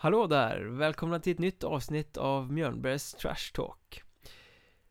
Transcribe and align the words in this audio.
Hallå 0.00 0.26
där! 0.26 0.60
Välkomna 0.60 1.20
till 1.20 1.32
ett 1.32 1.38
nytt 1.38 1.64
avsnitt 1.64 2.16
av 2.16 2.52
Mjölnbergs 2.52 3.14
Trash 3.14 3.52
Talk. 3.54 4.02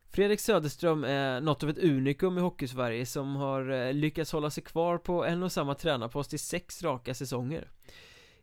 Fredrik 0.10 0.40
Söderström 0.40 1.04
är 1.04 1.42
något 1.42 1.64
av 1.64 1.70
ett 1.70 1.84
unikum 1.84 2.38
i 2.38 2.42
Hockeysverige 2.42 3.06
som 3.06 3.36
har 3.36 3.70
eh, 3.70 3.94
lyckats 3.94 4.32
hålla 4.32 4.50
sig 4.50 4.64
kvar 4.64 4.98
på 4.98 5.26
en 5.26 5.44
och 5.44 5.52
samma 5.52 5.76
tränarpost 5.76 6.34
i 6.34 6.38
sex 6.38 6.84
raka 6.84 7.14
säsonger. 7.14 7.72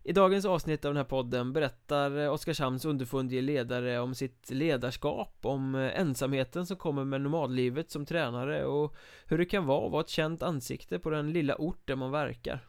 I 0.02 0.12
dagens 0.12 0.45
avsnitt 0.45 0.85
av 0.85 0.91
den 0.91 0.97
här 0.97 1.05
podden 1.05 1.52
berättar 1.52 2.19
eh, 2.19 2.33
Oskarshamns 2.33 2.85
underfundige 2.85 3.43
ledare 3.43 3.99
om 4.01 4.15
sitt 4.15 4.51
ledarskap, 4.51 5.38
om 5.43 5.74
eh, 5.74 6.01
ensamheten 6.01 6.66
som 6.66 6.77
kommer 6.77 7.05
med 7.05 7.21
nomadlivet 7.21 7.91
som 7.91 8.07
tränare 8.07 8.65
och 8.65 8.95
hur 9.27 9.38
det 9.38 9.46
kan 9.46 9.66
vara 9.66 9.87
att 9.87 9.93
vara 9.93 10.02
ett 10.02 10.09
känt 10.09 10.43
ansikte 10.43 10.99
på 10.99 11.10
den 11.10 11.33
lilla 11.33 11.57
ort 11.57 11.87
där 11.87 11.96
man 11.96 12.10
verkar 12.10 12.69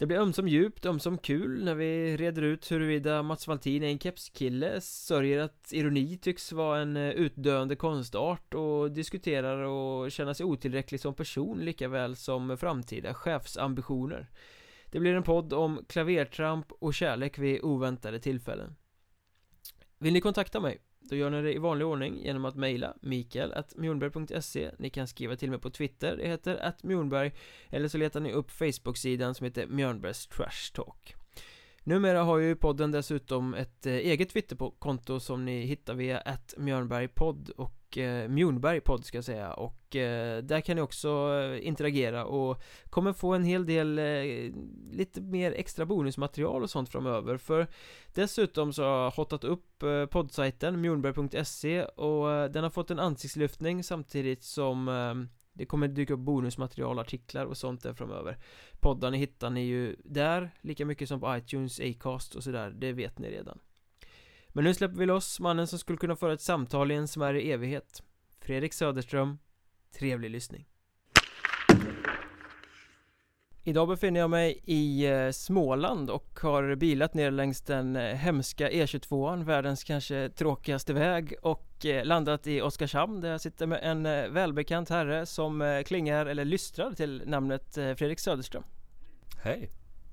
det 0.00 0.06
blir 0.06 0.18
ömsom 0.18 0.48
djupt, 0.48 0.86
ömsom 0.86 1.18
kul 1.18 1.64
när 1.64 1.74
vi 1.74 2.16
reder 2.16 2.42
ut 2.42 2.72
huruvida 2.72 3.22
Mats 3.22 3.46
Valtin 3.46 3.82
är 3.82 3.88
en 3.88 3.98
kepskille, 3.98 4.80
sörjer 4.80 5.38
att 5.38 5.72
ironi 5.72 6.18
tycks 6.18 6.52
vara 6.52 6.80
en 6.80 6.96
eh, 6.96 7.10
utdöende 7.10 7.76
konstart 7.76 8.54
och 8.54 8.90
diskuterar 8.90 9.62
och 9.62 10.12
känner 10.12 10.34
sig 10.34 10.46
otillräcklig 10.46 11.00
som 11.00 11.14
person 11.14 11.58
lika 11.58 11.88
väl 11.88 12.16
som 12.16 12.58
framtida 12.58 13.14
chefsambitioner. 13.14 14.30
Det 14.86 15.00
blir 15.00 15.14
en 15.14 15.22
podd 15.22 15.52
om 15.52 15.84
klavertramp 15.88 16.72
och 16.72 16.94
kärlek 16.94 17.38
vid 17.38 17.62
oväntade 17.62 18.20
tillfällen. 18.20 18.76
Vill 19.98 20.12
ni 20.12 20.20
kontakta 20.20 20.60
mig? 20.60 20.78
Då 21.00 21.16
gör 21.16 21.30
ni 21.30 21.42
det 21.42 21.54
i 21.54 21.58
vanlig 21.58 21.86
ordning 21.86 22.24
genom 22.24 22.44
att 22.44 22.56
mejla 22.56 22.94
mikael.mjornberg.se 23.00 24.70
Ni 24.78 24.90
kan 24.90 25.06
skriva 25.06 25.36
till 25.36 25.50
mig 25.50 25.58
på 25.58 25.70
Twitter, 25.70 26.16
det 26.16 26.28
heter 26.28 26.56
att 26.56 26.84
Eller 27.70 27.88
så 27.88 27.98
letar 27.98 28.20
ni 28.20 28.32
upp 28.32 28.50
Facebook-sidan 28.50 29.34
som 29.34 29.44
heter 29.44 29.66
Mjörnbergs 29.66 30.26
Trash 30.26 30.72
Talk. 30.74 31.14
Numera 31.84 32.22
har 32.22 32.38
ju 32.38 32.56
podden 32.56 32.90
dessutom 32.90 33.54
ett 33.54 33.86
eh, 33.86 33.92
eget 33.92 34.30
Twitterkonto 34.30 35.20
som 35.20 35.44
ni 35.44 35.60
hittar 35.60 35.94
via 35.94 36.18
att 36.18 36.54
Mjörnbergpodd 36.58 37.50
och 37.50 37.79
eh, 37.98 38.28
Mjornberg 38.28 38.80
podd 38.80 39.04
ska 39.04 39.18
jag 39.18 39.24
säga. 39.24 39.52
Och 39.52 39.96
eh, 39.96 40.42
där 40.42 40.60
kan 40.60 40.76
ni 40.76 40.82
också 40.82 41.08
eh, 41.08 41.66
interagera 41.66 42.24
och 42.24 42.62
kommer 42.90 43.12
få 43.12 43.34
en 43.34 43.44
hel 43.44 43.66
del 43.66 43.98
eh, 43.98 44.52
lite 44.92 45.20
mer 45.20 45.52
extra 45.52 45.86
bonusmaterial 45.86 46.62
och 46.62 46.70
sånt 46.70 46.88
framöver. 46.88 47.36
För 47.36 47.66
dessutom 48.14 48.72
så 48.72 48.82
har 48.82 49.02
jag 49.04 49.10
hotat 49.10 49.44
upp 49.44 49.82
eh, 49.82 50.06
poddsajten 50.06 50.80
mjornberg.se 50.80 51.84
och 51.84 52.32
eh, 52.32 52.50
den 52.50 52.62
har 52.62 52.70
fått 52.70 52.90
en 52.90 52.98
ansiktslyftning 52.98 53.84
samtidigt 53.84 54.42
som 54.42 54.88
eh, 54.88 55.14
det 55.52 55.66
kommer 55.66 55.88
dyka 55.88 56.14
upp 56.14 56.20
bonusmaterial, 56.20 56.98
artiklar 56.98 57.46
och 57.46 57.56
sånt 57.56 57.82
där 57.82 57.94
framöver. 57.94 58.38
Poddarna 58.80 59.16
hittar 59.16 59.50
ni 59.50 59.60
ju 59.60 59.96
där, 60.04 60.50
lika 60.60 60.86
mycket 60.86 61.08
som 61.08 61.20
på 61.20 61.36
iTunes, 61.36 61.80
Acast 61.80 62.34
och 62.34 62.44
sådär, 62.44 62.70
det 62.70 62.92
vet 62.92 63.18
ni 63.18 63.30
redan 63.30 63.58
men 64.52 64.64
nu 64.64 64.74
släpper 64.74 64.96
vi 64.96 65.06
loss 65.06 65.40
mannen 65.40 65.66
som 65.66 65.78
skulle 65.78 65.98
kunna 65.98 66.16
föra 66.16 66.32
ett 66.32 66.40
samtal 66.40 66.90
i 66.90 66.94
en 66.94 67.08
smärre 67.08 67.40
evighet 67.40 68.02
Fredrik 68.40 68.72
Söderström 68.72 69.38
Trevlig 69.98 70.30
lyssning 70.30 70.66
Idag 73.64 73.88
befinner 73.88 74.20
jag 74.20 74.30
mig 74.30 74.60
i 74.64 75.06
eh, 75.06 75.30
Småland 75.30 76.10
och 76.10 76.38
har 76.42 76.74
bilat 76.74 77.14
ner 77.14 77.30
längs 77.30 77.62
den 77.62 77.96
eh, 77.96 78.02
hemska 78.02 78.70
E22an, 78.70 79.44
världens 79.44 79.84
kanske 79.84 80.28
tråkigaste 80.28 80.92
väg 80.92 81.34
och 81.42 81.86
eh, 81.86 82.04
landat 82.04 82.46
i 82.46 82.60
Oskarshamn 82.60 83.20
där 83.20 83.30
jag 83.30 83.40
sitter 83.40 83.66
med 83.66 83.80
en 83.82 84.02
välbekant 84.34 84.88
herre 84.88 85.26
som 85.26 85.82
klingar 85.86 86.26
eller 86.26 86.44
lystrar 86.44 86.92
till 86.92 87.22
namnet 87.26 87.74
Fredrik 87.74 88.20
Söderström 88.20 88.62
Hej! 89.42 89.70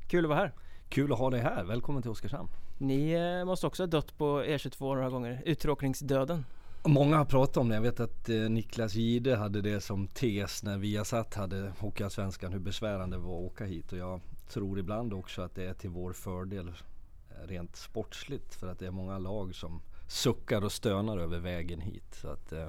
Kul 0.10 0.26
att 0.26 0.30
vara 0.30 0.40
här! 0.40 0.67
Kul 0.90 1.14
att 1.14 1.20
ha 1.20 1.30
dig 1.30 1.40
här, 1.40 1.64
välkommen 1.64 2.02
till 2.02 2.12
Oskarshamn 2.12 2.50
Ni 2.78 3.12
eh, 3.12 3.46
måste 3.46 3.68
också 3.68 3.84
ha 3.84 3.88
dött 3.88 4.18
på 4.18 4.42
E22 4.42 4.80
några 4.96 5.10
gånger, 5.10 5.42
uttråkningsdöden 5.46 6.46
Många 6.84 7.18
har 7.18 7.26
pratat 7.26 7.58
om 7.58 7.70
det, 7.70 7.76
jag 7.76 7.82
vet 7.82 8.00
att 8.00 8.30
eh, 8.30 8.36
Niklas 8.36 8.94
Gide 8.94 9.36
hade 9.36 9.62
det 9.62 9.82
som 9.82 10.08
tes 10.08 10.64
när 10.64 10.78
Viasat 10.78 11.36
hade 11.36 11.74
Hockeyallsvenskan 11.80 12.54
hur 12.54 12.60
besvärande 12.60 13.18
det 13.18 13.22
var 13.22 13.38
att 13.38 13.52
åka 13.52 13.66
hit 13.66 13.92
och 13.92 13.98
jag 13.98 14.22
tror 14.50 14.80
ibland 14.80 15.14
också 15.14 15.42
att 15.42 15.56
det 15.56 15.66
är 15.66 15.74
till 15.74 15.90
vår 15.90 16.14
fördel 16.14 16.68
eh, 16.68 17.48
rent 17.48 17.76
sportsligt 17.76 18.56
för 18.56 18.68
att 18.68 18.80
det 18.80 18.88
är 18.88 18.92
många 18.92 19.18
lag 19.18 19.56
som 19.56 19.82
suckar 20.08 20.64
och 20.64 20.72
stönar 20.72 21.18
över 21.18 21.40
vägen 21.40 21.82
hit 21.82 22.16
så 22.22 22.28
att 22.28 22.52
eh, 22.52 22.68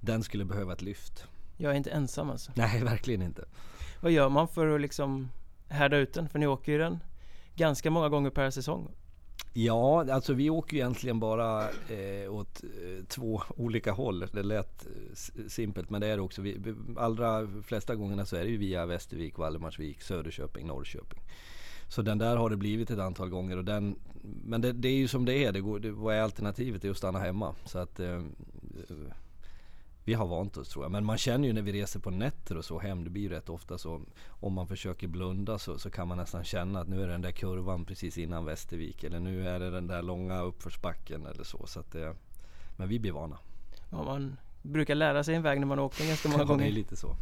den 0.00 0.22
skulle 0.22 0.44
behöva 0.44 0.72
ett 0.72 0.82
lyft. 0.82 1.24
Jag 1.56 1.72
är 1.72 1.76
inte 1.76 1.90
ensam 1.90 2.30
alltså? 2.30 2.52
Nej, 2.54 2.82
verkligen 2.84 3.22
inte. 3.22 3.44
Vad 4.00 4.12
gör 4.12 4.28
man 4.28 4.48
för 4.48 4.74
att 4.74 4.80
liksom 4.80 5.28
härda 5.68 5.96
ut 5.96 6.14
den? 6.14 6.28
För 6.28 6.38
ni 6.38 6.46
åker 6.46 6.72
ju 6.72 6.78
den 6.78 7.00
ganska 7.54 7.90
många 7.90 8.08
gånger 8.08 8.30
per 8.30 8.50
säsong. 8.50 8.90
Ja, 9.56 10.12
alltså 10.12 10.32
vi 10.32 10.50
åker 10.50 10.76
ju 10.76 10.82
egentligen 10.82 11.20
bara 11.20 11.62
eh, 11.70 12.34
åt 12.34 12.64
eh, 12.64 13.04
två 13.08 13.42
olika 13.56 13.92
håll. 13.92 14.26
Det 14.32 14.42
lät 14.42 14.86
eh, 14.86 15.46
simpelt 15.48 15.90
men 15.90 16.00
det 16.00 16.06
är 16.06 16.16
det 16.16 16.22
också. 16.22 16.42
Vi, 16.42 16.74
allra 16.96 17.48
flesta 17.62 17.94
gångerna 17.94 18.26
så 18.26 18.36
är 18.36 18.44
det 18.44 18.50
ju 18.50 18.56
via 18.56 18.86
Västervik, 18.86 19.38
Valdemarsvik, 19.38 20.02
Söderköping, 20.02 20.66
Norrköping. 20.66 21.20
Så 21.88 22.02
den 22.02 22.18
där 22.18 22.36
har 22.36 22.50
det 22.50 22.56
blivit 22.56 22.90
ett 22.90 22.98
antal 22.98 23.28
gånger. 23.28 23.56
Och 23.56 23.64
den, 23.64 23.98
men 24.44 24.60
det, 24.60 24.72
det 24.72 24.88
är 24.88 24.96
ju 24.96 25.08
som 25.08 25.24
det 25.24 25.44
är. 25.44 25.52
Det 25.52 25.60
går, 25.60 25.78
det, 25.78 25.90
vad 25.90 26.14
är 26.14 26.20
alternativet? 26.20 26.82
Det 26.82 26.88
är 26.88 26.90
att 26.90 26.96
stanna 26.96 27.18
hemma. 27.18 27.54
Så 27.64 27.78
att 27.78 28.00
eh, 28.00 28.08
eh 28.08 28.22
vi 30.04 30.14
har 30.14 30.26
vant 30.26 30.56
oss 30.56 30.68
tror 30.68 30.84
jag. 30.84 30.92
Men 30.92 31.04
man 31.04 31.18
känner 31.18 31.48
ju 31.48 31.54
när 31.54 31.62
vi 31.62 31.72
reser 31.72 32.00
på 32.00 32.10
nätter 32.10 32.56
och 32.56 32.64
så 32.64 32.78
hem, 32.78 33.04
det 33.04 33.10
blir 33.10 33.22
ju 33.22 33.28
rätt 33.28 33.48
ofta 33.48 33.78
så. 33.78 34.02
Om 34.28 34.52
man 34.52 34.68
försöker 34.68 35.08
blunda 35.08 35.58
så, 35.58 35.78
så 35.78 35.90
kan 35.90 36.08
man 36.08 36.18
nästan 36.18 36.44
känna 36.44 36.80
att 36.80 36.88
nu 36.88 37.02
är 37.02 37.06
det 37.06 37.12
den 37.12 37.22
där 37.22 37.30
kurvan 37.30 37.84
precis 37.84 38.18
innan 38.18 38.44
Västervik. 38.44 39.04
Eller 39.04 39.20
nu 39.20 39.48
är 39.48 39.60
det 39.60 39.70
den 39.70 39.86
där 39.86 40.02
långa 40.02 40.40
uppförsbacken 40.40 41.26
eller 41.26 41.44
så. 41.44 41.66
så 41.66 41.82
det, 41.92 42.16
men 42.76 42.88
vi 42.88 42.98
blir 42.98 43.12
vana. 43.12 43.38
Ja, 43.90 44.04
man 44.04 44.36
brukar 44.62 44.94
lära 44.94 45.24
sig 45.24 45.34
en 45.34 45.42
väg 45.42 45.60
när 45.60 45.66
man 45.66 45.78
åkt 45.78 45.98
den 45.98 46.08
ganska 46.08 46.28
många 46.28 46.44
gånger. 46.44 46.64
det 46.64 46.70
är 46.70 46.72
lite 46.72 46.96
så. 46.96 47.16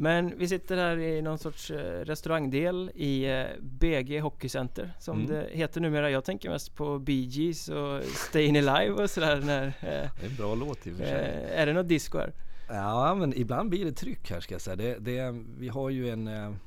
Men 0.00 0.38
vi 0.38 0.48
sitter 0.48 0.76
här 0.76 0.98
i 0.98 1.22
någon 1.22 1.38
sorts 1.38 1.70
eh, 1.70 2.04
restaurangdel 2.04 2.90
i 2.94 3.24
eh, 3.24 3.44
BG 3.60 4.20
Hockeycenter 4.20 4.92
som 4.98 5.16
mm. 5.16 5.30
det 5.30 5.48
heter 5.52 5.80
numera. 5.80 6.10
Jag 6.10 6.24
tänker 6.24 6.50
mest 6.50 6.74
på 6.74 6.98
Bee 6.98 7.24
Gees 7.24 7.68
och 7.68 8.02
Stayin' 8.02 8.68
Alive 8.68 9.02
och 9.02 9.10
sådär. 9.10 9.40
När, 9.40 9.66
eh, 9.66 9.72
det 9.80 10.26
är 10.26 10.30
en 10.30 10.36
bra 10.36 10.54
låt 10.54 10.86
i 10.86 10.92
och 10.92 10.96
för 10.96 11.04
sig. 11.04 11.48
Är 11.54 11.66
det 11.66 11.72
något 11.72 11.88
disco 11.88 12.18
här? 12.18 12.32
Ja, 12.68 13.14
men 13.14 13.38
ibland 13.38 13.70
blir 13.70 13.84
det 13.84 13.92
tryck 13.92 14.30
här 14.30 14.40
ska 14.40 14.54
jag 14.54 14.60
säga. 14.60 14.76
Det, 14.76 14.98
det, 14.98 15.44
vi 15.58 15.68
har 15.68 15.90
ju 15.90 16.10
en, 16.10 16.26
en 16.26 16.60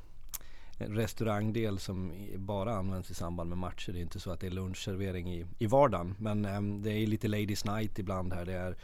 restaurangdel 0.78 1.78
som 1.78 2.12
bara 2.36 2.74
används 2.74 3.10
i 3.10 3.14
samband 3.14 3.48
med 3.48 3.58
matcher. 3.58 3.92
Det 3.92 3.98
är 3.98 4.02
inte 4.02 4.20
så 4.20 4.30
att 4.30 4.40
det 4.40 4.46
är 4.46 4.50
lunchservering 4.50 5.34
i, 5.34 5.46
i 5.58 5.66
vardagen. 5.66 6.14
Men 6.18 6.82
det 6.82 6.92
är 6.92 7.06
lite 7.06 7.28
Ladies 7.28 7.64
Night 7.64 7.98
ibland 7.98 8.32
här. 8.32 8.44
Det 8.44 8.52
är 8.52 8.76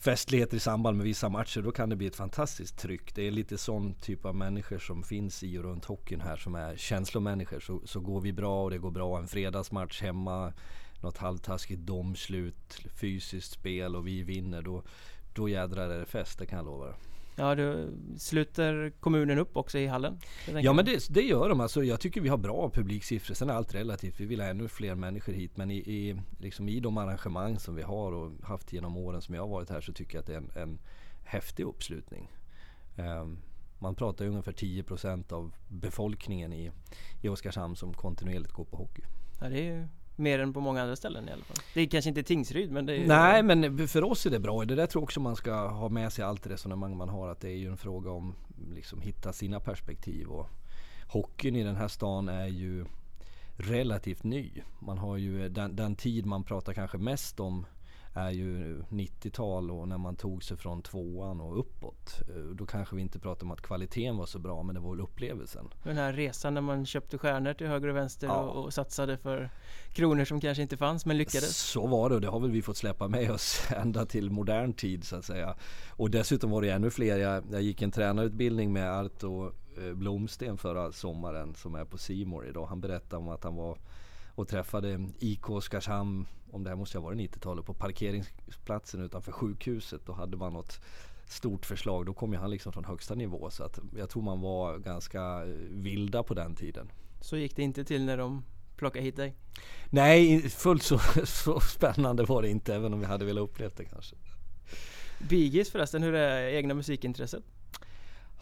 festligheter 0.00 0.56
i 0.56 0.60
samband 0.60 0.96
med 0.96 1.04
vissa 1.04 1.28
matcher, 1.28 1.62
då 1.62 1.72
kan 1.72 1.88
det 1.88 1.96
bli 1.96 2.06
ett 2.06 2.16
fantastiskt 2.16 2.78
tryck. 2.78 3.14
Det 3.14 3.26
är 3.26 3.30
lite 3.30 3.58
sån 3.58 3.94
typ 3.94 4.24
av 4.24 4.34
människor 4.34 4.78
som 4.78 5.02
finns 5.02 5.42
i 5.42 5.58
och 5.58 5.64
runt 5.64 5.84
hockeyn 5.84 6.20
här 6.20 6.36
som 6.36 6.54
är 6.54 6.76
känslomänniskor. 6.76 7.60
Så, 7.60 7.80
så 7.84 8.00
går 8.00 8.20
vi 8.20 8.32
bra 8.32 8.64
och 8.64 8.70
det 8.70 8.78
går 8.78 8.90
bra 8.90 9.18
en 9.18 9.28
fredagsmatch 9.28 10.02
hemma, 10.02 10.52
något 11.00 11.18
halvtaskigt 11.18 11.80
domslut, 11.80 12.86
fysiskt 13.00 13.52
spel 13.52 13.96
och 13.96 14.06
vi 14.06 14.22
vinner. 14.22 14.62
Då, 14.62 14.82
då 15.34 15.48
jädrar 15.48 15.90
är 15.90 15.98
det 15.98 16.06
fest, 16.06 16.38
det 16.38 16.46
kan 16.46 16.56
jag 16.56 16.66
lova. 16.66 16.86
dig. 16.86 17.09
Ja, 17.40 17.54
då 17.54 17.88
sluter 18.18 18.92
kommunen 19.00 19.38
upp 19.38 19.56
också 19.56 19.78
i 19.78 19.86
hallen? 19.86 20.18
Ja 20.62 20.72
men 20.72 20.84
det, 20.84 21.06
det, 21.10 21.22
gör 21.22 21.48
de. 21.48 21.60
Alltså, 21.60 21.84
jag 21.84 22.00
tycker 22.00 22.20
vi 22.20 22.28
har 22.28 22.36
bra 22.36 22.70
publiksiffror. 22.70 23.34
Sen 23.34 23.50
är 23.50 23.54
allt 23.54 23.74
relativt. 23.74 24.20
Vi 24.20 24.24
vill 24.24 24.40
ha 24.40 24.48
ännu 24.48 24.68
fler 24.68 24.94
människor 24.94 25.32
hit. 25.32 25.56
Men 25.56 25.70
i, 25.70 25.76
i, 25.76 26.16
liksom 26.38 26.68
i 26.68 26.80
de 26.80 26.98
arrangemang 26.98 27.58
som 27.58 27.74
vi 27.74 27.82
har 27.82 28.12
och 28.12 28.32
haft 28.42 28.72
genom 28.72 28.96
åren 28.96 29.22
som 29.22 29.34
jag 29.34 29.42
har 29.42 29.48
varit 29.48 29.70
här 29.70 29.80
så 29.80 29.92
tycker 29.92 30.14
jag 30.14 30.20
att 30.20 30.26
det 30.26 30.32
är 30.32 30.36
en, 30.36 30.50
en 30.54 30.78
häftig 31.24 31.64
uppslutning. 31.64 32.30
Um, 32.96 33.38
man 33.78 33.94
pratar 33.94 34.24
ju 34.24 34.30
ungefär 34.30 34.52
10% 34.52 35.32
av 35.32 35.54
befolkningen 35.68 36.52
i, 36.52 36.70
i 37.22 37.28
Oskarshamn 37.28 37.76
som 37.76 37.94
kontinuerligt 37.94 38.52
går 38.52 38.64
på 38.64 38.76
hockey. 38.76 39.02
Ja, 39.40 39.48
det 39.48 39.68
är 39.68 39.88
Mer 40.20 40.38
än 40.38 40.52
på 40.52 40.60
många 40.60 40.82
andra 40.82 40.96
ställen 40.96 41.28
i 41.28 41.32
alla 41.32 41.44
fall. 41.44 41.56
Det 41.74 41.80
är 41.80 41.86
kanske 41.86 42.08
inte 42.08 42.22
Tingsryd 42.22 42.70
men 42.70 42.86
det 42.86 42.96
är 42.96 43.06
Nej 43.06 43.42
men 43.42 43.88
för 43.88 44.04
oss 44.04 44.26
är 44.26 44.30
det 44.30 44.38
bra. 44.38 44.64
Det 44.64 44.74
där 44.74 44.86
tror 44.86 45.00
jag 45.00 45.04
också 45.04 45.20
man 45.20 45.36
ska 45.36 45.68
ha 45.68 45.88
med 45.88 46.12
sig 46.12 46.24
allt 46.24 46.46
resonemang 46.46 46.96
man 46.96 47.08
har. 47.08 47.28
Att 47.28 47.40
det 47.40 47.48
är 47.48 47.56
ju 47.56 47.68
en 47.68 47.76
fråga 47.76 48.10
om 48.10 48.34
liksom 48.74 49.00
hitta 49.00 49.32
sina 49.32 49.60
perspektiv. 49.60 50.28
Och 50.28 50.46
hockeyn 51.08 51.56
i 51.56 51.62
den 51.62 51.76
här 51.76 51.88
stan 51.88 52.28
är 52.28 52.46
ju 52.46 52.84
relativt 53.56 54.24
ny. 54.24 54.62
Man 54.78 54.98
har 54.98 55.16
ju 55.16 55.44
eh, 55.44 55.50
den, 55.50 55.76
den 55.76 55.96
tid 55.96 56.26
man 56.26 56.44
pratar 56.44 56.72
kanske 56.74 56.98
mest 56.98 57.40
om 57.40 57.66
är 58.14 58.30
ju 58.30 58.82
90-tal 58.82 59.70
och 59.70 59.88
när 59.88 59.98
man 59.98 60.16
tog 60.16 60.44
sig 60.44 60.56
från 60.56 60.82
tvåan 60.82 61.40
och 61.40 61.58
uppåt. 61.58 62.22
Eh, 62.28 62.42
då 62.42 62.66
kanske 62.66 62.96
vi 62.96 63.02
inte 63.02 63.18
pratar 63.18 63.46
om 63.46 63.50
att 63.50 63.62
kvaliteten 63.62 64.16
var 64.16 64.26
så 64.26 64.38
bra 64.38 64.62
men 64.62 64.74
det 64.74 64.80
var 64.80 64.90
väl 64.90 65.00
upplevelsen. 65.00 65.68
Den 65.82 65.96
här 65.96 66.12
resan 66.12 66.54
när 66.54 66.60
man 66.60 66.86
köpte 66.86 67.18
stjärnor 67.18 67.54
till 67.54 67.66
höger 67.66 67.88
och 67.88 67.96
vänster 67.96 68.26
ja. 68.26 68.36
och, 68.36 68.64
och, 68.64 68.72
satsade 68.72 69.18
för 69.18 69.50
kronor 69.92 70.24
som 70.24 70.40
kanske 70.40 70.62
inte 70.62 70.76
fanns 70.76 71.06
men 71.06 71.18
lyckades. 71.18 71.56
Så 71.56 71.86
var 71.86 72.08
det 72.08 72.14
och 72.14 72.20
det 72.20 72.28
har 72.28 72.40
väl 72.40 72.50
vi 72.50 72.62
fått 72.62 72.76
släppa 72.76 73.08
med 73.08 73.30
oss 73.30 73.62
ända 73.76 74.06
till 74.06 74.30
modern 74.30 74.72
tid 74.72 75.04
så 75.04 75.16
att 75.16 75.24
säga. 75.24 75.54
Och 75.90 76.10
dessutom 76.10 76.50
var 76.50 76.62
det 76.62 76.70
ännu 76.70 76.90
fler. 76.90 77.18
Jag, 77.18 77.44
jag 77.52 77.62
gick 77.62 77.82
en 77.82 77.90
tränarutbildning 77.90 78.72
med 78.72 78.92
Arto 78.92 79.52
eh, 79.78 79.94
Blomsten 79.94 80.58
förra 80.58 80.92
sommaren 80.92 81.54
som 81.54 81.74
är 81.74 81.84
på 81.84 81.98
Simor 81.98 82.46
idag. 82.46 82.66
Han 82.66 82.80
berättade 82.80 83.16
om 83.16 83.28
att 83.28 83.44
han 83.44 83.56
var 83.56 83.78
och 84.34 84.48
träffade 84.48 85.08
IK 85.18 85.50
Oskarshamn, 85.50 86.26
om 86.52 86.64
det 86.64 86.70
här 86.70 86.76
måste 86.76 86.98
ha 86.98 87.04
varit 87.04 87.18
90-talet, 87.18 87.64
på 87.64 87.74
parkeringsplatsen 87.74 89.02
utanför 89.02 89.32
sjukhuset. 89.32 90.00
Då 90.06 90.12
hade 90.12 90.36
man 90.36 90.52
något 90.52 90.80
stort 91.26 91.66
förslag. 91.66 92.06
Då 92.06 92.12
kom 92.12 92.32
ju 92.32 92.38
han 92.38 92.50
liksom 92.50 92.72
från 92.72 92.84
högsta 92.84 93.14
nivå. 93.14 93.50
Så 93.50 93.64
att 93.64 93.78
jag 93.96 94.10
tror 94.10 94.22
man 94.22 94.40
var 94.40 94.78
ganska 94.78 95.44
vilda 95.70 96.22
på 96.22 96.34
den 96.34 96.54
tiden. 96.54 96.90
Så 97.20 97.36
gick 97.36 97.56
det 97.56 97.62
inte 97.62 97.84
till 97.84 98.04
när 98.04 98.16
de 98.16 98.44
plockade 98.76 99.04
hit 99.04 99.16
dig? 99.16 99.34
Nej, 99.90 100.40
fullt 100.40 100.82
så, 100.82 100.98
så 101.24 101.60
spännande 101.60 102.24
var 102.24 102.42
det 102.42 102.48
inte. 102.48 102.74
Även 102.74 102.94
om 102.94 103.00
vi 103.00 103.06
hade 103.06 103.24
velat 103.24 103.42
uppleva 103.42 103.72
det 103.76 103.84
kanske. 103.84 104.16
Bigis 105.28 105.70
förresten, 105.70 106.02
hur 106.02 106.14
är 106.14 106.48
egna 106.48 106.74
musikintresset? 106.74 107.42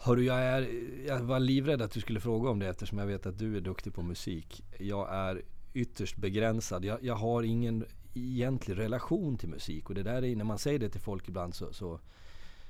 Hörru, 0.01 0.23
jag, 0.23 0.39
är, 0.39 0.67
jag 1.07 1.19
var 1.19 1.39
livrädd 1.39 1.81
att 1.81 1.91
du 1.91 1.99
skulle 1.99 2.19
fråga 2.19 2.49
om 2.49 2.59
det 2.59 2.67
eftersom 2.67 2.97
jag 2.97 3.05
vet 3.05 3.25
att 3.25 3.37
du 3.37 3.57
är 3.57 3.61
duktig 3.61 3.93
på 3.93 4.01
musik. 4.01 4.63
Jag 4.79 5.13
är 5.13 5.41
ytterst 5.73 6.17
begränsad. 6.17 6.85
Jag, 6.85 7.03
jag 7.03 7.15
har 7.15 7.43
ingen 7.43 7.85
egentlig 8.13 8.77
relation 8.77 9.37
till 9.37 9.49
musik 9.49 9.89
och 9.89 9.95
det 9.95 10.03
där 10.03 10.23
är, 10.23 10.35
när 10.35 10.45
man 10.45 10.59
säger 10.59 10.79
det 10.79 10.89
till 10.89 11.01
folk 11.01 11.27
ibland 11.27 11.55
så, 11.55 11.73
så, 11.73 11.99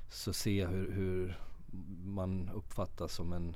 så 0.09 0.33
ser 0.33 0.62
jag 0.62 0.69
hur, 0.69 0.91
hur 0.91 1.39
man 2.03 2.50
uppfattas 2.50 3.13
som 3.13 3.33
en 3.33 3.56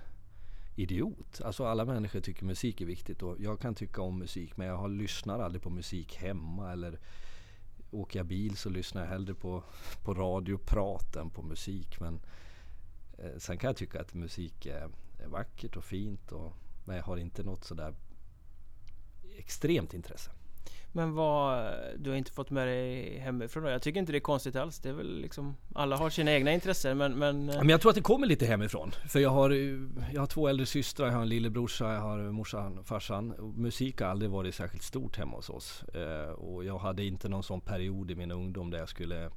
idiot. 0.75 1.41
Alltså 1.41 1.65
alla 1.65 1.85
människor 1.85 2.21
tycker 2.21 2.45
musik 2.45 2.81
är 2.81 2.85
viktigt 2.85 3.24
och 3.24 3.35
jag 3.39 3.59
kan 3.59 3.75
tycka 3.75 4.01
om 4.01 4.19
musik 4.19 4.57
men 4.57 4.68
jag 4.68 4.77
har, 4.77 4.89
lyssnar 4.89 5.39
aldrig 5.39 5.62
på 5.62 5.69
musik 5.69 6.15
hemma 6.15 6.71
eller 6.71 7.00
åker 7.91 8.19
jag 8.19 8.25
bil 8.25 8.57
så 8.57 8.69
lyssnar 8.69 9.01
jag 9.01 9.09
hellre 9.09 9.33
på, 9.33 9.63
på 10.03 10.13
radioprat 10.13 11.15
än 11.15 11.30
på 11.30 11.41
musik. 11.41 12.00
Men 12.00 12.19
eh, 13.18 13.38
sen 13.38 13.57
kan 13.57 13.68
jag 13.68 13.77
tycka 13.77 14.01
att 14.01 14.13
musik 14.13 14.65
är, 14.65 14.89
är 15.19 15.27
vackert 15.27 15.77
och 15.77 15.83
fint 15.83 16.31
och, 16.31 16.53
men 16.85 16.95
jag 16.95 17.03
har 17.03 17.18
inte 17.18 17.44
något 17.44 17.63
sådär 17.63 17.95
extremt 19.38 19.94
intresse. 19.94 20.31
Men 20.95 21.13
vad, 21.13 21.74
du 21.98 22.10
har 22.10 22.18
inte 22.18 22.31
fått 22.31 22.50
med 22.50 22.68
dig 22.68 23.19
hemifrån 23.19 23.63
då? 23.63 23.69
Jag 23.69 23.81
tycker 23.81 24.00
inte 24.00 24.12
det 24.12 24.18
är 24.18 24.19
konstigt 24.19 24.56
alls. 24.56 24.80
Det 24.80 24.90
är 24.90 24.94
väl 24.94 25.22
liksom, 25.22 25.56
alla 25.75 25.98
har 25.98 26.10
sina 26.10 26.31
egna 26.31 26.51
intressen 26.51 26.98
men... 26.98 27.13
Men, 27.13 27.50
eh. 27.50 27.57
men 27.57 27.69
jag 27.69 27.81
tror 27.81 27.90
att 27.90 27.95
det 27.95 28.01
kommer 28.01 28.28
lite 28.28 28.45
hemifrån. 28.45 28.92
För 29.10 29.19
jag 29.19 29.30
har, 29.30 29.50
jag 30.13 30.22
har 30.22 30.28
två 30.28 30.48
äldre 30.48 30.66
systrar, 30.66 31.07
jag 31.07 31.13
har 31.13 31.22
en 31.22 31.30
lillebrorsa, 31.30 31.94
jag 31.94 32.01
har 32.01 32.18
morsan 32.18 32.78
och 32.78 32.88
farsan. 32.88 33.54
Musik 33.56 34.01
har 34.01 34.07
aldrig 34.07 34.31
varit 34.31 34.56
särskilt 34.56 34.84
stort 34.84 35.18
hemma 35.18 35.36
hos 35.36 35.50
oss. 35.50 35.84
Eh, 35.84 36.31
och 36.31 36.66
jag 36.66 36.78
hade 36.78 37.04
inte 37.04 37.30
någon 37.30 37.44
sån 37.44 37.62
period 37.62 38.12
i 38.12 38.16
min 38.16 38.31
ungdom 38.31 38.72
där 38.72 38.80
jag 38.80 38.90
skulle 38.90 39.30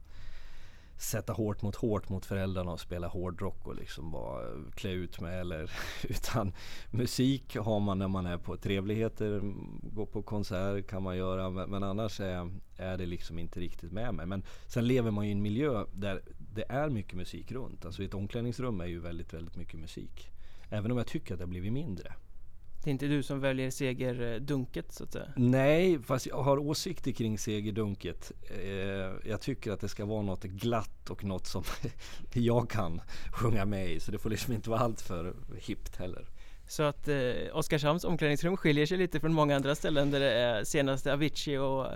sätta 0.98 1.32
hårt 1.32 1.62
mot 1.62 1.76
hårt 1.76 2.08
mot 2.08 2.26
föräldrarna 2.26 2.72
och 2.72 2.80
spela 2.80 3.08
hårdrock 3.08 3.66
och 3.66 3.74
liksom 3.74 4.10
bara 4.10 4.42
klä 4.74 4.90
ut 4.90 5.20
mig 5.20 5.40
eller 5.40 5.70
utan 6.02 6.52
musik 6.90 7.56
har 7.56 7.80
man 7.80 7.98
när 7.98 8.08
man 8.08 8.26
är 8.26 8.38
på 8.38 8.56
trevligheter, 8.56 9.40
gå 9.82 10.06
på 10.06 10.22
konsert 10.22 10.86
kan 10.86 11.02
man 11.02 11.16
göra 11.16 11.50
men, 11.50 11.70
men 11.70 11.82
annars 11.82 12.20
är, 12.20 12.50
är 12.76 12.98
det 12.98 13.06
liksom 13.06 13.38
inte 13.38 13.60
riktigt 13.60 13.92
med 13.92 14.14
mig. 14.14 14.26
Men 14.26 14.42
sen 14.66 14.86
lever 14.86 15.10
man 15.10 15.24
ju 15.24 15.30
i 15.30 15.32
en 15.32 15.42
miljö 15.42 15.84
där 15.92 16.22
det 16.54 16.64
är 16.68 16.88
mycket 16.88 17.14
musik 17.14 17.52
runt. 17.52 17.84
Alltså 17.84 18.02
ett 18.02 18.14
omklädningsrum 18.14 18.80
är 18.80 18.86
ju 18.86 19.00
väldigt, 19.00 19.34
väldigt 19.34 19.56
mycket 19.56 19.80
musik. 19.80 20.30
Även 20.70 20.90
om 20.90 20.98
jag 20.98 21.06
tycker 21.06 21.34
att 21.34 21.38
det 21.38 21.44
har 21.44 21.50
blivit 21.50 21.72
mindre. 21.72 22.14
Det 22.86 22.90
är 22.90 22.92
inte 22.92 23.06
du 23.06 23.22
som 23.22 23.40
väljer 23.40 23.70
segerdunket 23.70 24.92
så 24.92 25.04
att 25.04 25.12
säga? 25.12 25.32
Nej, 25.36 26.02
fast 26.02 26.26
jag 26.26 26.42
har 26.42 26.58
åsikter 26.58 27.12
kring 27.12 27.38
segerdunket. 27.38 28.32
Eh, 28.50 29.30
jag 29.30 29.40
tycker 29.40 29.72
att 29.72 29.80
det 29.80 29.88
ska 29.88 30.04
vara 30.04 30.22
något 30.22 30.44
glatt 30.44 31.10
och 31.10 31.24
något 31.24 31.46
som 31.46 31.64
jag 32.32 32.70
kan 32.70 33.00
sjunga 33.32 33.64
med 33.64 33.90
i. 33.90 34.00
Så 34.00 34.12
det 34.12 34.18
får 34.18 34.30
liksom 34.30 34.54
inte 34.54 34.70
vara 34.70 34.80
allt 34.80 35.00
för 35.00 35.34
hippt 35.58 35.96
heller. 35.96 36.28
Så 36.68 36.82
att 36.82 37.08
eh, 37.08 37.16
Oskarshamns 37.52 38.04
omklädningsrum 38.04 38.56
skiljer 38.56 38.86
sig 38.86 38.98
lite 38.98 39.20
från 39.20 39.32
många 39.32 39.56
andra 39.56 39.74
ställen 39.74 40.10
där 40.10 40.20
det 40.20 40.32
är 40.32 40.64
senaste 40.64 41.12
Avicii 41.12 41.58
och 41.58 41.86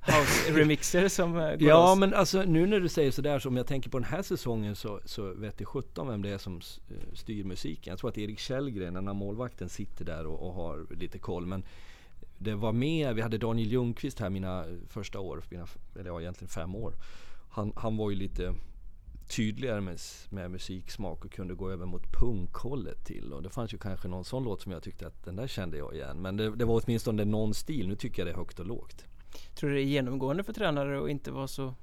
house-remixer 0.00 1.08
som 1.16 1.36
eh, 1.36 1.56
går 1.56 1.68
Ja, 1.68 1.92
oss. 1.92 1.98
men 1.98 2.14
alltså 2.14 2.42
nu 2.42 2.66
när 2.66 2.80
du 2.80 2.88
säger 2.88 3.10
sådär, 3.10 3.38
så 3.38 3.48
om 3.48 3.56
jag 3.56 3.66
tänker 3.66 3.90
på 3.90 3.98
den 3.98 4.08
här 4.08 4.22
säsongen 4.22 4.76
så, 4.76 5.00
så 5.04 5.34
vet 5.34 5.60
jag 5.60 5.68
sjutton 5.68 6.08
vem 6.08 6.22
det 6.22 6.30
är 6.30 6.38
som 6.38 6.56
eh, 6.56 7.14
styr 7.14 7.44
musiken. 7.44 7.90
Jag 7.90 7.98
tror 7.98 8.10
att 8.10 8.18
Erik 8.18 8.38
Källgren, 8.38 8.94
den 8.94 9.06
här 9.06 9.14
målvakten, 9.14 9.68
sitter 9.68 10.04
där 10.04 10.26
och, 10.26 10.48
och, 10.48 10.54
har 10.54 10.86
lite 10.90 11.18
koll. 11.18 11.46
Men 11.46 11.62
det 12.38 12.54
var 12.54 12.72
med, 12.72 13.14
vi 13.14 13.22
hade 13.22 13.38
Daniel 13.38 13.68
Ljungqvist 13.72 14.20
här 14.20 14.30
mina 14.30 14.64
första 14.88 15.20
år, 15.20 15.42
mina, 15.50 15.66
eller 15.94 16.10
ja 16.10 16.20
egentligen 16.20 16.48
fem 16.48 16.74
år. 16.74 16.94
Han, 17.50 17.72
han 17.76 17.96
var 17.96 18.10
ju 18.10 18.16
lite 18.16 18.54
tydligare 19.30 19.80
med, 19.80 19.98
med 20.30 20.50
musiksmak 20.50 21.24
och 21.24 21.32
kunde 21.32 21.54
gå 21.54 21.70
över 21.70 21.86
mot 21.86 22.12
punkhållet 22.20 23.04
till. 23.04 23.32
Och 23.32 23.42
det 23.42 23.50
fanns 23.50 23.74
ju 23.74 23.78
kanske 23.78 24.08
någon 24.08 24.24
sån 24.24 24.44
låt 24.44 24.62
som 24.62 24.72
jag 24.72 24.82
tyckte 24.82 25.06
att 25.06 25.24
den 25.24 25.36
där 25.36 25.46
kände 25.46 25.78
jag 25.78 25.94
igen. 25.94 26.22
Men 26.22 26.36
det, 26.36 26.56
det 26.56 26.64
var 26.64 26.82
åtminstone 26.84 27.24
någon 27.24 27.54
stil. 27.54 27.88
Nu 27.88 27.96
tycker 27.96 28.22
jag 28.22 28.26
det 28.26 28.32
är 28.32 28.36
högt 28.36 28.60
och 28.60 28.66
lågt. 28.66 29.04
Tror 29.54 29.70
du 29.70 29.76
det 29.76 29.82
är 29.82 29.84
genomgående 29.84 30.44
för 30.44 30.52
tränare 30.52 31.04
att 31.04 31.10
inte 31.10 31.30
vara 31.30 31.48
så 31.48 31.74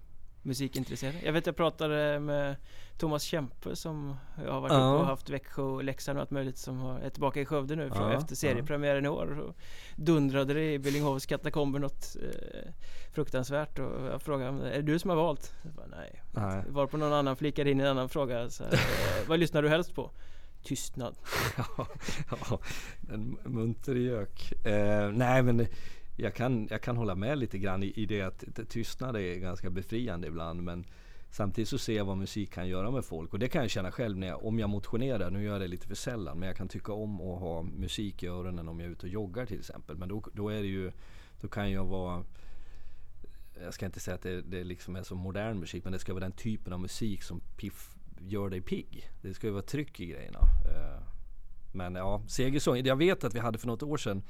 musikintresserad? 0.47 1.15
Jag 1.23 1.33
vet 1.33 1.45
jag 1.45 1.55
pratade 1.55 2.19
med 2.19 2.55
Thomas 2.97 3.23
Kempe 3.23 3.75
som 3.75 4.15
jag 4.45 4.51
har 4.51 4.61
varit 4.61 4.73
ja. 4.73 4.94
uppe 4.94 5.01
och 5.01 5.05
haft 5.05 5.29
Växjö 5.29 5.61
och 5.61 5.83
Leksand 5.83 6.17
och 6.17 6.21
allt 6.21 6.31
möjligt 6.31 6.57
som 6.57 6.85
är 6.85 7.09
tillbaka 7.09 7.41
i 7.41 7.45
Skövde 7.45 7.75
nu 7.75 7.91
ja, 7.95 8.13
efter 8.13 8.35
seriepremiären 8.35 9.05
i 9.05 9.09
år. 9.09 9.39
Och 9.39 9.55
dundrade 9.95 10.53
det 10.53 10.73
i 10.73 10.79
Billinghovs 10.79 11.25
katakomber 11.25 11.79
något 11.79 12.15
eh, 12.21 12.71
fruktansvärt 13.13 13.79
och 13.79 14.05
jag 14.05 14.21
frågade 14.21 14.69
är 14.69 14.75
det 14.75 14.81
du 14.81 14.99
som 14.99 15.09
har 15.09 15.17
valt? 15.17 15.53
Bara, 15.75 15.88
nej. 15.88 16.21
nej. 16.31 16.63
Var 16.69 16.88
på 16.88 16.97
någon 16.97 17.13
annan 17.13 17.35
flikade 17.35 17.71
in 17.71 17.79
en 17.79 17.88
annan 17.88 18.09
fråga. 18.09 18.50
Så 18.50 18.63
här, 18.63 18.79
vad 19.27 19.39
lyssnar 19.39 19.61
du 19.61 19.69
helst 19.69 19.95
på? 19.95 20.11
Tystnad. 20.63 21.15
ja, 21.57 21.88
ja, 22.50 22.59
en 23.13 23.38
munter 23.43 23.95
gök. 23.95 24.65
Eh, 24.65 25.11
nej 25.11 25.43
men 25.43 25.67
jag 26.19 26.33
kan, 26.33 26.67
jag 26.71 26.81
kan 26.81 26.97
hålla 26.97 27.15
med 27.15 27.37
lite 27.37 27.57
grann 27.57 27.83
i, 27.83 27.93
i 27.95 28.05
det 28.05 28.21
att 28.21 28.69
tystnad 28.69 29.15
är 29.15 29.36
ganska 29.36 29.69
befriande 29.69 30.27
ibland. 30.27 30.63
Men 30.63 30.86
samtidigt 31.31 31.69
så 31.69 31.77
ser 31.77 31.97
jag 31.97 32.05
vad 32.05 32.17
musik 32.17 32.53
kan 32.53 32.67
göra 32.67 32.91
med 32.91 33.05
folk. 33.05 33.33
Och 33.33 33.39
det 33.39 33.47
kan 33.47 33.62
jag 33.62 33.71
känna 33.71 33.91
själv 33.91 34.17
när 34.17 34.27
jag, 34.27 34.45
om 34.45 34.59
jag 34.59 34.69
motionerar. 34.69 35.29
Nu 35.29 35.43
gör 35.43 35.51
jag 35.51 35.62
det 35.62 35.67
lite 35.67 35.88
för 35.88 35.95
sällan. 35.95 36.39
Men 36.39 36.47
jag 36.47 36.57
kan 36.57 36.67
tycka 36.67 36.93
om 36.93 37.21
att 37.21 37.39
ha 37.39 37.63
musik 37.63 38.24
i 38.24 38.27
öronen 38.27 38.67
om 38.67 38.79
jag 38.79 38.88
är 38.88 38.91
ute 38.91 39.05
och 39.05 39.12
joggar 39.12 39.45
till 39.45 39.59
exempel. 39.59 39.97
Men 39.97 40.09
då, 40.09 40.24
då 40.33 40.50
är 40.50 40.62
det 40.62 40.67
ju, 40.67 40.91
då 41.41 41.47
kan 41.47 41.71
jag 41.71 41.86
vara 41.86 42.24
jag 43.63 43.74
ska 43.74 43.86
inte 43.86 44.00
säga 44.00 44.15
att 44.15 44.21
det, 44.21 44.41
det 44.41 44.63
liksom 44.63 44.95
är 44.95 45.03
så 45.03 45.15
modern 45.15 45.59
musik 45.59 45.83
men 45.83 45.93
det 45.93 46.00
ska 46.00 46.13
vara 46.13 46.24
den 46.24 46.31
typen 46.31 46.74
av 46.74 46.79
musik 46.79 47.24
som 47.24 47.41
piff 47.57 47.95
gör 48.19 48.50
dig 48.50 48.62
pigg. 48.62 49.09
Det 49.21 49.33
ska 49.33 49.47
ju 49.47 49.53
vara 49.53 49.63
tryck 49.63 50.00
i 50.00 50.05
grejerna. 50.05 50.39
Eh, 50.39 51.03
men 51.71 51.95
ja, 51.95 52.24
Segersång. 52.27 52.77
Jag 52.77 52.95
vet 52.95 53.24
att 53.24 53.36
vi 53.36 53.39
hade 53.39 53.57
för 53.57 53.67
något 53.67 53.83
år 53.83 53.97
sedan 53.97 54.24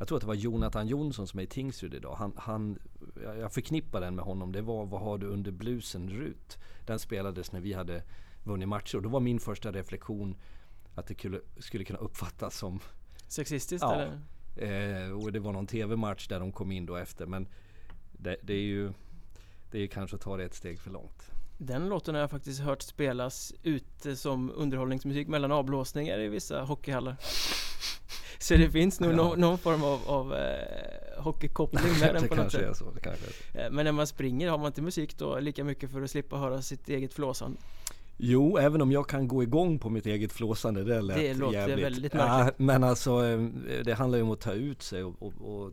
jag 0.00 0.08
tror 0.08 0.16
att 0.16 0.20
det 0.20 0.26
var 0.26 0.34
Jonathan 0.34 0.88
Jonsson 0.88 1.26
som 1.26 1.38
är 1.40 1.44
i 1.44 1.46
Tingsryd 1.46 1.94
idag. 1.94 2.14
Han, 2.14 2.32
han, 2.36 2.78
jag 3.24 3.52
förknippar 3.52 4.00
den 4.00 4.14
med 4.14 4.24
honom. 4.24 4.52
Det 4.52 4.62
var 4.62 4.86
Vad 4.86 5.00
har 5.00 5.18
du 5.18 5.26
under 5.26 5.50
blusen 5.50 6.10
Rut? 6.10 6.58
Den 6.86 6.98
spelades 6.98 7.52
när 7.52 7.60
vi 7.60 7.72
hade 7.72 8.02
vunnit 8.44 8.68
matcher. 8.68 8.96
Och 8.96 9.02
då 9.02 9.08
var 9.08 9.20
min 9.20 9.40
första 9.40 9.72
reflektion 9.72 10.36
att 10.94 11.06
det 11.06 11.14
skulle, 11.14 11.40
skulle 11.58 11.84
kunna 11.84 11.98
uppfattas 11.98 12.58
som 12.58 12.80
Sexistiskt 13.26 13.82
ja, 13.82 13.94
eller? 13.94 15.06
Eh, 15.06 15.12
och 15.12 15.32
det 15.32 15.40
var 15.40 15.52
någon 15.52 15.66
TV-match 15.66 16.28
där 16.28 16.40
de 16.40 16.52
kom 16.52 16.72
in 16.72 16.86
då 16.86 16.96
efter. 16.96 17.26
Men 17.26 17.48
det, 18.12 18.36
det 18.42 18.54
är 18.54 18.62
ju 18.62 18.92
det 19.70 19.78
är 19.78 19.86
kanske 19.86 20.16
att 20.16 20.22
ta 20.22 20.36
det 20.36 20.44
ett 20.44 20.54
steg 20.54 20.80
för 20.80 20.90
långt. 20.90 21.30
Den 21.58 21.88
låten 21.88 22.14
har 22.14 22.20
jag 22.20 22.30
faktiskt 22.30 22.60
hört 22.60 22.82
spelas 22.82 23.54
ute 23.62 24.16
som 24.16 24.52
underhållningsmusik 24.54 25.28
mellan 25.28 25.52
avblåsningar 25.52 26.18
i 26.18 26.28
vissa 26.28 26.62
hockeyhallar. 26.62 27.16
Så 28.38 28.54
det 28.54 28.70
finns 28.70 29.00
nog 29.00 29.12
ja. 29.12 29.16
någon, 29.16 29.40
någon, 29.40 29.58
form 29.58 29.84
av, 29.84 30.00
av 30.06 30.34
eh, 30.34 31.22
hockeykoppling 31.22 31.98
med 32.00 32.14
den 32.20 32.28
på 32.28 32.34
något 32.34 32.52
sätt. 32.52 32.76
Så, 32.76 32.90
det 32.90 33.00
kanske 33.00 33.26
är 33.26 33.32
så. 33.52 33.58
Eh, 33.58 33.70
men 33.70 33.84
när 33.84 33.92
man 33.92 34.06
springer, 34.06 34.48
har 34.48 34.58
man 34.58 34.66
inte 34.66 34.82
musik 34.82 35.18
då 35.18 35.38
lika 35.38 35.64
mycket 35.64 35.90
för 35.90 36.02
att 36.02 36.10
slippa 36.10 36.36
höra 36.36 36.62
sitt 36.62 36.88
eget 36.88 37.14
flåsande? 37.14 37.58
Jo, 38.16 38.58
även 38.58 38.82
om 38.82 38.92
jag 38.92 39.08
kan 39.08 39.28
gå 39.28 39.42
igång 39.42 39.78
på 39.78 39.90
mitt 39.90 40.06
eget 40.06 40.32
flåsande. 40.32 40.84
Det 40.84 41.02
lät 41.02 41.16
Det 41.16 41.34
låter 41.34 41.58
jävligt. 41.58 41.84
väldigt 41.84 42.14
märkligt. 42.14 42.54
Ja, 42.58 42.64
men 42.64 42.84
alltså, 42.84 43.26
eh, 43.26 43.38
det 43.84 43.94
handlar 43.94 44.18
ju 44.18 44.24
om 44.24 44.30
att 44.30 44.40
ta 44.40 44.52
ut 44.52 44.82
sig 44.82 45.04
och, 45.04 45.22
och, 45.22 45.32
och 45.40 45.72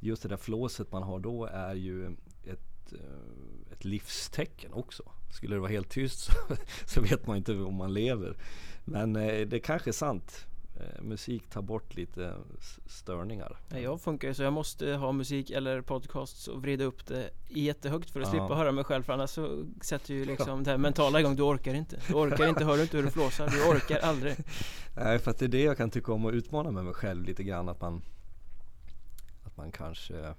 just 0.00 0.22
det 0.22 0.28
där 0.28 0.36
flåset 0.36 0.92
man 0.92 1.02
har 1.02 1.18
då 1.18 1.44
är 1.44 1.74
ju 1.74 2.06
ett, 2.44 2.92
eh, 2.92 3.72
ett 3.72 3.84
livstecken 3.84 4.72
också. 4.72 5.02
Skulle 5.30 5.56
det 5.56 5.60
vara 5.60 5.70
helt 5.70 5.90
tyst 5.90 6.20
så, 6.20 6.32
så 6.86 7.00
vet 7.00 7.26
man 7.26 7.36
inte 7.36 7.52
om 7.52 7.74
man 7.74 7.94
lever. 7.94 8.36
Men 8.84 9.12
det 9.48 9.60
kanske 9.64 9.90
är 9.90 9.92
sant 9.92 10.46
eh, 10.80 11.02
musik 11.02 11.50
tar 11.50 11.62
bort 11.62 11.94
lite 11.94 12.34
störningar. 12.86 13.58
Jag 13.68 14.00
funkar 14.00 14.28
ju 14.28 14.34
så 14.34 14.42
jag 14.42 14.52
måste 14.52 14.92
ha 14.92 15.12
musik 15.12 15.50
eller 15.50 15.80
podcasts 15.80 16.48
och 16.48 16.62
vrida 16.62 16.84
upp 16.84 17.06
det 17.06 17.30
jättehögt 17.48 18.10
för 18.10 18.20
att 18.20 18.26
ja. 18.26 18.30
slippa 18.30 18.54
höra 18.54 18.72
mig 18.72 18.84
själv 18.84 19.02
för 19.02 19.12
annars 19.12 19.30
så 19.30 19.64
sätter 19.82 20.14
ju 20.14 20.24
liksom 20.24 20.62
det 20.64 20.70
här 20.70 20.78
mentala 20.78 21.20
igång. 21.20 21.36
Du 21.36 21.42
orkar 21.42 21.74
inte. 21.74 22.00
Du 22.08 22.14
orkar 22.14 22.48
inte, 22.48 22.64
hör 22.64 22.76
du 22.76 22.82
inte 22.82 22.96
hur 22.96 23.04
du 23.04 23.10
flåsar? 23.10 23.48
Du 23.48 23.62
orkar 23.62 23.98
aldrig. 23.98 24.36
Nej, 24.96 25.18
för 25.18 25.30
att 25.30 25.38
det 25.38 25.44
är 25.44 25.48
det 25.48 25.62
jag 25.62 25.76
kan 25.76 25.90
tycka 25.90 26.12
om 26.12 26.26
att 26.26 26.34
utmana 26.34 26.70
med 26.70 26.84
mig 26.84 26.94
själv 26.94 27.24
lite 27.24 27.44
grann. 27.44 27.68
Att 27.68 27.80
man, 27.80 28.02
att 29.44 29.56
man 29.56 29.72
kanske 29.72 30.34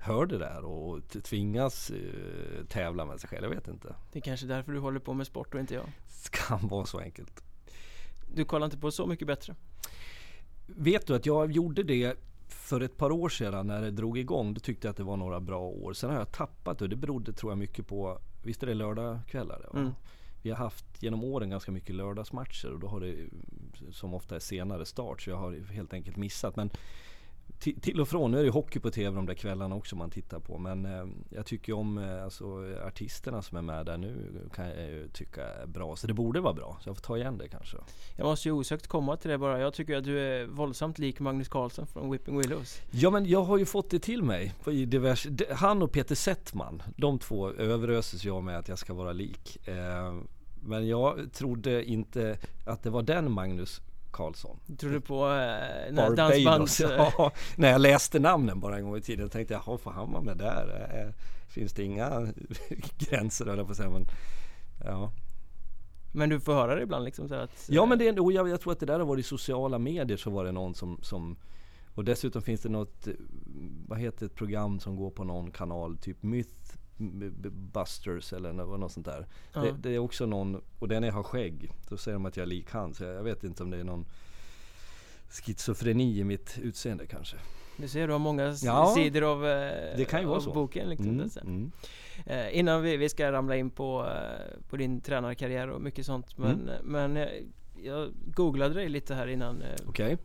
hör 0.00 0.26
det 0.26 0.38
där 0.38 0.64
och 0.64 1.00
tvingas 1.22 1.90
uh, 1.90 2.64
tävla 2.68 3.04
med 3.04 3.20
sig 3.20 3.28
själv. 3.28 3.44
Jag 3.44 3.50
vet 3.50 3.68
inte. 3.68 3.94
Det 4.12 4.18
är 4.18 4.22
kanske 4.22 4.46
därför 4.46 4.72
du 4.72 4.78
håller 4.78 5.00
på 5.00 5.14
med 5.14 5.26
sport 5.26 5.54
och 5.54 5.60
inte 5.60 5.74
jag. 5.74 5.84
Det 6.24 6.30
kan 6.30 6.68
vara 6.68 6.86
så 6.86 6.98
enkelt. 6.98 7.42
Du 8.34 8.44
kollar 8.44 8.66
inte 8.66 8.78
på 8.78 8.90
Så 8.90 9.06
mycket 9.06 9.26
bättre? 9.26 9.54
Vet 10.66 11.06
du 11.06 11.14
att 11.14 11.26
jag 11.26 11.52
gjorde 11.52 11.82
det 11.82 12.16
för 12.48 12.80
ett 12.80 12.96
par 12.96 13.12
år 13.12 13.28
sedan 13.28 13.66
när 13.66 13.82
det 13.82 13.90
drog 13.90 14.18
igång, 14.18 14.54
då 14.54 14.60
tyckte 14.60 14.86
jag 14.86 14.90
att 14.90 14.96
det 14.96 15.02
var 15.02 15.16
några 15.16 15.40
bra 15.40 15.60
år. 15.60 15.92
Sen 15.92 16.10
har 16.10 16.16
jag 16.16 16.32
tappat 16.32 16.82
och 16.82 16.88
det 16.88 16.96
berodde 16.96 17.32
tror 17.32 17.52
jag 17.52 17.58
mycket 17.58 17.86
på, 17.86 18.18
visst 18.42 18.62
är 18.62 18.66
det 18.66 18.74
lördagskvällar? 18.74 19.68
Mm. 19.74 19.92
Vi 20.42 20.50
har 20.50 20.56
haft 20.56 21.02
genom 21.02 21.24
åren 21.24 21.50
ganska 21.50 21.72
mycket 21.72 21.94
lördagsmatcher 21.94 22.72
och 22.72 22.80
då 22.80 22.86
har 22.86 23.00
det 23.00 23.16
som 23.92 24.14
ofta 24.14 24.36
är 24.36 24.40
senare 24.40 24.86
start 24.86 25.22
så 25.22 25.30
jag 25.30 25.36
har 25.36 25.72
helt 25.72 25.92
enkelt 25.92 26.16
missat. 26.16 26.56
Men 26.56 26.70
till 27.58 28.00
och 28.00 28.08
från, 28.08 28.30
nu 28.30 28.40
är 28.40 28.44
det 28.44 28.50
hockey 28.50 28.80
på 28.80 28.90
tv 28.90 29.16
de 29.16 29.26
där 29.26 29.34
kvällarna 29.34 29.74
också 29.74 29.96
man 29.96 30.10
tittar 30.10 30.40
på. 30.40 30.58
Men 30.58 30.84
eh, 30.84 31.06
jag 31.30 31.46
tycker 31.46 31.72
om 31.72 31.98
eh, 31.98 32.24
alltså, 32.24 32.44
artisterna 32.86 33.42
som 33.42 33.58
är 33.58 33.62
med 33.62 33.86
där 33.86 33.96
nu 33.96 34.40
kan 34.54 34.68
jag 34.68 34.76
ju 34.76 35.08
tycka 35.08 35.46
är 35.46 35.66
bra. 35.66 35.96
Så 35.96 36.06
det 36.06 36.14
borde 36.14 36.40
vara 36.40 36.54
bra. 36.54 36.78
Så 36.82 36.88
jag 36.88 36.96
får 36.96 37.02
ta 37.02 37.16
igen 37.16 37.38
det 37.38 37.48
kanske. 37.48 37.76
Jag 38.16 38.24
måste 38.24 38.48
ju 38.48 38.52
osökt 38.52 38.86
komma 38.86 39.16
till 39.16 39.30
det 39.30 39.38
bara. 39.38 39.60
Jag 39.60 39.74
tycker 39.74 39.96
att 39.96 40.04
du 40.04 40.20
är 40.20 40.46
våldsamt 40.46 40.98
lik 40.98 41.20
Magnus 41.20 41.48
Carlsson 41.48 41.86
från 41.86 42.10
Whipping 42.10 42.38
Willows. 42.38 42.80
Ja 42.90 43.10
men 43.10 43.26
jag 43.26 43.42
har 43.42 43.58
ju 43.58 43.64
fått 43.64 43.90
det 43.90 43.98
till 43.98 44.22
mig. 44.22 44.54
I 44.66 44.84
divers, 44.84 45.26
han 45.50 45.82
och 45.82 45.92
Peter 45.92 46.14
Settman, 46.14 46.82
de 46.96 47.18
två 47.18 47.50
överöses 47.50 48.24
jag 48.24 48.42
med 48.42 48.58
att 48.58 48.68
jag 48.68 48.78
ska 48.78 48.94
vara 48.94 49.12
lik. 49.12 49.68
Eh, 49.68 50.14
men 50.62 50.88
jag 50.88 51.32
trodde 51.32 51.84
inte 51.84 52.38
att 52.66 52.82
det 52.82 52.90
var 52.90 53.02
den 53.02 53.32
Magnus 53.32 53.80
Karlsson. 54.12 54.58
Tror 54.78 54.90
du 54.90 55.00
på 55.00 55.30
eh, 55.30 56.14
dansbands... 56.14 56.80
Ja, 57.18 57.32
när 57.56 57.70
jag 57.70 57.80
läste 57.80 58.18
namnen 58.18 58.60
bara 58.60 58.76
en 58.76 58.84
gång 58.84 58.96
i 58.96 59.00
tiden 59.00 59.28
tänkte 59.28 59.54
jag, 59.54 59.62
jaha, 59.66 59.78
får 59.78 59.90
han 59.90 60.12
vara 60.12 60.22
med 60.22 60.36
där? 60.36 60.88
Eh, 60.94 61.14
finns 61.48 61.72
det 61.72 61.84
inga 61.84 62.28
gränser 62.98 63.46
höll 63.46 63.58
jag 63.58 63.66
på 63.66 63.70
att 63.70 63.76
säga. 63.76 63.90
Men, 63.90 64.06
ja. 64.84 65.12
Men 66.12 66.28
du 66.28 66.40
får 66.40 66.52
höra 66.52 66.74
det 66.74 66.82
ibland 66.82 67.04
liksom 67.04 67.28
så 67.28 67.34
att... 67.34 67.66
Ja 67.68 67.86
men 67.86 67.98
det 67.98 68.08
är, 68.08 68.20
och 68.20 68.32
jag, 68.32 68.48
jag 68.48 68.60
tror 68.60 68.72
att 68.72 68.80
det 68.80 68.86
där 68.86 68.98
har 68.98 69.06
varit 69.06 69.24
i 69.24 69.28
sociala 69.28 69.78
medier 69.78 70.16
så 70.16 70.30
var 70.30 70.44
det 70.44 70.52
någon 70.52 70.74
som, 70.74 70.98
som 71.02 71.36
och 71.94 72.04
dessutom 72.04 72.42
finns 72.42 72.60
det 72.60 72.68
något, 72.68 73.08
vad 73.86 73.98
heter 73.98 74.26
ett 74.26 74.34
program 74.34 74.80
som 74.80 74.96
går 74.96 75.10
på 75.10 75.24
någon 75.24 75.50
kanal, 75.50 75.96
typ 75.98 76.22
Myth 76.22 76.59
Busters 77.50 78.32
eller 78.32 78.52
något 78.52 78.92
sånt 78.92 79.06
där. 79.06 79.26
Ja. 79.52 79.60
Det, 79.60 79.72
det, 79.72 79.90
är 79.90 79.98
också 79.98 80.26
någon, 80.26 80.60
och 80.78 80.88
den 80.88 81.04
är 81.04 81.10
har 81.10 81.22
skägg. 81.22 81.70
Då 81.88 81.96
säger 81.96 82.14
de 82.14 82.26
att 82.26 82.36
jag 82.36 82.42
är 82.42 82.48
lik 82.48 82.70
han. 82.70 82.94
Så 82.94 83.04
jag 83.04 83.22
vet 83.22 83.44
inte 83.44 83.62
om 83.62 83.70
det 83.70 83.76
är 83.76 83.84
någon 83.84 84.06
schizofreni 85.30 86.18
i 86.18 86.24
mitt 86.24 86.58
utseende 86.62 87.06
kanske. 87.06 87.36
Du 87.76 87.88
ser, 87.88 88.06
du 88.06 88.12
har 88.12 88.18
många 88.18 88.54
ja, 88.62 88.94
sidor 88.96 89.22
av, 89.22 89.46
eh, 89.46 89.96
det 89.96 90.04
kan 90.04 90.20
ju 90.20 90.26
vara 90.26 90.40
så. 90.40 90.52
boken. 90.52 90.88
Liksom, 90.88 91.08
mm, 91.08 91.30
mm. 91.42 91.72
Eh, 92.26 92.58
innan 92.58 92.82
vi, 92.82 92.96
vi, 92.96 93.08
ska 93.08 93.32
ramla 93.32 93.56
in 93.56 93.70
på, 93.70 94.06
eh, 94.06 94.68
på 94.68 94.76
din 94.76 95.00
tränarkarriär 95.00 95.68
och 95.68 95.80
mycket 95.80 96.06
sånt. 96.06 96.38
Men, 96.38 96.68
mm. 96.68 96.74
men 96.84 97.16
jag, 97.16 97.30
jag 97.82 98.10
googlade 98.34 98.74
dig 98.74 98.88
lite 98.88 99.14
här 99.14 99.26
innan. 99.26 99.62
Okay. 99.86 100.16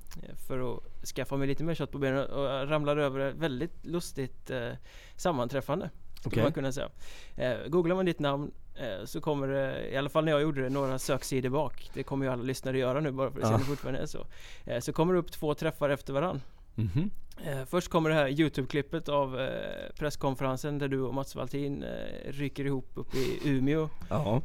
För 0.48 0.74
att 0.74 1.08
skaffa 1.16 1.38
mig 1.38 1.48
lite 1.48 1.64
mer 1.64 1.76
kött 1.76 1.92
på 1.92 1.98
benen 1.98 2.26
och 2.26 2.44
jag 2.44 2.72
ramlade 2.72 3.04
över 3.04 3.20
ett 3.20 3.36
väldigt 3.36 3.86
lustigt 3.86 4.50
eh, 4.50 4.72
sammanträffande. 5.16 5.90
Skulle 6.20 6.34
okay. 6.34 6.44
man 6.44 6.54
kunna 6.54 6.72
säga. 6.72 6.90
Eh, 7.36 7.68
googlar 7.68 7.96
man 7.96 8.06
ditt 8.06 8.20
namn 8.20 8.52
eh, 8.76 9.06
så 9.06 9.22
kommer 9.22 9.48
det, 9.48 9.90
i 9.90 9.98
alla 9.98 10.10
fall 10.10 10.26
när 10.26 10.32
jag 10.32 10.42
gjorde 10.42 10.62
det, 10.62 10.70
några 10.70 11.00
söksidor 11.00 11.50
bak. 11.50 11.90
Det 11.94 12.04
kommer 12.04 12.26
ju 12.26 12.32
alla 12.32 12.44
lyssnare 12.44 12.78
göra 12.78 13.00
nu 13.00 13.12
bara 13.12 13.32
för 13.32 13.40
att 13.40 13.48
se 13.48 13.54
om 13.54 13.60
det 13.60 13.66
fortfarande 13.66 14.00
är 14.00 14.06
så. 14.06 14.28
Eh, 14.66 14.80
så 14.80 14.94
kommer 14.94 15.14
det 15.14 15.20
upp 15.20 15.32
två 15.32 15.54
träffar 15.54 15.90
efter 15.90 16.14
varann. 16.14 16.42
Mm 16.78 16.90
-hmm. 16.90 17.10
Eh, 17.44 17.66
först 17.66 17.88
kommer 17.88 18.10
det 18.10 18.16
här 18.16 18.28
Youtube-klippet 18.28 19.10
av 19.10 19.42
eh, 19.42 19.50
presskonferensen 19.98 20.80
där 20.80 20.88
du 20.88 21.02
och 21.02 21.14
Mats 21.14 21.36
Valtin 21.36 21.84
eh, 21.84 22.32
ryker 22.32 22.66
ihop 22.66 22.92
uppe 22.94 23.18
i 23.18 23.40
Umeå 23.46 23.90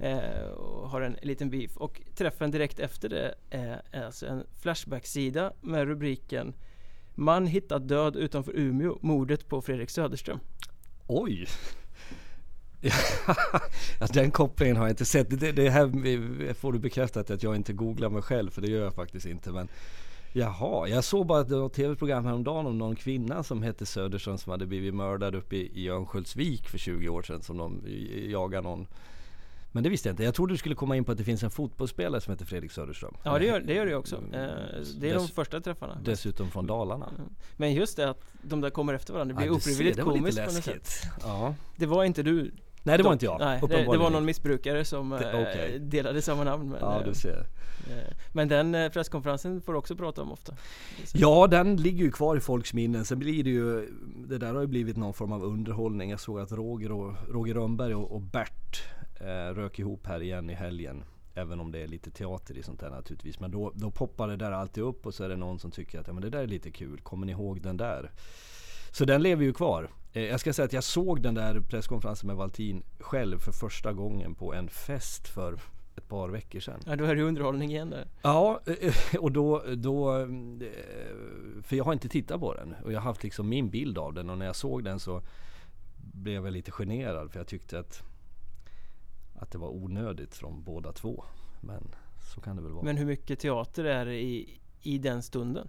eh, 0.01 0.51
och 0.51 0.89
har 0.91 1.01
en 1.01 1.17
liten 1.23 1.51
beef. 1.51 1.77
Och 1.77 2.01
träffen 2.17 2.51
direkt 2.51 2.79
efter 2.79 3.09
det 3.09 3.35
är 3.51 4.05
alltså 4.05 4.27
en 4.27 4.47
Flashback-sida 4.61 5.53
med 5.61 5.87
rubriken 5.87 6.55
Man 7.15 7.47
hittat 7.47 7.89
död 7.89 8.17
utanför 8.17 8.53
Umeå, 8.57 8.99
mordet 9.01 9.49
på 9.49 9.63
Fredrik 9.63 9.91
Söderström. 9.91 10.41
Oj! 11.13 11.47
den 14.13 14.31
kopplingen 14.31 14.77
har 14.77 14.85
jag 14.85 14.93
inte 14.93 15.05
sett. 15.05 15.41
Det, 15.41 15.53
det 15.53 15.71
här 15.71 16.55
får 16.55 16.73
du 16.73 16.79
bekräftat 16.79 17.31
att 17.31 17.43
jag 17.43 17.57
inte 17.57 17.73
googlar 17.73 18.11
mig 18.11 18.23
själv 18.23 18.51
för 18.51 18.61
det 18.63 18.71
gör 18.71 18.85
jag 18.85 18.95
faktiskt 18.95 19.27
inte. 19.27 19.51
Men 19.51 19.69
Jaha, 20.33 20.89
jag 20.89 21.05
såg 21.05 21.27
bara 21.27 21.67
ett 21.67 21.73
tv-program 21.73 22.25
häromdagen 22.25 22.67
om 22.67 22.79
någon 22.79 22.97
kvinna 22.97 23.43
som 23.43 23.63
hette 23.63 23.87
Söderström 23.87 24.39
som 24.39 24.51
hade 24.51 24.67
blivit 24.67 24.95
mördad 24.95 25.35
uppe 25.35 25.57
i 25.57 25.89
Örnsköldsvik 25.89 26.69
för 26.69 26.79
20 26.79 27.09
år 27.09 27.23
sedan 27.23 27.43
som 27.43 27.59
de 27.59 27.83
jagar 28.31 28.63
någon 28.63 28.87
men 29.73 29.83
det 29.83 29.89
visste 29.91 30.09
jag 30.09 30.13
inte. 30.13 30.25
Jag 30.25 30.35
trodde 30.35 30.53
du 30.55 30.59
skulle 30.59 30.75
komma 30.75 30.97
in 30.97 31.05
på 31.05 31.13
att 31.13 31.19
det 31.19 31.25
finns 31.25 31.43
en 31.43 31.51
fotbollsspelare 31.51 32.21
som 32.21 32.33
heter 32.33 32.45
Fredrik 32.45 32.73
Söderström. 32.73 33.15
Ja 33.23 33.39
det 33.39 33.45
gör 33.45 33.61
det, 33.61 33.75
gör 33.75 33.87
det 33.87 33.95
också. 33.95 34.17
Mm. 34.17 34.35
Eh, 34.35 34.41
det 35.01 35.11
är 35.11 35.15
Dess, 35.15 35.29
de 35.29 35.35
första 35.35 35.61
träffarna. 35.61 35.99
Dessutom 36.05 36.51
från 36.51 36.67
Dalarna. 36.67 37.09
Mm. 37.19 37.31
Men 37.57 37.75
just 37.75 37.97
det 37.97 38.11
att 38.11 38.23
de 38.43 38.61
där 38.61 38.71
kommer 38.71 38.95
efter 38.95 39.13
varandra. 39.13 39.35
Det 39.35 39.39
blir 39.39 39.47
ja, 39.47 39.57
ofrivilligt 39.57 40.01
komiskt 40.01 40.39
på 40.39 40.53
något 40.53 40.65
sätt. 40.65 40.91
Ja. 41.21 41.55
Det 41.77 41.87
var 41.87 42.05
inte 42.05 42.23
du. 42.23 42.53
Nej 42.83 42.97
det 42.97 43.03
var 43.03 43.13
inte 43.13 43.25
jag. 43.25 43.41
Nej, 43.41 43.61
det, 43.69 43.77
det, 43.77 43.99
var 43.99 44.11
någon 44.11 44.25
missbrukare 44.25 44.85
som 44.85 45.11
det, 45.11 45.31
eh, 45.31 45.41
okay. 45.41 45.79
delade 45.79 46.23
samma 46.23 46.45
namn. 46.45 46.69
Men, 46.69 46.79
ja 46.81 47.03
du 47.05 47.15
ser. 47.15 47.47
Eh, 47.91 48.15
men 48.33 48.49
den 48.49 48.91
presskonferensen 48.93 49.61
får 49.61 49.73
du 49.73 49.79
också 49.79 49.97
prata 49.97 50.23
om 50.23 50.33
ofta. 50.33 50.55
Ja 51.13 51.47
den 51.47 51.77
ligger 51.77 52.05
ju 52.05 52.11
kvar 52.11 52.37
i 52.37 52.41
folks 52.41 52.75
minnen. 52.75 53.05
Sen 53.05 53.19
blir 53.19 53.45
det 53.45 53.51
ju 53.51 53.89
Det 54.29 54.39
där 54.39 54.55
har 54.55 54.61
ju 54.61 54.67
blivit 54.67 54.97
någon 54.97 55.15
form 55.15 55.33
av 55.33 55.45
underhållning. 55.45 56.11
Jag 56.11 56.21
såg 56.21 56.41
att 56.41 56.53
Roger, 56.53 56.93
och, 56.93 57.15
Roger 57.29 57.55
Rönnberg 57.55 57.95
och, 57.95 58.13
och 58.13 58.21
Bert 58.21 58.83
eh, 59.21 59.55
rök 59.55 59.79
ihop 59.79 60.07
här 60.07 60.23
igen 60.23 60.51
i 60.51 60.55
helgen. 60.55 61.05
Även 61.35 61.61
om 61.61 61.73
det 61.73 61.79
är 61.79 61.87
lite 61.87 62.11
teater 62.11 62.59
i 62.59 62.63
sånt 62.63 62.81
där 62.81 62.91
naturligtvis. 62.91 63.41
Men 63.41 63.51
då, 63.51 63.73
då 63.75 63.91
poppar 63.91 64.29
det 64.29 64.37
där 64.37 64.53
alltid 64.53 64.85
upp 64.85 65.07
och 65.07 65.15
så 65.15 65.25
är 65.25 65.29
det 65.29 65.37
någon 65.37 65.59
som 65.59 65.71
tycker 65.71 66.01
att 66.01 66.07
ja, 66.07 66.13
men 66.13 66.23
det 66.23 66.31
där 66.31 66.43
är 66.43 66.47
lite 66.47 66.71
kul. 66.71 67.01
Kommer 67.01 67.27
ni 67.27 67.33
ihåg 67.33 67.63
den 67.63 67.77
där? 67.77 68.11
Så 68.93 69.05
den 69.05 69.23
lever 69.23 69.45
ju 69.45 69.53
kvar. 69.53 69.91
Eh, 70.13 70.23
jag 70.23 70.41
ska 70.41 70.53
säga 70.53 70.67
att 70.67 70.73
jag 70.73 70.85
såg 70.85 71.23
den 71.23 71.35
där 71.35 71.61
presskonferensen 71.61 72.27
med 72.27 72.37
Valtin 72.37 72.83
själv 73.01 73.39
för 73.39 73.53
första 73.53 73.93
gången 73.93 74.35
på 74.35 74.55
en 74.55 74.69
fest 74.69 75.29
för 75.29 75.61
ett 75.97 76.09
par 76.09 76.29
veckor 76.29 76.61
sedan. 76.61 76.81
Ja, 76.87 76.97
då 76.97 77.05
är 77.05 77.15
det 77.15 77.23
underhållning 77.23 77.71
igen 77.71 77.91
där. 77.91 78.09
Ja, 78.23 78.61
eh, 78.67 78.95
och 79.21 79.33
då, 79.33 79.63
då... 79.77 80.17
Eh, 80.19 80.27
för 81.63 81.77
jag 81.77 81.85
har 81.85 81.93
inte 81.93 82.09
tittat 82.09 82.41
på 82.41 82.55
den. 82.55 82.75
Och 82.85 82.93
jag 82.93 83.01
har 83.01 83.05
haft 83.05 83.23
liksom 83.23 83.49
min 83.49 83.71
bild 83.71 83.99
av 83.99 84.15
den. 84.15 84.31
Och 84.31 84.39
när 84.39 84.47
jag 84.47 84.57
såg 84.57 84.85
den 84.85 85.01
så 85.01 85.23
blev 85.97 86.45
jag 86.45 86.53
lite 86.53 86.71
generad. 86.71 87.31
För 87.31 87.41
jag 87.41 87.47
tyckte 87.47 87.79
att 87.79 88.03
att 89.41 89.51
det 89.51 89.59
var 89.59 89.69
onödigt 89.69 90.35
från 90.35 90.63
båda 90.63 90.93
två. 90.93 91.25
Men 91.61 91.95
så 92.35 92.41
kan 92.41 92.57
det 92.57 92.63
väl 92.63 92.73
vara. 92.73 92.85
Men 92.85 92.97
hur 92.97 93.07
mycket 93.07 93.39
teater 93.39 93.85
är 93.85 94.07
det 94.07 94.21
i, 94.21 94.61
i 94.83 94.99
den 94.99 95.23
stunden? 95.23 95.69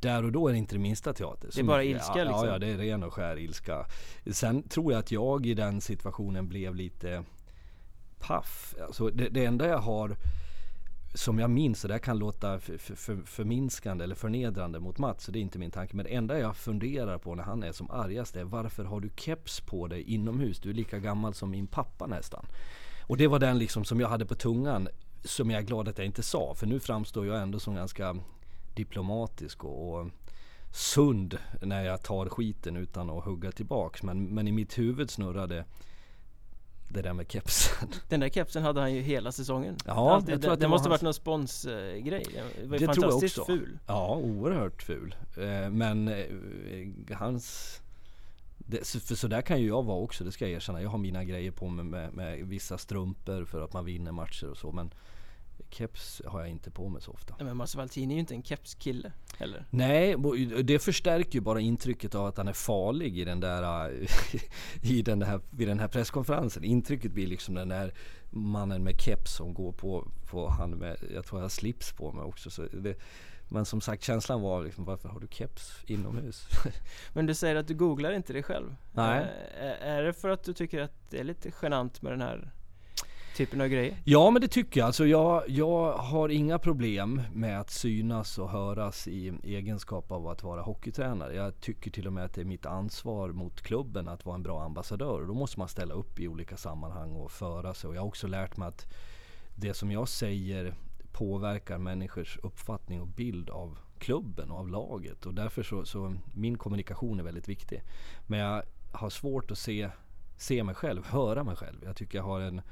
Där 0.00 0.24
och 0.24 0.32
då 0.32 0.48
är 0.48 0.52
det 0.52 0.58
inte 0.58 0.74
det 0.74 0.78
minsta 0.78 1.12
teater. 1.12 1.50
Det 1.54 1.60
är 1.60 1.64
bara 1.64 1.84
ilska 1.84 2.18
ja, 2.18 2.24
liksom? 2.24 2.46
Ja, 2.46 2.52
ja, 2.52 2.58
det 2.58 2.66
är 2.66 2.76
ren 2.76 3.02
och 3.02 3.14
skär 3.14 3.38
ilska. 3.38 3.86
Sen 4.32 4.62
tror 4.62 4.92
jag 4.92 4.98
att 4.98 5.12
jag 5.12 5.46
i 5.46 5.54
den 5.54 5.80
situationen 5.80 6.48
blev 6.48 6.74
lite 6.74 7.24
paff. 8.18 8.74
Alltså 8.86 9.10
det, 9.10 9.28
det 9.28 9.44
enda 9.44 9.68
jag 9.68 9.78
har 9.78 10.16
som 11.14 11.38
jag 11.38 11.50
minns, 11.50 11.84
och 11.84 11.88
det 11.88 11.98
kan 11.98 12.18
låta 12.18 12.58
för, 12.58 12.78
för, 12.78 13.16
förminskande 13.24 14.04
eller 14.04 14.14
förnedrande 14.14 14.80
mot 14.80 14.98
Mats, 14.98 15.24
så 15.24 15.32
det 15.32 15.38
är 15.38 15.40
inte 15.40 15.58
min 15.58 15.70
tanke. 15.70 15.96
Men 15.96 16.04
det 16.04 16.14
enda 16.14 16.38
jag 16.38 16.56
funderar 16.56 17.18
på 17.18 17.34
när 17.34 17.42
han 17.42 17.62
är 17.62 17.72
som 17.72 17.90
argast 17.90 18.36
är 18.36 18.44
varför 18.44 18.84
har 18.84 19.00
du 19.00 19.10
keps 19.16 19.60
på 19.60 19.86
dig 19.86 20.02
inomhus? 20.02 20.60
Du 20.60 20.70
är 20.70 20.74
lika 20.74 20.98
gammal 20.98 21.34
som 21.34 21.50
min 21.50 21.66
pappa 21.66 22.06
nästan. 22.06 22.46
Och 23.02 23.16
det 23.16 23.26
var 23.26 23.38
den 23.38 23.58
liksom 23.58 23.84
som 23.84 24.00
jag 24.00 24.08
hade 24.08 24.26
på 24.26 24.34
tungan 24.34 24.88
som 25.24 25.50
jag 25.50 25.58
är 25.58 25.66
glad 25.66 25.88
att 25.88 25.98
jag 25.98 26.06
inte 26.06 26.22
sa. 26.22 26.54
För 26.54 26.66
nu 26.66 26.80
framstår 26.80 27.26
jag 27.26 27.42
ändå 27.42 27.60
som 27.60 27.74
ganska 27.74 28.16
diplomatisk 28.78 29.64
och, 29.64 29.94
och 29.94 30.10
sund 30.72 31.38
när 31.62 31.84
jag 31.84 32.02
tar 32.02 32.28
skiten 32.28 32.76
utan 32.76 33.10
att 33.10 33.24
hugga 33.24 33.52
tillbaks. 33.52 34.02
Men, 34.02 34.24
men 34.24 34.48
i 34.48 34.52
mitt 34.52 34.78
huvud 34.78 35.10
snurrade 35.10 35.64
det 36.88 37.02
där 37.02 37.12
med 37.12 37.32
kepsen. 37.32 37.88
Den 38.08 38.20
där 38.20 38.28
kepsen 38.28 38.62
hade 38.62 38.80
han 38.80 38.94
ju 38.94 39.00
hela 39.00 39.32
säsongen. 39.32 39.76
Ja, 39.86 40.14
Alltid, 40.14 40.34
jag 40.34 40.42
tror 40.42 40.52
att 40.52 40.60
det, 40.60 40.64
det 40.64 40.68
måste 40.68 40.88
hans... 40.88 40.90
varit 40.90 41.02
någon 41.02 41.14
sponsgrej. 41.14 42.26
Den 42.58 42.70
var 42.70 42.78
det 42.78 42.86
fantastiskt 42.86 43.34
tror 43.34 43.48
jag 43.48 43.58
också. 43.58 43.66
ful. 43.66 43.78
Ja, 43.86 44.16
oerhört 44.16 44.82
ful. 44.82 45.14
Eh, 45.36 45.70
men 45.70 46.08
eh, 46.08 47.16
hans 47.16 47.80
det, 48.58 48.88
för 48.88 49.14
så 49.14 49.28
där 49.28 49.42
kan 49.42 49.60
ju 49.60 49.68
jag 49.68 49.82
vara 49.82 49.98
också, 49.98 50.24
det 50.24 50.32
ska 50.32 50.44
jag 50.44 50.52
erkänna. 50.52 50.82
Jag 50.82 50.90
har 50.90 50.98
mina 50.98 51.24
grejer 51.24 51.50
på 51.50 51.68
mig 51.68 51.84
med, 51.84 52.14
med, 52.14 52.38
vissa 52.38 52.78
strumpor 52.78 53.44
för 53.44 53.60
att 53.60 53.72
man 53.72 53.84
vinner 53.84 54.12
matcher 54.12 54.50
och 54.50 54.56
så. 54.56 54.72
Men 54.72 54.90
keps 55.70 56.22
har 56.26 56.40
jag 56.40 56.48
inte 56.48 56.70
på 56.70 56.88
mig 56.88 57.02
så 57.02 57.10
ofta. 57.10 57.44
Men 57.44 57.56
Mats 57.56 57.74
Valtin 57.74 58.10
är 58.10 58.14
ju 58.14 58.20
inte 58.20 58.34
en 58.34 58.42
kepskille 58.42 59.12
heller. 59.38 59.66
Nej, 59.70 60.16
det 60.62 60.78
förstärker 60.78 61.32
ju 61.32 61.40
bara 61.40 61.60
intrycket 61.60 62.14
av 62.14 62.26
att 62.26 62.36
han 62.36 62.48
är 62.48 62.52
farlig 62.52 63.18
i 63.18 63.24
den 63.24 63.40
där, 63.40 63.90
i 64.82 65.02
den 65.02 65.18
där, 65.18 65.40
vid 65.50 65.68
den 65.68 65.78
här 65.78 65.88
presskonferensen. 65.88 66.64
Intrycket 66.64 67.12
blir 67.12 67.26
liksom 67.26 67.54
den 67.54 67.68
där 67.68 67.94
mannen 68.30 68.84
med 68.84 69.00
keps 69.00 69.36
som 69.36 69.54
går 69.54 69.72
på, 69.72 70.08
på 70.30 70.48
han 70.48 70.70
med, 70.70 70.96
jag 71.14 71.26
tror 71.26 71.40
jag 71.40 71.44
har 71.44 71.48
slips 71.48 71.92
på 71.92 72.12
mig 72.12 72.24
också. 72.24 72.50
Så 72.50 72.62
det, 72.62 72.98
men 73.48 73.64
som 73.64 73.80
sagt 73.80 74.02
känslan 74.02 74.40
var 74.40 74.64
liksom, 74.64 74.84
varför 74.84 75.08
har 75.08 75.20
du 75.20 75.26
keps 75.30 75.84
inomhus? 75.86 76.48
Men 77.12 77.26
du 77.26 77.34
säger 77.34 77.56
att 77.56 77.68
du 77.68 77.74
googlar 77.74 78.12
inte 78.12 78.32
dig 78.32 78.42
själv. 78.42 78.76
Nej. 78.92 79.26
Är, 79.60 79.76
är 79.80 80.02
det 80.02 80.12
för 80.12 80.28
att 80.28 80.44
du 80.44 80.52
tycker 80.52 80.80
att 80.80 81.10
det 81.10 81.18
är 81.20 81.24
lite 81.24 81.52
genant 81.62 82.02
med 82.02 82.12
den 82.12 82.20
här 82.20 82.50
typen 83.38 83.60
av 83.60 83.68
grejer? 83.68 83.96
Ja 84.04 84.30
men 84.30 84.42
det 84.42 84.48
tycker 84.48 84.80
jag. 84.80 84.86
Alltså 84.86 85.06
jag, 85.06 85.42
jag 85.48 85.92
har 85.92 86.28
inga 86.28 86.58
problem 86.58 87.22
med 87.32 87.60
att 87.60 87.70
synas 87.70 88.38
och 88.38 88.50
höras 88.50 89.08
i 89.08 89.32
egenskap 89.42 90.12
av 90.12 90.28
att 90.28 90.42
vara 90.42 90.62
hockeytränare. 90.62 91.34
Jag 91.34 91.60
tycker 91.60 91.90
till 91.90 92.06
och 92.06 92.12
med 92.12 92.24
att 92.24 92.34
det 92.34 92.40
är 92.40 92.44
mitt 92.44 92.66
ansvar 92.66 93.28
mot 93.28 93.60
klubben 93.62 94.08
att 94.08 94.24
vara 94.24 94.34
en 94.34 94.42
bra 94.42 94.62
ambassadör. 94.62 95.20
Och 95.20 95.26
då 95.26 95.34
måste 95.34 95.58
man 95.58 95.68
ställa 95.68 95.94
upp 95.94 96.20
i 96.20 96.28
olika 96.28 96.56
sammanhang 96.56 97.12
och 97.12 97.30
föra 97.30 97.74
sig. 97.74 97.88
Och 97.88 97.96
jag 97.96 98.00
har 98.00 98.08
också 98.08 98.26
lärt 98.26 98.56
mig 98.56 98.68
att 98.68 98.86
det 99.54 99.74
som 99.74 99.90
jag 99.90 100.08
säger 100.08 100.74
påverkar 101.12 101.78
människors 101.78 102.38
uppfattning 102.42 103.00
och 103.00 103.08
bild 103.08 103.50
av 103.50 103.78
klubben 103.98 104.50
och 104.50 104.58
av 104.58 104.68
laget. 104.68 105.26
Och 105.26 105.34
därför 105.34 105.62
så, 105.62 105.84
så 105.84 106.14
min 106.34 106.58
kommunikation 106.58 107.20
är 107.20 107.24
väldigt 107.24 107.48
viktig. 107.48 107.82
Men 108.26 108.38
jag 108.38 108.62
har 108.92 109.10
svårt 109.10 109.50
att 109.50 109.58
se, 109.58 109.90
se 110.36 110.64
mig 110.64 110.74
själv, 110.74 111.06
höra 111.06 111.44
mig 111.44 111.56
själv. 111.56 111.84
Jag 111.84 111.96
tycker 111.96 112.18
jag 112.18 112.24
har 112.24 112.40
en 112.40 112.62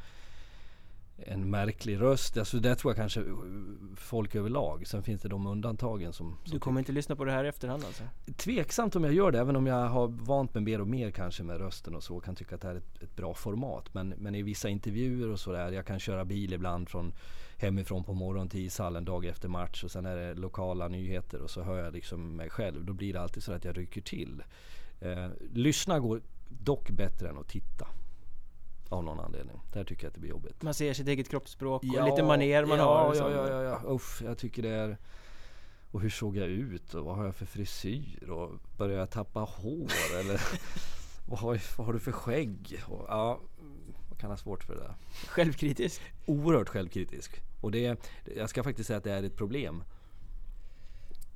en 1.19 1.51
märklig 1.51 2.01
röst. 2.01 2.39
Alltså 2.39 2.59
det 2.59 2.75
tror 2.75 2.91
jag 2.91 2.97
kanske 2.97 3.25
folk 3.97 4.35
överlag. 4.35 4.87
Sen 4.87 5.03
finns 5.03 5.23
det 5.23 5.29
de 5.29 5.47
undantagen 5.47 6.13
som... 6.13 6.37
som 6.45 6.53
du 6.53 6.59
kommer 6.59 6.81
inte 6.81 6.93
lyssna 6.93 7.17
på 7.17 7.25
det 7.25 7.33
här 7.33 7.45
i 7.45 7.49
efterhand 7.49 7.85
alltså? 7.85 8.03
Tveksamt 8.37 8.97
om 8.97 9.05
jag 9.05 9.13
gör 9.13 9.31
det. 9.31 9.41
Även 9.41 9.57
om 9.57 9.67
jag 9.67 9.89
har 9.89 10.09
vant 10.09 10.55
mig 10.55 10.63
mer 10.63 10.81
och 10.81 10.89
mer 10.89 11.11
kanske 11.11 11.43
med 11.43 11.59
rösten 11.59 11.95
och 11.95 12.03
så. 12.03 12.21
Kan 12.21 12.35
tycka 12.35 12.55
att 12.55 12.61
det 12.61 12.69
här 12.69 12.75
är 12.75 12.79
ett, 12.79 13.03
ett 13.03 13.17
bra 13.17 13.35
format. 13.35 13.95
Men, 13.95 14.09
men 14.09 14.35
i 14.35 14.43
vissa 14.43 14.69
intervjuer 14.69 15.29
och 15.29 15.41
sådär. 15.41 15.73
Jag 15.73 15.87
kan 15.87 15.99
köra 15.99 16.25
bil 16.25 16.53
ibland 16.53 16.89
från 16.89 17.13
hemifrån 17.57 18.05
på 18.05 18.15
morgonen 18.15 18.49
till 18.49 18.61
ishallen 18.61 19.05
dag 19.05 19.25
efter 19.25 19.49
match. 19.49 19.85
Och 19.85 19.91
sen 19.91 20.07
är 20.07 20.17
det 20.17 20.35
lokala 20.35 20.89
nyheter 20.89 21.41
och 21.41 21.51
så 21.51 21.63
hör 21.63 21.79
jag 21.79 21.93
liksom 21.93 22.37
mig 22.37 22.51
själv. 22.51 22.85
Då 22.85 22.93
blir 22.93 23.13
det 23.13 23.21
alltid 23.21 23.43
så 23.43 23.53
att 23.53 23.65
jag 23.65 23.79
rycker 23.79 24.01
till. 24.01 24.43
Eh, 25.01 25.29
lyssna 25.53 26.01
går 26.01 26.21
dock 26.49 26.91
bättre 26.91 27.29
än 27.29 27.39
att 27.39 27.49
titta. 27.49 27.89
Av 28.89 29.05
någon 29.05 29.21
anledning. 29.21 29.61
Där 29.73 29.85
tycker 29.85 30.05
jag 30.05 30.09
att 30.09 30.15
det 30.15 30.21
blir 30.21 30.31
jobbigt. 30.31 30.63
Man 30.63 30.75
ser 30.75 30.95
sitt 30.95 31.09
eget 31.09 31.29
kroppsspråk 31.29 31.83
och 31.83 32.05
lite 32.05 32.23
maner 32.23 32.67
man 32.67 32.79
ja, 32.79 32.85
har. 32.85 33.15
Ja, 33.15 33.31
ja, 33.31 33.49
ja, 33.49 33.63
ja. 33.63 33.81
Uff, 33.85 34.23
jag 34.25 34.39
tycker 34.39 34.63
det 34.63 34.69
är... 34.71 34.99
Och 35.91 36.01
hur 36.01 36.11
såg 36.11 36.37
jag 36.37 36.49
ut? 36.49 36.95
Och 36.95 37.05
vad 37.05 37.17
har 37.17 37.25
jag 37.25 37.35
för 37.35 37.47
frisyr? 37.47 38.31
Och 38.31 38.51
börjar 38.79 38.99
jag 38.99 39.11
tappa 39.11 39.41
hår? 39.41 39.91
eller 40.21 40.41
vad 41.29 41.39
har, 41.39 41.61
vad 41.77 41.87
har 41.87 41.93
du 41.93 41.99
för 41.99 42.13
skägg? 42.13 42.83
Och, 42.89 43.07
ja, 43.09 43.41
man 44.09 44.19
kan 44.19 44.31
ha 44.31 44.37
svårt 44.37 44.65
för 44.65 44.75
det 44.75 44.81
där. 44.81 44.95
Självkritisk? 45.29 46.03
Oerhört 46.27 46.69
självkritisk. 46.69 47.43
Och 47.61 47.71
det, 47.71 47.99
jag 48.37 48.51
ska 48.51 48.63
faktiskt 48.63 48.87
säga 48.87 48.97
att 48.97 49.05
det 49.05 49.13
är 49.13 49.23
ett 49.23 49.37
problem. 49.37 49.85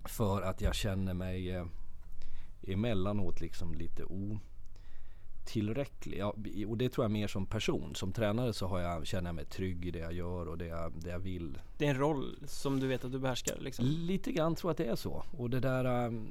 För 0.05 0.43
att 0.43 0.61
jag 0.61 0.75
känner 0.75 1.15
mig 1.15 1.51
eh, 1.51 1.67
emellanåt 2.63 3.41
liksom 3.41 3.75
lite 3.75 4.05
o 4.05 4.39
tillräcklig. 5.45 6.19
Ja, 6.19 6.35
och 6.69 6.79
det 6.79 6.89
tror 6.89 7.05
jag 7.05 7.11
mer 7.11 7.29
som 7.29 7.47
person. 7.47 7.95
Som 7.95 8.13
tränare 8.13 8.53
så 8.53 8.67
har 8.67 8.81
jag, 8.81 9.07
känner 9.07 9.29
jag 9.29 9.35
mig 9.35 9.45
trygg 9.45 9.87
i 9.87 9.91
det 9.91 9.99
jag 9.99 10.13
gör 10.13 10.49
och 10.49 10.59
det 10.59 10.67
jag, 10.67 10.93
det 10.97 11.11
jag 11.11 11.19
vill. 11.19 11.59
Det 11.79 11.87
är 11.87 11.91
en 11.91 11.99
roll 11.99 12.39
som 12.47 12.81
du 12.81 12.87
vet 12.87 13.05
att 13.05 13.13
du 13.13 13.19
behärskar? 13.19 13.57
Liksom. 13.61 13.85
Lite 13.85 14.33
grann 14.33 14.55
tror 14.55 14.69
jag 14.69 14.73
att 14.73 14.79
det 14.79 14.93
är 14.93 14.97
så. 14.97 15.25
Och 15.39 15.51
det 15.51 15.61
där... 15.61 16.07
Um, 16.07 16.29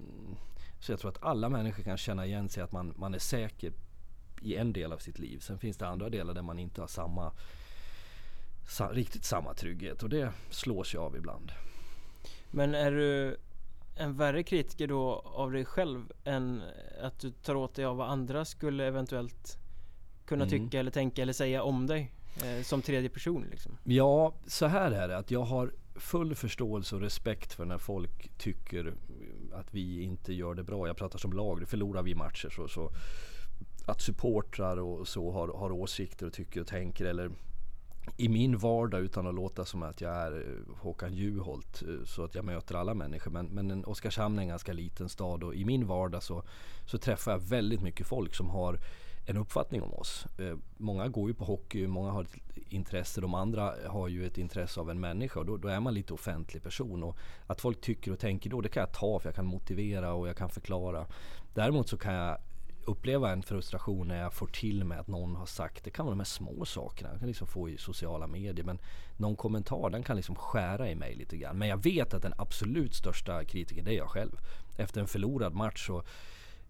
så 0.79 0.91
jag 0.91 0.99
tror 0.99 1.11
att 1.11 1.23
alla 1.23 1.49
människor 1.49 1.83
kan 1.83 1.97
känna 1.97 2.25
igen 2.25 2.49
sig 2.49 2.63
att 2.63 2.71
man, 2.71 2.93
man 2.97 3.13
är 3.13 3.19
säker 3.19 3.73
i 4.41 4.55
en 4.55 4.73
del 4.73 4.93
av 4.93 4.97
sitt 4.97 5.19
liv. 5.19 5.39
Sen 5.39 5.59
finns 5.59 5.77
det 5.77 5.87
andra 5.87 6.09
delar 6.09 6.33
där 6.33 6.41
man 6.41 6.59
inte 6.59 6.81
har 6.81 6.87
samma 6.87 7.31
sa, 8.67 8.89
riktigt 8.93 9.25
samma 9.25 9.53
trygghet 9.53 10.03
och 10.03 10.09
det 10.09 10.31
slås 10.49 10.93
jag 10.93 11.03
av 11.03 11.17
ibland. 11.17 11.51
Men 12.51 12.75
är 12.75 12.91
du 12.91 13.37
en 13.99 14.17
värre 14.17 14.43
kritiker 14.43 14.87
då 14.87 15.21
av 15.25 15.51
dig 15.51 15.65
själv 15.65 16.11
än 16.23 16.61
att 17.01 17.19
du 17.19 17.31
tar 17.31 17.55
åt 17.55 17.75
dig 17.75 17.85
av 17.85 17.97
vad 17.97 18.09
andra 18.09 18.45
skulle 18.45 18.85
eventuellt 18.85 19.57
kunna 20.25 20.45
mm. 20.45 20.49
tycka 20.49 20.79
eller 20.79 20.91
tänka 20.91 21.21
eller 21.21 21.33
säga 21.33 21.63
om 21.63 21.87
dig 21.87 22.11
eh, 22.43 22.63
som 22.63 22.81
tredje 22.81 23.09
person? 23.09 23.45
Liksom? 23.51 23.77
Ja, 23.83 24.33
så 24.47 24.65
här 24.65 24.91
är 24.91 25.07
det 25.07 25.17
att 25.17 25.31
jag 25.31 25.43
har 25.43 25.71
full 25.95 26.35
förståelse 26.35 26.95
och 26.95 27.01
respekt 27.01 27.53
för 27.53 27.65
när 27.65 27.77
folk 27.77 28.37
tycker 28.37 28.93
att 29.53 29.73
vi 29.73 30.01
inte 30.01 30.33
gör 30.33 30.55
det 30.55 30.63
bra. 30.63 30.87
Jag 30.87 30.97
pratar 30.97 31.19
som 31.19 31.33
lag, 31.33 31.67
förlorar 31.67 32.03
vi 32.03 32.15
matcher 32.15 32.49
så, 32.49 32.67
så 32.67 32.91
att 33.85 34.01
supportrar 34.01 34.77
och 34.77 35.07
så 35.07 35.31
har, 35.31 35.47
har 35.47 35.71
åsikter 35.71 36.25
och 36.25 36.33
tycker 36.33 36.61
och 36.61 36.67
tänker 36.67 37.05
eller 37.05 37.31
i 38.17 38.29
min 38.29 38.57
vardag 38.57 39.01
utan 39.01 39.27
att 39.27 39.35
låta 39.35 39.65
som 39.65 39.83
att 39.83 40.01
jag 40.01 40.15
är 40.15 40.31
eh, 40.31 40.75
Håkan 40.81 41.13
Juholt 41.13 41.81
eh, 41.81 42.05
så 42.05 42.23
att 42.23 42.35
jag 42.35 42.45
möter 42.45 42.75
alla 42.75 42.93
människor. 42.93 43.31
Men, 43.31 43.45
men 43.45 43.85
Oskarshamn 43.85 44.37
är 44.37 44.41
en 44.41 44.47
ganska 44.47 44.73
liten 44.73 45.09
stad 45.09 45.43
och 45.43 45.55
i 45.55 45.65
min 45.65 45.87
vardag 45.87 46.23
så, 46.23 46.43
så 46.85 46.97
träffar 46.97 47.31
jag 47.31 47.39
väldigt 47.39 47.81
mycket 47.81 48.07
folk 48.07 48.35
som 48.35 48.49
har 48.49 48.79
en 49.25 49.37
uppfattning 49.37 49.81
om 49.81 49.93
oss. 49.93 50.25
Eh, 50.37 50.57
många 50.77 51.07
går 51.07 51.29
ju 51.29 51.33
på 51.33 51.45
hockey, 51.45 51.87
många 51.87 52.11
har 52.11 52.23
ett 52.23 52.35
intresse, 52.69 53.21
de 53.21 53.33
andra 53.33 53.73
har 53.87 54.07
ju 54.07 54.25
ett 54.25 54.37
intresse 54.37 54.79
av 54.79 54.89
en 54.89 54.99
människa 54.99 55.39
och 55.39 55.45
då, 55.45 55.57
då, 55.57 55.67
är 55.67 55.79
man 55.79 55.93
lite 55.93 56.13
offentlig 56.13 56.63
person. 56.63 57.03
Och 57.03 57.17
att 57.47 57.61
folk 57.61 57.81
tycker 57.81 58.11
och 58.11 58.19
tänker 58.19 58.49
då, 58.49 58.61
det 58.61 58.69
kan 58.69 58.81
jag 58.81 58.93
ta 58.93 59.19
för 59.19 59.27
jag 59.27 59.35
kan 59.35 59.45
motivera 59.45 60.13
och 60.13 60.27
jag 60.27 60.37
kan 60.37 60.49
förklara. 60.49 61.05
Däremot 61.53 61.89
så 61.89 61.97
kan 61.97 62.13
jag 62.13 62.37
uppleva 62.85 63.31
en 63.31 63.43
frustration 63.43 64.07
när 64.07 64.21
jag 64.21 64.33
får 64.33 64.47
till 64.47 64.83
mig 64.83 64.97
att 64.97 65.07
någon 65.07 65.35
har 65.35 65.45
sagt, 65.45 65.83
det 65.83 65.89
kan 65.89 66.05
vara 66.05 66.13
de 66.13 66.19
här 66.19 66.25
små 66.25 66.65
sakerna, 66.65 67.09
jag 67.09 67.19
kan 67.19 67.27
liksom 67.27 67.47
få 67.47 67.69
i 67.69 67.77
sociala 67.77 68.27
medier, 68.27 68.65
men 68.65 68.79
någon 69.17 69.35
kommentar 69.35 69.89
den 69.89 70.03
kan 70.03 70.15
liksom 70.15 70.35
skära 70.35 70.89
i 70.89 70.95
mig 70.95 71.15
lite 71.15 71.37
grann. 71.37 71.57
Men 71.57 71.67
jag 71.67 71.83
vet 71.83 72.13
att 72.13 72.21
den 72.21 72.33
absolut 72.37 72.95
största 72.95 73.43
kritiken, 73.43 73.85
det 73.85 73.93
är 73.93 73.97
jag 73.97 74.09
själv. 74.09 74.37
Efter 74.77 75.01
en 75.01 75.07
förlorad 75.07 75.53
match 75.53 75.87
så 75.87 76.03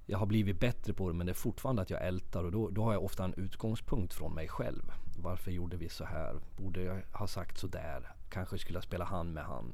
jag 0.06 0.17
har 0.17 0.26
blivit 0.26 0.60
bättre 0.60 0.93
på 0.93 1.10
det 1.10 1.15
men 1.15 1.26
det 1.26 1.32
är 1.32 1.34
fortfarande 1.34 1.82
att 1.82 1.89
jag 1.89 2.08
ältar 2.08 2.43
och 2.43 2.52
då, 2.52 2.69
då 2.69 2.84
har 2.84 2.93
jag 2.93 3.04
ofta 3.04 3.24
en 3.24 3.34
utgångspunkt 3.34 4.13
från 4.13 4.34
mig 4.34 4.48
själv. 4.48 4.91
Varför 5.17 5.52
gjorde 5.52 5.78
vi 5.78 5.89
så 5.89 6.06
här? 6.06 6.39
Borde 6.58 6.84
jag 6.84 7.02
ha 7.12 7.28
sagt 7.28 7.58
så 7.58 7.67
där? 7.67 8.12
Kanske 8.30 8.58
skulle 8.58 8.78
jag 8.78 8.84
spela 8.84 9.06
hand 9.06 9.34
med 9.34 9.43
hand. 9.43 9.74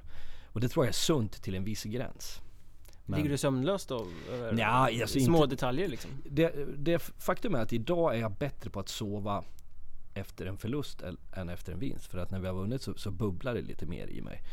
Och 0.51 0.59
det 0.59 0.69
tror 0.69 0.85
jag 0.85 0.89
är 0.89 0.93
sunt 0.93 1.43
till 1.43 1.55
en 1.55 1.63
viss 1.63 1.83
gräns. 1.83 2.41
Men, 3.05 3.17
Ligger 3.17 3.29
du 3.29 3.37
sömnlös 3.37 3.85
då? 3.85 4.07
Över 4.31 4.63
alltså 4.63 5.19
små 5.19 5.43
inte, 5.43 5.55
detaljer 5.55 5.87
liksom? 5.87 6.11
Det, 6.23 6.53
det 6.77 6.99
faktum 6.99 7.55
är 7.55 7.59
att 7.59 7.73
idag 7.73 8.15
är 8.15 8.19
jag 8.19 8.31
bättre 8.31 8.69
på 8.69 8.79
att 8.79 8.89
sova 8.89 9.43
efter 10.13 10.45
en 10.45 10.57
förlust 10.57 11.03
än 11.33 11.49
efter 11.49 11.73
en 11.73 11.79
vinst. 11.79 12.07
För 12.07 12.17
att 12.17 12.31
när 12.31 12.39
vi 12.39 12.47
har 12.47 12.53
vunnit 12.53 12.81
så, 12.81 12.93
så 12.93 13.11
bubblar 13.11 13.53
det 13.53 13.61
lite 13.61 13.85
mer 13.85 14.07
i 14.07 14.21
mig. 14.21 14.43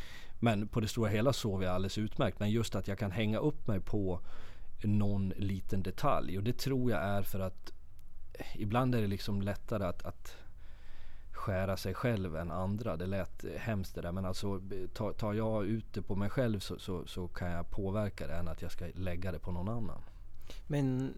Men 0.40 0.68
på 0.68 0.80
det 0.80 0.88
stora 0.88 1.10
hela 1.10 1.32
sover 1.32 1.66
jag 1.66 1.74
alldeles 1.74 1.98
utmärkt. 1.98 2.40
Men 2.40 2.50
just 2.50 2.74
att 2.74 2.88
jag 2.88 2.98
kan 2.98 3.10
hänga 3.10 3.38
upp 3.38 3.66
mig 3.66 3.80
på 3.80 4.20
någon 4.82 5.28
liten 5.36 5.82
detalj. 5.82 6.38
Och 6.38 6.44
det 6.44 6.58
tror 6.58 6.90
jag 6.90 7.00
är 7.02 7.22
för 7.22 7.40
att 7.40 7.72
ibland 8.54 8.94
är 8.94 9.00
det 9.00 9.06
liksom 9.06 9.42
lättare 9.42 9.84
att, 9.84 10.02
att 10.04 10.36
skära 11.42 11.76
sig 11.76 11.94
själv 11.94 12.36
än 12.36 12.50
andra. 12.50 12.96
Det 12.96 13.06
lät 13.06 13.44
hemskt 13.56 13.94
det 13.94 14.00
där 14.00 14.12
men 14.12 14.24
alltså 14.24 14.60
tar, 15.16 15.32
jag 15.32 15.64
ut 15.64 15.92
det 15.92 16.02
på 16.02 16.16
mig 16.16 16.30
själv 16.30 16.60
så, 16.60 16.78
så, 16.78 17.06
så, 17.06 17.28
kan 17.28 17.50
jag 17.50 17.70
påverka 17.70 18.26
det 18.26 18.34
än 18.34 18.48
att 18.48 18.62
jag 18.62 18.72
ska 18.72 18.86
lägga 18.94 19.32
det 19.32 19.38
på 19.38 19.52
någon 19.52 19.68
annan. 19.68 20.02
Men 20.66 21.14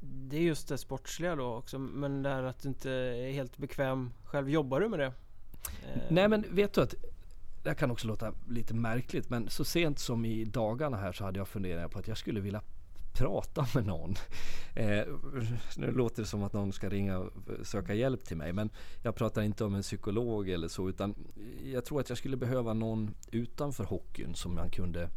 det 0.00 0.36
är 0.36 0.40
just 0.40 0.68
det 0.68 0.78
sportsliga 0.78 1.36
då 1.36 1.54
också. 1.54 1.78
Men 1.78 2.22
det 2.22 2.28
här 2.28 2.42
att 2.42 2.62
du 2.62 2.68
inte 2.68 2.90
är 2.90 3.32
helt 3.32 3.56
bekväm 3.56 4.12
själv. 4.24 4.50
Jobbar 4.50 4.80
du 4.80 4.88
med 4.88 4.98
det? 4.98 5.12
Nej 6.10 6.28
men 6.28 6.44
vet 6.50 6.72
du 6.72 6.80
att 6.80 6.94
det 7.62 7.74
kan 7.74 7.90
också 7.90 8.08
låta 8.08 8.32
lite 8.48 8.74
märkligt 8.74 9.30
men 9.30 9.50
så 9.50 9.64
sent 9.64 9.98
som 9.98 10.24
i 10.24 10.44
dagarna 10.44 10.96
här 10.96 11.12
så 11.12 11.24
hade 11.24 11.38
jag 11.38 11.48
funderat 11.48 11.90
på 11.90 11.98
att 11.98 12.08
jag 12.08 12.18
skulle 12.18 12.40
vilja 12.40 12.62
prata 13.18 13.66
med 13.74 13.86
någon. 13.86 14.14
Eh, 14.74 15.04
nu 15.76 15.92
låter 15.92 16.22
det 16.22 16.28
som 16.28 16.42
att 16.42 16.52
någon 16.52 16.72
ska 16.72 16.88
ringa 16.88 17.18
och 17.18 17.32
söka 17.62 17.94
hjälp 17.94 18.24
till 18.24 18.36
mig. 18.36 18.52
Men 18.52 18.70
jag 19.02 19.14
pratar 19.14 19.42
inte 19.42 19.64
om 19.64 19.74
en 19.74 19.82
psykolog 19.82 20.48
eller 20.48 20.68
så. 20.68 20.88
Utan 20.88 21.14
jag 21.64 21.84
tror 21.84 22.00
att 22.00 22.08
jag 22.08 22.18
skulle 22.18 22.36
behöva 22.36 22.74
någon 22.74 23.14
utanför 23.30 23.84
hockeyn 23.84 24.34
som 24.34 24.54
man 24.54 24.70
kunde 24.70 25.10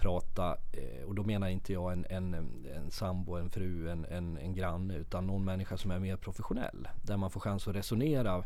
prata. 0.00 0.56
Eh, 0.72 1.04
och 1.06 1.14
då 1.14 1.22
menar 1.22 1.48
inte 1.48 1.72
jag 1.72 1.92
en, 1.92 2.06
en, 2.10 2.34
en 2.76 2.90
sambo, 2.90 3.36
en 3.36 3.50
fru, 3.50 3.88
en, 3.88 4.04
en, 4.04 4.38
en 4.38 4.54
granne. 4.54 4.96
Utan 4.96 5.26
någon 5.26 5.44
människa 5.44 5.76
som 5.76 5.90
är 5.90 5.98
mer 5.98 6.16
professionell. 6.16 6.88
Där 7.02 7.16
man 7.16 7.30
får 7.30 7.40
chans 7.40 7.68
att 7.68 7.74
resonera 7.74 8.44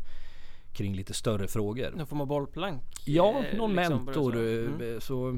kring 0.73 0.95
lite 0.95 1.13
större 1.13 1.47
frågor. 1.47 1.91
Någon 1.91 2.07
form 2.07 2.21
av 2.21 2.27
bollplank? 2.27 2.83
Ja, 3.05 3.43
någon 3.57 3.75
liksom 3.75 4.05
mentor. 4.05 4.31
Så. 4.31 4.39
Mm. 4.39 5.01
så 5.01 5.37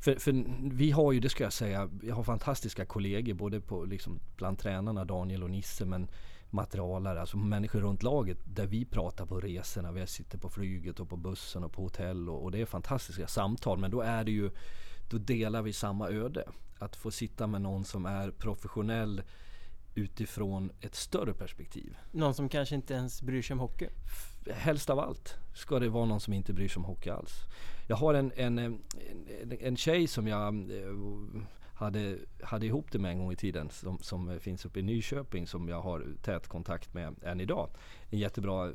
för, 0.00 0.14
för, 0.14 0.44
vi 0.70 0.90
har 0.90 1.12
ju, 1.12 1.20
det 1.20 1.28
ska 1.28 1.44
jag 1.44 1.52
säga, 1.52 1.90
jag 2.02 2.14
har 2.14 2.22
fantastiska 2.22 2.86
kollegor 2.86 3.34
både 3.34 3.60
på, 3.60 3.84
liksom, 3.84 4.20
bland 4.36 4.58
tränarna, 4.58 5.04
Daniel 5.04 5.42
och 5.42 5.50
Nisse, 5.50 5.84
men 5.84 6.08
materialare, 6.50 7.20
alltså 7.20 7.36
människor 7.36 7.80
runt 7.80 8.02
laget 8.02 8.38
där 8.44 8.66
vi 8.66 8.84
pratar 8.84 9.26
på 9.26 9.40
resorna. 9.40 9.92
Vi 9.92 10.06
sitter 10.06 10.38
på 10.38 10.48
flyget 10.48 11.00
och 11.00 11.08
på 11.08 11.16
bussen 11.16 11.64
och 11.64 11.72
på 11.72 11.82
hotell 11.82 12.28
och, 12.28 12.44
och 12.44 12.50
det 12.50 12.60
är 12.60 12.66
fantastiska 12.66 13.26
samtal. 13.26 13.78
Men 13.78 13.90
då 13.90 14.00
är 14.00 14.24
det 14.24 14.30
ju, 14.30 14.50
då 15.10 15.18
delar 15.18 15.62
vi 15.62 15.72
samma 15.72 16.08
öde. 16.08 16.44
Att 16.78 16.96
få 16.96 17.10
sitta 17.10 17.46
med 17.46 17.62
någon 17.62 17.84
som 17.84 18.06
är 18.06 18.30
professionell 18.30 19.22
utifrån 19.94 20.72
ett 20.80 20.94
större 20.94 21.34
perspektiv. 21.34 21.96
Någon 22.10 22.34
som 22.34 22.48
kanske 22.48 22.74
inte 22.74 22.94
ens 22.94 23.22
bryr 23.22 23.42
sig 23.42 23.54
om 23.54 23.60
hockey? 23.60 23.88
Helst 24.50 24.90
av 24.90 24.98
allt 24.98 25.36
ska 25.54 25.78
det 25.78 25.88
vara 25.88 26.04
någon 26.04 26.20
som 26.20 26.32
inte 26.32 26.52
bryr 26.52 26.68
sig 26.68 26.80
om 26.80 26.84
hockey 26.84 27.10
alls. 27.10 27.32
Jag 27.88 27.96
har 27.96 28.14
en, 28.14 28.32
en, 28.36 28.58
en, 28.58 28.78
en 29.60 29.76
tjej 29.76 30.06
som 30.06 30.26
jag 30.26 30.54
eh, 30.54 31.42
hade, 31.80 32.18
hade 32.42 32.66
ihop 32.66 32.92
det 32.92 32.98
med 32.98 33.10
en 33.10 33.18
gång 33.18 33.32
i 33.32 33.36
tiden 33.36 33.70
som, 33.70 33.98
som 33.98 34.40
finns 34.40 34.64
uppe 34.64 34.80
i 34.80 34.82
Nyköping 34.82 35.46
som 35.46 35.68
jag 35.68 35.82
har 35.82 36.06
tät 36.22 36.48
kontakt 36.48 36.94
med 36.94 37.14
än 37.22 37.40
idag. 37.40 37.70
En 38.10 38.18
jättebra 38.18 38.72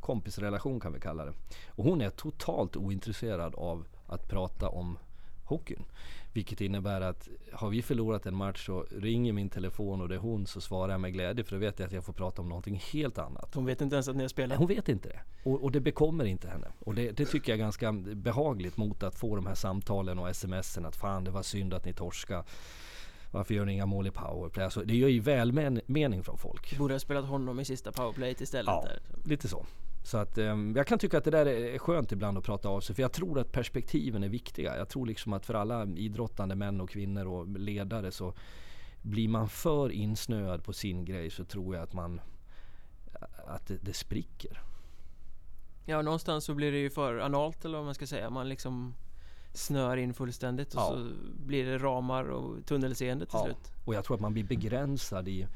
kompisrelation 0.00 0.80
kan 0.80 0.92
vi 0.92 1.00
kalla 1.00 1.24
det. 1.24 1.32
Och 1.68 1.84
hon 1.84 2.00
är 2.00 2.10
totalt 2.10 2.76
ointresserad 2.76 3.54
av 3.54 3.86
att 4.06 4.28
prata 4.28 4.68
om 4.68 4.98
hockeyn. 5.44 5.84
Vilket 6.32 6.60
innebär 6.60 7.00
att 7.00 7.28
har 7.52 7.70
vi 7.70 7.82
förlorat 7.82 8.26
en 8.26 8.34
match 8.34 8.66
så 8.66 8.86
ringer 8.98 9.32
min 9.32 9.50
telefon 9.50 10.00
och 10.00 10.08
det 10.08 10.14
är 10.14 10.18
hon 10.18 10.46
så 10.46 10.60
svarar 10.60 10.92
jag 10.92 11.00
med 11.00 11.12
glädje 11.12 11.44
för 11.44 11.52
då 11.56 11.60
vet 11.60 11.78
jag 11.78 11.86
att 11.86 11.92
jag 11.92 12.04
får 12.04 12.12
prata 12.12 12.42
om 12.42 12.48
någonting 12.48 12.82
helt 12.92 13.18
annat. 13.18 13.54
Hon 13.54 13.64
vet 13.64 13.80
inte 13.80 13.96
ens 13.96 14.08
att 14.08 14.16
ni 14.16 14.22
har 14.22 14.28
spelat? 14.28 14.58
Hon 14.58 14.68
vet 14.68 14.88
inte 14.88 15.08
det. 15.08 15.20
Och, 15.50 15.62
och 15.62 15.72
det 15.72 15.80
bekommer 15.80 16.24
inte 16.24 16.48
henne. 16.48 16.66
Och 16.78 16.94
det, 16.94 17.10
det, 17.10 17.26
tycker 17.26 17.52
jag 17.52 17.56
är 17.58 17.62
ganska 17.62 17.92
behagligt 18.14 18.76
mot 18.76 19.02
att 19.02 19.14
få 19.14 19.36
de 19.36 19.46
här 19.46 19.54
samtalen 19.54 20.18
och 20.18 20.36
smsen 20.36 20.86
att 20.86 20.96
fan 20.96 21.24
det 21.24 21.30
var 21.30 21.42
synd 21.42 21.74
att 21.74 21.84
ni 21.84 21.92
torska. 21.92 22.44
Varför 23.30 23.54
gör 23.54 23.64
ni 23.64 23.72
inga 23.72 23.86
mål 23.86 24.06
i 24.06 24.10
powerplay? 24.10 24.64
Alltså, 24.64 24.80
det 24.80 24.96
gör 24.96 25.08
ju 25.08 25.20
välmening 25.20 26.22
från 26.22 26.38
folk. 26.38 26.78
Borde 26.78 26.94
ha 26.94 26.98
spelat 26.98 27.24
honom 27.24 27.60
i 27.60 27.64
sista 27.64 27.92
powerplayet 27.92 28.40
istället. 28.40 28.66
Ja, 28.66 28.84
där. 28.86 29.28
lite 29.30 29.48
så. 29.48 29.66
Så 30.06 30.18
att 30.18 30.38
eh, 30.38 30.56
jag 30.76 30.86
kan 30.86 30.98
tycka 30.98 31.18
att 31.18 31.24
det 31.24 31.30
där 31.30 31.46
är 31.46 31.78
skönt 31.78 32.12
ibland 32.12 32.38
att 32.38 32.44
prata 32.44 32.68
av 32.68 32.80
sig. 32.80 32.94
För 32.96 33.02
jag 33.02 33.12
tror 33.12 33.38
att 33.38 33.52
perspektiven 33.52 34.22
är 34.24 34.28
viktiga. 34.28 34.76
Jag 34.76 34.88
tror 34.88 35.06
liksom 35.06 35.32
att 35.32 35.46
för 35.46 35.54
alla 35.54 35.84
idrottande 35.86 36.54
män 36.54 36.80
och 36.80 36.90
kvinnor 36.90 37.26
och 37.26 37.48
ledare 37.48 38.10
så 38.10 38.34
blir 39.02 39.28
man 39.28 39.48
för 39.48 39.90
insnöad 39.92 40.64
på 40.64 40.72
sin 40.72 41.04
grej 41.04 41.30
så 41.30 41.44
tror 41.44 41.74
jag 41.74 41.82
att 41.84 41.92
man 41.92 42.20
att 43.46 43.66
det, 43.66 43.76
det 43.82 43.92
spricker. 43.92 44.62
Ja, 45.84 46.02
någonstans 46.02 46.44
så 46.44 46.54
blir 46.54 46.72
det 46.72 46.78
ju 46.78 46.90
för 46.90 47.18
analt 47.18 47.64
eller 47.64 47.76
vad 47.78 47.84
man 47.84 47.94
ska 47.94 48.06
säga. 48.06 48.30
Man 48.30 48.48
liksom 48.48 48.94
snör 49.52 49.96
in 49.96 50.14
fullständigt 50.14 50.74
och 50.74 50.80
Ja. 50.80 50.88
så 50.90 51.08
blir 51.46 51.64
det 51.66 51.78
ramar 51.78 52.24
och 52.24 52.66
tunnelseende 52.66 53.26
till 53.26 53.34
Ja. 53.38 53.44
slut. 53.44 53.72
Och 53.84 53.94
jag 53.94 54.04
tror 54.04 54.14
att 54.14 54.20
man 54.20 54.32
blir 54.32 54.44
begränsad 54.44 55.28
i, 55.28 55.46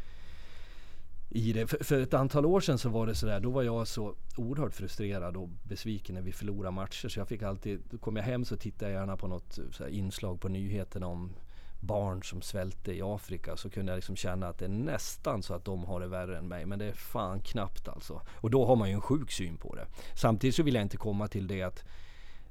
i 1.31 1.53
det. 1.53 1.67
För, 1.67 1.85
för 1.85 2.01
ett 2.01 2.15
antal 2.15 2.47
år 2.47 2.61
sedan 2.61 2.79
så 2.79 2.89
var 2.89 3.07
det 3.07 3.15
sådär, 3.15 3.41
då 3.41 3.51
var 3.51 3.63
jag 3.63 3.89
så 3.89 4.15
oerhört 4.37 4.75
frustrerad 4.75 5.37
och 5.37 5.49
besviken 5.49 6.15
när 6.15 6.23
vi 6.23 6.33
förlorade 6.33 6.75
matcher. 6.75 7.09
Så 7.09 7.21
jag 7.21 7.29
fick 7.29 7.43
alltid, 7.43 7.81
då 7.91 7.99
kom 7.99 8.17
jag 8.17 8.25
hem 8.25 8.45
så 8.45 8.57
tittade 8.57 8.93
jag 8.93 9.01
gärna 9.01 9.17
på 9.17 9.27
något 9.27 9.59
så 9.73 9.85
här 9.85 9.91
inslag 9.91 10.41
på 10.41 10.49
nyheterna 10.49 11.07
om 11.07 11.33
barn 11.81 12.23
som 12.23 12.43
svälte 12.43 12.93
i 12.93 13.03
Afrika. 13.03 13.57
Så 13.57 13.71
kunde 13.71 13.93
jag 13.93 13.97
liksom 13.97 14.17
känna 14.17 14.49
att 14.49 14.59
det 14.59 14.65
är 14.65 14.69
nästan 14.69 15.43
så 15.43 15.55
att 15.55 15.65
de 15.65 15.85
har 15.85 16.01
det 16.01 16.07
värre 16.07 16.39
än 16.39 16.49
mig. 16.49 16.67
Men 16.67 16.79
det 16.79 16.85
är 16.85 16.93
fan 16.93 17.41
knappt 17.41 17.89
alltså. 17.89 18.23
Och 18.35 18.51
då 18.51 18.67
har 18.67 18.77
man 18.77 18.89
ju 18.89 18.95
en 18.95 19.01
sjuk 19.01 19.31
syn 19.31 19.57
på 19.57 19.75
det. 19.75 19.87
Samtidigt 20.15 20.55
så 20.55 20.63
vill 20.63 20.75
jag 20.75 20.83
inte 20.83 20.97
komma 20.97 21.29
till 21.29 21.47
det 21.47 21.63
att 21.63 21.85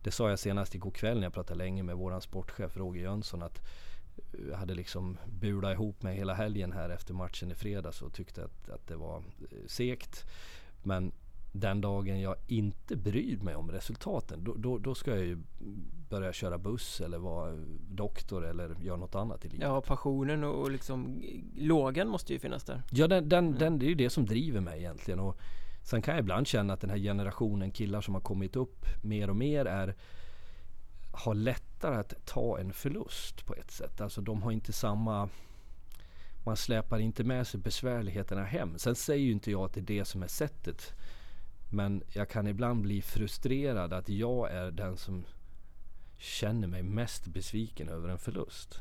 det 0.04 0.12
sa 0.12 0.30
jag 0.30 0.40
senast 0.40 0.76
igår 0.76 0.92
kväll 0.92 1.18
när 1.18 1.24
jag 1.24 1.34
pratade 1.34 1.58
länge 1.58 1.84
med 1.84 1.96
våran 1.96 2.22
sportchef 2.22 2.78
Roger 2.78 3.02
Jönsson 3.02 3.44
att 3.44 3.62
hade 4.56 4.74
liksom 4.74 5.18
bulat 5.26 5.74
ihop 5.74 6.04
mig 6.04 6.18
hela 6.18 6.34
helgen 6.34 6.72
här 6.72 6.90
efter 6.90 7.14
matchen 7.14 7.52
i 7.52 7.56
fredags 7.56 8.02
och 8.02 8.14
tyckte 8.14 8.44
att, 8.44 8.70
att 8.70 8.88
det 8.88 8.96
var 8.96 9.18
eh, 9.18 9.58
segt. 9.68 10.26
Men 10.84 11.12
den 11.52 11.82
dagen 11.82 12.22
jag 12.22 12.36
inte 12.48 12.96
bryr 12.96 13.38
mig 13.38 13.56
om 13.56 13.72
resultaten 13.72 14.44
då, 14.44 14.54
då, 14.54 14.78
då 14.78 14.96
ska 14.96 15.12
jag 15.12 15.26
ju 15.26 15.38
börja 16.10 16.34
köra 16.34 16.58
buss 16.58 17.02
eller 17.02 17.18
vara 17.18 17.56
doktor 17.90 18.46
eller 18.46 18.76
göra 18.82 18.98
något 18.98 19.16
annat 19.16 19.46
i 19.46 19.50
livet. 19.50 19.68
Ja, 19.68 19.82
passionen 19.82 20.44
och 20.44 20.72
liksom 20.72 21.24
lågan 21.56 22.08
måste 22.08 22.34
ju 22.34 22.40
finnas 22.40 22.64
där. 22.64 22.84
Ja, 22.92 23.08
den, 23.08 23.30
den, 23.30 23.56
den, 23.56 23.80
det 23.80 23.86
är 23.86 23.90
ju 23.90 23.96
det 23.96 24.10
som 24.10 24.26
driver 24.26 24.62
mig 24.62 24.80
egentligen. 24.80 25.20
Och 25.20 25.38
sen 25.84 26.02
kan 26.02 26.14
jag 26.14 26.22
ibland 26.22 26.48
känna 26.48 26.74
att 26.74 26.82
den 26.82 26.90
här 26.90 26.98
generationen 26.98 27.72
killar 27.72 28.02
som 28.02 28.14
har 28.14 28.22
kommit 28.22 28.56
upp 28.56 28.86
mer 29.04 29.30
och 29.30 29.36
mer 29.36 29.66
är 29.66 29.96
har 31.18 31.36
lättare 31.36 31.96
att 31.96 32.26
ta 32.26 32.60
en 32.60 32.74
förlust 32.74 33.46
på 33.46 33.56
ett 33.56 33.72
sätt. 33.72 34.02
Alltså 34.02 34.22
de 34.22 34.42
har 34.42 34.52
inte 34.52 34.74
samma 34.74 35.30
man 36.44 36.58
släpar 36.58 37.00
inte 37.00 37.24
med 37.24 37.48
sig 37.48 37.60
besvärligheterna 37.60 38.44
hem. 38.44 38.80
Sen 38.80 38.96
säger 38.96 39.26
ju 39.26 39.32
inte 39.32 39.52
jag 39.52 39.66
att 39.66 39.74
det 39.74 39.80
är 39.80 39.98
det 39.98 40.06
som 40.06 40.24
är 40.24 40.28
sättet. 40.28 40.94
Men 41.70 42.04
jag 42.14 42.30
kan 42.30 42.48
ibland 42.48 42.82
bli 42.82 43.02
frustrerad 43.02 43.94
att 43.94 44.10
jag 44.10 44.52
är 44.52 44.72
den 44.72 44.98
som 44.98 45.26
känner 46.18 46.68
mig 46.68 46.84
mest 46.84 47.28
besviken 47.28 47.90
över 47.90 48.10
en 48.10 48.18
förlust. 48.18 48.80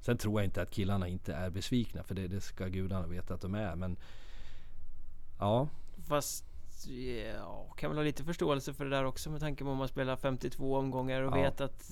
Sen 0.00 0.18
tror 0.18 0.40
jag 0.40 0.46
inte 0.46 0.62
att 0.62 0.70
killarna 0.70 1.08
inte 1.08 1.34
är 1.34 1.50
besvikna 1.50 2.02
för 2.02 2.14
det, 2.14 2.28
det 2.28 2.40
ska 2.40 2.66
gudarna 2.66 3.06
veta 3.06 3.34
att 3.34 3.40
de 3.40 3.54
är. 3.54 3.76
Men 3.76 3.96
ja, 5.38 5.68
Fast 6.06 6.44
ja, 7.34 7.72
kan 7.76 7.90
väl 7.90 7.98
ha 7.98 8.04
lite 8.04 8.24
förståelse 8.24 8.72
för 8.74 8.84
det 8.84 8.90
där 8.90 9.04
också 9.04 9.30
med 9.30 9.40
tanke 9.40 9.64
på 9.64 9.70
om 9.70 9.78
man 9.78 9.88
spelar 9.88 10.16
52 10.16 10.76
omgångar 10.76 11.22
och 11.22 11.38
Ja. 11.38 11.42
vet 11.42 11.60
att 11.60 11.90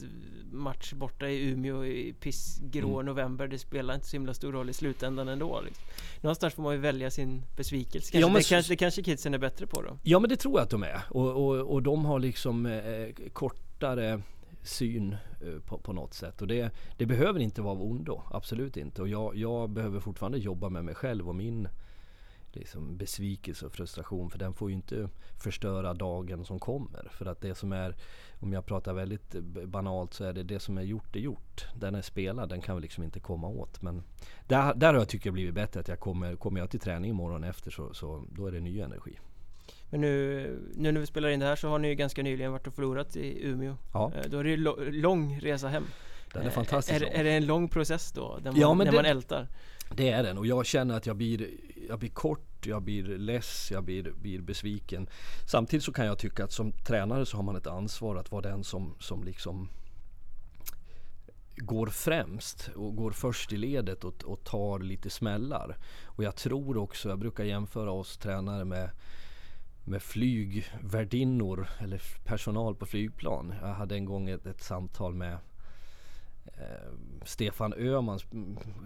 match 0.52 0.92
borta 0.92 1.28
i 1.28 1.50
Umeå 1.50 1.84
i 1.84 2.12
pissgrå 2.20 2.94
Mm. 3.00 3.06
november 3.06 3.48
det 3.48 3.58
spelar 3.58 3.94
inte 3.94 4.06
så 4.06 4.16
himla 4.16 4.34
stor 4.34 4.52
roll 4.52 4.70
i 4.70 4.72
slutändan 4.72 5.28
ändå. 5.28 5.60
Liksom. 5.64 5.84
Någonstans 6.20 6.54
får 6.54 6.62
man 6.62 6.74
ju 6.74 6.80
välja 6.80 7.10
sin 7.10 7.42
besvikelse. 7.56 8.10
Ja, 8.16 8.20
Kanske, 8.20 8.32
men 8.32 8.38
det, 8.42 8.48
kanske, 8.48 8.72
det 8.72 8.76
kanske 8.76 9.02
kidsen 9.02 9.34
är 9.34 9.38
bättre 9.38 9.66
på 9.66 9.82
då. 9.82 9.98
Ja 10.02 10.18
men 10.18 10.30
det 10.30 10.36
tror 10.36 10.54
jag 10.54 10.62
att 10.62 10.70
de 10.70 10.82
är. 10.82 11.00
Och, 11.10 11.30
och, 11.30 11.56
och 11.72 11.82
de 11.82 12.04
har 12.04 12.18
liksom 12.18 12.66
eh, 12.66 13.08
kortare 13.32 14.22
syn 14.62 15.12
eh, 15.12 15.60
på, 15.66 15.78
på 15.78 15.92
något 15.92 16.14
sätt. 16.14 16.42
Och 16.42 16.48
det, 16.48 16.70
det 16.96 17.06
behöver 17.06 17.40
inte 17.40 17.62
vara 17.62 17.72
av 17.72 17.82
ondo. 17.82 18.22
Absolut 18.30 18.76
inte. 18.76 19.02
Och 19.02 19.08
jag, 19.08 19.36
jag 19.36 19.70
behöver 19.70 20.00
fortfarande 20.00 20.38
jobba 20.38 20.68
med 20.68 20.84
mig 20.84 20.94
själv 20.94 21.28
och 21.28 21.34
min 21.34 21.68
liksom, 22.56 22.96
besvikelse 22.96 23.66
och 23.66 23.72
frustration. 23.72 24.30
För 24.30 24.38
den 24.38 24.54
får 24.54 24.70
ju 24.70 24.74
inte 24.76 25.08
förstöra 25.42 25.94
dagen 25.94 26.44
som 26.44 26.58
kommer. 26.60 27.08
För 27.12 27.26
att 27.26 27.40
det 27.40 27.54
som 27.54 27.72
är, 27.72 27.94
om 28.40 28.52
jag 28.52 28.66
pratar 28.66 28.92
väldigt 28.94 29.34
eh, 29.34 29.40
banalt 29.66 30.14
så 30.14 30.24
är 30.24 30.32
det 30.32 30.42
det 30.42 30.60
som 30.60 30.78
är 30.78 30.82
gjort 30.82 31.16
är 31.16 31.20
gjort. 31.20 31.66
Den 31.76 31.94
är 31.94 32.02
spelad, 32.02 32.48
den 32.48 32.60
kan 32.60 32.76
vi 32.76 32.82
liksom 32.82 33.04
inte 33.04 33.20
komma 33.20 33.48
åt. 33.48 33.82
Men 33.82 34.02
där, 34.48 34.74
där 34.74 34.86
har 34.92 34.94
jag 35.00 35.08
tycker 35.08 35.26
jag 35.26 35.34
blivit 35.34 35.54
bättre. 35.54 35.80
Att 35.80 35.88
jag 35.88 36.00
kommer, 36.00 36.36
kommer 36.36 36.60
jag 36.60 36.70
till 36.70 36.80
träning 36.80 37.10
imorgon 37.10 37.44
efter 37.44 37.70
så, 37.70 37.94
så 37.94 38.24
då 38.32 38.46
är 38.46 38.52
det 38.52 38.60
ny 38.60 38.80
energi. 38.80 39.18
Men 39.90 40.00
nu, 40.00 40.58
nu 40.74 40.92
när 40.92 41.00
vi 41.00 41.06
spelar 41.06 41.28
in 41.28 41.40
det 41.40 41.46
här 41.46 41.56
så 41.56 41.68
har 41.68 41.78
ni 41.78 41.88
ju 41.88 41.94
ganska 41.94 42.22
nyligen 42.22 42.52
varit 42.52 42.66
och 42.66 42.74
förlorat 42.74 43.16
i 43.16 43.46
Umeå. 43.46 43.76
Ja. 43.92 44.12
Eh, 44.16 44.30
Då 44.30 44.38
är 44.38 44.44
det 44.44 44.50
ju 44.50 44.56
lång 44.92 45.40
resa 45.40 45.68
hem. 45.68 45.84
Den 46.32 46.42
är 46.42 46.46
Eh, 46.46 46.52
fantastisk 46.52 46.96
Är, 46.96 47.00
lång. 47.00 47.10
är 47.14 47.24
det 47.24 47.30
en 47.32 47.46
lång 47.46 47.68
process 47.68 48.12
då? 48.12 48.38
Där 48.42 48.50
man, 48.50 48.60
Ja, 48.60 48.74
när 48.74 48.84
det- 48.84 48.92
man 48.92 49.04
ältar? 49.04 49.48
Det 49.96 50.10
är 50.10 50.22
den 50.22 50.38
och 50.38 50.46
jag 50.46 50.66
känner 50.66 50.96
att 50.96 51.06
jag 51.06 51.16
blir, 51.16 51.50
jag 51.88 51.98
blir 51.98 52.10
kort, 52.10 52.66
jag 52.66 52.82
blir 52.82 53.02
less, 53.04 53.68
jag 53.70 53.84
blir, 53.84 54.12
blir 54.12 54.40
besviken. 54.40 55.08
Samtidigt 55.46 55.84
så 55.84 55.92
kan 55.92 56.06
jag 56.06 56.18
tycka 56.18 56.44
att 56.44 56.52
som 56.52 56.72
tränare 56.72 57.26
så 57.26 57.36
har 57.36 57.44
man 57.44 57.56
ett 57.56 57.66
ansvar 57.66 58.16
att 58.16 58.30
vara 58.30 58.42
den 58.42 58.64
som, 58.64 58.94
som 58.98 59.24
liksom 59.24 59.68
går 61.56 61.86
främst 61.86 62.70
och 62.76 62.96
går 62.96 63.10
först 63.10 63.52
i 63.52 63.56
ledet 63.56 64.04
och, 64.04 64.24
och 64.24 64.44
tar 64.44 64.78
lite 64.78 65.10
smällar. 65.10 65.76
Och 66.04 66.24
jag 66.24 66.36
tror 66.36 66.76
också, 66.76 67.08
jag 67.08 67.18
brukar 67.18 67.44
jämföra 67.44 67.90
oss 67.90 68.16
tränare 68.16 68.64
med 68.64 68.90
med 69.86 70.02
flygvärdinnor 70.02 71.68
eller 71.78 72.02
personal 72.24 72.74
på 72.74 72.86
flygplan. 72.86 73.54
Jag 73.60 73.74
hade 73.74 73.94
en 73.94 74.04
gång 74.04 74.28
ett, 74.28 74.46
ett 74.46 74.62
samtal 74.62 75.14
med 75.14 75.38
Eh, 76.46 76.92
Stefan 77.24 77.72
Öhman 77.72 78.20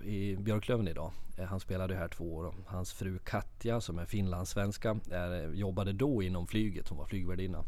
i 0.04 0.36
Björklöven 0.36 0.88
idag. 0.88 1.12
Eh, 1.38 1.44
han 1.44 1.60
spelade 1.60 1.94
här 1.94 2.08
två 2.08 2.36
år. 2.36 2.54
Hans 2.66 2.92
fru 2.92 3.18
Katja 3.18 3.80
som 3.80 3.98
är 3.98 4.04
finlandssvenska 4.04 5.00
är, 5.10 5.44
eh, 5.44 5.50
jobbade 5.50 5.92
då 5.92 6.22
inom 6.22 6.46
flyget. 6.46 6.88
Hon 6.88 6.98
var 6.98 7.06
flygvärdinna. 7.06 7.64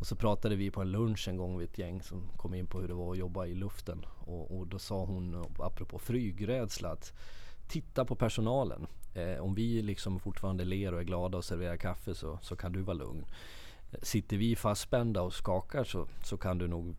Och 0.00 0.06
så 0.06 0.16
pratade 0.16 0.56
vi 0.56 0.70
på 0.70 0.80
en 0.80 0.90
lunch 0.90 1.28
en 1.28 1.36
gång 1.36 1.58
vid 1.58 1.68
ett 1.68 1.78
gäng 1.78 2.02
som 2.02 2.28
kom 2.36 2.54
in 2.54 2.66
på 2.66 2.80
hur 2.80 2.88
det 2.88 2.94
var 2.94 3.12
att 3.12 3.18
jobba 3.18 3.46
i 3.46 3.54
luften. 3.54 4.04
Och, 4.18 4.58
och 4.58 4.66
då 4.66 4.78
sa 4.78 5.04
hon 5.04 5.44
apropå 5.58 5.98
flygrädsla 5.98 6.88
att 6.88 7.12
titta 7.68 8.04
på 8.04 8.14
personalen. 8.14 8.86
Eh, 9.14 9.40
om 9.40 9.54
vi 9.54 9.82
liksom 9.82 10.20
fortfarande 10.20 10.64
ler 10.64 10.94
och 10.94 11.00
är 11.00 11.04
glada 11.04 11.38
och 11.38 11.44
serverar 11.44 11.76
kaffe 11.76 12.14
så, 12.14 12.38
så 12.42 12.56
kan 12.56 12.72
du 12.72 12.82
vara 12.82 12.96
lugn. 12.96 13.24
Sitter 14.02 14.36
vi 14.36 14.56
fastspända 14.56 15.22
och 15.22 15.32
skakar 15.32 15.84
så, 15.84 16.08
så 16.24 16.36
kan 16.36 16.58
du 16.58 16.68
nog 16.68 16.96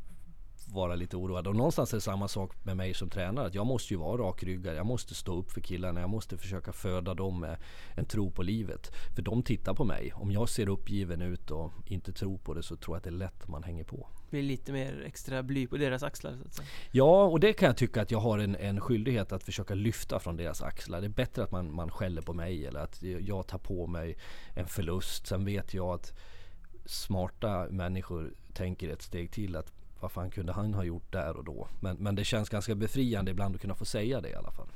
vara 0.73 0.95
lite 0.95 1.17
oroad. 1.17 1.47
Och 1.47 1.55
någonstans 1.55 1.93
är 1.93 1.97
det 1.97 2.01
samma 2.01 2.27
sak 2.27 2.51
med 2.63 2.77
mig 2.77 2.93
som 2.93 3.09
tränare. 3.09 3.47
Att 3.47 3.55
jag 3.55 3.65
måste 3.65 3.93
ju 3.93 3.99
vara 3.99 4.21
rakryggad. 4.21 4.75
Jag 4.75 4.85
måste 4.85 5.15
stå 5.15 5.35
upp 5.39 5.51
för 5.51 5.61
killarna. 5.61 6.01
Jag 6.01 6.09
måste 6.09 6.37
försöka 6.37 6.73
föda 6.73 7.13
dem 7.13 7.39
med 7.39 7.57
en 7.95 8.05
tro 8.05 8.31
på 8.31 8.43
livet. 8.43 8.91
För 9.15 9.21
de 9.21 9.43
tittar 9.43 9.73
på 9.73 9.83
mig. 9.83 10.13
Om 10.13 10.31
jag 10.31 10.49
ser 10.49 10.69
uppgiven 10.69 11.21
ut 11.21 11.51
och 11.51 11.71
inte 11.85 12.13
tror 12.13 12.37
på 12.37 12.53
det 12.53 12.63
så 12.63 12.75
tror 12.75 12.95
jag 12.95 12.97
att 12.97 13.03
det 13.03 13.09
är 13.09 13.11
lätt 13.11 13.45
om 13.45 13.51
man 13.51 13.63
hänger 13.63 13.83
på. 13.83 14.07
Blir 14.29 14.43
lite 14.43 14.71
mer 14.71 15.03
extra 15.05 15.43
bly 15.43 15.67
på 15.67 15.77
deras 15.77 16.03
axlar 16.03 16.37
så 16.41 16.47
att 16.47 16.53
säga. 16.53 16.67
Ja, 16.91 17.23
och 17.23 17.39
det 17.39 17.53
kan 17.53 17.67
jag 17.67 17.77
tycka 17.77 18.01
att 18.01 18.11
jag 18.11 18.19
har 18.19 18.39
en, 18.39 18.55
en 18.55 18.81
skyldighet 18.81 19.31
att 19.31 19.43
försöka 19.43 19.75
lyfta 19.75 20.19
från 20.19 20.37
deras 20.37 20.61
axlar. 20.61 21.01
Det 21.01 21.07
är 21.07 21.09
bättre 21.09 21.43
att 21.43 21.51
man, 21.51 21.75
man 21.75 21.91
skäller 21.91 22.21
på 22.21 22.33
mig 22.33 22.67
eller 22.67 22.79
att 22.79 23.03
jag 23.03 23.47
tar 23.47 23.57
på 23.57 23.87
mig 23.87 24.17
en 24.55 24.67
förlust. 24.67 25.27
Sen 25.27 25.45
vet 25.45 25.73
jag 25.73 25.87
att 25.87 26.13
smarta 26.85 27.67
människor 27.69 28.33
tänker 28.53 28.89
ett 28.89 29.01
steg 29.01 29.31
till 29.31 29.55
att 29.55 29.73
vad 30.03 30.11
fan 30.11 30.29
kunde 30.29 30.53
han 30.53 30.73
ha 30.73 30.83
gjort 30.83 31.11
där 31.11 31.37
och 31.37 31.43
då? 31.43 31.67
Men, 31.79 31.97
men 31.99 32.15
det 32.15 32.23
känns 32.23 32.49
ganska 32.49 32.75
befriande 32.75 33.31
ibland 33.31 33.55
att 33.55 33.61
kunna 33.61 33.75
få 33.75 33.85
säga 33.85 34.21
det 34.21 34.29
i 34.29 34.35
alla 34.35 34.51
fall. 34.51 34.67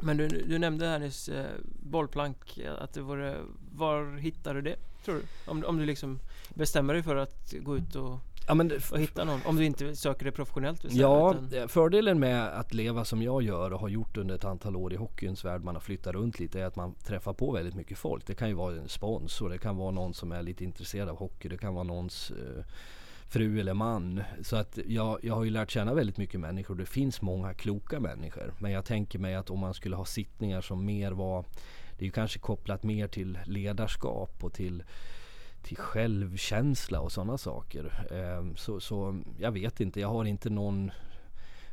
Men 0.00 0.16
du, 0.16 0.28
du 0.28 0.58
nämnde 0.58 0.86
här 0.86 0.98
nyss 0.98 1.28
eh, 1.28 1.46
bollplank, 1.82 2.60
att 2.78 2.92
det 2.92 3.00
vore, 3.00 3.36
var 3.72 4.16
hittar 4.16 4.54
du 4.54 4.62
det? 4.62 4.76
Tror 5.04 5.14
du? 5.14 5.50
Om, 5.50 5.64
om 5.64 5.78
du 5.78 5.86
liksom 5.86 6.20
bestämmer 6.54 6.94
dig 6.94 7.02
för 7.02 7.16
att 7.16 7.54
gå 7.62 7.76
ut 7.76 7.94
och 7.96 8.18
Ja, 8.48 8.54
men, 8.54 8.72
att 8.92 8.98
hitta 8.98 9.24
någon? 9.24 9.40
Om 9.46 9.56
du 9.56 9.64
inte 9.64 9.96
söker 9.96 10.24
det 10.24 10.32
professionellt 10.32 10.84
Ja, 10.90 11.34
utan... 11.34 11.68
fördelen 11.68 12.20
med 12.20 12.48
att 12.48 12.74
leva 12.74 13.04
som 13.04 13.22
jag 13.22 13.42
gör 13.42 13.72
och 13.72 13.80
har 13.80 13.88
gjort 13.88 14.16
under 14.16 14.34
ett 14.34 14.44
antal 14.44 14.76
år 14.76 14.92
i 14.92 14.96
hockeyns 14.96 15.44
värld, 15.44 15.64
man 15.64 15.74
har 15.74 15.80
flyttat 15.80 16.14
runt 16.14 16.38
lite, 16.38 16.60
är 16.60 16.64
att 16.64 16.76
man 16.76 16.94
träffar 16.94 17.32
på 17.32 17.52
väldigt 17.52 17.74
mycket 17.74 17.98
folk. 17.98 18.26
Det 18.26 18.34
kan 18.34 18.48
ju 18.48 18.54
vara 18.54 18.76
en 18.76 18.88
sponsor, 18.88 19.48
det 19.48 19.58
kan 19.58 19.76
vara 19.76 19.90
någon 19.90 20.14
som 20.14 20.32
är 20.32 20.42
lite 20.42 20.64
intresserad 20.64 21.08
av 21.08 21.16
hockey, 21.16 21.48
det 21.48 21.58
kan 21.58 21.74
vara 21.74 21.84
någons 21.84 22.30
eh, 22.30 22.64
fru 23.28 23.60
eller 23.60 23.74
man. 23.74 24.22
Så 24.42 24.56
att 24.56 24.78
jag, 24.86 25.18
jag 25.22 25.34
har 25.34 25.44
ju 25.44 25.50
lärt 25.50 25.70
känna 25.70 25.94
väldigt 25.94 26.16
mycket 26.16 26.40
människor. 26.40 26.74
Det 26.74 26.86
finns 26.86 27.22
många 27.22 27.54
kloka 27.54 28.00
människor. 28.00 28.54
Men 28.58 28.72
jag 28.72 28.84
tänker 28.84 29.18
mig 29.18 29.34
att 29.34 29.50
om 29.50 29.58
man 29.58 29.74
skulle 29.74 29.96
ha 29.96 30.04
sittningar 30.04 30.60
som 30.60 30.84
mer 30.84 31.12
var 31.12 31.44
det 31.98 32.04
är 32.04 32.06
ju 32.06 32.12
kanske 32.12 32.38
kopplat 32.38 32.82
mer 32.82 33.08
till 33.08 33.38
ledarskap 33.44 34.44
och 34.44 34.52
till, 34.52 34.82
till 35.62 35.76
självkänsla 35.76 37.00
och 37.00 37.12
sådana 37.12 37.38
saker. 37.38 38.06
Ehm, 38.12 38.56
så, 38.56 38.80
så 38.80 39.22
jag 39.38 39.52
vet 39.52 39.80
inte, 39.80 40.00
jag 40.00 40.08
har 40.08 40.24
inte 40.24 40.50
någon 40.50 40.90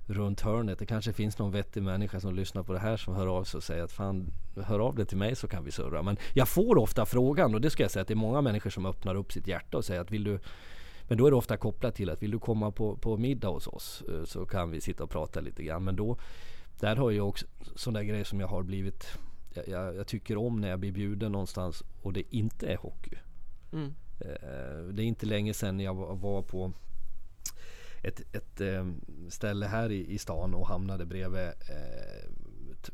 runt 0.06 0.42
hörnet. 0.42 0.80
Det 0.80 0.86
kanske 0.86 1.14
finns 1.14 1.38
någon 1.38 1.52
vettig 1.52 1.84
människa 1.84 2.20
som 2.20 2.36
lyssnar 2.36 2.64
på 2.64 2.74
det 2.74 2.80
här 2.80 2.98
som 2.98 3.16
hör 3.16 3.28
av 3.28 3.44
sig 3.44 3.58
och 3.58 3.64
säger 3.64 3.84
att 3.84 3.92
fan, 3.92 4.34
hör 4.56 4.80
av 4.80 4.96
dig 4.96 5.06
till 5.06 5.18
mig 5.18 5.36
så 5.36 5.48
kan 5.48 5.64
vi 5.64 5.72
surra. 5.72 6.04
Men 6.04 6.18
jag 6.34 6.48
får 6.48 6.78
ofta 6.78 7.06
frågan 7.06 7.56
och 7.56 7.62
det 7.62 7.70
ska 7.70 7.84
jag 7.84 7.92
säga 7.92 8.02
att 8.02 8.08
det 8.08 8.14
är 8.14 8.16
många 8.16 8.42
människor 8.42 8.70
som 8.70 8.86
öppnar 8.86 9.16
upp 9.16 9.32
sitt 9.32 9.48
hjärta 9.48 9.78
och 9.78 9.86
säger 9.86 10.02
att 10.02 10.12
vill 10.12 10.24
du 10.24 10.40
men 11.08 11.18
då 11.18 11.28
är 11.28 11.32
det 11.32 11.38
ofta 11.38 11.58
kopplat 11.58 11.96
till 11.96 12.10
att 12.10 12.24
vill 12.24 12.32
du 12.32 12.40
komma 12.40 12.72
på, 12.72 12.98
på 12.98 13.18
middag 13.18 13.48
hos 13.48 13.68
oss 13.68 14.04
eh, 14.10 14.24
så 14.26 14.46
kan 14.46 14.72
vi 14.72 14.82
sitta 14.82 15.04
och 15.04 15.10
prata 15.10 15.42
lite 15.42 15.64
grann. 15.64 15.84
Men 15.84 15.96
då, 15.96 16.18
där 16.80 16.96
har 16.96 17.12
jag 17.12 17.30
också 17.30 17.46
sådana 17.76 18.04
grejer 18.04 18.24
som 18.24 18.40
jag 18.40 18.48
har 18.48 18.64
blivit 18.64 19.08
jag, 19.68 19.96
jag, 19.96 20.08
tycker 20.08 20.38
om 20.38 20.62
när 20.62 20.70
jag 20.70 20.80
blir 20.80 20.92
bjuden 20.92 21.32
någonstans 21.32 21.84
och 22.02 22.14
det 22.14 22.36
inte 22.36 22.68
är 22.68 22.78
hockey. 22.78 23.16
Mm. 23.74 23.94
Eh, 24.20 24.94
det 24.94 25.04
är 25.04 25.06
inte 25.06 25.26
länge 25.26 25.54
sedan 25.54 25.80
jag 25.80 25.96
var 26.18 26.42
på 26.42 26.74
ett, 28.04 28.36
ett 28.36 28.62
eh, 28.62 28.88
ställe 29.30 29.66
här 29.66 29.92
i, 29.92 30.14
i 30.14 30.18
stan 30.18 30.54
och 30.54 30.68
hamnade 30.68 31.06
bredvid 31.06 31.52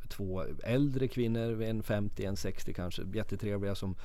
två 0.09 0.43
äldre 0.63 1.07
kvinnor, 1.07 1.61
en 1.61 1.83
50, 1.83 2.25
en 2.25 2.37
60 2.37 2.73
kanske, 2.73 3.01
jättetrevliga 3.13 3.75
som 3.75 3.95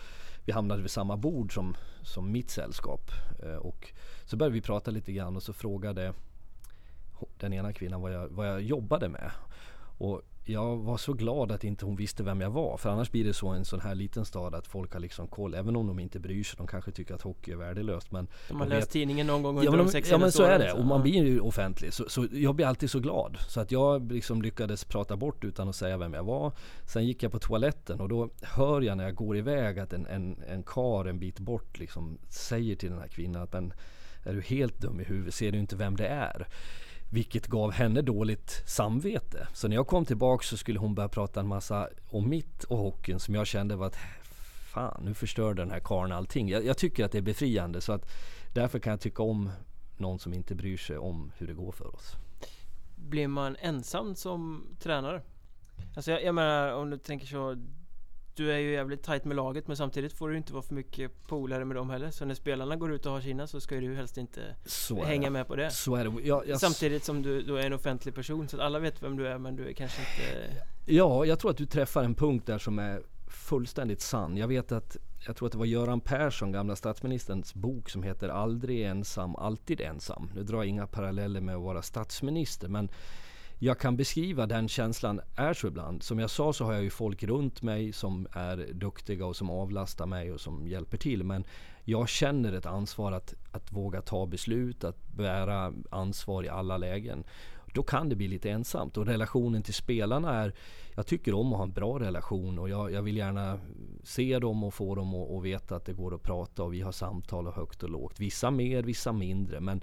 vi 0.44 0.52
hamnade 0.52 0.82
vid 0.82 0.90
samma 0.90 1.16
bord 1.16 1.54
som, 1.54 1.76
som 2.02 2.32
mitt 2.32 2.50
sällskap. 2.50 3.10
Eh, 3.42 3.56
och 3.56 3.92
så 4.24 4.36
började 4.36 4.54
vi 4.54 4.60
prata 4.60 4.90
lite 4.90 5.12
grann 5.12 5.36
och 5.36 5.42
så 5.42 5.52
frågade 5.52 6.14
den 7.38 7.52
ena 7.52 7.72
kvinnan 7.72 8.00
vad 8.00 8.12
jag, 8.12 8.28
vad 8.28 8.48
jag 8.48 8.62
jobbade 8.62 9.08
med. 9.08 9.30
Och 9.98 10.22
jag 10.46 10.76
var 10.76 10.96
så 10.96 11.12
glad 11.12 11.52
att 11.52 11.64
inte 11.64 11.84
hon 11.84 11.96
visste 11.96 12.22
vem 12.22 12.40
jag 12.40 12.50
var. 12.50 12.76
För 12.76 12.90
annars 12.90 13.10
blir 13.10 13.24
det 13.24 13.34
så 13.34 13.54
i 13.54 13.58
en 13.58 13.64
sån 13.64 13.80
här 13.80 13.94
liten 13.94 14.24
stad 14.24 14.54
att 14.54 14.66
folk 14.66 14.92
har 14.92 15.00
liksom 15.00 15.26
koll. 15.26 15.54
Även 15.54 15.76
om 15.76 15.86
de 15.86 15.98
inte 15.98 16.18
bryr 16.18 16.44
sig. 16.44 16.56
De 16.56 16.66
kanske 16.66 16.90
tycker 16.90 17.14
att 17.14 17.22
hockey 17.22 17.52
är 17.52 17.56
värdelöst. 17.56 18.12
Men 18.12 18.28
de 18.48 18.60
har 18.60 18.66
läst 18.66 18.86
vet, 18.86 18.92
tidningen 18.92 19.26
någon 19.26 19.42
gång 19.42 19.58
under 19.58 19.72
ja, 19.72 19.76
de 19.76 19.88
sex 19.88 20.10
Ja 20.10 20.18
men 20.18 20.32
så 20.32 20.42
är 20.42 20.58
det. 20.58 20.72
Och 20.72 20.84
man 20.84 21.02
blir 21.02 21.24
ju 21.24 21.40
offentlig. 21.40 21.92
Så, 21.92 22.08
så, 22.08 22.26
jag 22.32 22.54
blir 22.54 22.66
alltid 22.66 22.90
så 22.90 23.00
glad. 23.00 23.38
Så 23.48 23.60
att 23.60 23.72
jag 23.72 24.12
liksom 24.12 24.42
lyckades 24.42 24.84
prata 24.84 25.16
bort 25.16 25.44
utan 25.44 25.68
att 25.68 25.76
säga 25.76 25.96
vem 25.96 26.14
jag 26.14 26.24
var. 26.24 26.52
Sen 26.86 27.06
gick 27.06 27.22
jag 27.22 27.32
på 27.32 27.38
toaletten 27.38 28.00
och 28.00 28.08
då 28.08 28.30
hör 28.42 28.80
jag 28.80 28.96
när 28.96 29.04
jag 29.04 29.14
går 29.14 29.36
iväg 29.36 29.78
att 29.78 29.92
en, 29.92 30.06
en, 30.06 30.42
en 30.48 30.62
kar 30.62 31.04
en 31.04 31.18
bit 31.18 31.38
bort 31.38 31.78
liksom 31.78 32.18
säger 32.28 32.76
till 32.76 32.90
den 32.90 32.98
här 32.98 33.08
kvinnan 33.08 33.42
att 33.42 33.52
men 33.52 33.72
är 34.24 34.34
du 34.34 34.40
helt 34.40 34.80
dum 34.80 35.00
i 35.00 35.04
huvudet? 35.04 35.34
Ser 35.34 35.52
du 35.52 35.58
inte 35.58 35.76
vem 35.76 35.96
det 35.96 36.06
är? 36.06 36.48
Vilket 37.14 37.46
gav 37.46 37.72
henne 37.72 38.02
dåligt 38.02 38.62
samvete. 38.66 39.48
Så 39.52 39.68
när 39.68 39.76
jag 39.76 39.86
kom 39.86 40.04
tillbaka 40.04 40.44
så 40.44 40.56
skulle 40.56 40.78
hon 40.78 40.94
börja 40.94 41.08
prata 41.08 41.40
en 41.40 41.46
massa 41.46 41.88
om 42.10 42.28
mitt 42.28 42.64
och 42.64 42.78
hockeyn 42.78 43.20
som 43.20 43.34
jag 43.34 43.46
kände 43.46 43.76
var 43.76 43.86
att 43.86 43.96
fan 44.74 45.02
nu 45.04 45.14
förstör 45.14 45.54
den 45.54 45.70
här 45.70 45.80
karln 45.80 46.12
allting. 46.12 46.48
Jag, 46.48 46.64
jag, 46.64 46.78
tycker 46.78 47.04
att 47.04 47.12
det 47.12 47.18
är 47.18 47.22
befriande 47.22 47.80
så 47.80 47.92
att 47.92 48.10
därför 48.54 48.78
kan 48.78 48.90
jag 48.90 49.00
tycka 49.00 49.22
om 49.22 49.50
någon 49.96 50.18
som 50.18 50.34
inte 50.34 50.54
bryr 50.54 50.76
sig 50.76 50.98
om 50.98 51.32
hur 51.38 51.46
det 51.46 51.54
går 51.54 51.72
för 51.72 51.94
oss. 51.94 52.12
Blir 52.96 53.28
man 53.28 53.56
ensam 53.60 54.14
som 54.14 54.66
tränare? 54.80 55.22
Alltså 55.96 56.10
jag, 56.10 56.24
jag 56.24 56.34
menar 56.34 56.72
om 56.72 56.90
du 56.90 56.98
tänker 56.98 57.26
så 57.26 57.56
du 58.36 58.52
är 58.52 58.58
ju 58.58 58.72
jävligt 58.72 59.02
tight 59.02 59.24
med 59.24 59.36
laget 59.36 59.66
men 59.66 59.76
samtidigt 59.76 60.12
får 60.12 60.28
du 60.28 60.36
inte 60.36 60.52
vara 60.52 60.62
för 60.62 60.74
mycket 60.74 61.26
polare 61.26 61.64
med 61.64 61.76
dem 61.76 61.90
heller. 61.90 62.10
Så 62.10 62.24
när 62.24 62.34
spelarna 62.34 62.76
går 62.76 62.92
ut 62.92 63.06
och 63.06 63.12
har 63.12 63.20
sina 63.20 63.46
så 63.46 63.60
ska 63.60 63.74
du 63.76 63.94
helst 63.94 64.16
inte 64.16 64.40
hänga 65.04 65.30
med 65.30 65.46
på 65.46 65.56
det. 65.56 65.70
Så 65.70 65.96
är 65.96 66.04
det. 66.04 66.22
Jag, 66.22 66.48
jag... 66.48 66.60
Samtidigt 66.60 67.04
som 67.04 67.22
du 67.22 67.42
då 67.42 67.56
är 67.56 67.66
en 67.66 67.72
offentlig 67.72 68.14
person 68.14 68.48
så 68.48 68.56
att 68.56 68.62
alla 68.62 68.78
vet 68.78 69.02
vem 69.02 69.16
du 69.16 69.28
är 69.28 69.38
men 69.38 69.56
du 69.56 69.68
är 69.68 69.72
kanske 69.72 70.00
inte... 70.00 70.56
Ja, 70.86 71.24
jag 71.24 71.38
tror 71.38 71.50
att 71.50 71.56
du 71.56 71.66
träffar 71.66 72.04
en 72.04 72.14
punkt 72.14 72.46
där 72.46 72.58
som 72.58 72.78
är 72.78 73.02
fullständigt 73.26 74.00
sann. 74.00 74.36
Jag 74.36 74.48
vet 74.48 74.72
att 74.72 74.96
jag 75.26 75.36
tror 75.36 75.46
att 75.46 75.52
det 75.52 75.58
var 75.58 75.66
Göran 75.66 76.00
Persson, 76.00 76.52
gamla 76.52 76.76
statsministerns 76.76 77.54
bok 77.54 77.90
som 77.90 78.02
heter 78.02 78.28
Aldrig 78.28 78.82
ensam, 78.82 79.36
alltid 79.36 79.80
ensam. 79.80 80.30
Nu 80.34 80.42
drar 80.42 80.58
jag 80.58 80.66
inga 80.66 80.86
paralleller 80.86 81.40
med 81.40 81.56
att 81.56 81.62
vara 81.62 81.82
statsminister 81.82 82.68
men 82.68 82.88
jag 83.64 83.78
kan 83.78 83.96
beskriva 83.96 84.46
den 84.46 84.68
känslan 84.68 85.20
är 85.36 85.54
så 85.54 85.66
ibland. 85.66 86.02
Som 86.02 86.18
jag 86.18 86.30
sa 86.30 86.52
så 86.52 86.64
har 86.64 86.72
jag 86.72 86.82
ju 86.82 86.90
folk 86.90 87.22
runt 87.22 87.62
mig 87.62 87.92
som 87.92 88.26
är 88.32 88.56
duktiga 88.72 89.26
och 89.26 89.36
som 89.36 89.50
avlastar 89.50 90.06
mig 90.06 90.32
och 90.32 90.40
som 90.40 90.68
hjälper 90.68 90.96
till. 90.96 91.24
Men 91.24 91.44
jag 91.84 92.08
känner 92.08 92.52
ett 92.52 92.66
ansvar 92.66 93.12
att, 93.12 93.34
att 93.52 93.72
våga 93.72 94.00
ta 94.00 94.26
beslut, 94.26 94.84
att 94.84 95.08
bära 95.16 95.72
ansvar 95.90 96.44
i 96.44 96.48
alla 96.48 96.76
lägen. 96.76 97.24
Då 97.74 97.82
kan 97.82 98.08
det 98.08 98.16
bli 98.16 98.28
lite 98.28 98.50
ensamt 98.50 98.96
och 98.96 99.06
relationen 99.06 99.62
till 99.62 99.74
spelarna 99.74 100.34
är 100.34 100.54
Jag 100.94 101.06
tycker 101.06 101.34
om 101.34 101.52
att 101.52 101.56
ha 101.56 101.64
en 101.64 101.72
bra 101.72 101.98
relation 102.00 102.58
och 102.58 102.68
jag, 102.68 102.92
jag 102.92 103.02
vill 103.02 103.16
gärna 103.16 103.58
se 104.02 104.38
dem 104.38 104.64
och 104.64 104.74
få 104.74 104.94
dem 104.94 105.14
att 105.14 105.44
veta 105.44 105.76
att 105.76 105.84
det 105.84 105.92
går 105.92 106.14
att 106.14 106.22
prata 106.22 106.62
och 106.62 106.74
vi 106.74 106.80
har 106.80 106.92
samtal 106.92 107.46
och 107.46 107.54
högt 107.54 107.82
och 107.82 107.90
lågt. 107.90 108.20
Vissa 108.20 108.50
mer, 108.50 108.82
vissa 108.82 109.12
mindre 109.12 109.60
men 109.60 109.80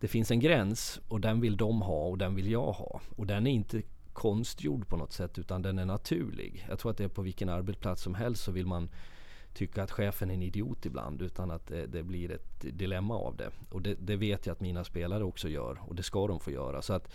det 0.00 0.08
finns 0.08 0.30
en 0.30 0.40
gräns 0.40 1.00
och 1.08 1.20
den 1.20 1.40
vill 1.40 1.56
de 1.56 1.82
ha 1.82 2.02
och 2.02 2.18
den 2.18 2.34
vill 2.34 2.50
jag 2.50 2.72
ha. 2.72 3.00
Och 3.16 3.26
den 3.26 3.46
är 3.46 3.50
inte 3.50 3.82
konstgjord 4.12 4.88
på 4.88 4.96
något 4.96 5.12
sätt 5.12 5.38
utan 5.38 5.62
den 5.62 5.78
är 5.78 5.84
naturlig. 5.84 6.66
Jag 6.68 6.78
tror 6.78 6.90
att 6.90 6.96
det 6.96 7.04
är 7.04 7.08
på 7.08 7.22
vilken 7.22 7.48
arbetsplats 7.48 8.02
som 8.02 8.14
helst 8.14 8.44
så 8.44 8.52
vill 8.52 8.66
man 8.66 8.88
tycka 9.54 9.82
att 9.82 9.90
chefen 9.90 10.30
är 10.30 10.34
en 10.34 10.42
idiot 10.42 10.86
ibland 10.86 11.22
utan 11.22 11.50
att 11.50 11.66
det, 11.66 11.86
det 11.86 12.02
blir 12.02 12.30
ett 12.30 12.78
dilemma 12.78 13.14
av 13.14 13.36
det. 13.36 13.50
Och 13.70 13.82
det, 13.82 13.94
det, 13.94 14.16
vet 14.16 14.46
jag 14.46 14.52
att 14.52 14.60
mina 14.60 14.84
spelare 14.84 15.24
också 15.24 15.48
gör 15.48 15.78
och 15.80 15.94
det 15.94 16.02
ska 16.02 16.26
de 16.26 16.40
få 16.40 16.50
göra. 16.50 16.82
Så 16.82 16.92
att 16.92 17.12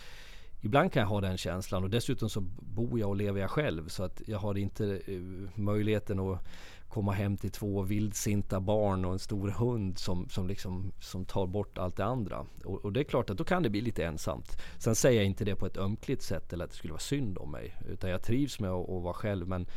Ibland 0.65 0.91
kan 0.91 1.01
jag 1.01 1.07
ha 1.07 1.21
den 1.21 1.37
känslan 1.37 1.83
och 1.83 1.89
dessutom 1.89 2.29
så 2.29 2.41
bor 2.59 2.99
jag 2.99 3.09
och 3.09 3.15
lever 3.15 3.41
jag 3.41 3.49
själv 3.49 3.87
så 3.87 4.03
att 4.03 4.21
jag 4.27 4.39
har 4.39 4.57
inte 4.57 5.01
eh, 5.07 5.59
möjligheten 5.59 6.19
att 6.19 6.39
komma 6.93 7.11
hem 7.11 7.37
till 7.37 7.51
två 7.51 7.81
vildsinta 7.81 8.59
barn 8.59 9.05
och 9.05 9.13
en 9.13 9.19
stor 9.19 9.49
hund 9.49 9.97
som, 9.97 10.29
som, 10.29 10.47
liksom, 10.47 10.91
som 10.99 11.25
tar 11.25 11.47
bort 11.47 11.77
allt 11.77 11.95
det 11.95 12.05
andra. 12.05 12.45
Och, 12.65 12.85
och, 12.85 12.93
det 12.93 12.99
är 12.99 13.03
klart 13.03 13.29
att 13.29 13.37
då 13.37 13.43
kan 13.43 13.63
det 13.63 13.69
bli 13.69 13.81
lite 13.81 14.05
ensamt. 14.05 14.57
Sen 14.77 14.95
säger 14.95 15.19
jag 15.19 15.25
inte 15.25 15.45
det 15.45 15.55
på 15.55 15.65
ett 15.65 15.77
ömkligt 15.77 16.21
sätt 16.21 16.53
eller 16.53 16.65
att 16.65 16.71
det 16.71 16.77
skulle 16.77 16.93
vara 16.93 16.99
synd 16.99 17.37
om 17.37 17.51
mig. 17.51 17.75
Utan 17.89 18.09
jag 18.09 18.23
trivs 18.23 18.59
med 18.59 18.71
att, 18.71 18.89
att 18.89 19.03
vara 19.03 19.13
själv. 19.13 19.47
Men 19.47 19.67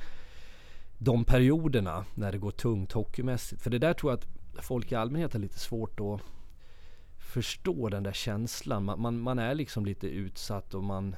de 0.99 1.25
perioderna 1.25 2.05
när 2.15 2.33
det 2.33 2.39
går 2.39 2.51
tungt 2.51 2.93
hockeymässigt. 2.93 3.63
För 3.63 3.71
det 3.71 3.79
där 3.79 3.95
tror 3.95 4.13
jag 4.13 4.19
att 4.19 4.65
folk 4.65 4.93
i 4.93 4.95
allmänhet 4.95 5.33
har 5.33 5.41
lite 5.41 5.59
svårt 5.59 6.01
att 6.01 6.21
förstå 7.19 7.89
den 7.89 8.03
där 8.03 8.13
känslan. 8.13 8.85
Man, 8.85 9.01
man, 9.01 9.21
man 9.21 9.39
är 9.39 9.55
liksom 9.55 9.87
lite 9.87 10.07
utsatt 10.07 10.75
och 10.75 10.85
man 10.85 11.17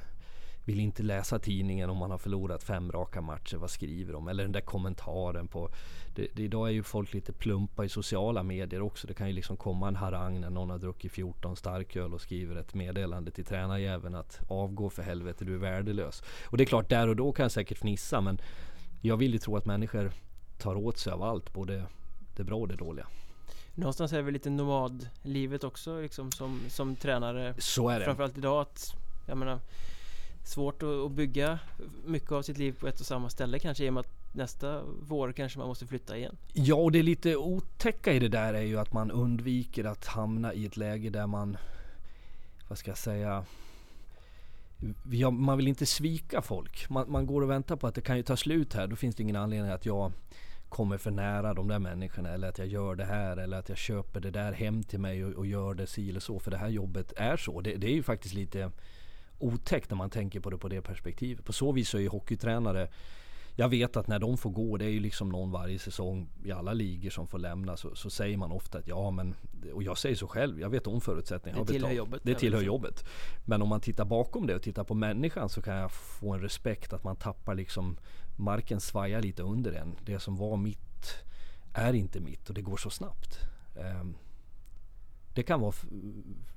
vill 0.68 0.80
inte 0.80 1.02
läsa 1.02 1.38
tidningen 1.38 1.90
om 1.90 1.96
man 1.96 2.10
har 2.10 2.18
förlorat 2.18 2.62
fem 2.62 2.92
raka 2.92 3.20
matcher. 3.20 3.56
Vad 3.56 3.70
skriver 3.70 4.12
de? 4.12 4.28
Eller 4.28 4.42
den 4.42 4.52
där 4.52 4.60
kommentaren 4.60 5.48
på... 5.48 5.70
Det, 6.14 6.28
det, 6.34 6.42
idag 6.42 6.68
är 6.68 6.72
ju 6.72 6.82
folk 6.82 7.14
lite 7.14 7.32
plumpa 7.32 7.84
i 7.84 7.88
sociala 7.88 8.42
medier 8.42 8.82
också. 8.82 9.06
Det 9.06 9.14
kan 9.14 9.28
ju 9.28 9.32
liksom 9.32 9.56
komma 9.56 9.88
en 9.88 9.96
harang 9.96 10.40
när 10.40 10.50
någon 10.50 10.70
har 10.70 10.78
druckit 10.78 11.12
14 11.12 11.56
starköl 11.56 12.14
och 12.14 12.20
skriver 12.20 12.56
ett 12.56 12.74
meddelande 12.74 13.30
till 13.30 13.44
tränarjäveln 13.44 14.14
att 14.14 14.40
avgå 14.48 14.90
för 14.90 15.02
helvete, 15.02 15.44
du 15.44 15.54
är 15.54 15.58
värdelös. 15.58 16.22
Och 16.44 16.56
det 16.56 16.64
är 16.64 16.66
klart, 16.66 16.88
där 16.88 17.08
och 17.08 17.16
då 17.16 17.32
kan 17.32 17.42
jag 17.42 17.52
säkert 17.52 17.78
fnissa 17.78 18.20
men 18.20 18.40
jag 19.00 19.16
vill 19.16 19.32
ju 19.32 19.38
tro 19.38 19.56
att 19.56 19.64
människor 19.64 20.12
tar 20.58 20.74
åt 20.74 20.98
sig 20.98 21.12
av 21.12 21.22
allt, 21.22 21.52
både 21.52 21.84
det 22.36 22.44
bra 22.44 22.56
och 22.56 22.68
det 22.68 22.76
dåliga. 22.76 23.06
Någonstans 23.74 24.12
är 24.12 24.16
det 24.16 24.22
väl 24.22 24.32
lite 24.32 24.50
nomadlivet 24.50 25.64
också 25.64 26.00
liksom 26.00 26.32
som, 26.32 26.60
som 26.68 26.96
tränare. 26.96 27.54
Så 27.58 27.88
är 27.88 27.98
det. 27.98 28.04
Framförallt 28.04 28.38
idag 28.38 28.60
att, 28.60 28.94
jag 29.26 29.38
menar 29.38 29.60
svårt 30.48 30.82
att 30.82 31.12
bygga 31.12 31.58
mycket 32.04 32.32
av 32.32 32.42
sitt 32.42 32.58
liv 32.58 32.76
på 32.80 32.88
ett 32.88 33.00
och 33.00 33.06
samma 33.06 33.30
ställe 33.30 33.58
kanske 33.58 33.84
i 33.84 33.88
och 33.88 33.94
med 33.94 34.00
att 34.00 34.34
nästa 34.34 34.82
vår 35.00 35.32
kanske 35.32 35.58
man 35.58 35.68
måste 35.68 35.86
flytta 35.86 36.16
igen. 36.16 36.36
Ja, 36.52 36.74
och 36.74 36.92
det 36.92 36.98
är 36.98 37.02
lite 37.02 37.36
otäcka 37.36 38.12
i 38.12 38.18
det 38.18 38.28
där 38.28 38.54
är 38.54 38.62
ju 38.62 38.78
att 38.78 38.92
man 38.92 39.10
undviker 39.10 39.84
att 39.84 40.06
hamna 40.06 40.54
i 40.54 40.66
ett 40.66 40.76
läge 40.76 41.10
där 41.10 41.26
man, 41.26 41.56
vad 42.68 42.78
ska 42.78 42.90
jag 42.90 42.98
säga, 42.98 43.44
man 45.30 45.56
vill 45.56 45.68
inte 45.68 45.86
svika 45.86 46.42
folk. 46.42 46.90
Man, 46.90 47.10
man, 47.10 47.26
går 47.26 47.42
och 47.42 47.50
väntar 47.50 47.76
på 47.76 47.86
att 47.86 47.94
det 47.94 48.00
kan 48.00 48.16
ju 48.16 48.22
ta 48.22 48.36
slut 48.36 48.74
här. 48.74 48.86
Då 48.86 48.96
finns 48.96 49.16
det 49.16 49.22
ingen 49.22 49.36
anledning 49.36 49.70
att 49.70 49.86
jag 49.86 50.12
kommer 50.68 50.98
för 50.98 51.10
nära 51.10 51.54
de 51.54 51.68
där 51.68 51.78
människorna 51.78 52.28
eller 52.28 52.48
att 52.48 52.58
jag 52.58 52.66
gör 52.66 52.94
det 52.94 53.04
här 53.04 53.36
eller 53.36 53.58
att 53.58 53.68
jag 53.68 53.78
köper 53.78 54.20
det 54.20 54.30
där 54.30 54.52
hem 54.52 54.82
till 54.82 55.00
mig 55.00 55.24
och, 55.24 55.32
och 55.32 55.46
gör 55.46 55.74
det 55.74 55.86
si 55.86 56.10
eller 56.10 56.20
så. 56.20 56.38
För 56.38 56.50
det 56.50 56.56
här 56.56 56.68
jobbet 56.68 57.12
är 57.16 57.36
så. 57.36 57.60
Det, 57.60 57.74
det 57.74 57.86
är 57.86 57.94
ju 57.94 58.02
faktiskt 58.02 58.34
lite 58.34 58.70
otäckt 59.38 59.90
när 59.90 59.96
man 59.96 60.10
tänker 60.10 60.40
på 60.40 60.50
det 60.50 60.58
på 60.58 60.68
det 60.68 60.82
perspektivet. 60.82 61.44
På 61.44 61.52
så 61.52 61.72
vis 61.72 61.94
är 61.94 61.98
ju 61.98 62.08
hockeytränare 62.08 62.88
jag 63.60 63.68
vet 63.68 63.96
att 63.96 64.06
när 64.06 64.18
de 64.18 64.38
får 64.38 64.50
gå, 64.50 64.76
det 64.76 64.84
är 64.84 64.90
ju 64.90 65.00
liksom 65.00 65.28
någon 65.28 65.50
varje 65.50 65.78
säsong 65.78 66.28
i 66.44 66.52
alla 66.52 66.72
ligor 66.72 67.10
som 67.10 67.26
får 67.26 67.38
lämna, 67.38 67.76
så, 67.76 67.94
så 67.94 68.10
säger 68.10 68.36
man 68.36 68.52
ofta 68.52 68.78
att 68.78 68.88
ja 68.88 69.10
men, 69.10 69.34
och 69.72 69.82
jag 69.82 69.98
säger 69.98 70.16
så 70.16 70.28
själv, 70.28 70.60
jag 70.60 70.70
vet 70.70 70.86
om 70.86 71.00
förutsättningarna. 71.00 71.64
Det 71.64 71.72
tillhör 71.72 71.92
jobbet. 71.92 72.20
Det 72.24 72.34
tillhör 72.34 72.62
jobbet. 72.62 73.04
Men 73.44 73.62
om 73.62 73.68
man 73.68 73.80
tittar 73.80 74.04
bakom 74.04 74.46
det 74.46 74.54
och 74.54 74.62
tittar 74.62 74.84
på 74.84 74.94
människan 74.94 75.48
så 75.48 75.62
kan 75.62 75.74
jag 75.74 75.92
få 75.92 76.32
en 76.32 76.40
respekt 76.40 76.92
att 76.92 77.04
man 77.04 77.16
tappar 77.16 77.54
liksom, 77.54 77.98
marken 78.36 78.80
svajar 78.80 79.22
lite 79.22 79.42
under 79.42 79.72
en. 79.72 79.94
Det 80.04 80.18
som 80.18 80.36
var 80.36 80.56
mitt 80.56 81.14
är 81.72 81.92
inte 81.92 82.20
mitt 82.20 82.48
och 82.48 82.54
det 82.54 82.62
går 82.62 82.76
så 82.76 82.90
snabbt. 82.90 83.38
Um, 84.00 84.14
det 85.34 85.42
kan 85.42 85.60
vara, 85.60 85.74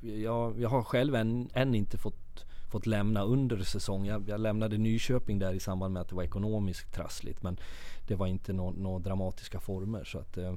jag, 0.01 0.59
jag 0.59 0.69
har 0.69 0.83
själv 0.83 1.15
än, 1.15 1.49
än 1.53 1.75
inte 1.75 1.97
fått 1.97 2.45
fått 2.71 2.85
lämna 2.85 3.23
under 3.23 3.63
säsong. 3.63 4.05
Jag, 4.05 4.29
jag, 4.29 4.39
lämnade 4.39 4.77
Nyköping 4.77 5.39
där 5.39 5.53
i 5.53 5.59
samband 5.59 5.93
med 5.93 6.01
att 6.01 6.09
det 6.09 6.15
var 6.15 6.23
ekonomiskt 6.23 6.93
trassligt. 6.93 7.43
Men 7.43 7.59
det 8.07 8.15
var 8.15 8.27
inte 8.27 8.53
några 8.53 8.71
no, 8.71 8.99
dramatiska 8.99 9.59
former. 9.59 10.03
Så 10.03 10.19
att, 10.19 10.37
eh, 10.37 10.55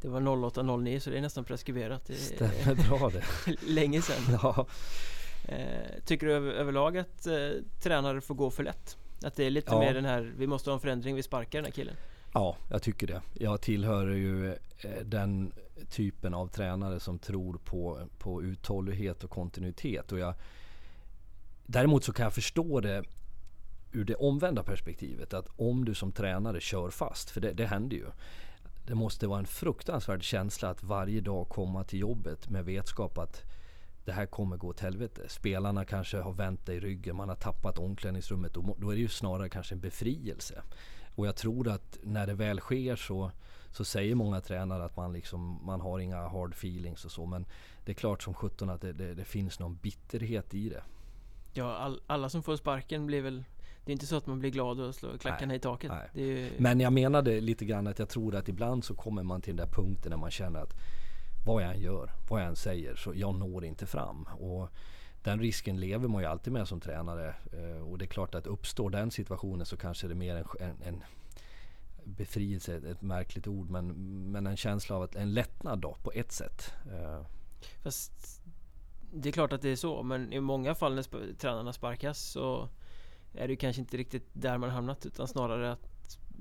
det 0.00 0.08
var 0.08 0.20
08-09 0.20 0.98
så 0.98 1.10
det 1.10 1.18
är 1.18 1.22
nästan 1.22 1.44
preskriberat. 1.44 2.06
Det 2.06 2.14
stämmer 2.14 2.88
bra 2.88 3.10
det. 3.10 3.24
länge 3.66 4.02
sedan. 4.02 4.38
Ja. 4.42 4.66
Eh, 5.48 6.02
tycker 6.04 6.26
du 6.26 6.32
över, 6.32 6.52
överlag 6.52 6.98
att 6.98 7.26
eh, 7.26 7.48
tränare 7.82 8.20
får 8.20 8.34
gå 8.34 8.50
för 8.50 8.64
lätt? 8.64 8.96
Att 9.22 9.36
det 9.36 9.44
är 9.44 9.50
lite 9.50 9.74
ja. 9.74 9.80
mer 9.80 9.94
den 9.94 10.04
här, 10.04 10.32
vi 10.36 10.46
måste 10.46 10.70
ha 10.70 10.74
en 10.74 10.80
förändring, 10.80 11.14
vi 11.14 11.22
sparkar 11.22 11.58
den 11.58 11.64
här 11.64 11.72
killen. 11.72 11.94
Ja, 12.32 12.56
jag 12.70 12.82
tycker 12.82 13.06
det. 13.06 13.22
Jag 13.34 13.60
tillhör 13.60 14.06
ju 14.06 14.48
eh, 14.52 14.56
den 15.04 15.52
typen 15.90 16.34
av 16.34 16.46
tränare 16.46 17.00
som 17.00 17.18
tror 17.18 17.58
på, 17.64 18.00
på 18.18 18.42
uthållighet 18.42 19.24
och 19.24 19.30
kontinuitet. 19.30 20.12
Och 20.12 20.18
jag, 20.18 20.34
däremot 21.70 22.04
så 22.04 22.12
kan 22.12 22.24
jag 22.24 22.34
förstå 22.34 22.80
det 22.80 23.04
ur 23.92 24.04
det 24.04 24.14
omvända 24.14 24.62
perspektivet. 24.62 25.34
Att 25.34 25.48
om 25.56 25.84
du 25.84 25.94
som 25.94 26.12
tränare 26.12 26.60
kör 26.60 26.90
fast, 26.90 27.30
för 27.30 27.40
det, 27.40 27.52
det 27.52 27.66
händer 27.66 27.96
ju. 27.96 28.06
Det 28.86 28.94
måste 28.94 29.26
vara 29.26 29.38
en 29.38 29.46
fruktansvärd 29.46 30.22
känsla 30.22 30.70
att 30.70 30.82
varje 30.82 31.20
dag 31.20 31.48
komma 31.48 31.84
till 31.84 31.98
jobbet 31.98 32.50
med 32.50 32.64
vetskap 32.64 33.18
att 33.18 33.42
det 34.04 34.12
här 34.12 34.26
kommer 34.26 34.56
gå 34.56 34.68
åt 34.68 34.80
helvete. 34.80 35.22
Spelarna 35.28 35.84
kanske 35.84 36.18
har 36.18 36.32
vänt 36.32 36.66
dig 36.66 36.76
i 36.76 36.80
ryggen, 36.80 37.16
man 37.16 37.28
har 37.28 37.36
tappat 37.36 37.78
omklädningsrummet. 37.78 38.54
Då 38.54 38.90
är 38.90 38.94
det 38.94 39.00
ju 39.00 39.08
snarare 39.08 39.48
kanske 39.48 39.74
en 39.74 39.80
befrielse. 39.80 40.62
Och 41.14 41.26
jag 41.26 41.36
tror 41.36 41.68
att 41.68 41.98
när 42.02 42.26
det 42.26 42.34
väl 42.34 42.60
sker 42.60 42.96
så, 42.96 43.30
så 43.70 43.84
säger 43.84 44.14
många 44.14 44.40
tränare 44.40 44.84
att 44.84 44.96
man, 44.96 45.12
liksom, 45.12 45.60
man 45.64 45.80
har 45.80 45.98
inga 45.98 46.28
hard 46.28 46.52
feelings 46.52 47.04
och 47.04 47.10
så. 47.10 47.26
Men 47.26 47.46
det 47.84 47.92
är 47.92 47.94
klart 47.94 48.22
som 48.22 48.34
sjutton 48.34 48.70
att 48.70 48.80
det, 48.80 48.92
det, 48.92 49.14
det, 49.14 49.24
finns 49.24 49.58
någon 49.58 49.76
bitterhet 49.76 50.54
i 50.54 50.68
det. 50.68 50.82
Ja, 51.52 51.76
all, 51.76 52.00
alla 52.06 52.28
som 52.28 52.42
får 52.42 52.56
sparken 52.56 53.06
blir 53.06 53.22
väl 53.22 53.44
det 53.88 53.92
är 53.92 53.94
inte 53.94 54.06
så 54.06 54.16
att 54.16 54.26
man 54.26 54.38
blir 54.38 54.50
glad 54.50 54.80
och 54.80 54.94
slår 54.94 55.18
klackarna 55.18 55.54
i 55.54 55.58
taket. 55.58 55.92
Ju... 56.12 56.50
Men 56.58 56.80
jag 56.80 56.92
menade 56.92 57.40
lite 57.40 57.64
grann 57.64 57.86
att 57.86 57.98
jag 57.98 58.08
tror 58.08 58.34
att 58.34 58.48
ibland 58.48 58.84
så 58.84 58.94
kommer 58.94 59.22
man 59.22 59.42
till 59.42 59.56
den 59.56 59.66
där 59.66 59.72
punkten 59.72 60.10
när 60.10 60.16
man 60.16 60.30
känner 60.30 60.60
att 60.60 60.74
vad 61.46 61.62
jag 61.62 61.74
än 61.74 61.80
gör, 61.80 62.10
vad 62.30 62.40
jag 62.40 62.48
än 62.48 62.56
säger, 62.56 62.96
så 62.96 63.12
jag 63.14 63.34
når 63.34 63.64
inte 63.64 63.86
fram. 63.86 64.22
Och 64.24 64.68
den 65.22 65.40
risken 65.40 65.80
lever 65.80 66.08
man 66.08 66.22
ju 66.22 66.28
alltid 66.28 66.52
med 66.52 66.68
som 66.68 66.80
tränare. 66.80 67.34
Eh, 67.52 67.82
och 67.82 67.98
det 67.98 68.04
är 68.04 68.06
klart 68.06 68.34
att 68.34 68.46
uppstår 68.46 68.90
den 68.90 69.10
situationen 69.10 69.66
så 69.66 69.76
kanske 69.76 70.06
det 70.06 70.12
är 70.12 70.16
mer 70.16 70.36
en, 70.36 70.46
en, 70.60 70.82
en 70.82 71.02
befrielse, 72.04 72.76
ett 72.76 73.02
märkligt 73.02 73.46
ord, 73.46 73.70
men, 73.70 73.86
men 74.32 74.46
en 74.46 74.56
känsla 74.56 74.96
av 74.96 75.02
att, 75.02 75.14
en 75.14 75.34
lättnad 75.34 75.78
då 75.78 75.96
på 76.02 76.12
ett 76.12 76.32
sätt. 76.32 76.72
Eh. 76.92 77.20
Fast 77.82 78.37
det 79.12 79.28
är 79.28 79.32
klart 79.32 79.52
att 79.52 79.62
det 79.62 79.68
är 79.70 79.76
så, 79.76 80.02
men 80.02 80.32
i 80.32 80.40
många 80.40 80.74
fall 80.74 80.94
när 80.94 81.02
sp 81.08 81.14
tränarna 81.38 81.72
sparkas 81.72 82.18
så 82.18 82.68
är 83.34 83.48
det 83.48 83.56
kanske 83.56 83.80
inte 83.80 83.96
riktigt 83.96 84.28
där 84.32 84.58
man 84.58 84.70
hamnat 84.70 85.06
utan 85.06 85.28
snarare 85.28 85.72
att 85.72 85.88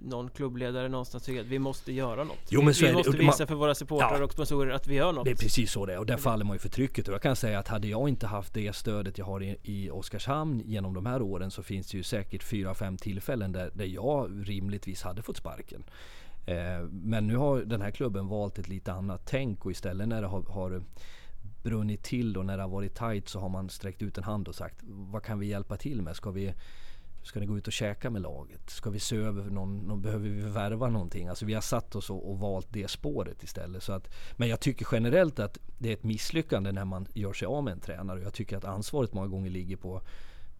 någon 0.04 0.30
klubbledare 0.30 0.90
någonstans 0.90 1.24
tycker 1.24 1.42
att 1.42 1.48
vi 1.48 1.60
måste 1.60 1.94
göra 1.94 2.24
något. 2.24 2.38
Jo, 2.50 2.62
men 2.62 2.74
vi, 2.74 2.88
vi 2.88 2.94
måste 2.94 3.18
visa 3.18 3.48
för 3.48 3.56
våra 3.56 3.76
supportrar 3.76 4.18
ja, 4.18 4.24
och 4.24 4.34
sponsorer 4.34 4.72
att 4.72 4.88
vi 4.88 4.96
gör 4.96 5.12
något. 5.12 5.26
Det 5.26 5.32
är 5.32 5.36
precis 5.36 5.72
så 5.72 5.86
det 5.86 5.94
är 5.94 6.00
och 6.00 6.06
där 6.06 6.18
faller 6.18 6.46
man 6.46 6.56
ju 6.56 6.60
för 6.60 6.70
trycket. 6.70 7.08
Och 7.08 7.14
jag 7.14 7.22
kan 7.22 7.36
säga 7.36 7.60
att 7.60 7.68
hade 7.68 7.88
jag 7.88 8.10
inte 8.10 8.28
haft 8.28 8.54
det 8.54 8.76
stödet 8.76 9.18
jag 9.18 9.26
har 9.26 9.44
i, 9.44 9.58
i 9.64 9.90
Oskarshamn 9.90 10.62
genom 10.66 10.94
de 10.94 11.06
här 11.06 11.22
åren 11.22 11.52
så 11.52 11.64
finns 11.64 11.92
det 11.92 11.98
ju 11.98 12.04
säkert 12.04 12.44
fyra, 12.44 12.74
fem 12.74 12.98
tillfällen 12.98 13.52
där, 13.52 13.72
där 13.74 13.86
jag 13.86 14.50
rimligtvis 14.50 15.02
hade 15.02 15.22
fått 15.22 15.38
sparken. 15.38 15.84
Eh, 16.46 16.88
men 16.90 17.28
nu 17.28 17.36
har 17.36 17.60
den 17.60 17.82
här 17.82 17.92
klubben 17.92 18.28
valt 18.28 18.60
ett 18.60 18.68
lite 18.68 18.94
annat 18.94 19.22
tänk 19.26 19.66
och 19.66 19.72
istället 19.72 20.08
när 20.08 20.22
det 20.22 20.28
har, 20.28 20.42
har 20.42 20.84
brunnit 21.70 22.04
till 22.04 22.38
och 22.38 22.46
när 22.46 22.58
det 22.58 22.64
har 22.64 22.70
varit 22.70 22.96
tight 22.96 23.30
så 23.30 23.40
har 23.40 23.50
man 23.50 23.70
sträckt 23.70 24.02
ut 24.02 24.18
en 24.18 24.24
hand 24.24 24.48
och 24.48 24.56
sagt 24.56 24.76
vad 24.84 25.24
kan 25.24 25.40
vi 25.40 25.48
hjälpa 25.48 25.78
till 25.78 26.02
med? 26.02 26.16
Ska 26.16 26.32
vi 26.32 26.54
Ska 27.24 27.40
ni 27.40 27.46
gå 27.46 27.58
ut 27.58 27.68
och 27.68 27.74
käka 27.74 28.10
med 28.10 28.22
laget? 28.22 28.70
Ska 28.70 28.90
vi 28.90 29.00
se 29.00 29.16
över 29.16 29.44
någon, 29.44 29.78
någon 29.78 30.02
behöver 30.02 30.30
vi 30.30 30.42
värva 30.42 30.90
någonting? 30.90 31.28
Alltså 31.28 31.46
vi 31.46 31.54
har 31.54 31.62
satt 31.62 31.96
oss 31.96 32.10
och, 32.10 32.32
och, 32.32 32.40
valt 32.40 32.68
det 32.70 32.90
spåret 32.90 33.44
istället. 33.44 33.84
Så 33.84 33.94
att, 33.94 34.14
men 34.38 34.48
jag 34.48 34.60
tycker 34.60 34.88
generellt 34.92 35.40
att 35.40 35.58
det 35.78 35.90
är 35.90 35.94
ett 35.94 36.04
misslyckande 36.04 36.72
när 36.72 36.86
man 36.86 37.08
gör 37.14 37.34
sig 37.34 37.46
av 37.46 37.64
med 37.64 37.74
en 37.74 37.80
tränare. 37.80 38.22
Jag 38.22 38.34
tycker 38.34 38.58
att 38.58 38.66
ansvaret 38.66 39.14
många 39.14 39.28
gånger 39.28 39.50
ligger 39.50 39.78
på 39.78 40.02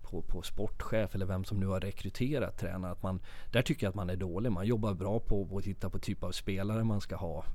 på, 0.02 0.22
på 0.22 0.42
sportchef 0.42 1.16
eller 1.16 1.26
vem 1.26 1.44
som 1.44 1.60
nu 1.60 1.68
har 1.68 1.80
rekryterat 1.80 2.58
tränare. 2.58 2.92
Att 2.92 3.04
man, 3.04 3.20
där 3.52 3.62
tycker 3.62 3.86
jag 3.86 3.90
att 3.90 3.96
man 3.96 4.10
är 4.10 4.16
dålig. 4.16 4.52
Man 4.52 4.68
jobbar 4.68 4.94
bra 4.94 5.20
på 5.20 5.58
att 5.58 5.64
titta 5.64 5.90
på 5.90 6.00
typ 6.00 6.24
av 6.24 6.32
spelare 6.32 6.84
man 6.84 7.02
ska 7.02 7.16
ha. 7.16 7.46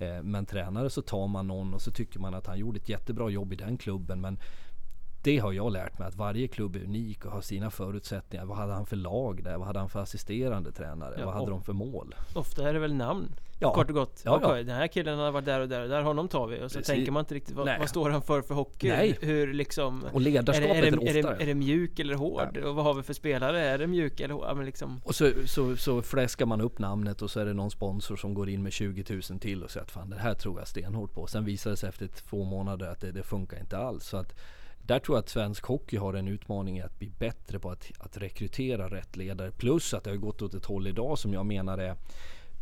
Eh, 0.00 0.22
men 0.22 0.46
tränare 0.46 0.90
så 0.90 1.02
tar 1.02 1.26
man 1.26 1.46
någon 1.46 1.74
och 1.74 1.82
så 1.82 1.90
tycker 1.90 2.20
man 2.20 2.34
att 2.34 2.46
han 2.46 2.58
gjorde 2.58 2.78
ett 2.78 2.88
jättebra 2.88 3.30
jobb 3.30 3.52
i 3.52 3.56
den 3.56 3.78
klubben. 3.78 4.20
Men 4.20 4.38
det 5.22 5.38
har 5.38 5.52
jag 5.52 5.72
lärt 5.72 5.98
mig 5.98 6.08
att 6.08 6.14
varje 6.14 6.48
klubb 6.48 6.76
är 6.76 6.84
unik 6.84 7.24
och 7.24 7.32
har 7.32 7.40
sina 7.40 7.70
förutsättningar. 7.70 8.44
Vad 8.44 8.56
hade 8.56 8.72
han 8.72 8.86
för 8.86 8.96
lag 8.96 9.44
där? 9.44 9.56
Vad 9.56 9.66
hade 9.66 9.78
han 9.78 9.88
för 9.88 10.00
assisterande 10.00 10.72
tränare? 10.72 11.14
Ja, 11.18 11.24
vad 11.24 11.34
hade 11.34 11.50
de 11.50 11.62
för 11.62 11.72
mål? 11.72 12.14
Ofta 12.34 12.68
är 12.68 12.72
det 12.72 12.78
väl 12.78 12.94
namn? 12.94 13.34
Ja. 13.60 13.74
Kort 13.74 13.88
och 13.88 13.94
gott. 13.94 14.22
Ja, 14.24 14.36
okay, 14.36 14.58
ja. 14.58 14.64
Den 14.64 14.76
här 14.76 14.86
killen 14.86 15.18
har 15.18 15.30
varit 15.30 15.44
där 15.44 15.60
och 15.60 15.68
där 15.68 15.82
och 15.82 15.88
där. 15.88 16.02
Honom 16.02 16.28
tar 16.28 16.46
vi. 16.46 16.62
Och 16.62 16.70
så 16.70 16.78
Precis. 16.78 16.94
tänker 16.94 17.12
man 17.12 17.20
inte 17.20 17.34
riktigt 17.34 17.56
vad, 17.56 17.78
vad, 17.78 17.88
står 17.88 18.10
han 18.10 18.22
för 18.22 18.42
för 18.42 18.54
hockey? 18.54 18.88
Nej. 18.88 19.18
Hur 19.20 19.52
liksom 19.52 20.04
Och 20.12 20.20
ledarskapet 20.20 20.76
är, 20.76 20.82
det, 20.82 20.88
är, 20.88 20.96
det, 20.96 21.18
är, 21.18 21.22
det, 21.22 21.42
är 21.42 21.46
det 21.46 21.54
mjuk 21.54 21.98
eller 21.98 22.14
hård? 22.14 22.56
Och 22.56 22.74
vad 22.74 22.84
har 22.84 22.94
vi 22.94 23.02
för 23.02 23.14
spelare? 23.14 23.60
Är 23.60 23.78
det 23.78 23.86
mjuk 23.86 24.20
eller 24.20 24.34
hård? 24.34 24.56
Men 24.56 24.66
liksom. 24.66 25.00
Och 25.04 25.14
så, 25.14 25.30
så, 25.46 25.76
så 25.76 26.02
fläskar 26.02 26.46
man 26.46 26.60
upp 26.60 26.78
namnet 26.78 27.22
och 27.22 27.30
så 27.30 27.40
är 27.40 27.44
det 27.44 27.54
någon 27.54 27.70
sponsor 27.70 28.16
som 28.16 28.34
går 28.34 28.48
in 28.48 28.62
med 28.62 28.72
20 28.72 29.04
000 29.30 29.40
till 29.40 29.64
och 29.64 29.70
säger 29.70 29.84
att 29.84 29.90
fan 29.90 30.10
det 30.10 30.16
här 30.16 30.34
tror 30.34 30.58
jag 30.58 30.68
stenhårt 30.68 31.14
på. 31.14 31.26
Sen 31.26 31.44
visar 31.44 31.70
det 31.70 31.76
sig 31.76 31.88
efter 31.88 32.06
två 32.06 32.44
månader 32.44 32.86
att 32.86 33.00
det, 33.00 33.12
det 33.12 33.22
funkar 33.22 33.60
inte 33.60 33.78
alls. 33.78 34.04
Så 34.04 34.16
att 34.16 34.34
där 34.82 34.98
tror 34.98 35.16
jag 35.16 35.22
att 35.22 35.28
svensk 35.28 35.64
hockey 35.64 35.96
har 35.96 36.14
en 36.14 36.28
utmaning 36.28 36.78
i 36.78 36.82
att 36.82 36.98
bli 36.98 37.10
bättre 37.18 37.58
på 37.58 37.70
att, 37.70 37.90
att 37.98 38.16
rekrytera 38.16 38.88
rätt 38.88 39.16
ledare. 39.16 39.50
Plus 39.50 39.94
att 39.94 40.04
det 40.04 40.10
har 40.10 40.16
gått 40.16 40.42
åt 40.42 40.54
ett 40.54 40.64
håll 40.64 40.86
idag 40.86 41.18
som 41.18 41.32
jag 41.32 41.46
menar 41.46 41.78
är 41.78 41.96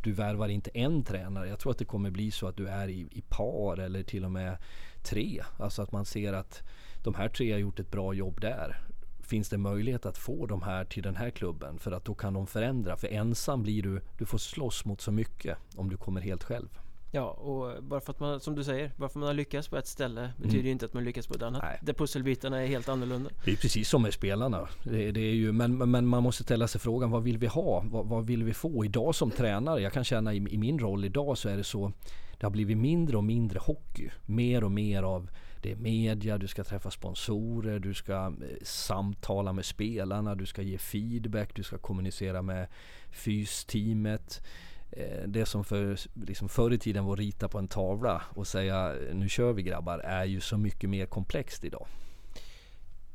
du 0.02 0.12
värvar 0.12 0.48
inte 0.48 0.70
en 0.74 1.04
tränare. 1.04 1.48
Jag 1.48 1.58
tror 1.58 1.72
att 1.72 1.78
det 1.78 1.84
kommer 1.84 2.10
bli 2.10 2.30
så 2.30 2.48
att 2.48 2.56
du 2.56 2.68
är 2.68 2.88
i, 2.88 3.08
i 3.10 3.22
par 3.28 3.78
eller 3.78 4.02
till 4.02 4.24
och 4.24 4.30
med 4.30 4.56
tre. 5.02 5.42
Alltså 5.58 5.82
att 5.82 5.92
man 5.92 6.04
ser 6.04 6.32
att 6.32 6.62
de 7.04 7.14
här 7.14 7.28
tre 7.28 7.52
har 7.52 7.58
gjort 7.58 7.80
ett 7.80 7.90
bra 7.90 8.14
jobb 8.14 8.40
där. 8.40 8.80
Finns 9.22 9.48
det 9.48 9.58
möjlighet 9.58 10.06
att 10.06 10.18
få 10.18 10.46
de 10.46 10.62
här 10.62 10.84
till 10.84 11.02
den 11.02 11.16
här 11.16 11.30
klubben? 11.30 11.78
För 11.78 11.92
att 11.92 12.04
då 12.04 12.14
kan 12.14 12.34
de 12.34 12.46
förändra. 12.46 12.96
För 12.96 13.08
ensam 13.08 13.62
blir 13.62 13.82
du, 13.82 14.00
du 14.18 14.26
får 14.26 14.38
slåss 14.38 14.84
mot 14.84 15.00
så 15.00 15.12
mycket 15.12 15.58
om 15.76 15.90
du 15.90 15.96
kommer 15.96 16.20
helt 16.20 16.44
själv. 16.44 16.78
Ja, 17.10 17.30
och 17.30 17.84
bara 17.84 18.00
för 18.00 18.12
att 18.12 18.20
man, 18.20 18.40
som 18.40 18.54
du 18.54 18.64
säger, 18.64 18.92
bara 18.96 19.08
för 19.08 19.18
att 19.18 19.20
man 19.20 19.26
har 19.26 19.34
lyckats 19.34 19.68
på 19.68 19.76
ett 19.76 19.86
ställe 19.86 20.30
betyder 20.36 20.58
mm. 20.58 20.72
inte 20.72 20.84
att 20.84 20.94
man 20.94 21.04
lyckas 21.04 21.26
på 21.26 21.34
ett 21.34 21.42
annat. 21.42 21.62
Nej. 21.62 21.78
Där 21.82 21.92
pusselbitarna 21.92 22.62
är 22.62 22.66
helt 22.66 22.88
annorlunda. 22.88 23.30
Det 23.44 23.52
är 23.52 23.56
precis 23.56 23.88
som 23.88 24.02
med 24.02 24.14
spelarna. 24.14 24.68
Det, 24.82 25.12
det 25.12 25.20
är 25.20 25.34
ju, 25.34 25.52
men, 25.52 25.90
men 25.90 26.06
man 26.06 26.22
måste 26.22 26.42
ställa 26.42 26.68
sig 26.68 26.80
frågan, 26.80 27.10
vad 27.10 27.22
vill 27.22 27.38
vi 27.38 27.46
ha? 27.46 27.84
Vad, 27.90 28.06
vad, 28.06 28.26
vill 28.26 28.44
vi 28.44 28.54
få? 28.54 28.84
Idag 28.84 29.14
som 29.14 29.30
tränare, 29.30 29.80
jag 29.80 29.92
kan 29.92 30.04
känna 30.04 30.34
i, 30.34 30.36
i 30.36 30.58
min 30.58 30.78
roll 30.78 31.04
idag 31.04 31.38
så 31.38 31.48
är 31.48 31.56
det 31.56 31.64
så, 31.64 31.92
det 32.38 32.46
har 32.46 32.50
blivit 32.50 32.78
mindre 32.78 33.16
och 33.16 33.24
mindre 33.24 33.58
hockey. 33.58 34.10
Mer 34.26 34.64
och 34.64 34.72
mer 34.72 35.02
av 35.02 35.30
det 35.62 35.72
är 35.72 35.76
media, 35.76 36.38
du 36.38 36.48
ska 36.48 36.64
träffa 36.64 36.90
sponsorer, 36.90 37.78
du 37.78 37.94
ska 37.94 38.14
eh, 38.14 38.32
samtala 38.62 39.52
med 39.52 39.64
spelarna, 39.64 40.34
du 40.34 40.46
ska 40.46 40.62
ge 40.62 40.78
feedback, 40.78 41.54
du 41.54 41.62
ska 41.62 41.78
kommunicera 41.78 42.42
med 42.42 42.66
fysteamet. 43.10 44.42
Eh, 44.90 45.22
det 45.26 45.46
som 45.46 45.64
för, 45.64 45.98
liksom 46.26 46.48
förr 46.48 46.72
i 46.72 46.78
tiden 46.78 47.04
var 47.04 47.12
att 47.12 47.18
rita 47.18 47.48
på 47.48 47.58
en 47.58 47.68
tavla 47.68 48.22
och 48.30 48.46
säga 48.46 48.94
nu 49.12 49.28
kör 49.28 49.52
vi 49.52 49.62
grabbar 49.62 49.98
är 49.98 50.24
ju 50.24 50.40
så 50.40 50.58
mycket 50.58 50.90
mer 50.90 51.06
komplext 51.06 51.64
idag. 51.64 51.86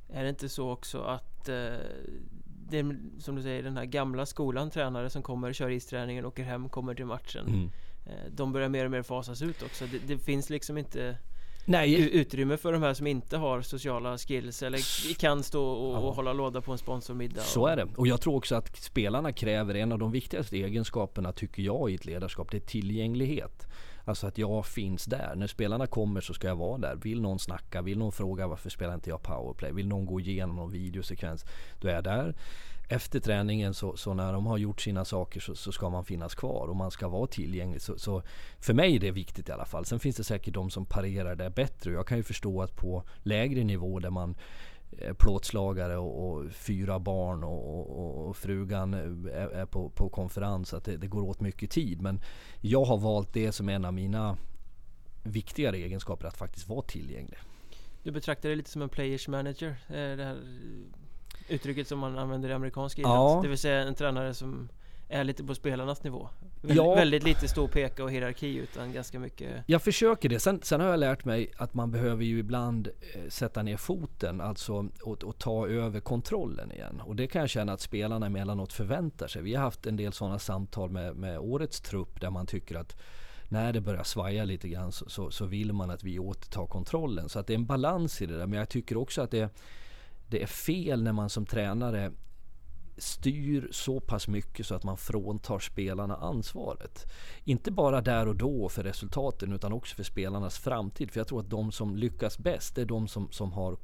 Är 0.09 0.23
det 0.23 0.29
inte 0.29 0.49
så 0.49 0.71
också 0.71 1.01
att 1.01 1.49
eh, 1.49 1.55
det, 2.69 2.95
som 3.19 3.35
du 3.35 3.41
säger 3.41 3.63
den 3.63 3.77
här 3.77 3.85
gamla 3.85 4.25
skolan 4.25 4.69
tränare 4.69 5.09
som 5.09 5.23
kommer, 5.23 5.53
kör 5.53 5.69
isträningen, 5.69 6.25
åker 6.25 6.43
hem, 6.43 6.69
kommer 6.69 6.95
till 6.95 7.05
matchen. 7.05 7.47
Mm. 7.47 7.69
Eh, 8.05 8.31
de 8.31 8.51
börjar 8.51 8.69
mer 8.69 8.85
och 8.85 8.91
mer 8.91 9.01
fasas 9.01 9.41
ut 9.41 9.63
också. 9.63 9.85
Det, 9.85 9.99
det 10.07 10.17
finns 10.17 10.49
liksom 10.49 10.77
inte 10.77 11.17
Nej. 11.65 12.15
utrymme 12.19 12.57
för 12.57 12.73
de 12.73 12.81
här 12.81 12.93
som 12.93 13.07
inte 13.07 13.37
har 13.37 13.61
sociala 13.61 14.17
skills 14.17 14.63
eller 14.63 15.13
kan 15.19 15.43
stå 15.43 15.65
och, 15.65 15.95
ja. 15.95 15.99
och 15.99 16.15
hålla 16.15 16.33
låda 16.33 16.61
på 16.61 16.71
en 16.71 16.77
sponsormiddag. 16.77 17.41
Så 17.41 17.67
är 17.67 17.75
det. 17.75 17.87
Och 17.95 18.07
jag 18.07 18.21
tror 18.21 18.35
också 18.35 18.55
att 18.55 18.75
spelarna 18.75 19.31
kräver 19.31 19.75
en 19.75 19.91
av 19.91 19.99
de 19.99 20.11
viktigaste 20.11 20.57
egenskaperna 20.57 21.31
tycker 21.31 21.63
jag 21.63 21.91
i 21.91 21.95
ett 21.95 22.05
ledarskap. 22.05 22.51
Det 22.51 22.57
är 22.57 22.61
tillgänglighet. 22.61 23.67
Alltså 24.05 24.27
att 24.27 24.37
jag 24.37 24.65
finns 24.65 25.05
där. 25.05 25.33
När 25.35 25.47
spelarna 25.47 25.87
kommer 25.87 26.21
så 26.21 26.33
ska 26.33 26.47
jag 26.47 26.55
vara 26.55 26.77
där. 26.77 26.95
Vill 26.95 27.21
någon 27.21 27.39
snacka, 27.39 27.81
vill 27.81 27.97
någon 27.97 28.11
fråga 28.11 28.47
varför 28.47 28.69
spelar 28.69 28.93
inte 28.93 29.09
jag 29.09 29.23
powerplay? 29.23 29.71
Vill 29.71 29.87
någon 29.87 30.05
gå 30.05 30.19
igenom 30.19 30.55
någon 30.55 30.71
videosekvens? 30.71 31.45
Då 31.81 31.87
är 31.87 31.93
jag 31.93 32.03
där 32.03 32.35
efter 32.89 33.19
träningen 33.19 33.73
så, 33.73 33.97
så, 33.97 34.13
när 34.13 34.33
de 34.33 34.45
har 34.45 34.57
gjort 34.57 34.81
sina 34.81 35.05
saker 35.05 35.39
så, 35.39 35.55
så, 35.55 35.71
ska 35.71 35.89
man 35.89 36.05
finnas 36.05 36.35
kvar 36.35 36.67
och 36.67 36.75
man 36.75 36.91
ska 36.91 37.07
vara 37.07 37.27
tillgänglig. 37.27 37.81
Så, 37.81 37.97
så, 37.97 38.23
för 38.59 38.73
mig 38.73 38.95
är 38.95 38.99
det 38.99 39.11
viktigt 39.11 39.49
i 39.49 39.51
alla 39.51 39.65
fall. 39.65 39.85
Sen 39.85 39.99
finns 39.99 40.15
det 40.15 40.23
säkert 40.23 40.53
de 40.53 40.69
som 40.69 40.85
parerar 40.85 41.35
det 41.35 41.49
bättre. 41.49 41.91
Jag 41.91 42.07
kan 42.07 42.17
ju 42.17 42.23
förstå 42.23 42.61
att 42.61 42.75
på 42.75 43.03
lägre 43.23 43.63
nivå 43.63 43.99
där 43.99 44.09
man 44.09 44.35
är 44.97 45.13
plåtslagare 45.13 45.97
och, 45.97 46.29
och 46.29 46.51
fyra 46.51 46.99
barn 46.99 47.43
och, 47.43 47.99
och, 47.99 48.27
och 48.27 48.37
frugan 48.37 48.93
eh, 48.93 49.35
är, 49.35 49.47
är, 49.47 49.65
på, 49.65 49.89
på 49.89 50.09
konferens 50.09 50.73
att 50.73 50.83
det, 50.83 50.97
det, 50.97 51.07
går 51.07 51.21
åt 51.21 51.41
mycket 51.41 51.71
tid. 51.71 52.01
Men 52.01 52.21
jag 52.61 52.85
har 52.85 52.97
valt 52.97 53.33
det 53.33 53.51
som 53.51 53.69
en 53.69 53.85
av 53.85 53.93
mina 53.93 54.37
viktigare 55.23 55.77
egenskaper 55.77 56.27
att 56.27 56.37
faktiskt 56.37 56.69
vara 56.69 56.81
tillgänglig. 56.81 57.37
Du 58.03 58.11
betraktar 58.11 58.49
dig 58.49 58.55
lite 58.55 58.69
som 58.69 58.81
en 58.81 58.89
players 58.89 59.27
manager? 59.27 59.69
Eh, 59.87 60.17
det 60.17 60.23
här 60.23 60.37
uttrycket 61.47 61.87
som 61.87 61.99
man 61.99 62.17
använder 62.17 62.49
i 62.49 62.53
amerikansk 62.53 62.99
idrott. 62.99 63.13
Ja. 63.13 63.39
Det 63.43 63.47
vill 63.47 63.57
säga 63.57 63.81
en 63.81 63.95
tränare 63.95 64.33
som 64.33 64.69
är 65.09 65.23
lite 65.23 65.43
på 65.43 65.55
spelarnas 65.55 66.03
nivå. 66.03 66.29
Ja. 66.61 66.95
Väldigt 66.95 67.23
lite 67.23 67.47
stå 67.47 67.63
och 67.63 67.71
peka 67.71 68.03
och 68.03 68.11
hierarki 68.11 68.55
utan 68.55 68.93
ganska 68.93 69.19
mycket 69.19 69.63
Jag 69.65 69.81
försöker 69.81 70.29
det. 70.29 70.39
Sen, 70.39 70.59
sen 70.63 70.81
har 70.81 70.87
jag 70.87 70.99
lärt 70.99 71.25
mig 71.25 71.51
att 71.57 71.73
man 71.73 71.91
behöver 71.91 72.23
ju 72.23 72.39
ibland 72.39 72.87
eh, 72.87 73.29
sätta 73.29 73.63
ner 73.63 73.77
foten, 73.77 74.41
alltså 74.41 74.89
och, 75.01 75.23
och, 75.23 75.37
ta 75.37 75.67
över 75.67 75.99
kontrollen 75.99 76.71
igen. 76.71 77.01
Och 77.05 77.15
det 77.15 77.27
kan 77.27 77.39
jag 77.41 77.49
känna 77.49 77.73
att 77.73 77.81
spelarna 77.81 78.25
emellanåt 78.25 78.73
förväntar 78.73 79.27
sig. 79.27 79.41
Vi 79.41 79.55
har 79.55 79.63
haft 79.63 79.85
en 79.85 79.95
del 79.95 80.13
sådana 80.13 80.39
samtal 80.39 80.89
med, 80.89 81.15
med 81.15 81.39
årets 81.39 81.81
trupp 81.81 82.21
där 82.21 82.29
man 82.29 82.45
tycker 82.45 82.75
att 82.75 82.95
när 83.49 83.73
det 83.73 83.81
börjar 83.81 84.03
svaja 84.03 84.45
lite 84.45 84.69
grann 84.69 84.91
så, 84.91 85.09
så, 85.09 85.31
så, 85.31 85.45
vill 85.45 85.73
man 85.73 85.89
att 85.89 86.03
vi 86.03 86.19
återtar 86.19 86.67
kontrollen. 86.67 87.29
Så 87.29 87.39
att 87.39 87.47
det 87.47 87.53
är 87.53 87.57
en 87.57 87.65
balans 87.65 88.21
i 88.21 88.25
det 88.25 88.37
där. 88.37 88.47
Men 88.47 88.59
jag 88.59 88.69
tycker 88.69 88.97
också 88.97 89.21
att 89.21 89.31
det, 89.31 89.49
det 90.27 90.43
är 90.43 90.47
fel 90.47 91.03
när 91.03 91.13
man 91.13 91.29
som 91.29 91.45
tränare 91.45 92.11
styr 92.97 93.67
så 93.71 93.99
pass 93.99 94.27
mycket 94.27 94.67
så 94.67 94.75
att 94.75 94.83
man 94.83 94.97
fråntar 94.97 95.59
spelarna 95.59 96.15
ansvaret. 96.15 97.05
Inte 97.43 97.71
bara 97.71 98.01
där 98.01 98.27
och 98.27 98.35
då 98.35 98.69
för 98.69 98.83
resultaten 98.83 99.53
utan 99.53 99.73
också 99.73 99.95
för 99.95 100.03
spelarnas 100.03 100.57
framtid. 100.57 101.11
För 101.11 101.19
jag 101.19 101.27
tror 101.27 101.39
att 101.39 101.49
de 101.49 101.71
som 101.71 101.95
lyckas 101.95 102.37
bäst 102.37 102.77
är 102.77 102.85
de 102.85 103.07
som, 103.07 103.31
som 103.31 103.51
har 103.53 103.77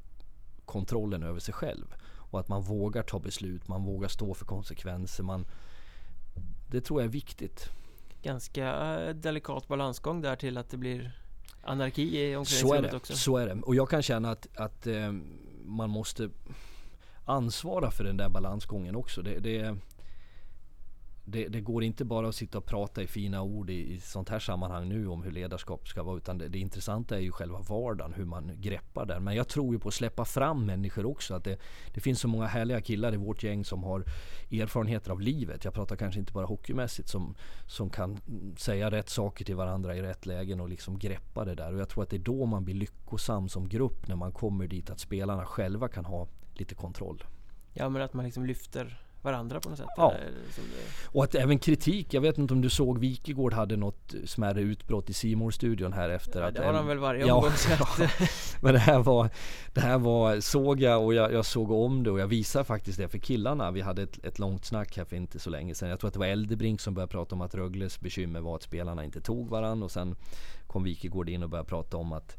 kontrollen 0.66 1.24
över 1.24 1.40
sig 1.40 1.54
själv. 1.54 1.94
Och 2.32 2.40
att 2.40 2.48
man 2.48 2.62
vågar 2.62 3.04
ta 3.04 3.20
beslut, 3.20 3.68
man 3.68 3.84
vågar 3.84 4.08
stå 4.08 4.34
för 4.34 4.46
konsekvenser. 4.46 5.24
Man, 5.24 5.46
det 6.72 6.82
tror 6.82 7.02
jag 7.02 7.06
är 7.06 7.12
viktigt. 7.12 7.70
Ganska 8.22 9.00
eh, 9.02 9.16
delikat 9.16 9.68
balansgång 9.68 10.22
där 10.22 10.36
till 10.36 10.58
att 10.58 10.70
det 10.70 10.78
blir 10.78 11.12
anarki 11.64 12.02
i 12.02 12.36
omklädningsrummet 12.36 12.94
också. 12.94 13.14
Så 13.14 13.38
är 13.38 13.48
det. 13.48 13.62
Och 13.62 13.76
jag 13.76 13.90
kan 13.90 14.02
känna 14.02 14.32
att, 14.32 14.48
att 14.56 14.88
eh, 14.88 15.14
man 15.70 15.90
måste 15.90 16.30
ansvara 17.26 17.92
för 17.92 18.04
den 18.04 18.18
där 18.18 18.30
balansgången 18.30 18.96
också. 18.96 19.22
Det, 19.22 19.40
det, 19.40 19.78
det, 21.32 21.48
det, 21.48 21.62
går 21.62 21.84
inte 21.84 22.06
bara 22.06 22.30
att 22.30 22.36
sitta 22.36 22.58
och 22.58 22.66
prata 22.66 23.04
i 23.04 23.08
fina 23.08 23.42
ord 23.42 23.70
i, 23.70 23.94
i 23.94 24.00
sånt 24.00 24.30
här 24.30 24.40
sammanhang 24.40 24.90
nu 24.90 25.08
om 25.08 25.24
hur 25.24 25.32
ledarskap 25.32 25.88
ska 25.88 26.04
vara. 26.04 26.18
Utan 26.18 26.38
det, 26.38 26.48
det 26.48 26.60
intressanta 26.60 27.18
är 27.18 27.22
ju 27.22 27.32
själva 27.32 27.60
vardagen, 27.60 28.14
hur 28.14 28.26
man 28.26 28.52
greppar 28.56 29.06
den. 29.06 29.24
Men 29.24 29.36
jag 29.36 29.48
tror 29.48 29.74
ju 29.74 29.80
på 29.80 29.88
att 29.88 29.94
släppa 29.94 30.26
fram 30.26 30.66
människor 30.66 31.06
också. 31.06 31.34
Att 31.34 31.44
det, 31.44 31.60
det 31.94 32.02
finns 32.02 32.20
så 32.20 32.28
många 32.28 32.48
härliga 32.48 32.82
killar 32.82 33.14
i 33.14 33.18
vårt 33.18 33.44
gäng 33.44 33.66
som 33.66 33.84
har 33.84 34.04
erfarenheter 34.52 35.12
av 35.12 35.22
livet. 35.22 35.66
Jag 35.66 35.74
pratar 35.74 35.96
kanske 35.96 36.20
inte 36.20 36.34
bara 36.34 36.46
hockeymässigt. 36.46 37.10
Som, 37.10 37.36
som 37.68 37.90
kan 37.90 38.20
säga 38.58 38.92
rätt 38.92 39.10
saker 39.10 39.46
till 39.46 39.56
varandra 39.56 39.96
i 39.96 40.02
rätt 40.02 40.26
lägen 40.26 40.62
och 40.62 40.70
liksom 40.70 41.00
greppa 41.00 41.46
det 41.46 41.56
där. 41.56 41.74
Och 41.74 41.80
jag 41.80 41.90
tror 41.90 42.04
att 42.04 42.10
det 42.10 42.18
är 42.18 42.20
då 42.20 42.46
man 42.46 42.66
blir 42.66 42.76
lyckosam 42.76 43.50
som 43.50 43.70
grupp. 43.70 44.08
När 44.08 44.16
man 44.16 44.32
kommer 44.32 44.68
dit 44.68 44.90
att 44.90 45.00
spelarna 45.00 45.46
själva 45.46 45.88
kan 45.88 46.06
ha 46.06 46.28
lite 46.54 46.76
kontroll. 46.76 47.24
Ja 47.74 47.90
men 47.90 48.02
att 48.02 48.14
man 48.14 48.26
liksom 48.26 48.46
lyfter 48.46 49.09
varandra 49.22 49.60
på 49.60 49.70
något 49.70 49.78
sätt. 49.78 49.88
Ja. 49.98 50.16
Och 51.06 51.24
att 51.24 51.36
även 51.36 51.60
kritik. 51.60 52.14
Jag 52.14 52.22
vet 52.22 52.38
inte 52.38 52.54
om 52.54 52.62
du 52.62 52.70
såg 52.70 53.00
Wikegård 53.00 53.54
hade 53.54 53.78
något 53.78 54.16
smärre 54.26 54.62
utbrott 54.62 55.10
i 55.10 55.14
simor 55.14 55.52
studion 55.52 55.94
här 55.94 56.10
efter. 56.10 56.42
Ja, 56.42 56.48
att 56.48 56.56
det 56.56 56.66
har 56.66 56.74
han 56.74 56.88
väl 56.88 56.98
varje 56.98 57.26
ja, 57.26 57.36
omgång 57.36 57.52
ja. 57.80 58.08
Men 58.62 58.74
det 58.74 58.80
här 58.80 59.00
var, 59.00 59.30
det 59.74 59.82
här 59.82 59.98
var, 59.98 60.40
såg 60.40 60.82
jag 60.82 61.04
och 61.04 61.14
jag, 61.14 61.34
jag, 61.34 61.46
såg 61.46 61.72
om 61.72 62.04
det 62.04 62.12
och 62.12 62.20
jag 62.20 62.28
visar 62.28 62.64
faktiskt 62.64 62.98
det 62.98 63.08
för 63.08 63.18
killarna. 63.18 63.72
Vi 63.72 63.82
hade 63.82 64.02
ett, 64.02 64.26
ett 64.26 64.40
långt 64.40 64.66
snack 64.66 64.98
här 64.98 65.06
för 65.06 65.16
inte 65.16 65.40
så 65.40 65.50
länge 65.50 65.76
sedan. 65.76 65.90
Jag 65.90 66.00
tror 66.00 66.08
att 66.08 66.14
det 66.14 66.20
var 66.20 66.28
Eldebrink 66.28 66.82
som 66.82 66.94
började 66.94 67.12
prata 67.12 67.36
om 67.36 67.42
att 67.42 67.56
Rögles 67.56 68.00
bekymmer 68.00 68.40
var 68.40 68.56
att 68.56 68.64
spelarna 68.64 69.04
inte 69.04 69.22
tog 69.22 69.50
varandra 69.50 69.86
och 69.86 69.92
sen 69.92 70.16
kom 70.68 70.84
Wikegård 70.84 71.30
in 71.30 71.44
och 71.44 71.50
började 71.50 71.70
prata 71.70 71.98
om 71.98 72.14
att 72.14 72.38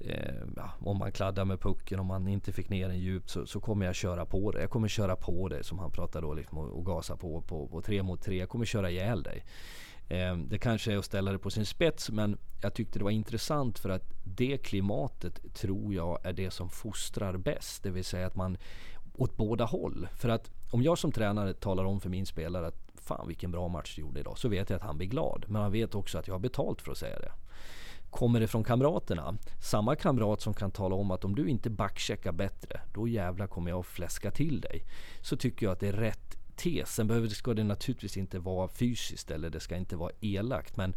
eh, 0.00 0.34
ja, 0.56 0.70
om 0.80 0.98
man 0.98 1.12
kladdar 1.12 1.44
med 1.44 1.60
pucken, 1.60 2.00
om 2.00 2.06
man 2.06 2.28
inte 2.28 2.52
fick 2.52 2.68
ner 2.68 2.88
den 2.88 2.98
djupt 2.98 3.30
så, 3.30 3.46
så, 3.46 3.60
kommer 3.60 3.86
jag 3.86 3.94
köra 3.94 4.26
på 4.26 4.50
det. 4.50 4.60
Jag 4.60 4.70
kommer 4.70 4.88
köra 4.88 5.16
på 5.16 5.48
det 5.48 5.64
som 5.64 5.78
han 5.78 5.90
pratade 5.90 6.26
då 6.26 6.34
liksom, 6.34 6.58
och, 6.58 6.78
och 6.78 6.86
gasa 6.86 7.16
på, 7.16 7.40
på, 7.40 7.68
på 7.68 7.82
tre 7.82 8.02
mot 8.02 8.22
tre. 8.22 8.38
Jag 8.38 8.48
kommer 8.48 8.64
köra 8.64 8.90
ihjäl 8.90 9.22
dig. 9.22 9.44
Eh, 10.08 10.36
det 10.36 10.58
kanske 10.58 10.92
är 10.92 10.96
att 10.96 11.04
ställa 11.04 11.32
det 11.32 11.38
på 11.38 11.50
sin 11.50 11.66
spets 11.66 12.10
men 12.10 12.38
jag 12.62 12.74
tyckte 12.74 12.98
det 12.98 13.04
var 13.04 13.10
intressant 13.10 13.78
för 13.78 13.88
att 13.88 14.12
det 14.24 14.58
klimatet 14.58 15.54
tror 15.54 15.94
jag 15.94 16.26
är 16.26 16.32
det 16.32 16.50
som 16.50 16.68
fostrar 16.68 17.36
bäst. 17.36 17.82
Det 17.82 17.90
vill 17.90 18.04
säga 18.04 18.26
att 18.26 18.36
man 18.36 18.58
åt 19.14 19.36
båda 19.36 19.64
håll. 19.64 20.08
För 20.14 20.28
att 20.28 20.50
om 20.70 20.82
jag 20.82 20.98
som 20.98 21.12
tränare 21.12 21.54
talar 21.54 21.84
om 21.84 22.00
för 22.00 22.08
min 22.08 22.26
spelare 22.26 22.66
att 22.66 22.86
fan 22.94 23.28
vilken 23.28 23.50
bra 23.50 23.68
match 23.68 23.96
du 23.96 24.02
gjorde 24.02 24.20
idag. 24.20 24.38
Så 24.38 24.48
vet 24.48 24.70
jag 24.70 24.76
att 24.76 24.82
han 24.82 24.96
blir 24.96 25.08
glad. 25.08 25.44
Men 25.48 25.62
han 25.62 25.72
vet 25.72 25.94
också 25.94 26.18
att 26.18 26.26
jag 26.26 26.34
har 26.34 26.38
betalt 26.38 26.82
för 26.82 26.92
att 26.92 26.98
säga 26.98 27.18
det. 27.18 27.32
Kommer 28.16 28.40
det 28.40 28.46
från 28.46 28.64
kamraterna, 28.64 29.36
samma 29.62 29.96
kamrat 29.96 30.40
som 30.40 30.54
kan 30.54 30.70
tala 30.70 30.94
om 30.94 31.10
att 31.10 31.24
om 31.24 31.34
du 31.34 31.48
inte 31.48 31.70
backcheckar 31.70 32.32
bättre, 32.32 32.80
då 32.94 33.08
jävla 33.08 33.46
kommer 33.46 33.70
jag 33.70 33.80
att 33.80 33.86
fläska 33.86 34.30
till 34.30 34.60
dig. 34.60 34.84
Så 35.20 35.36
tycker 35.36 35.66
jag 35.66 35.72
att 35.72 35.80
det 35.80 35.88
är 35.88 35.92
rätt 35.92 36.36
tes. 36.56 36.94
Sen 36.94 37.06
behöver, 37.06 37.28
ska 37.28 37.54
det 37.54 37.64
naturligtvis 37.64 38.16
inte 38.16 38.38
vara 38.38 38.68
fysiskt 38.68 39.30
eller 39.30 39.50
det 39.50 39.60
ska 39.60 39.76
inte 39.76 39.96
vara 39.96 40.12
elakt. 40.20 40.76
Men 40.76 40.94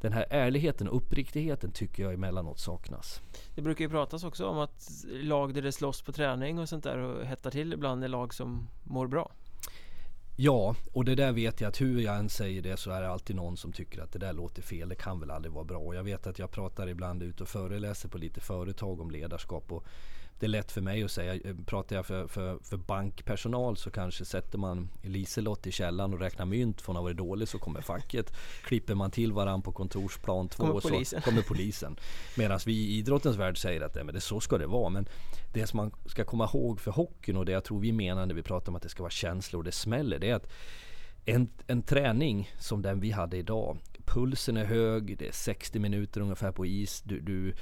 den 0.00 0.12
här 0.12 0.26
ärligheten 0.30 0.88
och 0.88 0.96
uppriktigheten 0.96 1.72
tycker 1.72 2.02
jag 2.02 2.14
emellanåt 2.14 2.58
saknas. 2.58 3.20
Det 3.54 3.62
brukar 3.62 3.84
ju 3.84 3.90
pratas 3.90 4.24
också 4.24 4.46
om 4.46 4.58
att 4.58 5.04
lag 5.22 5.54
där 5.54 5.62
det 5.62 5.72
slåss 5.72 6.02
på 6.02 6.12
träning 6.12 6.58
och 6.58 6.68
sånt 6.68 6.84
där 6.84 6.98
och 6.98 7.26
hettar 7.26 7.50
till 7.50 7.72
ibland 7.72 8.04
är 8.04 8.08
lag 8.08 8.34
som 8.34 8.68
mår 8.84 9.06
bra. 9.06 9.32
Ja, 10.36 10.76
och 10.92 11.04
det 11.04 11.14
där 11.14 11.32
vet 11.32 11.60
jag 11.60 11.68
att 11.68 11.80
hur 11.80 12.00
jag 12.00 12.16
än 12.16 12.28
säger 12.28 12.62
det 12.62 12.76
så 12.76 12.90
är 12.90 13.00
det 13.00 13.08
alltid 13.08 13.36
någon 13.36 13.56
som 13.56 13.72
tycker 13.72 14.02
att 14.02 14.12
det 14.12 14.18
där 14.18 14.32
låter 14.32 14.62
fel. 14.62 14.88
Det 14.88 14.94
kan 14.94 15.20
väl 15.20 15.30
aldrig 15.30 15.52
vara 15.52 15.64
bra. 15.64 15.78
Och 15.78 15.94
jag 15.94 16.02
vet 16.02 16.26
att 16.26 16.38
jag 16.38 16.50
pratar 16.50 16.88
ibland 16.88 17.22
ut 17.22 17.40
och 17.40 17.48
föreläser 17.48 18.08
på 18.08 18.18
lite 18.18 18.40
företag 18.40 19.00
om 19.00 19.10
ledarskap. 19.10 19.72
Och 19.72 19.84
det 20.40 20.46
är 20.46 20.48
lätt 20.48 20.72
för 20.72 20.80
mig 20.80 21.02
att 21.02 21.10
säga. 21.10 21.34
Eh, 21.34 21.56
pratar 21.66 21.96
jag 21.96 22.06
för, 22.06 22.26
för, 22.26 22.58
för 22.62 22.76
bankpersonal 22.76 23.76
så 23.76 23.90
kanske 23.90 24.24
sätter 24.24 24.58
man 24.58 24.88
Liselott 25.02 25.66
i 25.66 25.72
källaren 25.72 26.14
och 26.14 26.20
räknar 26.20 26.46
mynt. 26.46 26.80
För 26.80 26.86
hon 26.86 26.96
har 26.96 27.02
varit 27.02 27.16
dålig 27.16 27.48
så 27.48 27.58
kommer 27.58 27.80
facket. 27.80 28.32
Klipper 28.64 28.94
man 28.94 29.10
till 29.10 29.32
varandra 29.32 29.64
på 29.64 29.72
kontorsplan 29.72 30.48
två 30.48 30.66
kommer 30.66 30.80
polisen. 30.80 31.22
så 31.22 31.30
kommer 31.30 31.42
polisen. 31.42 31.96
Medan 32.36 32.60
vi 32.66 32.72
i 32.72 32.98
idrottens 32.98 33.36
värld 33.36 33.58
säger 33.58 33.80
att 33.80 33.94
men 33.94 34.14
det, 34.14 34.20
så 34.20 34.40
ska 34.40 34.58
det 34.58 34.66
vara. 34.66 34.88
Men 34.88 35.06
det 35.52 35.66
som 35.66 35.76
man 35.76 35.92
ska 36.06 36.24
komma 36.24 36.44
ihåg 36.44 36.80
för 36.80 36.90
hockeyn 36.90 37.36
och 37.36 37.44
det 37.44 37.52
jag 37.52 37.64
tror 37.64 37.80
vi 37.80 37.92
menar 37.92 38.26
när 38.26 38.34
vi 38.34 38.42
pratar 38.42 38.72
om 38.72 38.76
att 38.76 38.82
det 38.82 38.88
ska 38.88 39.02
vara 39.02 39.10
känslor 39.10 39.60
och 39.60 39.64
det 39.64 39.72
smäller. 39.72 40.18
Det 40.18 40.30
är 40.30 40.34
att 40.34 40.52
en, 41.24 41.48
en 41.66 41.82
träning 41.82 42.50
som 42.58 42.82
den 42.82 43.00
vi 43.00 43.10
hade 43.10 43.36
idag. 43.36 43.78
Pulsen 44.04 44.56
är 44.56 44.64
hög, 44.64 45.18
det 45.18 45.28
är 45.28 45.32
60 45.32 45.78
minuter 45.78 46.20
ungefär 46.20 46.52
på 46.52 46.66
is. 46.66 47.02
Du, 47.04 47.20
du 47.20 47.54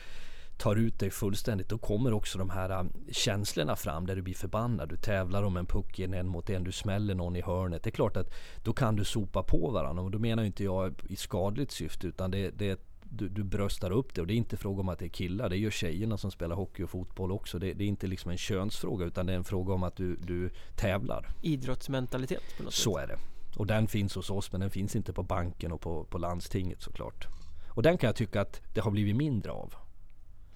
tar 0.58 0.76
ut 0.76 0.98
dig 0.98 1.10
fullständigt, 1.10 1.68
då 1.68 1.78
kommer 1.78 2.12
också 2.12 2.38
de 2.38 2.50
här 2.50 2.80
um, 2.80 2.92
känslorna 3.10 3.76
fram 3.76 4.06
där 4.06 4.16
du 4.16 4.22
blir 4.22 4.34
förbannad. 4.34 4.88
Du 4.88 4.96
tävlar 4.96 5.42
om 5.42 5.56
en 5.56 5.66
puck 5.66 5.98
en 5.98 6.28
mot 6.28 6.50
en, 6.50 6.64
du 6.64 6.72
smäller 6.72 7.14
någon 7.14 7.36
i 7.36 7.42
hörnet. 7.42 7.82
Det 7.82 7.90
är 7.90 7.92
klart 7.92 8.16
att 8.16 8.34
då 8.64 8.72
kan 8.72 8.96
du 8.96 9.04
sopa 9.04 9.42
på 9.42 9.70
varandra 9.70 10.02
och 10.02 10.10
då 10.10 10.18
menar 10.18 10.42
inte 10.42 10.64
jag 10.64 10.94
i 11.08 11.16
skadligt 11.16 11.70
syfte 11.70 12.06
utan 12.06 12.30
det, 12.30 12.50
det 12.50 12.80
du, 13.10 13.28
du 13.28 13.44
bröstar 13.44 13.90
upp 13.90 14.14
det 14.14 14.20
och 14.20 14.26
det 14.26 14.34
är 14.34 14.36
inte 14.36 14.56
fråga 14.56 14.80
om 14.80 14.88
att 14.88 14.98
det 14.98 15.04
är 15.04 15.08
killar. 15.08 15.48
Det 15.48 15.56
gör 15.56 15.70
tjejerna 15.70 16.16
som 16.16 16.30
spelar 16.30 16.56
hockey 16.56 16.82
och 16.82 16.90
fotboll 16.90 17.32
också. 17.32 17.58
Det, 17.58 17.72
det 17.72 17.84
är 17.84 17.88
inte 17.88 18.06
liksom 18.06 18.30
en 18.30 18.38
könsfråga 18.38 19.06
utan 19.06 19.26
det 19.26 19.32
är 19.32 19.36
en 19.36 19.44
fråga 19.44 19.74
om 19.74 19.82
att 19.82 19.96
du, 19.96 20.16
du 20.16 20.50
tävlar. 20.76 21.28
Idrottsmentalitet 21.42 22.42
på 22.56 22.62
något 22.62 22.74
Så 22.74 22.94
sätt. 22.94 23.02
är 23.02 23.06
det. 23.08 23.18
Och 23.58 23.66
den 23.66 23.88
finns 23.88 24.14
hos 24.14 24.30
oss 24.30 24.52
men 24.52 24.60
den 24.60 24.70
finns 24.70 24.96
inte 24.96 25.12
på 25.12 25.22
banken 25.22 25.72
och 25.72 25.80
på, 25.80 26.04
på 26.04 26.18
landstinget 26.18 26.82
såklart. 26.82 27.26
Och 27.68 27.82
den 27.82 27.98
kan 27.98 28.08
jag 28.08 28.16
tycka 28.16 28.40
att 28.40 28.62
det 28.74 28.80
har 28.80 28.90
blivit 28.90 29.16
mindre 29.16 29.52
av 29.52 29.74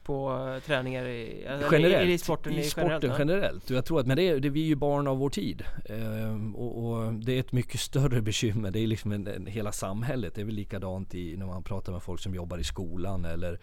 på 0.05 0.49
eh, 0.55 0.63
träningar 0.63 1.07
i, 1.07 1.47
generellt, 1.73 2.11
i, 2.11 2.13
i 2.13 2.19
sporten, 2.19 2.53
i 2.53 2.65
sporten 2.65 3.01
generellt? 3.01 3.19
generellt. 3.19 3.71
Jag 3.71 3.85
tror 3.85 4.01
att, 4.01 4.07
men 4.07 4.17
det 4.17 4.23
är, 4.23 4.41
det, 4.41 4.51
vi 4.51 4.63
är 4.63 4.67
ju 4.67 4.75
barn 4.75 5.07
av 5.07 5.19
vår 5.19 5.31
tid. 5.31 5.65
Ehm, 5.85 6.57
och, 6.57 6.85
och, 6.85 7.15
det 7.15 7.33
är 7.33 7.41
ett 7.41 7.53
mycket 7.53 7.81
större 7.81 8.23
bekymmer. 8.23 8.71
Det 8.71 8.81
är 8.81 8.87
liksom 8.87 9.13
en, 9.13 9.27
en, 9.27 9.47
hela 9.47 9.73
samhället. 9.73 10.35
Det 10.35 10.41
är 10.41 10.45
väl 10.45 10.55
likadant 10.55 11.15
i, 11.15 11.37
när 11.37 11.47
man 11.47 11.63
pratar 11.63 11.93
med 11.93 12.03
folk 12.03 12.21
som 12.21 12.35
jobbar 12.35 12.59
i 12.59 12.65
skolan 12.65 13.25
eller 13.25 13.59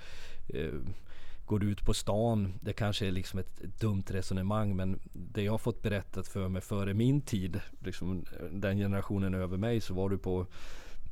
eh, 0.53 0.73
går 1.45 1.63
ut 1.63 1.85
på 1.85 1.93
stan. 1.93 2.53
Det 2.61 2.73
kanske 2.73 3.07
är 3.07 3.11
liksom 3.11 3.39
ett, 3.39 3.61
ett, 3.61 3.79
dumt 3.79 4.03
resonemang 4.07 4.75
men 4.75 4.99
det 5.13 5.43
jag 5.43 5.61
fått 5.61 5.81
berättat 5.81 6.27
för 6.27 6.47
mig 6.47 6.61
före 6.61 6.93
min 6.93 7.21
tid, 7.21 7.59
liksom 7.83 8.25
den 8.51 8.77
generationen 8.77 9.33
över 9.33 9.57
mig, 9.57 9.81
så 9.81 9.93
var 9.93 10.09
du 10.09 10.17
på 10.17 10.47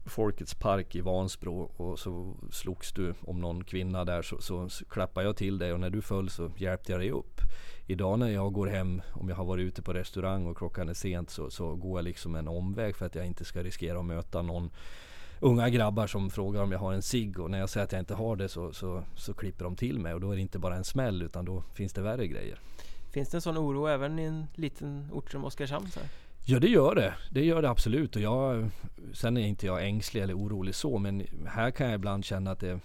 Folkets 0.07 0.53
park 0.53 0.95
i 0.95 1.01
Vansbro 1.01 1.71
och 1.77 1.99
så 1.99 2.35
slogs 2.51 2.91
du 2.91 3.13
om 3.21 3.41
någon 3.41 3.63
kvinna 3.63 4.05
där 4.05 4.21
så, 4.21 4.41
så, 4.41 4.69
så 4.69 4.85
klappade 4.85 5.25
jag 5.25 5.37
till 5.37 5.57
dig 5.57 5.73
och 5.73 5.79
när 5.79 5.89
du 5.89 6.01
föll 6.01 6.29
så 6.29 6.51
hjälpte 6.57 6.91
jag 6.91 7.01
dig 7.01 7.11
upp. 7.11 7.41
Idag 7.85 8.19
när 8.19 8.29
jag 8.29 8.53
går 8.53 8.67
hem, 8.67 9.01
om 9.13 9.29
jag 9.29 9.35
har 9.35 9.45
varit 9.45 9.63
ute 9.63 9.81
på 9.81 9.93
restaurang 9.93 10.45
och 10.45 10.57
klockan 10.57 10.89
är 10.89 10.93
sent 10.93 11.29
så, 11.29 11.49
så 11.49 11.75
går 11.75 11.99
jag 11.99 12.03
liksom 12.03 12.35
en 12.35 12.47
omväg 12.47 12.95
för 12.95 13.05
att 13.05 13.15
jag 13.15 13.25
inte 13.25 13.45
ska 13.45 13.63
riskera 13.63 13.99
att 13.99 14.05
möta 14.05 14.41
någon 14.41 14.69
unga 15.39 15.69
grabbar 15.69 16.07
som 16.07 16.29
frågar 16.29 16.63
om 16.63 16.71
jag 16.71 16.79
har 16.79 16.93
en 16.93 17.01
cigg 17.01 17.39
och 17.39 17.51
när 17.51 17.59
jag 17.59 17.69
säger 17.69 17.85
att 17.85 17.91
jag 17.91 18.01
inte 18.01 18.13
har 18.13 18.35
det 18.35 18.49
så, 18.49 18.73
så, 18.73 19.03
så 19.15 19.33
klipper 19.33 19.63
de 19.63 19.75
till 19.75 19.99
mig 19.99 20.13
och 20.13 20.21
då 20.21 20.31
är 20.31 20.35
det 20.35 20.41
inte 20.41 20.59
bara 20.59 20.75
en 20.75 20.83
smäll 20.83 21.21
utan 21.21 21.45
då 21.45 21.63
finns 21.73 21.93
det 21.93 22.01
värre 22.01 22.27
grejer. 22.27 22.59
Finns 23.11 23.29
det 23.29 23.37
en 23.37 23.41
sån 23.41 23.57
oro 23.57 23.87
även 23.87 24.19
i 24.19 24.23
en 24.23 24.47
liten 24.55 25.09
ort 25.11 25.31
som 25.31 25.45
Oskarshamn? 25.45 25.87
Så 25.87 25.99
här? 25.99 26.09
Ja 26.49 26.59
det 26.59 26.67
gör 26.67 26.95
det. 26.95 27.13
Det 27.31 27.45
gör 27.45 27.61
det 27.61 27.69
absolut. 27.69 28.15
Och 28.15 28.21
jag, 28.21 28.69
sen 29.13 29.37
är 29.37 29.47
inte 29.47 29.65
jag 29.65 29.85
ängslig 29.85 30.21
eller 30.21 30.37
orolig 30.37 30.75
så. 30.75 30.97
Men 30.97 31.27
här 31.47 31.71
kan 31.71 31.87
jag 31.87 31.95
ibland 31.95 32.25
känna 32.25 32.51
att 32.51 32.59
det, 32.59 32.79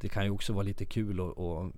det 0.00 0.08
kan 0.08 0.24
ju 0.24 0.30
också 0.30 0.52
vara 0.52 0.62
lite 0.62 0.84
kul 0.84 1.20
att, 1.20 1.72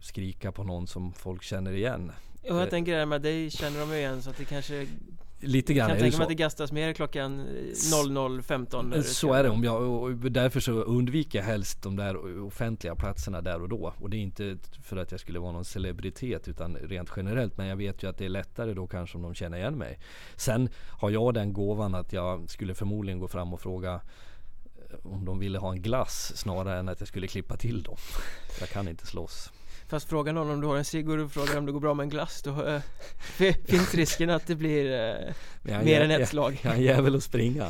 skrika 0.00 0.52
på 0.52 0.64
någon 0.64 0.86
som 0.86 1.12
folk 1.12 1.42
känner 1.42 1.72
igen. 1.72 2.12
Och 2.42 2.56
jag 2.56 2.70
tänker 2.70 2.98
det 2.98 3.06
med 3.06 3.22
dig 3.22 3.50
känner 3.50 3.80
de 3.80 3.92
igen 3.92 4.22
så 4.22 4.30
att 4.30 4.36
det 4.36 4.44
kanske 4.44 4.86
Lite 5.40 5.74
grann 5.74 5.88
kan 5.88 5.96
är 5.96 6.00
det 6.00 6.02
tänka 6.02 6.16
mig 6.16 6.24
att 6.24 6.28
det 6.28 6.34
gastas 6.34 6.72
mer 6.72 6.92
klockan 6.92 7.46
00.15 7.46 8.88
när 8.88 8.96
du 8.96 9.02
Så 9.02 9.32
är 9.32 9.42
det. 9.42 9.50
Om 9.50 9.64
jag, 9.64 9.82
och 9.82 10.16
därför 10.16 10.60
så 10.60 10.72
undviker 10.72 11.38
jag 11.38 11.46
helst 11.46 11.82
de 11.82 11.96
där 11.96 12.42
offentliga 12.42 12.94
platserna 12.94 13.40
där 13.40 13.62
och 13.62 13.68
då. 13.68 13.92
Och 14.00 14.10
det 14.10 14.16
är 14.16 14.20
inte 14.20 14.56
för 14.82 14.96
att 14.96 15.10
jag 15.10 15.20
skulle 15.20 15.38
vara 15.38 15.52
någon 15.52 15.64
celebritet 15.64 16.48
utan 16.48 16.76
rent 16.76 17.10
generellt. 17.16 17.56
Men 17.56 17.66
jag 17.66 17.76
vet 17.76 18.02
ju 18.02 18.08
att 18.08 18.18
det 18.18 18.24
är 18.24 18.28
lättare 18.28 18.74
då 18.74 18.86
kanske 18.86 19.16
om 19.16 19.22
de 19.22 19.34
känner 19.34 19.58
igen 19.58 19.78
mig. 19.78 19.98
Sen 20.36 20.68
har 20.90 21.10
jag 21.10 21.34
den 21.34 21.52
gåvan 21.52 21.94
att 21.94 22.12
jag 22.12 22.50
skulle 22.50 22.74
förmodligen 22.74 23.18
gå 23.18 23.28
fram 23.28 23.54
och 23.54 23.60
fråga 23.60 23.94
eh, 23.94 25.06
om 25.12 25.24
de 25.24 25.38
ville 25.38 25.58
ha 25.58 25.72
en 25.72 25.82
glass 25.82 26.32
snarare 26.36 26.78
än 26.78 26.88
att 26.88 27.00
jag 27.00 27.08
skulle 27.08 27.26
klippa 27.26 27.56
till 27.56 27.82
dem. 27.82 27.96
Jag 28.60 28.68
kan 28.68 28.88
inte 28.88 29.06
slåss. 29.06 29.50
Fast 29.88 30.08
fråga 30.08 30.32
någon 30.32 30.50
om 30.50 30.60
du 30.60 30.66
har 30.66 30.76
en 30.76 30.84
cigg 30.84 31.08
och 31.08 31.16
du 31.16 31.28
frågar 31.28 31.58
om 31.58 31.66
det 31.66 31.72
går 31.72 31.80
bra 31.80 31.94
med 31.94 32.04
en 32.04 32.10
glass 32.10 32.42
Då 32.42 32.62
eh, 32.64 32.80
finns 33.66 33.94
risken 33.94 34.30
att 34.30 34.46
det 34.46 34.54
blir 34.54 34.86
är 34.90 35.34
mer 35.84 36.00
än 36.00 36.10
ett 36.10 36.28
slag 36.28 36.60
Jag 36.62 36.72
är 36.74 36.78
jävel 36.80 37.16
att 37.16 37.22
springa. 37.22 37.66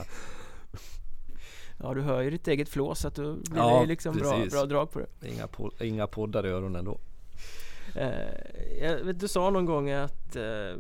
Ja 1.83 1.95
du 1.95 2.01
hör 2.03 2.23
ju 2.23 2.31
ditt 2.31 2.49
eget 2.49 2.69
flås 2.69 3.05
att 3.05 3.15
då 3.15 3.33
blir 3.35 3.57
Ja, 3.57 3.85
liksom 3.85 4.17
bra, 4.17 4.33
precis. 4.37 4.53
bra 4.53 4.65
drag 4.67 4.91
på 4.93 4.99
det 4.99 5.29
Inga, 5.29 5.47
po- 5.47 5.83
inga 5.85 6.07
poddar 6.07 6.47
i 6.47 6.51
öronen 6.51 6.85
då. 6.85 6.99
eh, 7.95 8.95
vet, 9.05 9.21
Du 9.21 9.29
sa 9.29 9.51
någon 9.51 9.65
gång 9.65 9.91
att 9.91 10.37
eh, 10.37 10.73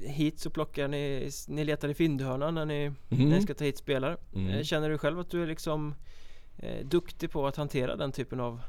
hit 0.00 0.40
så 0.40 0.50
plockar 0.50 0.88
ni, 0.88 1.30
ni 1.48 1.64
letar 1.64 1.88
i 1.88 1.94
fyndhörnan 1.94 2.54
när 2.54 2.64
ni, 2.64 2.88
när 3.08 3.18
ni 3.18 3.24
Mm. 3.24 3.42
ska 3.42 3.54
ta 3.54 3.64
hit 3.64 3.78
spelare 3.78 4.16
Mm. 4.34 4.48
eh, 4.50 4.62
Känner 4.62 4.90
du 4.90 4.98
själv 4.98 5.18
att 5.20 5.30
du 5.30 5.42
är 5.42 5.46
liksom 5.46 5.94
eh, 6.58 6.86
duktig 6.86 7.30
på 7.30 7.46
att 7.46 7.56
hantera 7.56 7.96
den 7.96 8.12
typen 8.12 8.40
av 8.40 8.60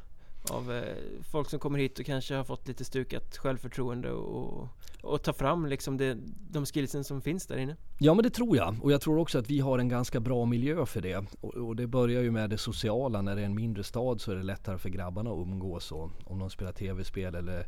av 0.49 0.71
eh, 0.71 0.95
folk 1.31 1.49
som 1.49 1.59
kommer 1.59 1.79
hit 1.79 1.99
och 1.99 2.05
kanske 2.05 2.35
har 2.35 2.43
fått 2.43 2.67
lite 2.67 2.85
stukat 2.85 3.37
självförtroende 3.37 4.11
och, 4.11 4.67
och 5.01 5.23
ta 5.23 5.33
fram 5.33 5.65
liksom 5.65 5.97
det, 5.97 6.17
de 6.51 6.65
skillsen 6.65 7.03
som 7.03 7.21
finns 7.21 7.47
där 7.47 7.57
inne. 7.57 7.75
Ja 7.97 8.13
men 8.13 8.23
det 8.23 8.29
tror 8.29 8.57
jag. 8.57 8.75
Och 8.81 8.91
jag 8.91 9.01
tror 9.01 9.17
också 9.17 9.39
att 9.39 9.49
vi 9.49 9.59
har 9.59 9.79
en 9.79 9.89
ganska 9.89 10.19
bra 10.19 10.45
miljö 10.45 10.85
för 10.85 11.01
det. 11.01 11.25
Och, 11.41 11.53
och 11.53 11.75
det 11.75 11.87
börjar 11.87 12.21
ju 12.21 12.31
med 12.31 12.49
det 12.49 12.57
sociala. 12.57 13.21
När 13.21 13.35
det 13.35 13.41
är 13.41 13.45
en 13.45 13.55
mindre 13.55 13.83
stad 13.83 14.21
så 14.21 14.31
är 14.31 14.35
det 14.35 14.43
lättare 14.43 14.77
för 14.77 14.89
grabbarna 14.89 15.29
att 15.29 15.47
umgås. 15.47 15.91
Och, 15.91 16.11
om 16.23 16.39
de 16.39 16.49
spelar 16.49 16.71
tv-spel 16.71 17.35
eller 17.35 17.65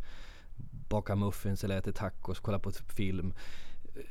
bakar 0.90 1.16
muffins 1.16 1.64
eller 1.64 1.78
äter 1.78 1.92
tacos, 1.92 2.40
kollar 2.40 2.60
på 2.60 2.72
film. 2.72 3.34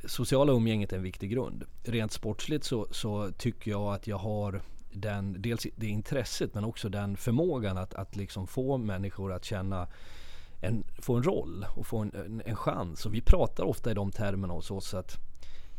Sociala 0.05 0.51
umgänget 0.51 0.93
är 0.93 0.97
en 0.97 1.03
viktig 1.03 1.31
grund. 1.31 1.63
Rent 1.83 2.11
sportsligt 2.11 2.65
så, 2.65 2.87
så 2.91 3.31
tycker 3.37 3.71
jag 3.71 3.93
att 3.93 4.07
jag 4.07 4.17
har 4.17 4.61
den, 5.01 5.41
dels 5.41 5.67
det 5.75 5.87
intresset 5.87 6.53
men 6.53 6.63
också 6.63 6.89
den 6.89 7.17
förmågan 7.17 7.77
att, 7.77 7.93
att 7.93 8.15
liksom 8.15 8.47
få 8.47 8.77
människor 8.77 9.33
att 9.33 9.45
känna 9.45 9.87
en, 10.61 10.83
få 11.01 11.15
en 11.15 11.23
roll 11.23 11.65
och 11.75 11.87
få 11.87 11.97
en, 11.97 12.11
en, 12.25 12.41
en 12.45 12.55
chans. 12.55 13.05
Och 13.05 13.13
vi 13.13 13.21
pratar 13.21 13.63
ofta 13.63 13.91
i 13.91 13.93
de 13.93 14.11
termerna 14.11 14.53
hos 14.53 14.71
oss 14.71 14.93
att 14.93 15.17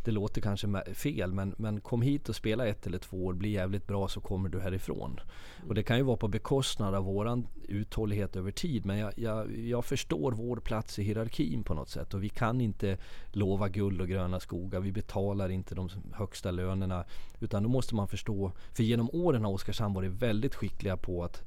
det 0.05 0.11
låter 0.11 0.41
kanske 0.41 0.83
fel 0.95 1.33
men, 1.33 1.55
men 1.59 1.81
kom 1.81 2.03
hit 2.03 2.29
och 2.29 2.37
spela 2.37 2.67
ett 2.67 2.87
eller 2.87 2.99
två 2.99 3.25
år, 3.25 3.33
bli 3.33 3.49
jävligt 3.49 3.87
bra 3.87 4.09
så 4.09 4.21
kommer 4.21 4.49
du 4.49 4.61
härifrån. 4.61 5.21
Och 5.69 5.75
det 5.75 5.83
kan 5.83 5.97
ju 5.97 6.03
vara 6.03 6.17
på 6.17 6.29
bekostnad 6.29 6.95
av 6.95 7.05
våran 7.05 7.47
uthållighet 7.69 8.37
över 8.37 8.51
tid 8.51 8.87
men 8.87 8.99
jag, 8.99 9.13
jag, 9.17 9.59
jag 9.59 9.85
förstår 9.85 10.33
vår 10.33 10.57
plats 10.57 10.99
i 10.99 11.03
hierarkin 11.03 11.65
på 11.65 11.75
något 11.75 11.89
sätt 11.89 12.15
och 12.15 12.23
vi 12.23 12.29
kan 12.29 12.61
inte 12.61 12.99
lova 13.33 13.69
guld 13.69 14.01
och 14.01 14.09
gröna 14.09 14.41
skogar. 14.41 14.81
Vi 14.81 14.93
betalar 14.93 15.49
inte 15.49 15.75
de 15.75 15.89
högsta 16.13 16.51
lönerna 16.51 17.05
utan 17.41 17.63
då 17.63 17.69
måste 17.69 17.95
man 17.95 18.09
förstå, 18.09 18.53
för 18.73 18.83
genom 18.83 19.11
åren 19.13 19.45
har 19.45 19.53
Oskarshamn 19.53 19.95
varit 19.95 20.13
väldigt 20.13 20.55
skickliga 20.55 20.97
på 20.97 21.25
att 21.25 21.43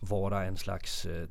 vara 0.00 0.44
en 0.44 0.56
slags 0.56 1.06
eh, 1.06 1.28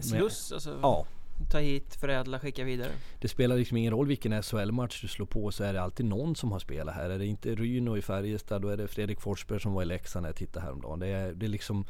Sluss, 0.00 0.52
alltså 0.52 0.78
Ja, 0.82 1.06
ta 1.50 1.58
hit, 1.58 1.94
förädla, 1.94 2.38
skicka 2.40 2.64
vidare. 2.64 2.90
det 3.20 3.28
spelar 3.28 3.56
liksom 3.56 3.76
ingen 3.76 3.92
roll 3.92 4.06
vilken 4.06 4.42
SHL-match 4.42 5.00
du 5.00 5.08
slår 5.08 5.26
på 5.26 5.50
så 5.50 5.64
är 5.64 5.72
det 5.72 5.82
alltid 5.82 6.06
någon 6.06 6.36
som 6.36 6.52
har 6.52 6.58
spelat 6.58 6.94
här. 6.94 7.10
Är 7.10 7.18
det 7.18 7.26
inte 7.26 7.54
Ryno 7.54 7.96
i 7.96 8.02
Färjestad 8.02 8.62
då 8.62 8.68
är 8.68 8.76
det 8.76 8.88
Fredrik 8.88 9.20
Forsberg 9.20 9.60
som 9.60 9.72
var 9.72 9.82
i 9.82 9.86
Leksand 9.86 10.22
när 10.22 10.28
jag 10.28 10.36
tittade 10.36 10.66
häromdagen. 10.66 10.98
Det 10.98 11.06
är, 11.06 11.32
det 11.32 11.46
är 11.46 11.50
liksom 11.50 11.86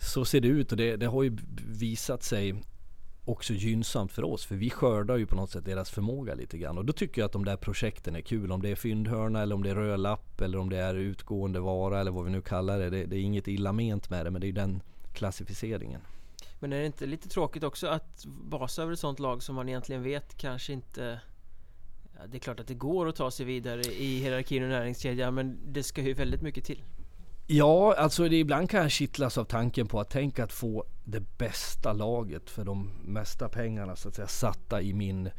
Så 0.00 0.24
ser 0.24 0.40
det 0.40 0.48
ut 0.48 0.72
och 0.72 0.78
det, 0.78 0.96
det 0.96 1.06
har 1.06 1.22
ju 1.22 1.36
visat 1.68 2.22
sig 2.22 2.54
också 3.24 3.52
gynnsamt 3.52 4.12
för 4.12 4.24
oss. 4.24 4.46
För 4.46 4.54
vi 4.54 4.70
skördar 4.70 5.16
ju 5.16 5.26
på 5.26 5.36
något 5.36 5.50
sätt 5.50 5.64
deras 5.64 5.90
förmåga 5.90 6.34
lite 6.34 6.58
grann. 6.58 6.78
Och 6.78 6.84
då 6.84 6.92
tycker 6.92 7.20
jag 7.20 7.26
att 7.26 7.32
de 7.32 7.44
där 7.44 7.56
projekten 7.56 8.16
är 8.16 8.20
kul. 8.20 8.52
Om 8.52 8.62
det 8.62 8.68
är 8.68 8.76
fyndhörna 8.76 9.42
eller 9.42 9.54
om 9.54 9.62
det 9.62 9.70
är 9.70 9.74
röd 9.74 10.00
lapp 10.00 10.40
eller 10.40 10.58
om 10.58 10.70
det 10.70 10.78
är 10.78 10.94
utgående 10.94 11.60
vara 11.60 12.00
eller 12.00 12.10
vad 12.10 12.24
vi 12.24 12.30
nu 12.30 12.42
kallar 12.42 12.78
det. 12.78 12.90
Det, 12.90 13.04
det 13.04 13.16
är 13.16 13.20
inget 13.20 13.48
illa 13.48 13.72
ment 13.72 14.10
med 14.10 14.26
det 14.26 14.30
men 14.30 14.40
det 14.40 14.44
är 14.44 14.48
ju 14.48 14.54
den 14.54 14.82
klassificeringen. 15.12 16.00
Men 16.58 16.72
är 16.72 16.80
det 16.80 16.86
inte 16.86 17.06
lite 17.06 17.28
tråkigt 17.28 17.62
också 17.62 17.86
att 17.86 18.24
basa 18.26 18.82
över 18.82 18.92
ett 18.92 18.98
sånt 18.98 19.18
lag 19.18 19.42
som 19.42 19.54
man 19.54 19.68
egentligen 19.68 20.02
vet 20.02 20.36
kanske 20.36 20.72
inte 20.72 21.20
ja, 22.16 22.26
Det 22.26 22.36
är 22.36 22.40
klart 22.40 22.60
att 22.60 22.66
det 22.66 22.74
går 22.74 23.08
att 23.08 23.16
ta 23.16 23.30
sig 23.30 23.46
vidare 23.46 23.80
i 23.80 24.18
hierarkin 24.18 24.62
och 24.62 24.68
näringskedjan 24.68 25.34
men 25.34 25.58
det 25.72 25.82
ska 25.82 26.02
ju 26.02 26.14
väldigt 26.14 26.42
mycket 26.42 26.64
till. 26.64 26.82
Ja, 27.46 27.94
alltså 27.94 28.28
det, 28.28 28.36
ibland 28.36 28.70
kan 28.70 28.82
jag 28.82 28.90
kittlas 28.90 29.38
av 29.38 29.44
tanken 29.44 29.86
på 29.86 30.00
att 30.00 30.10
tänka 30.10 30.44
att 30.44 30.52
få 30.52 30.84
det 31.04 31.38
bästa 31.38 31.92
laget 31.92 32.50
för 32.50 32.64
de 32.64 32.90
mesta 33.04 33.48
pengarna 33.48 33.96
så 33.96 34.08
att 34.08 34.14
säga 34.14 34.28
satta 34.28 34.82
i 34.82 34.94
min 34.94 35.30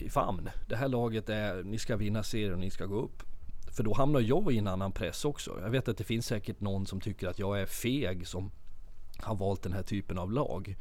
i 0.00 0.10
famn. 0.10 0.48
Det 0.68 0.76
här 0.76 0.88
laget 0.88 1.28
är, 1.28 1.62
ni 1.62 1.78
ska 1.78 1.96
vinna 1.96 2.22
serien 2.22 2.52
och 2.52 2.58
ni 2.58 2.70
ska 2.70 2.86
gå 2.86 3.00
upp. 3.00 3.22
För 3.72 3.82
då 3.82 3.94
hamnar 3.94 4.20
jag 4.20 4.52
i 4.52 4.58
en 4.58 4.68
annan 4.68 4.92
press 4.92 5.24
också. 5.24 5.58
Jag 5.60 5.70
vet 5.70 5.88
att 5.88 5.98
det 5.98 6.04
finns 6.04 6.26
säkert 6.26 6.60
någon 6.60 6.86
som 6.86 7.00
tycker 7.00 7.28
att 7.28 7.38
jag 7.38 7.60
är 7.60 7.66
feg 7.66 8.26
som 8.26 8.50
har 9.18 9.34
valt 9.34 9.62
den 9.62 9.72
här 9.72 9.82
typen 9.82 10.18
av 10.18 10.32
lag. 10.32 10.76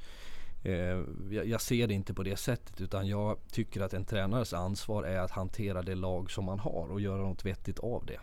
Eh, 0.64 1.04
jag, 1.32 1.46
jag 1.46 1.62
ser 1.62 1.88
det 1.88 1.94
inte 1.94 2.14
på 2.14 2.24
det 2.24 2.38
sättet 2.38 2.82
utan 2.82 3.08
jag 3.08 3.38
tycker 3.52 3.82
att 3.82 3.94
en 3.94 4.06
tränares 4.06 4.54
ansvar 4.54 5.04
är 5.04 5.20
att 5.20 5.32
hantera 5.32 5.82
det 5.82 5.96
lag 5.96 6.32
som 6.32 6.46
man 6.46 6.60
har 6.60 6.92
och 6.92 7.02
göra 7.02 7.22
något 7.22 7.46
vettigt 7.46 7.80
av 7.80 8.06
det. 8.06 8.20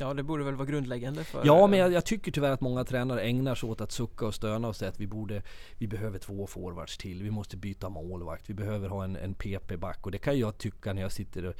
Ja 0.00 0.14
det 0.14 0.22
borde 0.22 0.44
väl 0.44 0.54
vara 0.54 0.66
grundläggande 0.66 1.24
för 1.24 1.42
Ja, 1.44 1.66
men 1.66 1.78
jag, 1.78 1.92
jag 1.92 2.04
tycker 2.04 2.32
tyvärr 2.32 2.50
att 2.50 2.60
många 2.60 2.84
tränare 2.84 3.20
ägnar 3.20 3.54
sig 3.54 3.68
åt 3.68 3.80
att 3.80 3.92
sucka 3.92 4.26
och 4.26 4.34
stöna 4.34 4.68
och 4.68 4.76
säga 4.76 4.88
att 4.88 5.00
vi 5.00 5.06
borde, 5.06 5.42
vi 5.78 5.86
behöver 5.86 6.18
två 6.18 6.46
forwards 6.46 6.98
till, 6.98 7.22
vi 7.22 7.30
måste 7.30 7.56
byta 7.56 7.88
målvakt, 7.88 8.50
vi 8.50 8.54
behöver 8.54 8.88
ha 8.88 9.04
en, 9.04 9.16
en 9.16 9.34
PP-back 9.34 10.06
och 10.06 10.10
det 10.10 10.18
kan 10.18 10.38
jag 10.38 10.58
tycka 10.58 10.92
när 10.92 11.02
jag 11.02 11.12
sitter 11.12 11.44
och 11.46 11.54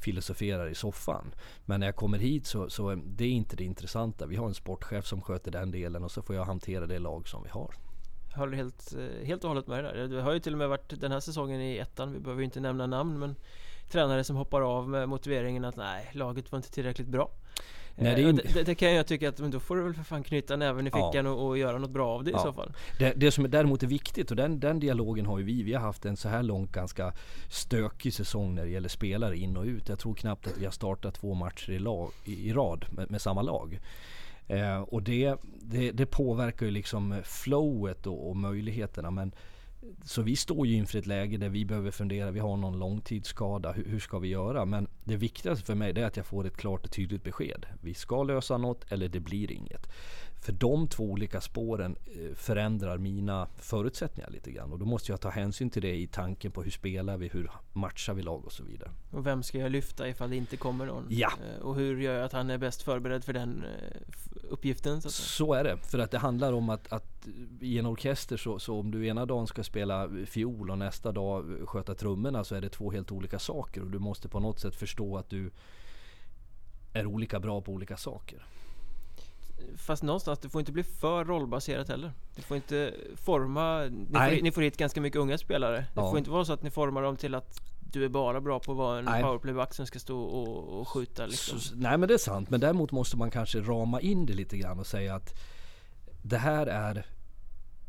filosoferar 0.00 0.68
i 0.68 0.74
soffan. 0.74 1.34
Men 1.64 1.80
när 1.80 1.86
jag 1.86 1.96
kommer 1.96 2.18
hit 2.18 2.46
så, 2.46 2.70
så 2.70 2.88
är 2.88 2.96
det 3.04 3.24
är 3.24 3.30
inte 3.30 3.56
det 3.56 3.64
intressanta. 3.64 4.26
Vi 4.26 4.36
har 4.36 4.46
en 4.46 4.54
sportchef 4.54 5.06
som 5.06 5.22
sköter 5.22 5.50
den 5.50 5.70
delen 5.70 6.04
och 6.04 6.10
så 6.10 6.22
får 6.22 6.36
jag 6.36 6.44
hantera 6.44 6.86
det 6.86 6.98
lag 6.98 7.28
som 7.28 7.42
vi 7.42 7.48
har. 7.48 7.74
Jag 8.30 8.38
håller 8.38 8.56
helt, 8.56 8.94
helt 9.24 9.44
och 9.44 9.48
hållet 9.48 9.66
med 9.66 9.84
dig 9.84 9.92
där. 9.92 10.08
Det 10.08 10.22
har 10.22 10.32
ju 10.32 10.40
till 10.40 10.52
och 10.52 10.58
med 10.58 10.68
varit 10.68 11.00
den 11.00 11.12
här 11.12 11.20
säsongen 11.20 11.60
i 11.60 11.76
ettan, 11.76 12.12
vi 12.12 12.20
behöver 12.20 12.40
ju 12.40 12.44
inte 12.44 12.60
nämna 12.60 12.86
namn 12.86 13.18
men 13.18 13.34
Tränare 13.90 14.24
som 14.24 14.36
hoppar 14.36 14.60
av 14.60 14.88
med 14.88 15.08
motiveringen 15.08 15.64
att 15.64 15.76
nej, 15.76 16.10
laget 16.12 16.52
var 16.52 16.56
inte 16.56 16.70
tillräckligt 16.70 17.08
bra. 17.08 17.30
Nej, 18.00 18.14
det 18.14 18.22
Eh, 18.22 18.28
inte- 18.28 18.48
det, 18.54 18.62
det, 18.62 18.74
kan 18.74 18.94
jag 18.94 19.06
tycka 19.06 19.28
att 19.28 19.38
men 19.40 19.50
då 19.50 19.60
får 19.60 19.76
du 19.76 19.82
väl 19.82 19.94
för 19.94 20.02
fan 20.04 20.22
knyta 20.22 20.56
näven 20.56 20.86
i 20.86 20.90
Ja. 20.92 21.10
fickan 21.12 21.26
och, 21.26 21.46
och 21.46 21.58
göra 21.58 21.78
något 21.78 21.90
bra 21.90 22.08
av 22.14 22.24
det 22.24 22.30
i 22.30 22.32
Ja. 22.32 22.42
så 22.42 22.52
fall. 22.52 22.72
Det, 22.98 23.12
det 23.16 23.30
som 23.30 23.44
är 23.44 23.48
däremot 23.48 23.82
är 23.82 23.86
viktigt 23.86 24.30
och 24.30 24.36
den, 24.36 24.60
den 24.60 24.80
dialogen 24.80 25.26
har 25.26 25.38
ju 25.38 25.44
vi. 25.44 25.62
Vi 25.62 25.74
har 25.74 25.80
haft 25.80 26.04
en 26.04 26.16
så 26.16 26.28
här 26.28 26.42
långt 26.42 26.72
ganska 26.72 27.12
stökig 27.50 28.14
säsong 28.14 28.54
när 28.54 28.64
det 28.64 28.70
gäller 28.70 28.88
spelare 28.88 29.36
in 29.36 29.56
och 29.56 29.64
ut. 29.64 29.88
Jag 29.88 29.98
tror 29.98 30.14
knappt 30.14 30.46
att 30.46 30.58
vi 30.58 30.64
har 30.64 30.72
startat 30.72 31.14
två 31.14 31.34
matcher 31.34 31.70
i, 31.70 31.78
lag, 31.78 32.10
i, 32.24 32.48
i 32.48 32.52
rad 32.52 32.84
med, 32.90 33.10
med 33.10 33.20
samma 33.22 33.42
lag. 33.42 33.80
Eh, 34.48 34.80
och 34.80 35.02
det, 35.02 35.34
det, 35.60 35.90
det 35.92 36.06
påverkar 36.06 36.66
ju 36.66 36.72
liksom 36.72 37.14
flowet 37.24 38.06
och, 38.06 38.28
och 38.30 38.36
möjligheterna. 38.36 39.10
Men 39.10 39.32
så 40.04 40.22
vi 40.22 40.36
står 40.36 40.66
ju 40.66 40.74
inför 40.74 40.98
ett 40.98 41.06
läge 41.06 41.36
där 41.36 41.48
vi 41.48 41.64
behöver 41.64 41.90
fundera. 41.90 42.30
Vi 42.30 42.40
har 42.40 42.56
någon 42.56 42.78
långtidsskada. 42.78 43.72
Hur, 43.72 43.84
hur 43.84 44.00
ska 44.00 44.18
vi 44.18 44.28
göra? 44.28 44.64
Men 44.64 44.88
det 45.04 45.16
viktigaste 45.16 45.64
för 45.64 45.74
mig 45.74 45.90
är 45.90 46.04
att 46.04 46.16
jag 46.16 46.26
får 46.26 46.46
ett 46.46 46.56
klart 46.56 46.84
och 46.84 46.92
tydligt 46.92 47.24
besked. 47.24 47.66
Vi 47.80 47.94
ska 47.94 48.22
lösa 48.22 48.58
något 48.58 48.92
eller 48.92 49.08
det 49.08 49.20
blir 49.20 49.52
inget. 49.52 49.88
För 50.40 50.52
de 50.52 50.88
två 50.88 51.04
olika 51.04 51.40
spåren 51.40 51.96
eh, 52.06 52.34
förändrar 52.34 52.98
mina 52.98 53.48
förutsättningar 53.56 54.30
lite 54.30 54.50
grann. 54.50 54.72
Och 54.72 54.78
då 54.78 54.84
måste 54.84 55.12
jag 55.12 55.20
ta 55.20 55.30
hänsyn 55.30 55.70
till 55.70 55.82
det 55.82 55.96
i 55.96 56.06
tanken 56.06 56.52
på 56.52 56.62
hur 56.62 56.70
spelar 56.70 57.16
vi, 57.16 57.28
hur 57.28 57.50
matchar 57.72 58.14
vi 58.14 58.22
lag 58.22 58.44
och 58.44 58.52
så 58.52 58.64
vidare. 58.64 58.90
Och 59.10 59.26
vem 59.26 59.42
ska 59.42 59.58
jag 59.58 59.72
lyfta 59.72 60.08
ifall 60.08 60.30
det 60.30 60.36
inte 60.36 60.56
kommer 60.56 60.86
någon? 60.86 61.06
Ja. 61.08 61.32
Eh, 61.56 61.62
och 61.62 61.74
hur 61.74 62.00
gör 62.00 62.14
jag 62.14 62.24
att 62.24 62.32
han 62.32 62.50
är 62.50 62.58
bäst 62.58 62.82
förberedd 62.82 63.24
för 63.24 63.32
den 63.32 63.64
eh, 63.64 64.00
uppgiften? 64.50 65.02
Så, 65.02 65.10
så, 65.10 65.54
är 65.54 65.64
det. 65.64 65.76
För 65.76 65.98
att 65.98 66.10
det 66.10 66.18
handlar 66.18 66.52
om 66.52 66.70
att, 66.70 66.92
att 66.92 67.28
i 67.60 67.78
en 67.78 67.86
orkester 67.86 68.36
så, 68.36 68.58
så, 68.58 68.80
om 68.80 68.90
du 68.90 69.06
ena 69.06 69.26
dagen 69.26 69.46
ska 69.46 69.64
spela 69.64 70.10
fiol 70.26 70.70
och 70.70 70.78
nästa 70.78 71.12
dag 71.12 71.68
sköta 71.68 71.94
trummorna 71.94 72.44
så 72.44 72.54
är 72.54 72.60
det 72.60 72.68
två 72.68 72.90
helt 72.90 73.12
olika 73.12 73.38
saker. 73.38 73.80
Och 73.80 73.90
du 73.90 73.98
måste 73.98 74.28
på 74.28 74.40
något 74.40 74.60
sätt 74.60 74.76
förstå 74.76 75.16
att 75.16 75.30
du 75.30 75.50
är 76.92 77.06
olika 77.06 77.40
bra 77.40 77.60
på 77.60 77.72
olika 77.72 77.96
saker. 77.96 78.46
Fast 79.76 80.02
någonstans, 80.02 80.38
det 80.38 80.48
får 80.48 80.60
inte 80.60 80.72
bli 80.72 80.82
för 80.82 81.24
rollbaserat 81.24 81.88
heller. 81.88 82.12
Det 82.36 82.42
får 82.42 82.56
inte 82.56 82.94
forma... 83.16 83.84
Ni, 83.84 84.06
får, 84.06 84.42
ni 84.42 84.52
får 84.52 84.62
hit 84.62 84.76
ganska 84.76 85.00
mycket 85.00 85.20
unga 85.20 85.38
spelare. 85.38 85.76
Det 85.76 85.86
ja. 86.00 86.10
får 86.10 86.18
inte 86.18 86.30
vara 86.30 86.44
så 86.44 86.52
att 86.52 86.62
ni 86.62 86.70
formar 86.70 87.02
dem 87.02 87.16
till 87.16 87.34
att 87.34 87.60
du 87.92 88.04
är 88.04 88.08
bara 88.08 88.40
bra 88.40 88.60
på 88.60 88.72
att 88.72 88.78
vara 88.78 88.98
en 88.98 89.22
powerplayback 89.22 89.74
som 89.74 89.86
ska 89.86 89.98
stå 89.98 90.20
och, 90.20 90.80
och 90.80 90.88
skjuta 90.88 91.26
liksom. 91.26 91.60
Så, 91.60 91.76
nej 91.76 91.98
men 91.98 92.08
det 92.08 92.14
är 92.14 92.18
sant, 92.18 92.50
men 92.50 92.60
däremot 92.60 92.92
måste 92.92 93.16
man 93.16 93.30
kanske 93.30 93.60
rama 93.60 94.00
in 94.00 94.26
det 94.26 94.32
lite 94.32 94.58
grann 94.58 94.78
och 94.78 94.86
säga 94.86 95.14
att 95.14 95.34
det 96.22 96.38
här 96.38 96.66
är 96.66 97.06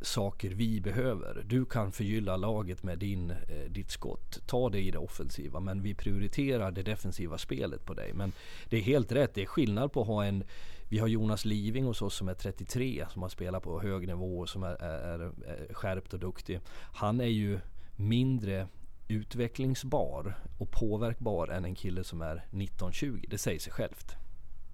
saker 0.01 0.49
vi 0.49 0.81
behöver. 0.81 1.43
Du 1.45 1.65
kan 1.65 1.91
förgylla 1.91 2.37
laget 2.37 2.83
med 2.83 2.99
din, 2.99 3.31
eh, 3.31 3.69
ditt 3.69 3.91
skott. 3.91 4.39
Ta 4.47 4.69
det 4.69 4.79
i 4.79 4.91
det 4.91 4.97
offensiva 4.97 5.59
men 5.59 5.81
vi 5.81 5.93
prioriterar 5.93 6.71
det 6.71 6.83
defensiva 6.83 7.37
spelet 7.37 7.85
på 7.85 7.93
dig. 7.93 8.13
Men 8.13 8.31
det 8.69 8.77
är 8.77 8.81
helt 8.81 9.11
rätt, 9.11 9.33
det 9.33 9.41
är 9.41 9.45
skillnad 9.45 9.91
på 9.91 10.01
att 10.01 10.07
ha 10.07 10.25
en 10.25 10.43
vi 10.89 10.99
har 10.99 11.07
Jonas 11.07 11.45
Living 11.45 11.85
hos 11.85 12.01
oss 12.01 12.15
som 12.15 12.29
är 12.29 12.33
33 12.33 13.05
som 13.13 13.21
har 13.21 13.29
spelat 13.29 13.63
på 13.63 13.81
hög 13.81 14.07
nivå 14.07 14.39
och 14.39 14.49
som 14.49 14.63
är, 14.63 14.83
är, 14.83 15.19
är 15.19 15.73
skärpt 15.73 16.13
och 16.13 16.19
duktig. 16.19 16.59
Han 16.93 17.21
är 17.21 17.25
ju 17.25 17.59
mindre 17.95 18.67
utvecklingsbar 19.07 20.37
och 20.57 20.71
påverkbar 20.71 21.47
än 21.47 21.65
en 21.65 21.75
kille 21.75 22.03
som 22.03 22.21
är 22.21 22.45
19-20. 22.51 23.25
Det 23.29 23.37
säger 23.37 23.59
sig 23.59 23.73
självt. 23.73 24.15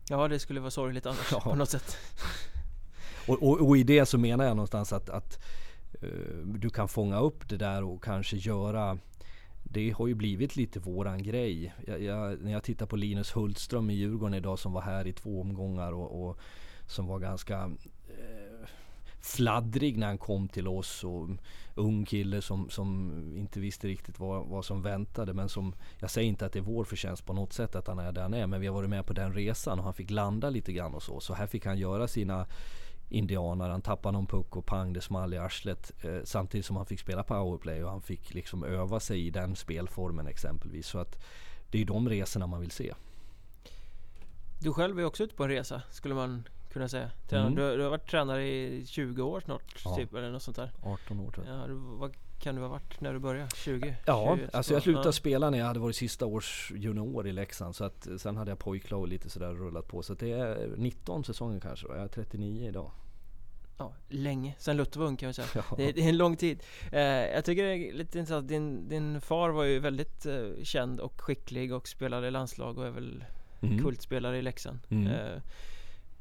Ja, 0.10 0.28
det 0.28 0.40
skulle 0.40 0.60
vara 0.60 0.72
sorgligt 0.72 1.06
annars 1.06 1.28
ja. 1.32 1.40
på 1.40 1.56
något 1.56 1.70
sätt. 1.70 1.98
och, 3.28 3.44
och, 3.44 3.68
och, 3.68 3.78
i 3.78 3.84
det 3.84 4.06
så 4.06 4.18
menar 4.18 4.46
jag 4.46 4.56
någonstans 4.56 4.94
att, 4.94 5.10
att 5.10 5.40
uh, 6.04 6.46
du 6.46 6.70
kan 6.70 6.88
fånga 6.88 7.20
upp 7.20 7.50
det 7.50 7.58
där 7.58 7.84
och 7.84 8.04
kanske 8.04 8.38
göra 8.38 8.98
det 9.70 9.92
har 9.92 10.08
ju 10.08 10.14
blivit 10.14 10.56
lite 10.56 10.80
våran 10.80 11.24
grej. 11.24 11.74
Jag, 11.88 12.02
jag, 12.04 12.42
när 12.42 12.52
jag 12.52 12.64
tittar 12.64 12.86
på 12.86 12.96
Linus 12.96 13.36
Hultström 13.36 13.90
i 13.90 13.94
Djurgården 13.94 14.34
idag 14.34 14.60
som 14.60 14.74
var 14.74 14.82
här 14.82 15.08
i 15.08 15.14
två 15.14 15.42
omgångar 15.42 15.92
och, 15.92 16.28
och 16.28 16.40
som 16.88 17.08
var 17.08 17.20
ganska 17.20 17.72
eh, 18.08 18.68
fladdrig 19.22 19.98
när 19.98 20.08
han 20.08 20.18
kom 20.18 20.48
till 20.48 20.68
oss. 20.68 21.04
Och 21.04 21.30
ung 21.76 22.06
kille 22.06 22.42
som, 22.42 22.70
som 22.70 23.12
inte 23.38 23.60
visste 23.60 23.88
riktigt 23.88 24.20
vad, 24.20 24.46
vad 24.46 24.66
som 24.66 24.82
väntade. 24.82 25.34
Men 25.34 25.50
som, 25.50 25.76
jag 26.00 26.10
säger 26.10 26.28
inte 26.28 26.46
att 26.46 26.54
det 26.54 26.60
är 26.60 26.64
vår 26.64 26.84
förtjänst 26.84 27.26
på 27.26 27.34
något 27.34 27.54
sätt 27.54 27.76
att 27.76 27.88
han 27.88 28.00
är 28.00 28.12
där 28.12 28.22
han 28.22 28.34
är. 28.34 28.48
Men 28.48 28.62
vi 28.62 28.68
har 28.68 28.74
varit 28.74 28.90
med 28.90 29.06
på 29.06 29.14
den 29.14 29.34
resan 29.34 29.80
och 29.80 29.86
han 29.86 29.94
fick 29.94 30.12
landa 30.12 30.50
lite 30.50 30.74
grann 30.74 30.94
och 30.94 31.04
så. 31.04 31.20
Så 31.20 31.34
här 31.34 31.48
fick 31.48 31.66
han 31.66 31.78
göra 31.78 32.08
sina 32.08 32.48
indianer. 33.10 33.70
Han 33.70 33.82
tappade 33.82 34.14
någon 34.14 34.28
puck 34.28 34.56
och 34.56 34.66
pang 34.66 34.94
det 34.94 35.02
small 35.02 35.34
i 35.34 35.38
arslet. 35.38 35.92
Eh, 36.04 36.20
samtidigt 36.24 36.66
som 36.66 36.76
han 36.76 36.86
fick 36.86 37.00
spela 37.00 37.24
powerplay 37.24 37.84
och 37.84 37.92
han 37.92 38.02
fick 38.02 38.34
liksom 38.34 38.64
öva 38.64 39.00
sig 39.00 39.28
i 39.28 39.30
den 39.30 39.56
spelformen 39.56 40.28
exempelvis. 40.28 40.88
Så 40.88 41.00
att 41.00 41.24
det 41.72 41.82
är 41.82 41.86
de 41.86 42.10
resorna 42.10 42.48
man 42.48 42.62
vill 42.62 42.72
se. 42.72 42.94
Du 44.60 44.74
själv 44.74 45.00
är 45.00 45.06
också 45.06 45.24
ute 45.24 45.36
på 45.36 45.44
en 45.44 45.50
resa 45.50 45.82
skulle 45.92 46.16
man 46.16 46.44
kunna 46.74 46.90
säga. 46.90 47.12
Mm. 47.32 47.56
Du, 47.56 47.78
du, 47.78 47.84
har 47.84 47.90
varit 47.90 48.10
tränare 48.10 48.48
i 48.48 48.86
20 48.86 49.22
år 49.22 49.40
snart, 49.40 49.82
ja. 49.86 49.96
typ, 49.96 50.14
eller 50.14 50.32
något 50.32 50.44
sånt 50.44 50.58
där. 50.58 50.72
18 50.84 51.20
år 51.20 51.32
tror 51.32 51.48
jag. 51.48 51.60
Ja, 51.60 51.68
du, 51.68 51.74
vad 51.74 52.14
kan 52.40 52.56
du 52.56 52.62
ha 52.62 52.68
varit 52.68 53.02
när 53.02 53.14
du 53.14 53.20
började? 53.20 53.50
20? 53.56 53.96
Ja, 54.06 54.38
20, 54.38 54.50
alltså 54.54 54.74
jag 54.74 54.84
slutade 54.84 55.08
ja. 55.08 55.12
spela 55.12 55.50
när 55.50 55.58
jag 55.58 55.66
hade 55.66 55.80
varit 55.80 55.96
sista 55.96 56.26
års 56.26 56.72
junior 56.76 57.28
i 57.28 57.32
Leksand. 57.32 57.76
Så 57.76 57.84
att 57.84 58.08
sen 58.18 58.38
hade 58.38 58.52
jag 58.52 58.60
pojklag 58.60 59.02
och 59.02 59.08
lite 59.08 59.30
sådär 59.30 59.54
rullat 59.54 59.88
på. 59.88 60.04
Så 60.04 60.14
det 60.14 60.32
är 60.32 60.74
19 60.78 61.24
säsonger 61.24 61.60
kanske. 61.60 61.88
Jag 61.88 61.98
är 61.98 62.08
39 62.08 62.68
idag 62.68 62.92
ja, 63.78 63.94
länge, 64.10 64.56
sen 64.58 64.78
Luther 64.78 65.00
var 65.00 65.08
ung 65.08 65.18
kan 65.18 65.28
vi 65.28 65.34
säga. 65.34 65.48
Ja. 65.56 65.64
Det, 65.78 65.92
det, 65.92 66.04
är 66.04 66.10
en 66.10 66.18
lång 66.18 66.36
tid. 66.36 66.64
Eh, 66.92 67.02
jag 67.02 67.46
tycker 67.46 67.64
det 67.64 67.70
är 67.70 67.94
lite 67.94 68.20
intressant, 68.20 68.48
din, 68.48 68.90
din 68.90 69.22
far 69.22 69.50
var 69.50 69.64
ju 69.64 69.80
väldigt 69.80 70.26
eh, 70.26 70.50
känd 70.64 71.00
och 71.00 71.22
skicklig 71.22 71.74
och 71.74 71.88
spelade 71.88 72.28
i 72.28 72.32
landslag 72.32 72.78
och 72.78 72.86
är 72.86 72.92
väl 72.92 73.24
mm. 73.62 73.84
kultspelare 73.84 74.38
i 74.38 74.42
Leksand. 74.42 74.80
Mm. 74.90 75.08
Eh, 75.08 75.42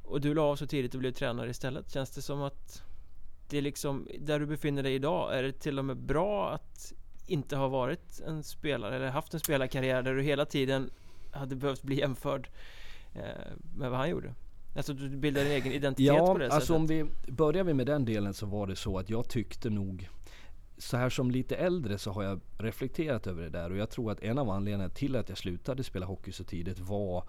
och 0.02 0.20
du 0.20 0.34
la 0.34 0.42
av 0.42 0.56
så 0.56 0.66
tidigt 0.66 0.94
och 0.94 1.00
blev 1.00 1.12
tränare 1.12 1.50
istället. 1.50 1.92
Känns 1.92 2.10
det 2.10 2.22
som 2.22 2.42
att 2.42 2.82
det 3.48 3.58
är 3.58 3.62
liksom, 3.62 4.08
där 4.20 4.40
du 4.40 4.46
befinner 4.46 4.82
dig 4.82 4.94
idag, 4.94 5.38
är 5.38 5.42
det 5.42 5.52
till 5.52 5.78
och 5.78 5.84
med 5.84 5.96
bra 5.96 6.50
att 6.50 6.92
inte 7.26 7.56
ha 7.56 7.68
varit 7.68 8.20
en 8.26 8.42
spelare 8.42 8.96
eller 8.96 9.08
haft 9.08 9.34
en 9.34 9.40
spelarkarriär 9.40 10.02
där 10.02 10.14
du 10.14 10.22
hela 10.22 10.44
tiden 10.44 10.90
hade 11.30 11.56
behövt 11.56 11.82
bli 11.82 11.98
jämförd 11.98 12.48
eh, 13.14 13.22
med 13.76 13.90
vad 13.90 13.98
han 13.98 14.10
gjorde? 14.10 14.34
Alltså 14.76 14.92
du 14.92 15.08
bildar 15.08 15.42
din 15.42 15.52
egen 15.52 15.72
identitet 15.72 16.06
ja, 16.06 16.26
på 16.26 16.38
det 16.38 16.44
sättet? 16.44 16.50
Ja, 16.50 16.54
alltså 16.56 16.74
om 16.74 16.86
vi 16.86 17.04
börjar 17.28 17.64
vi 17.64 17.74
med 17.74 17.86
den 17.86 18.04
delen 18.04 18.34
så 18.34 18.46
var 18.46 18.66
det 18.66 18.76
så 18.76 18.98
att 18.98 19.10
jag 19.10 19.28
tyckte 19.28 19.70
nog 19.70 20.08
så 20.78 20.96
här 20.96 21.10
som 21.10 21.30
lite 21.30 21.56
äldre 21.56 21.98
så 21.98 22.10
har 22.10 22.22
jag 22.22 22.40
reflekterat 22.58 23.26
över 23.26 23.42
det 23.42 23.50
där 23.50 23.70
och 23.70 23.76
jag 23.76 23.90
tror 23.90 24.12
att 24.12 24.20
en 24.20 24.38
av 24.38 24.50
anledningarna 24.50 24.94
till 24.94 25.16
att 25.16 25.28
jag 25.28 25.38
slutade 25.38 25.84
spela 25.84 26.06
hockey 26.06 26.32
så 26.32 26.44
tidigt 26.44 26.78
var 26.78 27.24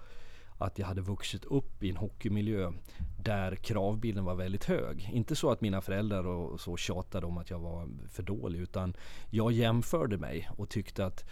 att 0.58 0.78
jag 0.78 0.86
hade 0.86 1.00
vuxit 1.00 1.44
upp 1.44 1.82
i 1.82 1.90
en 1.90 1.96
hockeymiljö 1.96 2.72
där 3.18 3.56
kravbilden 3.56 4.24
var 4.24 4.34
väldigt 4.34 4.64
hög. 4.64 5.10
Inte 5.12 5.36
så 5.36 5.50
att 5.50 5.60
mina 5.60 5.80
föräldrar 5.80 6.26
och 6.26 6.60
så 6.60 6.76
tjatade 6.76 7.26
om 7.26 7.38
att 7.38 7.50
jag 7.50 7.58
var 7.58 7.88
för 8.08 8.22
dålig 8.22 8.58
utan 8.58 8.96
jag 9.30 9.52
jämförde 9.52 10.18
mig 10.18 10.48
och 10.56 10.68
tyckte 10.68 11.06
att 11.06 11.24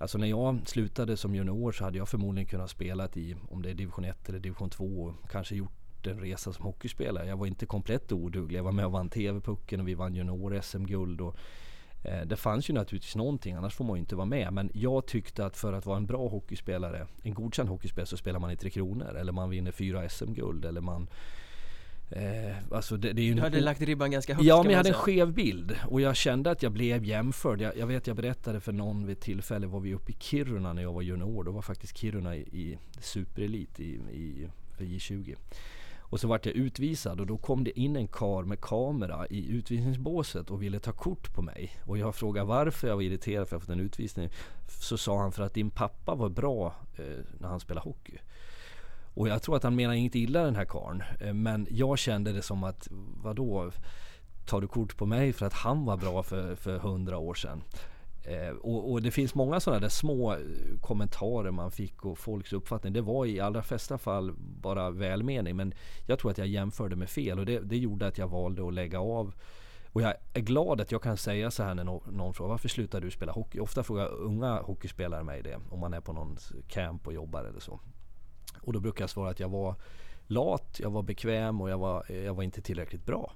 Alltså 0.00 0.18
när 0.18 0.26
jag 0.26 0.68
slutade 0.68 1.16
som 1.16 1.34
junior 1.34 1.72
så 1.72 1.84
hade 1.84 1.98
jag 1.98 2.08
förmodligen 2.08 2.46
kunnat 2.46 2.70
spela 2.70 3.08
i, 3.14 3.36
om 3.48 3.62
det 3.62 3.70
är 3.70 3.74
division 3.74 4.04
1 4.04 4.28
eller 4.28 4.38
division 4.38 4.70
2 4.70 4.84
och 4.84 5.30
kanske 5.30 5.54
gjort 5.54 6.06
en 6.06 6.20
resa 6.20 6.52
som 6.52 6.64
hockeyspelare. 6.64 7.28
Jag 7.28 7.36
var 7.36 7.46
inte 7.46 7.66
komplett 7.66 8.12
oduglig. 8.12 8.58
Jag 8.58 8.64
var 8.64 8.72
med 8.72 8.86
och 8.86 8.92
vann 8.92 9.10
TV-pucken 9.10 9.80
och 9.80 9.88
vi 9.88 9.94
vann 9.94 10.14
junior-SM-guld. 10.14 11.20
Och, 11.20 11.36
det 12.26 12.36
fanns 12.36 12.70
ju 12.70 12.74
naturligtvis 12.74 13.16
någonting, 13.16 13.54
annars 13.54 13.74
får 13.74 13.84
man 13.84 13.96
ju 13.96 14.00
inte 14.00 14.16
vara 14.16 14.26
med. 14.26 14.52
Men 14.52 14.70
jag 14.74 15.06
tyckte 15.06 15.46
att 15.46 15.56
för 15.56 15.72
att 15.72 15.86
vara 15.86 15.96
en 15.96 16.06
bra 16.06 16.28
hockeyspelare, 16.28 17.06
en 17.22 17.34
godkänd 17.34 17.68
hockeyspelare, 17.68 18.06
så 18.06 18.16
spelar 18.16 18.38
man 18.38 18.50
i 18.50 18.56
Tre 18.56 18.70
Kronor. 18.70 19.16
Eller 19.16 19.32
man 19.32 19.50
vinner 19.50 19.72
fyra 19.72 20.08
SM-guld. 20.08 20.64
Eller 20.64 20.80
man 20.80 21.08
Eh, 22.10 22.56
alltså 22.70 22.96
det, 22.96 23.12
det 23.12 23.22
är 23.22 23.24
ju 23.24 23.34
du 23.34 23.40
hade 23.40 23.60
lagt 23.60 23.80
ribban 23.80 24.10
ganska 24.10 24.34
högt 24.34 24.46
Ja 24.46 24.62
men 24.62 24.70
jag 24.70 24.76
hade 24.76 24.88
en 24.88 24.94
skev 24.94 25.32
bild 25.32 25.76
och 25.86 26.00
jag 26.00 26.16
kände 26.16 26.50
att 26.50 26.62
jag 26.62 26.72
blev 26.72 27.04
jämförd. 27.04 27.60
Jag, 27.60 27.76
jag 27.76 27.86
vet 27.86 28.06
jag 28.06 28.16
berättade 28.16 28.60
för 28.60 28.72
någon 28.72 29.06
vid 29.06 29.16
ett 29.16 29.22
tillfälle 29.22 29.66
var 29.66 29.80
vi 29.80 29.94
uppe 29.94 30.12
i 30.12 30.16
Kiruna 30.18 30.72
när 30.72 30.82
jag 30.82 30.92
var 30.92 31.02
junior. 31.02 31.44
Då 31.44 31.50
var 31.50 31.62
faktiskt 31.62 31.96
Kiruna 31.96 32.36
i, 32.36 32.40
i 32.40 32.78
superelit 33.00 33.80
i, 33.80 33.84
i, 34.12 34.48
för 34.76 34.84
J20. 34.84 35.36
Och 36.10 36.20
så 36.20 36.28
vart 36.28 36.46
jag 36.46 36.54
utvisad 36.54 37.20
och 37.20 37.26
då 37.26 37.38
kom 37.38 37.64
det 37.64 37.80
in 37.80 37.96
en 37.96 38.08
kar 38.08 38.42
med 38.42 38.60
kamera 38.60 39.26
i 39.26 39.48
utvisningsbåset 39.48 40.50
och 40.50 40.62
ville 40.62 40.78
ta 40.78 40.92
kort 40.92 41.34
på 41.34 41.42
mig. 41.42 41.70
Och 41.84 41.98
jag 41.98 42.14
frågade 42.14 42.46
varför 42.46 42.88
jag 42.88 42.94
var 42.94 43.02
irriterad 43.02 43.48
för 43.48 43.56
att 43.56 43.60
jag 43.60 43.62
fått 43.62 43.74
en 43.74 43.80
utvisning. 43.80 44.30
Så 44.68 44.98
sa 44.98 45.20
han 45.20 45.32
för 45.32 45.42
att 45.42 45.54
din 45.54 45.70
pappa 45.70 46.14
var 46.14 46.28
bra 46.28 46.74
eh, 46.96 47.24
när 47.38 47.48
han 47.48 47.60
spelade 47.60 47.84
hockey. 47.84 48.18
Och 49.14 49.28
jag 49.28 49.42
tror 49.42 49.56
att 49.56 49.62
han 49.62 49.76
menar 49.76 49.94
inget 49.94 50.14
illa 50.14 50.42
den 50.44 50.56
här 50.56 50.64
karln. 50.64 51.02
Eh, 51.20 51.34
men 51.34 51.66
jag 51.70 51.98
kände 51.98 52.32
det 52.32 52.42
som 52.42 52.64
att, 52.64 52.88
vadå? 53.22 53.70
Tar 54.46 54.60
du 54.60 54.68
kort 54.68 54.96
på 54.96 55.06
mig 55.06 55.32
för 55.32 55.46
att 55.46 55.52
han 55.52 55.84
var 55.84 55.96
bra 55.96 56.22
för, 56.22 56.54
för 56.54 56.78
hundra 56.78 57.18
år 57.18 57.34
sedan? 57.34 57.62
Eh, 58.22 58.50
och, 58.50 58.92
och, 58.92 59.02
det 59.02 59.10
finns 59.10 59.34
många 59.34 59.60
sådana 59.60 59.80
där 59.80 59.88
små 59.88 60.32
eh, 60.32 60.38
kommentarer 60.80 61.50
man 61.50 61.70
fick 61.70 62.04
och 62.04 62.18
folks 62.18 62.52
uppfattning. 62.52 62.92
Det 62.92 63.00
var 63.00 63.26
i 63.26 63.40
allra 63.40 63.62
flesta 63.62 63.98
fall 63.98 64.32
bara 64.38 64.90
välmening. 64.90 65.56
Men 65.56 65.74
jag 66.06 66.18
tror 66.18 66.30
att 66.30 66.38
jag 66.38 66.46
jämförde 66.46 66.96
med 66.96 67.10
fel 67.10 67.38
och 67.38 67.46
det, 67.46 67.60
det 67.60 67.76
gjorde 67.76 68.06
att 68.06 68.18
jag 68.18 68.28
valde 68.28 68.66
att 68.66 68.74
lägga 68.74 69.00
av. 69.00 69.34
Och 69.92 70.02
jag 70.02 70.14
är 70.34 70.40
glad 70.40 70.80
att 70.80 70.92
jag 70.92 71.02
kan 71.02 71.16
säga 71.16 71.50
så 71.50 71.62
här 71.62 71.74
när 71.74 71.84
någon, 71.84 72.14
någon 72.14 72.34
frågar 72.34 72.50
varför 72.50 72.68
slutar 72.68 73.00
du 73.00 73.10
spela 73.10 73.32
hockey? 73.32 73.60
Ofta 73.60 73.82
frågar 73.82 74.12
unga 74.12 74.60
hockeyspelare 74.62 75.22
mig 75.22 75.42
det 75.42 75.58
om 75.70 75.80
man 75.80 75.94
är 75.94 76.00
på 76.00 76.12
någon 76.12 76.36
camp 76.68 77.06
och 77.06 77.12
jobbar 77.12 77.44
eller 77.44 77.60
så. 77.60 77.80
Och 78.62 78.72
då 78.72 78.80
brukar 78.80 79.02
jag 79.02 79.10
svara 79.10 79.30
att 79.30 79.40
jag 79.40 79.48
var 79.48 79.74
lat, 80.26 80.80
jag 80.82 80.90
var 80.90 81.02
bekväm 81.02 81.60
och 81.60 81.70
jag 81.70 81.78
var, 81.78 82.12
jag 82.12 82.34
var 82.34 82.42
inte 82.42 82.62
tillräckligt 82.62 83.06
bra. 83.06 83.32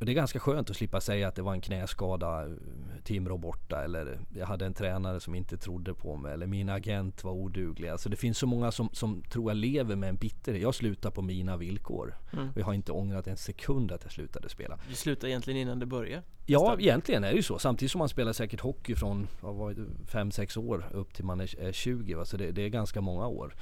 Och 0.00 0.06
det 0.06 0.12
är 0.12 0.14
ganska 0.14 0.40
skönt 0.40 0.70
att 0.70 0.76
slippa 0.76 1.00
säga 1.00 1.28
att 1.28 1.34
det 1.34 1.42
var 1.42 1.52
en 1.52 1.60
knäskada, 1.60 2.48
Timrå 3.04 3.38
borta 3.38 3.84
eller 3.84 4.18
jag 4.36 4.46
hade 4.46 4.66
en 4.66 4.74
tränare 4.74 5.20
som 5.20 5.34
inte 5.34 5.56
trodde 5.56 5.94
på 5.94 6.16
mig 6.16 6.32
eller 6.32 6.46
min 6.46 6.68
agent 6.68 7.24
var 7.24 7.32
oduglig. 7.32 7.88
Alltså 7.88 8.08
det 8.08 8.16
finns 8.16 8.38
så 8.38 8.46
många 8.46 8.72
som, 8.72 8.90
som 8.92 9.22
tror 9.22 9.50
jag 9.50 9.56
lever 9.56 9.96
med 9.96 10.08
en 10.08 10.16
bitterhet. 10.16 10.62
Jag 10.62 10.74
slutar 10.74 11.10
på 11.10 11.22
mina 11.22 11.56
villkor. 11.56 12.14
Mm. 12.32 12.48
Och 12.50 12.56
jag 12.56 12.64
har 12.64 12.74
inte 12.74 12.92
ångrat 12.92 13.26
en 13.26 13.36
sekund 13.36 13.92
att 13.92 14.02
jag 14.02 14.12
slutade 14.12 14.48
spela. 14.48 14.78
Du 14.88 14.94
slutade 14.94 15.30
egentligen 15.30 15.60
innan 15.60 15.78
det 15.78 15.86
började? 15.86 16.22
Ja, 16.46 16.76
egentligen 16.78 17.24
är 17.24 17.30
det 17.30 17.36
ju 17.36 17.42
så. 17.42 17.58
Samtidigt 17.58 17.92
som 17.92 17.98
man 17.98 18.08
spelar 18.08 18.32
säkert 18.32 18.60
hockey 18.60 18.94
från 18.94 19.28
5-6 19.42 20.58
år 20.58 20.84
upp 20.92 21.14
till 21.14 21.24
man 21.24 21.40
är 21.40 21.72
20. 21.72 22.14
Va? 22.14 22.24
Så 22.24 22.36
det, 22.36 22.50
det 22.50 22.62
är 22.62 22.68
ganska 22.68 23.00
många 23.00 23.26
år. 23.26 23.54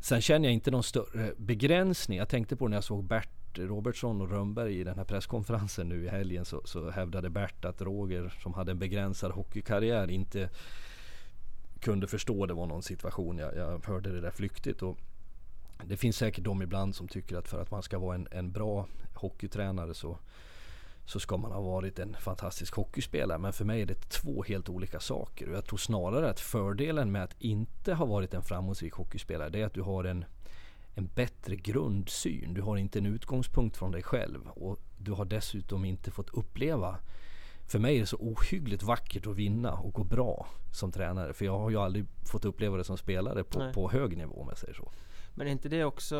Sen 0.00 0.20
känner 0.20 0.48
jag 0.48 0.54
inte 0.54 0.70
någon 0.70 0.82
större 0.82 1.32
begränsning. 1.36 2.18
Jag 2.18 2.28
tänkte 2.28 2.56
på 2.56 2.68
när 2.68 2.76
jag 2.76 2.84
såg 2.84 3.04
Bert 3.04 3.43
Robertsson 3.58 4.20
och 4.20 4.30
Rönnberg 4.30 4.80
i 4.80 4.84
den 4.84 4.96
här 4.96 5.04
presskonferensen 5.04 5.88
nu 5.88 6.04
i 6.04 6.08
helgen 6.08 6.44
så, 6.44 6.60
så 6.64 6.90
hävdade 6.90 7.30
Bert 7.30 7.64
att 7.64 7.82
Roger 7.82 8.34
som 8.42 8.54
hade 8.54 8.70
en 8.70 8.78
begränsad 8.78 9.32
hockeykarriär 9.32 10.10
inte 10.10 10.50
kunde 11.80 12.06
förstå 12.06 12.46
det 12.46 12.54
var 12.54 12.66
någon 12.66 12.82
situation. 12.82 13.38
Jag, 13.38 13.56
jag 13.56 13.86
hörde 13.86 14.12
det 14.12 14.20
där 14.20 14.30
flyktigt. 14.30 14.82
Och 14.82 14.98
det 15.84 15.96
finns 15.96 16.16
säkert 16.16 16.44
de 16.44 16.62
ibland 16.62 16.94
som 16.94 17.08
tycker 17.08 17.36
att 17.36 17.48
för 17.48 17.62
att 17.62 17.70
man 17.70 17.82
ska 17.82 17.98
vara 17.98 18.14
en, 18.14 18.28
en 18.30 18.52
bra 18.52 18.86
hockeytränare 19.14 19.94
så 19.94 20.18
så 21.06 21.20
ska 21.20 21.36
man 21.36 21.52
ha 21.52 21.60
varit 21.60 21.98
en 21.98 22.14
fantastisk 22.14 22.74
hockeyspelare. 22.74 23.38
Men 23.38 23.52
för 23.52 23.64
mig 23.64 23.82
är 23.82 23.86
det 23.86 24.08
två 24.08 24.42
helt 24.42 24.68
olika 24.68 25.00
saker. 25.00 25.48
Och 25.48 25.56
jag 25.56 25.64
tror 25.64 25.76
snarare 25.76 26.30
att 26.30 26.40
fördelen 26.40 27.12
med 27.12 27.24
att 27.24 27.34
inte 27.38 27.94
ha 27.94 28.04
varit 28.04 28.34
en 28.34 28.42
framgångsrik 28.42 28.92
hockeyspelare 28.92 29.48
det 29.48 29.60
är 29.60 29.66
att 29.66 29.74
du 29.74 29.82
har 29.82 30.04
en, 30.04 30.24
en 30.94 31.06
bättre 31.14 31.56
grundsyn. 31.56 32.54
Du 32.54 32.62
har 32.62 32.76
inte 32.76 32.98
en 32.98 33.06
utgångspunkt 33.06 33.76
från 33.76 33.92
dig 33.92 34.02
själv 34.02 34.48
och 34.48 34.80
du 34.98 35.12
har 35.12 35.24
dessutom 35.24 35.84
inte 35.84 36.10
fått 36.10 36.30
uppleva 36.30 36.98
för 37.66 37.78
mig 37.78 37.96
är 37.96 38.00
det 38.00 38.06
så 38.06 38.16
ohyggligt 38.16 38.82
vackert 38.82 39.26
att 39.26 39.36
vinna 39.36 39.72
och 39.72 39.92
gå 39.92 40.04
bra 40.04 40.46
som 40.72 40.92
tränare. 40.92 41.32
För 41.32 41.44
jag 41.44 41.58
har 41.58 41.70
ju 41.70 41.76
aldrig 41.76 42.06
fått 42.26 42.44
uppleva 42.44 42.76
det 42.76 42.84
som 42.84 42.98
spelare 42.98 43.44
på, 43.44 43.72
på 43.72 43.90
hög 43.90 44.16
nivå 44.16 44.40
om 44.40 44.48
jag 44.48 44.58
säger 44.58 44.74
så. 44.74 44.92
Men 45.34 45.46
är 45.46 45.50
inte 45.50 45.68
det 45.68 45.84
också 45.84 46.16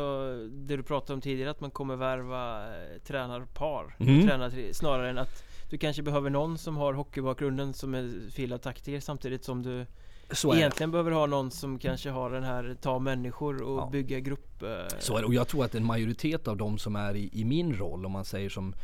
det 0.51 0.77
du 0.77 0.83
pratade 0.83 1.13
om 1.13 1.21
tidigare 1.21 1.51
att 1.51 1.61
man 1.61 1.71
kommer 1.71 1.95
värva 1.95 2.63
eh, 2.63 2.99
tränarpar? 3.03 3.95
Mm. 3.99 4.27
Tränar, 4.27 4.73
snarare 4.73 5.09
än 5.09 5.17
att 5.17 5.43
du 5.69 5.77
kanske 5.77 6.03
behöver 6.03 6.29
någon 6.29 6.57
som 6.57 6.77
har 6.77 6.93
hockeybakgrunden 6.93 7.73
som 7.73 7.93
är 7.93 8.31
filad 8.31 8.61
taktiker 8.61 8.99
samtidigt 8.99 9.43
som 9.43 9.63
du 9.63 9.85
så 10.31 10.55
egentligen 10.55 10.91
behöver 10.91 11.11
ha 11.11 11.25
någon 11.25 11.51
som 11.51 11.79
kanske 11.79 12.09
har 12.09 12.29
den 12.29 12.43
här 12.43 12.77
ta 12.81 12.99
människor 12.99 13.61
och 13.61 13.79
ja. 13.79 13.89
bygga 13.91 14.19
grupp. 14.19 14.63
Eh. 14.63 14.97
Så 14.99 15.17
är 15.17 15.21
det 15.21 15.27
och 15.27 15.33
jag 15.33 15.47
tror 15.47 15.65
att 15.65 15.75
en 15.75 15.85
majoritet 15.85 16.47
av 16.47 16.57
de 16.57 16.77
som 16.77 16.95
är 16.95 17.15
i, 17.15 17.29
i 17.33 17.45
min 17.45 17.75
roll 17.75 18.05
om 18.05 18.11
man 18.11 18.25
säger 18.25 18.49
som 18.49 18.75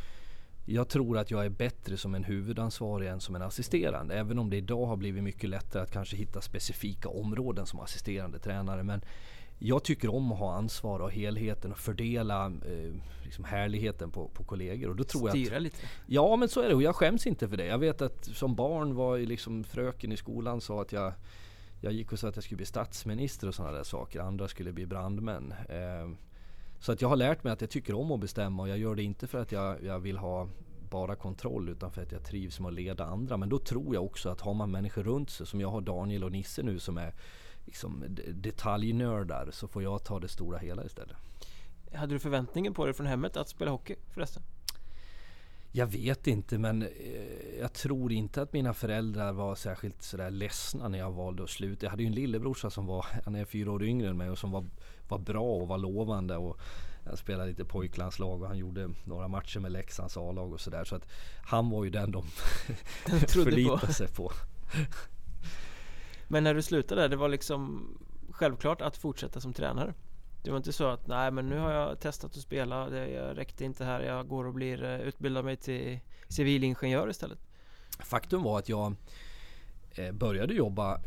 jag 0.66 0.88
tror 0.88 1.18
att 1.18 1.30
jag 1.30 1.44
är 1.44 1.48
bättre 1.48 1.96
som 1.96 2.14
en 2.14 2.24
huvudansvarig 2.24 3.08
än 3.08 3.20
som 3.20 3.34
en 3.34 3.42
assisterande. 3.42 4.14
Även 4.14 4.38
om 4.38 4.50
det 4.50 4.56
idag 4.56 4.86
har 4.86 4.96
blivit 4.96 5.22
mycket 5.22 5.50
lättare 5.50 5.82
att 5.82 5.90
kanske 5.90 6.16
hitta 6.16 6.40
specifika 6.40 7.08
områden 7.08 7.66
som 7.66 7.80
assisterande 7.80 8.38
tränare. 8.38 8.82
Men 8.82 9.02
jag 9.64 9.84
tycker 9.84 10.14
om 10.14 10.32
att 10.32 10.38
ha 10.38 10.54
ansvar 10.54 11.00
och 11.00 11.12
helheten 11.12 11.72
och 11.72 11.78
fördela 11.78 12.46
eh, 12.46 12.94
liksom 13.24 13.44
härligheten 13.44 14.10
på, 14.10 14.28
på 14.28 14.44
kollegor. 14.44 14.90
Och 14.90 14.96
då 14.96 15.04
tror 15.04 15.28
Styra 15.28 15.48
jag 15.48 15.56
att, 15.56 15.62
lite? 15.62 15.76
Ja 16.06 16.36
men 16.36 16.48
så 16.48 16.60
är 16.60 16.68
det 16.68 16.74
och 16.74 16.82
jag 16.82 16.96
skäms 16.96 17.26
inte 17.26 17.48
för 17.48 17.56
det. 17.56 17.66
Jag 17.66 17.78
vet 17.78 18.02
att 18.02 18.24
som 18.24 18.54
barn 18.54 18.94
var 18.94 19.18
liksom 19.18 19.64
fröken 19.64 20.12
i 20.12 20.16
skolan 20.16 20.60
sa 20.60 20.82
att 20.82 20.92
jag 20.92 21.12
jag 21.80 21.92
gick 21.92 22.12
och 22.12 22.18
sa 22.18 22.28
att 22.28 22.36
jag 22.36 22.44
skulle 22.44 22.56
bli 22.56 22.66
statsminister 22.66 23.48
och 23.48 23.54
sådana 23.54 23.76
där 23.76 23.84
saker. 23.84 24.20
Andra 24.20 24.48
skulle 24.48 24.72
bli 24.72 24.86
brandmän. 24.86 25.54
Eh, 25.68 26.10
så 26.80 26.92
att 26.92 27.00
jag 27.00 27.08
har 27.08 27.16
lärt 27.16 27.44
mig 27.44 27.52
att 27.52 27.60
jag 27.60 27.70
tycker 27.70 27.94
om 27.94 28.12
att 28.12 28.20
bestämma 28.20 28.62
och 28.62 28.68
jag 28.68 28.78
gör 28.78 28.94
det 28.94 29.02
inte 29.02 29.26
för 29.26 29.38
att 29.38 29.52
jag, 29.52 29.84
jag 29.84 30.00
vill 30.00 30.16
ha 30.16 30.48
bara 30.90 31.14
kontroll 31.14 31.68
utan 31.68 31.92
för 31.92 32.02
att 32.02 32.12
jag 32.12 32.24
trivs 32.24 32.60
med 32.60 32.68
att 32.68 32.74
leda 32.74 33.04
andra. 33.04 33.36
Men 33.36 33.48
då 33.48 33.58
tror 33.58 33.94
jag 33.94 34.04
också 34.04 34.28
att 34.28 34.40
har 34.40 34.54
man 34.54 34.70
människor 34.70 35.02
runt 35.02 35.30
sig 35.30 35.46
som 35.46 35.60
jag 35.60 35.68
har 35.68 35.80
Daniel 35.80 36.24
och 36.24 36.32
Nisse 36.32 36.62
nu 36.62 36.78
som 36.78 36.98
är 36.98 37.14
liksom 37.64 38.04
detaljnördar 38.28 39.48
så 39.52 39.68
får 39.68 39.82
jag 39.82 40.04
ta 40.04 40.20
det 40.20 40.28
stora 40.28 40.58
hela 40.58 40.84
istället. 40.84 41.16
Hade 41.94 42.14
du 42.14 42.18
förväntningen 42.18 42.74
på 42.74 42.84
dig 42.84 42.94
från 42.94 43.06
hemmet 43.06 43.36
att 43.36 43.48
spela 43.48 43.70
hockey 43.70 43.96
förresten? 44.10 44.42
Jag 45.74 45.86
vet 45.86 46.26
inte 46.26 46.58
men 46.58 46.82
eh, 46.82 46.88
jag 47.60 47.72
tror 47.72 48.12
inte 48.12 48.42
att 48.42 48.52
mina 48.52 48.74
föräldrar 48.74 49.32
var 49.32 49.54
särskilt 49.54 50.02
sådär 50.02 50.30
ledsna 50.30 50.88
när 50.88 50.98
jag 50.98 51.12
valde 51.12 51.42
att 51.42 51.50
sluta. 51.50 51.86
Jag 51.86 51.90
hade 51.90 52.02
ju 52.02 52.06
en 52.06 52.14
lillebrorsa 52.14 52.70
som 52.70 52.86
var, 52.86 53.06
han 53.24 53.34
är 53.34 53.44
fyra 53.44 53.72
år 53.72 53.84
yngre 53.84 54.08
än 54.08 54.16
mig 54.16 54.30
och 54.30 54.38
som 54.38 54.50
var, 54.50 54.66
var 55.08 55.18
bra 55.18 55.54
och 55.54 55.68
var 55.68 55.78
lovande. 55.78 56.36
Och 56.36 56.60
jag 57.04 57.18
spelade 57.18 57.48
lite 57.48 57.64
pojklandslag 57.64 58.42
och 58.42 58.48
han 58.48 58.58
gjorde 58.58 58.90
några 59.04 59.28
matcher 59.28 59.60
med 59.60 59.72
Leksands 59.72 60.16
A-lag 60.16 60.52
och 60.52 60.60
sådär. 60.60 60.84
Så 60.84 60.96
att 60.96 61.08
han 61.44 61.70
var 61.70 61.84
ju 61.84 61.90
den 61.90 62.10
de 62.10 62.22
förlitade 63.28 63.92
sig 63.92 64.08
på. 64.08 64.32
Men 66.32 66.44
när 66.44 66.54
du 66.54 66.62
slutade, 66.62 67.08
det 67.08 67.16
var 67.16 67.28
liksom 67.28 67.88
självklart 68.30 68.80
att 68.80 68.96
fortsätta 68.96 69.40
som 69.40 69.52
tränare? 69.52 69.94
Det 70.42 70.50
var 70.50 70.56
inte 70.56 70.72
så 70.72 70.86
att 70.86 71.06
nej 71.06 71.30
men 71.30 71.48
nu 71.48 71.58
har 71.58 71.72
jag 71.72 72.00
testat 72.00 72.36
att 72.36 72.42
spela, 72.42 72.88
det 72.88 73.08
jag 73.08 73.38
räckte 73.38 73.64
inte 73.64 73.84
här, 73.84 74.00
jag 74.00 74.28
går 74.28 74.44
och 74.44 74.54
blir 74.54 74.84
eh, 74.84 75.00
utbildar 75.00 75.42
mig 75.42 75.56
till 75.56 75.98
civilingenjör 76.28 77.10
istället? 77.10 77.38
Faktum 77.98 78.42
var 78.42 78.58
att 78.58 78.68
jag 78.68 78.94
eh, 79.90 80.12
började 80.12 80.54
jobba 80.54 81.00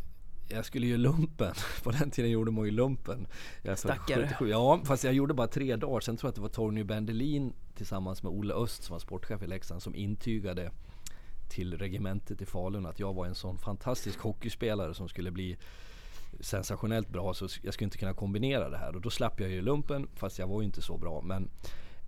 jag 0.49 0.65
skulle 0.65 0.87
ju 0.87 0.97
lumpen. 0.97 1.53
På 1.83 1.91
den 1.91 2.11
tiden 2.11 2.31
gjorde 2.31 2.51
man 2.51 2.65
ju 2.65 2.71
lumpen. 2.71 3.27
Stackare. 3.75 4.37
Ja, 4.41 4.81
fast 4.83 5.03
jag 5.03 5.13
gjorde 5.13 5.33
bara 5.33 5.47
tre 5.47 5.75
dagar. 5.75 5.99
Sen 5.99 6.17
tror 6.17 6.27
jag 6.27 6.29
att 6.29 6.35
det 6.35 6.41
var 6.41 6.49
Torgny 6.49 6.83
Bendelin 6.83 7.53
tillsammans 7.75 8.23
med 8.23 8.31
Olle 8.31 8.53
Öst 8.53 8.83
som 8.83 8.93
var 8.93 8.99
sportchef 8.99 9.43
i 9.43 9.47
Leksand 9.47 9.83
som 9.83 9.95
intygade 9.95 10.71
till 11.49 11.77
regementet 11.77 12.41
i 12.41 12.45
Falun 12.45 12.85
att 12.85 12.99
jag 12.99 13.13
var 13.13 13.25
en 13.25 13.35
sån 13.35 13.57
fantastisk 13.57 14.19
hockeyspelare 14.19 14.93
som 14.93 15.09
skulle 15.09 15.31
bli 15.31 15.57
sensationellt 16.39 17.09
bra 17.09 17.33
så 17.33 17.47
jag 17.61 17.73
skulle 17.73 17.85
inte 17.85 17.97
kunna 17.97 18.13
kombinera 18.13 18.69
det 18.69 18.77
här 18.77 18.95
och 18.95 19.01
då 19.01 19.09
slapp 19.09 19.39
jag 19.39 19.49
ju 19.49 19.61
lumpen 19.61 20.07
fast 20.15 20.39
jag 20.39 20.47
var 20.47 20.61
ju 20.61 20.65
inte 20.65 20.81
så 20.81 20.97
bra. 20.97 21.21
Men 21.21 21.49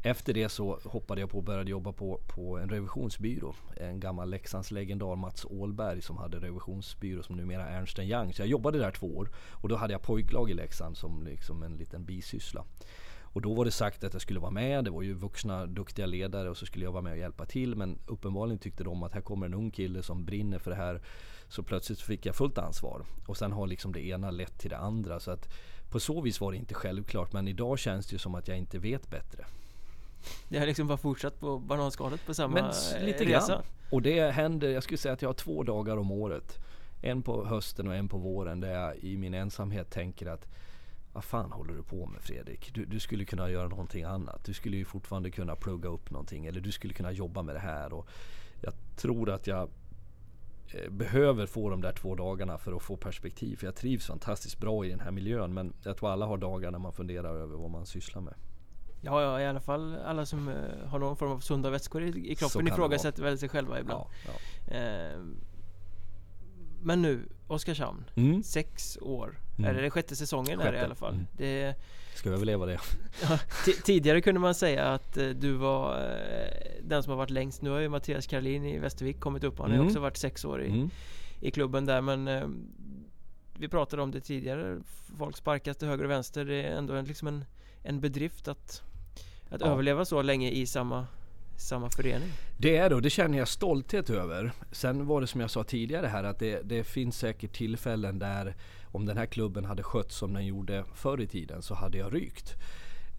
efter 0.04 0.34
det 0.34 0.50
så 0.50 0.80
hoppade 0.84 1.22
jag 1.22 1.30
på 1.30 1.38
och 1.38 1.44
började 1.44 1.72
jobba 1.72 1.92
på, 1.92 2.20
på 2.28 2.58
en 2.58 2.70
revisionsbyrå. 2.70 3.56
En 3.78 4.00
gammal 4.00 4.30
Leksands 4.30 4.72
legendar 4.72 5.16
Mats 5.16 5.46
Ålberg 5.46 6.02
som 6.02 6.18
hade 6.18 6.40
revisionsbyrå 6.40 7.24
som 7.24 7.36
numera 7.36 7.68
är 7.68 7.78
Ernst 7.78 8.00
Young. 8.00 8.34
Så 8.34 8.42
jag 8.42 8.50
jobbade 8.50 8.78
där 8.78 8.92
två 8.92 9.18
år 9.18 9.30
och 9.52 9.70
då 9.70 9.76
hade 9.76 9.94
jag 9.94 10.02
pojklag 10.02 10.50
i 10.50 10.54
Leksand 10.54 10.98
som 10.98 11.24
liksom 11.24 11.64
en 11.64 11.78
liten 11.78 12.06
bisyssla. 12.06 12.64
Och 13.34 13.42
då 13.42 13.54
var 13.54 13.66
det 13.66 13.72
sagt 13.72 14.04
att 14.04 14.14
jag 14.14 14.22
skulle 14.22 14.40
vara 14.40 14.52
med. 14.52 14.84
Det 14.84 14.92
var 14.92 15.02
ju 15.02 15.14
vuxna 15.14 15.66
duktiga 15.66 16.06
ledare 16.06 16.50
och 16.50 16.58
så 16.58 16.66
skulle 16.66 16.86
jag 16.86 16.92
vara 16.92 17.02
med 17.02 17.12
och 17.12 17.18
hjälpa 17.18 17.46
till. 17.46 17.76
Men 17.76 18.00
uppenbarligen 18.06 18.60
tyckte 18.60 18.84
de 18.84 19.04
att 19.04 19.14
här 19.14 19.22
kommer 19.22 19.46
en 19.46 19.54
ung 19.54 19.72
kille 19.72 20.04
som 20.04 20.26
brinner 20.26 20.60
för 20.60 20.72
det 20.72 20.78
här. 20.78 21.02
Så 21.48 21.64
plötsligt 21.64 22.02
fick 22.02 22.26
jag 22.26 22.36
fullt 22.36 22.58
ansvar. 22.58 23.06
Och 23.28 23.38
sen 23.38 23.52
har 23.52 23.68
liksom 23.68 23.94
det 23.94 24.06
ena 24.08 24.32
lett 24.32 24.58
till 24.58 24.70
det 24.70 24.78
andra. 24.78 25.20
Så 25.20 25.32
att 25.32 25.54
på 25.90 26.00
så 26.00 26.22
vis 26.22 26.42
var 26.42 26.52
det 26.52 26.58
inte 26.58 26.74
självklart. 26.74 27.34
Men 27.34 27.48
idag 27.48 27.80
känns 27.80 28.08
det 28.08 28.14
ju 28.14 28.20
som 28.20 28.36
att 28.36 28.48
jag 28.48 28.58
inte 28.58 28.80
vet 28.80 29.10
bättre. 29.10 29.46
Det 30.50 30.60
har 30.60 30.66
liksom 30.66 30.88
bara 30.88 30.98
fortsatt 30.98 31.40
på 31.40 31.60
bananskalet 31.60 32.26
på 32.26 32.34
samma 32.34 32.54
Men 32.54 33.06
lite 33.06 33.26
resa? 33.26 33.54
Grann. 33.54 33.64
Och 33.90 34.02
det 34.02 34.32
händer, 34.32 34.70
jag 34.70 34.84
skulle 34.84 34.98
säga 34.98 35.14
att 35.14 35.22
jag 35.22 35.30
har 35.30 35.34
två 35.34 35.64
dagar 35.64 35.98
om 35.98 36.12
året. 36.12 36.58
En 37.02 37.22
på 37.22 37.46
hösten 37.46 37.88
och 37.88 37.96
en 37.96 38.08
på 38.08 38.18
våren 38.18 38.60
där 38.60 38.72
jag 38.72 38.98
i 38.98 39.18
min 39.18 39.34
ensamhet 39.34 39.90
tänker 39.90 40.26
att 40.26 40.48
vad 41.18 41.24
fan 41.24 41.52
håller 41.52 41.74
du 41.74 41.84
på 41.84 42.06
med 42.06 42.22
Fredrik? 42.22 42.74
Du, 42.74 42.86
du, 42.86 43.00
skulle 43.00 43.26
kunna 43.26 43.50
göra 43.50 43.68
någonting 43.68 44.04
annat. 44.04 44.44
Du 44.44 44.54
skulle 44.54 44.78
ju 44.78 44.86
fortfarande 44.86 45.32
kunna 45.32 45.56
plugga 45.56 45.90
upp 45.90 46.12
någonting 46.12 46.46
eller 46.46 46.62
du 46.62 46.72
skulle 46.72 46.94
kunna 46.94 47.12
jobba 47.12 47.42
med 47.42 47.56
det 47.56 47.60
här. 47.60 47.94
Och 47.94 48.08
jag 48.62 48.74
tror 48.96 49.30
att 49.30 49.48
jag 49.48 49.70
eh, 50.74 50.90
behöver 50.90 51.46
få 51.46 51.70
de 51.70 51.82
där 51.82 51.92
två 51.94 52.16
dagarna 52.16 52.58
för 52.58 52.74
att 52.74 52.82
få 52.82 52.98
perspektiv. 52.98 53.56
För 53.56 53.68
jag 53.68 53.76
trivs 53.76 54.08
fantastiskt 54.08 54.60
bra 54.60 54.86
i 54.86 54.90
den 54.90 55.00
här 55.00 55.12
miljön. 55.12 55.54
Men 55.54 55.74
jag 55.84 55.98
tror 55.98 56.10
alla 56.10 56.26
har 56.26 56.38
dagar 56.38 56.72
när 56.72 56.80
man 56.80 56.94
funderar 56.94 57.36
över 57.36 57.58
vad 57.58 57.72
man 57.72 57.86
sysslar 57.86 58.22
med. 58.22 58.34
Ja, 59.02 59.22
ja, 59.22 59.42
i 59.42 59.46
alla 59.46 59.60
fall 59.60 59.98
alla 60.06 60.26
som 60.26 60.48
uh, 60.48 60.88
har 60.88 61.00
någon 61.00 61.18
form 61.18 61.32
av 61.32 61.40
sunda 61.40 61.70
vätskor 61.70 62.04
i, 62.04 62.32
i 62.32 62.36
kroppen 62.36 62.68
ifrågasätter 62.68 63.24
väl 63.24 63.38
sig 63.38 63.50
själva 63.50 63.80
ibland. 63.80 64.06
Ja, 64.26 64.32
ja. 64.72 65.16
Uh, 65.16 65.26
men 66.82 67.02
nu, 67.02 67.30
Oskarshamn. 67.48 68.04
Mm. 68.16 68.44
Sex 68.44 68.98
år. 69.02 69.40
Mm. 69.58 69.76
Är 69.76 69.82
det 69.82 69.90
sjätte 69.90 70.16
säsongen 70.16 70.58
sjätte. 70.58 70.70
är 70.70 70.72
det 70.72 70.80
i 70.80 70.82
alla 70.82 70.96
fall. 70.96 71.14
Mm. 71.14 71.28
Det, 71.38 71.76
Ska 72.16 72.30
överleva 72.30 72.66
det. 72.66 72.80
ja, 73.22 73.40
tidigare 73.84 74.22
kunde 74.22 74.40
man 74.40 74.56
säga 74.56 74.86
att 74.86 75.18
uh, 75.18 75.30
du 75.30 75.54
var 75.54 76.00
uh, 76.00 76.82
den 76.84 77.04
som 77.04 77.12
har 77.12 77.18
varit 77.18 77.30
längst. 77.30 77.62
Nu 77.62 77.70
har 77.70 77.80
ju 77.80 77.90
Mattias 77.90 78.28
Karlin 78.28 78.66
i 78.66 78.80
Västervik 78.80 79.20
kommit 79.20 79.44
upp. 79.44 79.60
Han 79.60 79.70
har 79.70 79.76
mm. 79.76 79.88
också 79.88 80.00
varit 80.00 80.18
sex 80.18 80.46
år 80.46 80.64
i, 80.64 80.68
mm. 80.68 80.90
i 81.42 81.52
klubben 81.52 81.86
där. 81.86 82.02
Men 82.02 82.28
uh, 82.28 82.50
vi 83.58 83.68
pratade 83.68 84.02
om 84.02 84.12
det 84.12 84.22
tidigare. 84.22 84.78
Folk 85.18 85.38
sparkas 85.38 85.78
till 85.78 85.88
höger 85.88 86.04
och 86.04 86.12
vänster. 86.12 86.46
Det 86.46 86.64
är 86.64 86.78
ändå 86.78 86.94
en, 86.94 87.06
liksom 87.06 87.28
en, 87.28 87.46
en 87.84 88.02
bedrift 88.02 88.48
att, 88.48 88.82
att 89.50 89.62
ja. 89.62 89.68
överleva 89.68 90.06
så 90.06 90.22
länge 90.22 90.52
i 90.52 90.66
samma 90.66 91.08
samma 91.58 91.90
förening? 91.90 92.30
Det 92.58 92.78
är 92.78 92.90
det 92.90 92.96
och 92.96 93.02
det 93.02 93.10
känner 93.10 93.38
jag 93.38 93.48
stolthet 93.48 94.10
över. 94.10 94.52
Sen 94.72 95.06
var 95.06 95.22
det 95.22 95.28
som 95.28 95.42
jag 95.42 95.50
sa 95.50 95.64
tidigare 95.64 96.08
här 96.08 96.24
att 96.24 96.40
det, 96.40 96.62
det 96.64 96.84
finns 96.84 97.18
säkert 97.18 97.54
tillfällen 97.54 98.20
där 98.20 98.56
om 98.92 99.06
den 99.06 99.18
här 99.18 99.26
klubben 99.26 99.66
hade 99.66 99.84
skött 99.84 100.12
som 100.12 100.34
den 100.34 100.46
gjorde 100.46 100.86
förr 100.94 101.22
i 101.22 101.28
tiden 101.28 101.62
så 101.62 101.74
hade 101.74 101.98
jag 101.98 102.14
rykt. 102.14 102.56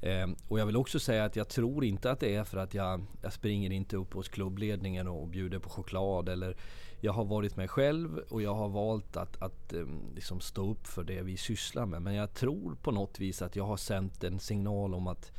Eh, 0.03 0.27
och 0.49 0.61
jag 0.61 0.67
vill 0.67 0.77
också 0.77 1.01
säga 1.01 1.25
att 1.25 1.37
jag 1.37 1.49
tror 1.49 1.85
inte 1.85 2.11
att 2.11 2.21
det 2.21 2.35
är 2.35 2.45
för 2.45 2.59
att 2.59 2.75
jag, 2.75 3.05
jag 3.23 3.33
springer 3.33 3.71
inte 3.71 3.97
upp 3.97 4.15
hos 4.15 4.29
klubbledningen 4.29 5.09
och 5.09 5.29
bjuder 5.29 5.59
på 5.59 5.69
choklad 5.69 6.29
eller 6.29 6.57
jag 7.01 7.13
har 7.13 7.25
varit 7.25 7.57
mig 7.57 7.69
själv 7.69 8.19
och 8.19 8.43
jag 8.43 8.55
har 8.55 8.69
valt 8.69 9.17
att, 9.17 9.43
att 9.43 9.73
ehm, 9.73 10.15
liksom 10.15 10.41
stå 10.41 10.71
upp 10.71 10.87
för 10.87 11.05
det 11.05 11.23
vi 11.23 11.37
sysslar 11.37 11.87
med. 11.87 12.03
Men 12.03 12.15
jag 12.15 12.35
tror 12.35 12.75
på 12.75 12.91
något 12.91 13.21
vis 13.21 13.43
att 13.43 13.57
jag 13.57 13.65
har 13.65 13.77
sänt 13.77 14.25
en 14.25 14.39
signal 14.39 14.95
om 14.95 15.07
att 15.07 15.33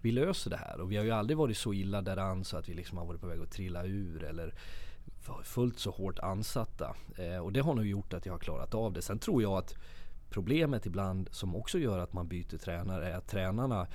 vi 0.00 0.12
löser 0.12 0.50
det 0.50 0.56
här. 0.56 0.80
Och 0.80 0.92
vi 0.92 0.96
har 0.96 1.04
ju 1.04 1.10
aldrig 1.10 1.36
varit 1.36 1.56
så 1.56 1.74
illa 1.74 2.02
däran 2.02 2.44
så 2.44 2.56
att 2.56 2.68
vi 2.68 2.74
liksom 2.74 2.98
har 2.98 3.06
varit 3.06 3.20
på 3.20 3.26
väg 3.26 3.40
att 3.40 3.50
trilla 3.50 3.84
ur 3.84 4.24
eller 4.24 4.54
fullt 5.44 5.78
så 5.78 5.90
hårt 5.90 6.18
ansatta. 6.18 6.96
Eh, 7.16 7.38
och 7.38 7.52
det 7.52 7.60
har 7.60 7.74
nog 7.74 7.86
gjort 7.86 8.14
att 8.14 8.26
jag 8.26 8.32
har 8.32 8.38
klarat 8.38 8.74
av 8.74 8.92
det. 8.92 9.02
Sen 9.02 9.18
tror 9.18 9.42
jag 9.42 9.52
att 9.52 9.74
problemet 10.30 10.86
ibland 10.86 11.28
som 11.32 11.56
också 11.56 11.78
gör 11.78 11.98
att 11.98 12.12
man 12.12 12.28
byter 12.28 12.58
tränare 12.58 13.08
är 13.12 13.16
att 13.16 13.28
tränarna 13.28 13.86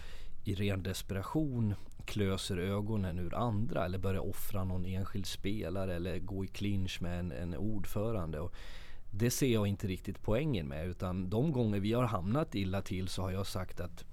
i 0.44 0.56
ren 0.56 0.84
desperation 0.84 1.76
klöser 2.06 2.58
ögonen 2.58 3.20
ur 3.20 3.36
andra 3.36 3.86
eller 3.86 3.98
börjar 3.98 4.30
offra 4.30 4.64
någon 4.64 4.86
enskild 4.86 5.26
spelare 5.26 5.96
eller 5.96 6.20
gå 6.20 6.46
i 6.46 6.48
clinch 6.48 7.02
med 7.02 7.20
en, 7.20 7.32
en 7.32 7.56
ordförande. 7.56 8.40
Och 8.40 8.54
det 9.12 9.32
ser 9.32 9.54
jag 9.54 9.68
inte 9.68 9.88
riktigt 9.88 10.22
poängen 10.22 10.68
med 10.68 10.88
utan 10.88 11.30
de 11.30 11.52
gånger 11.52 11.80
vi 11.80 11.94
har 11.94 12.04
hamnat 12.04 12.56
illa 12.56 12.82
till 12.82 13.08
så 13.08 13.22
har 13.22 13.32
jag 13.32 13.48
sagt 13.48 13.80
att 13.80 14.06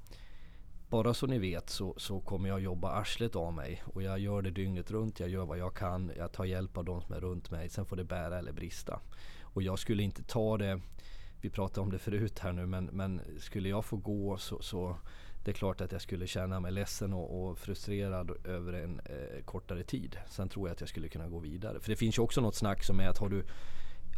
bara 0.91 1.15
så 1.15 1.27
ni 1.27 1.39
vet 1.39 1.71
så, 1.71 1.95
så 1.97 2.21
kommer 2.21 2.49
jag 2.49 2.61
jobba 2.61 2.91
arslet 2.91 3.37
av 3.37 3.53
mig 3.53 3.83
och 3.87 4.03
jag 4.03 4.19
gör 4.19 4.43
det 4.43 4.51
dygnet 4.51 4.91
runt. 4.91 5.21
Jag 5.21 5.29
gör 5.29 5.47
vad 5.47 5.59
jag 5.59 5.75
kan. 5.75 6.13
Jag 6.17 6.33
tar 6.33 6.45
hjälp 6.45 6.77
av 6.77 6.85
de 6.85 7.03
som 7.03 7.15
är 7.15 7.21
runt 7.21 7.51
mig. 7.51 7.69
Sen 7.69 7.87
får 7.87 7.97
det 7.97 8.05
bära 8.05 8.39
eller 8.39 8.53
brista. 8.53 9.01
Och 9.43 9.63
jag 9.63 9.79
skulle 9.79 10.03
inte 10.03 10.23
ta 10.23 10.59
det. 10.59 10.81
Vi 11.41 11.51
pratade 11.51 11.81
om 11.81 11.91
det 11.91 11.99
förut 11.99 12.39
här 12.39 12.53
nu 12.53 12.67
men, 12.67 12.85
men 12.85 13.21
skulle 13.39 13.69
jag 13.69 13.85
få 13.85 13.97
gå 13.97 14.37
så, 14.37 14.63
så 14.63 14.97
det 15.45 15.51
är 15.51 15.55
klart 15.55 15.81
att 15.81 15.93
jag 15.93 16.01
skulle 16.01 16.27
känna 16.27 16.61
mig 16.61 16.73
ledsen 16.73 17.13
och, 17.13 17.43
och 17.43 17.59
frustrerad 17.59 18.47
över 18.47 18.73
en 18.73 19.01
eh, 19.05 19.45
kortare 19.45 19.83
tid. 19.83 20.17
Sen 20.29 20.49
tror 20.49 20.69
jag 20.69 20.75
att 20.75 20.81
jag 20.81 20.89
skulle 20.89 21.09
kunna 21.09 21.29
gå 21.29 21.39
vidare. 21.39 21.81
För 21.81 21.91
det 21.91 21.97
finns 21.97 22.19
ju 22.19 22.23
också 22.23 22.41
något 22.41 22.55
snack 22.55 22.85
som 22.85 23.01
är 23.01 23.09
att 23.09 23.19
har 23.19 23.29
du 23.29 23.45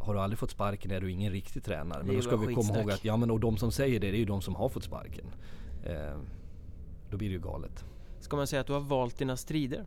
har 0.01 0.15
du 0.15 0.21
aldrig 0.21 0.39
fått 0.39 0.51
sparken 0.51 0.91
är 0.91 1.01
du 1.01 1.11
ingen 1.11 1.33
riktig 1.33 1.65
tränare. 1.65 2.03
Men 2.05 2.17
då 2.17 2.23
ska 2.23 2.37
vi 2.37 2.55
komma 2.55 2.79
ihåg 2.79 2.91
att 2.91 3.05
ja 3.05 3.17
men 3.17 3.31
och 3.31 3.41
de 3.41 3.57
som 3.57 3.73
säger 3.73 4.01
det, 4.01 4.11
det 4.11 4.17
är 4.17 4.19
ju 4.19 4.25
de 4.25 4.43
som 4.43 4.55
har 4.55 4.69
fått 4.69 4.85
sparken. 4.85 5.27
Eh, 5.85 6.19
då 7.13 7.19
blir 7.19 7.29
det 7.29 7.33
ju 7.33 7.41
galet. 7.41 7.85
Ska 8.21 8.37
man 8.37 8.47
säga 8.47 8.61
att 8.61 8.67
du 8.67 8.73
har 8.73 8.81
valt 8.81 9.19
dina 9.19 9.37
strider? 9.37 9.85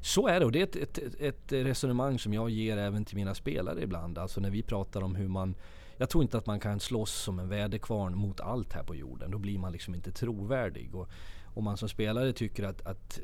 Så 0.00 0.28
är 0.28 0.40
det 0.40 0.46
och 0.46 0.52
det 0.52 0.60
är 0.60 0.82
ett, 0.82 0.98
ett, 0.98 1.20
ett, 1.20 1.52
resonemang 1.52 2.18
som 2.18 2.34
jag 2.34 2.50
ger 2.50 2.76
även 2.76 3.04
till 3.04 3.16
mina 3.16 3.34
spelare 3.34 3.82
ibland. 3.82 4.18
Alltså 4.18 4.40
när 4.40 4.50
vi 4.50 4.62
pratar 4.62 5.02
om 5.02 5.14
hur 5.14 5.28
man 5.28 5.54
jag 5.96 6.10
tror 6.10 6.22
inte 6.22 6.38
att 6.38 6.46
man 6.46 6.60
kan 6.60 6.80
slåss 6.80 7.12
som 7.12 7.38
en 7.38 7.48
väderkvarn 7.48 8.18
mot 8.18 8.40
allt 8.40 8.72
här 8.72 8.82
på 8.82 8.94
jorden. 8.94 9.30
Då 9.30 9.38
blir 9.38 9.58
man 9.58 9.72
liksom 9.72 9.94
inte 9.94 10.12
trovärdig. 10.12 10.94
Och 10.94 11.08
om 11.54 11.64
man 11.64 11.76
som 11.76 11.88
spelare 11.88 12.32
tycker 12.32 12.64
att, 12.64 12.86
att 12.86 13.20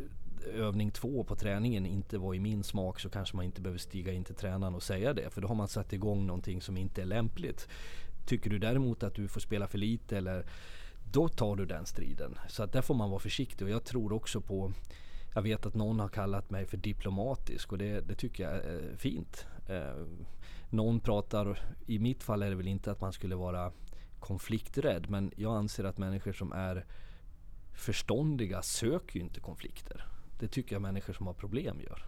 övning 0.55 0.91
två 0.91 1.25
på 1.25 1.37
träningen 1.37 1.87
inte 1.87 2.19
var 2.19 2.35
i 2.35 2.41
min 2.41 2.63
smak 2.63 3.01
så 3.01 3.11
kanske 3.11 3.37
man 3.37 3.45
inte 3.45 3.61
behöver 3.61 3.79
stiga 3.79 4.13
in 4.13 4.25
till 4.25 4.35
tränaren 4.35 4.75
och 4.75 4.83
säga 4.83 5.15
det. 5.15 5.31
För 5.31 5.41
då 5.41 5.49
har 5.49 5.55
man 5.55 5.69
satt 5.69 5.93
igång 5.93 6.27
någonting 6.27 6.61
som 6.61 6.77
inte 6.77 7.03
är 7.03 7.07
lämpligt. 7.07 7.69
Tycker 8.27 8.51
du 8.51 8.59
däremot 8.59 9.03
att 9.03 9.15
du 9.15 9.29
får 9.29 9.41
spela 9.41 9.67
för 9.67 9.79
lite 9.79 10.19
eller 10.19 10.47
då 11.13 11.29
tar 11.29 11.57
du 11.57 11.67
den 11.67 11.87
striden. 11.87 12.39
Så 12.49 12.63
att 12.63 12.73
där 12.73 12.83
får 12.83 12.95
man 12.95 13.11
vara 13.11 13.21
försiktig 13.21 13.65
och 13.67 13.71
jag 13.71 13.85
tror 13.85 14.13
också 14.13 14.41
på 14.41 14.73
jag 15.35 15.43
vet 15.43 15.67
att 15.67 15.75
någon 15.75 16.01
har 16.01 16.09
kallat 16.09 16.51
mig 16.51 16.67
för 16.67 16.77
diplomatisk 16.77 17.73
och 17.73 17.79
det, 17.79 18.01
det 18.01 18.15
tycker 18.15 18.43
jag 18.45 18.53
är 18.53 18.91
eh, 18.91 18.97
fint. 18.97 19.47
Eh, 19.69 20.07
någon 20.71 21.01
pratar, 21.01 21.59
i 21.87 21.99
mitt 21.99 22.23
fall 22.23 22.43
är 22.43 22.51
det 22.51 22.57
väl 22.57 22.69
inte 22.69 22.91
att 22.91 23.01
man 23.01 23.13
skulle 23.13 23.35
vara 23.35 23.73
konflikträdd 24.21 25.11
men 25.11 25.33
jag 25.37 25.57
anser 25.57 25.85
att 25.85 25.99
människor 25.99 26.33
som 26.33 26.53
är 26.53 26.87
förståndiga 27.73 28.63
söker 28.63 29.17
ju 29.17 29.23
inte 29.23 29.41
konflikter. 29.41 30.07
Det 30.39 30.49
tycker 30.49 30.75
jag 30.75 30.83
människor 30.83 31.13
som 31.13 31.27
har 31.27 31.35
problem 31.35 31.81
gör. 31.81 32.07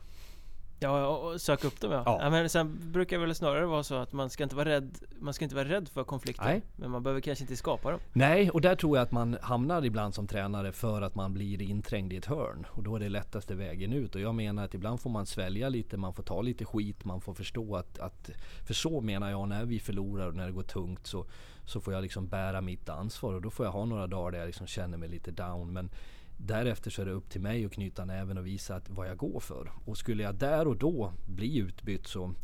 Ja, 0.81 1.07
och 1.07 1.41
söka 1.41 1.67
upp 1.67 1.81
dem 1.81 1.93
ja. 1.93 2.03
ja. 2.07 2.19
ja. 2.23 2.31
men 2.31 2.49
sen 2.49 2.93
brukar 2.93 3.19
det 3.19 3.27
väl 3.27 3.35
snarare 3.35 3.67
vara 3.67 3.83
så 3.83 3.95
att 3.95 4.13
man 4.13 4.31
ska 4.31 4.43
inte 4.43 4.57
vara 4.57 4.69
rädd 4.69 4.99
Man 5.19 5.35
ska 5.35 5.45
inte 5.45 5.55
vara 5.55 5.69
rädd 5.69 5.89
för 5.89 6.05
konflikter 6.05 6.45
Nej. 6.45 6.63
Men 6.77 6.91
man 6.91 7.03
behöver 7.03 7.21
kanske 7.21 7.45
inte 7.45 7.57
skapa 7.57 7.91
dem 7.91 8.01
Nej, 8.13 8.51
och 8.51 8.61
där 8.61 8.77
tror 8.77 8.97
jag 8.97 9.03
att 9.03 9.13
man 9.13 9.39
hamnar 9.43 9.85
ibland 9.85 10.15
som 10.15 10.27
tränare 10.27 10.73
för 10.73 11.03
att 11.03 11.15
man 11.15 11.35
blir 11.35 11.63
inträngd 11.63 12.13
i 12.13 12.17
ett 12.17 12.27
hörn 12.27 12.67
Och 12.71 12.83
då 12.83 12.97
är 12.97 13.01
det 13.01 13.09
lättaste 13.09 13.55
vägen 13.55 13.93
ut 13.93 14.15
Och 14.15 14.21
jag 14.21 14.35
menar 14.35 14.65
att 14.65 14.75
ibland 14.75 15.01
får 15.01 15.11
man 15.11 15.27
svälja 15.27 15.69
lite, 15.69 15.97
man 15.97 16.15
får 16.15 16.23
ta 16.23 16.43
lite 16.43 16.65
skit, 16.65 17.05
man 17.05 17.21
får 17.21 17.35
förstå 17.35 17.77
att, 17.77 17.99
att 17.99 18.31
För 18.67 18.75
så 18.75 19.01
menar 19.01 19.31
jag, 19.31 19.49
när 19.49 19.65
vi 19.65 19.81
förlorar 19.81 20.29
och 20.29 20.35
när 20.35 20.47
det 20.47 20.53
går 20.53 20.63
tungt 20.63 21.07
så 21.07 21.27
Så 21.65 21.81
får 21.81 21.95
jag 21.95 22.03
liksom 22.03 22.29
bära 22.29 22.61
mitt 22.61 22.89
ansvar 22.89 23.35
och 23.35 23.43
då 23.43 23.51
får 23.51 23.67
jag 23.67 23.73
ha 23.73 23.85
några 23.85 24.07
dagar 24.07 24.31
där 24.31 24.39
jag 24.39 24.47
liksom 24.47 24.67
känner 24.67 24.99
mig 24.99 25.09
lite 25.09 25.31
down 25.31 25.73
Men 25.73 25.91
Därefter 26.37 26.91
så 26.91 27.03
är 27.03 27.07
det 27.07 27.13
upp 27.13 27.31
till 27.31 27.41
mig 27.41 27.65
att 27.65 27.73
knyta 27.73 28.05
näven 28.05 28.39
och 28.39 28.47
visa 28.47 28.77
att 28.77 28.91
vad 28.91 29.09
jag 29.09 29.17
går 29.17 29.41
för. 29.41 29.73
Och 29.85 29.99
skulle 29.99 30.23
jag 30.23 30.35
där 30.35 30.69
och 30.69 30.77
då 30.77 31.13
bli 31.27 31.59
utbytt 31.59 32.07
så 32.07 32.35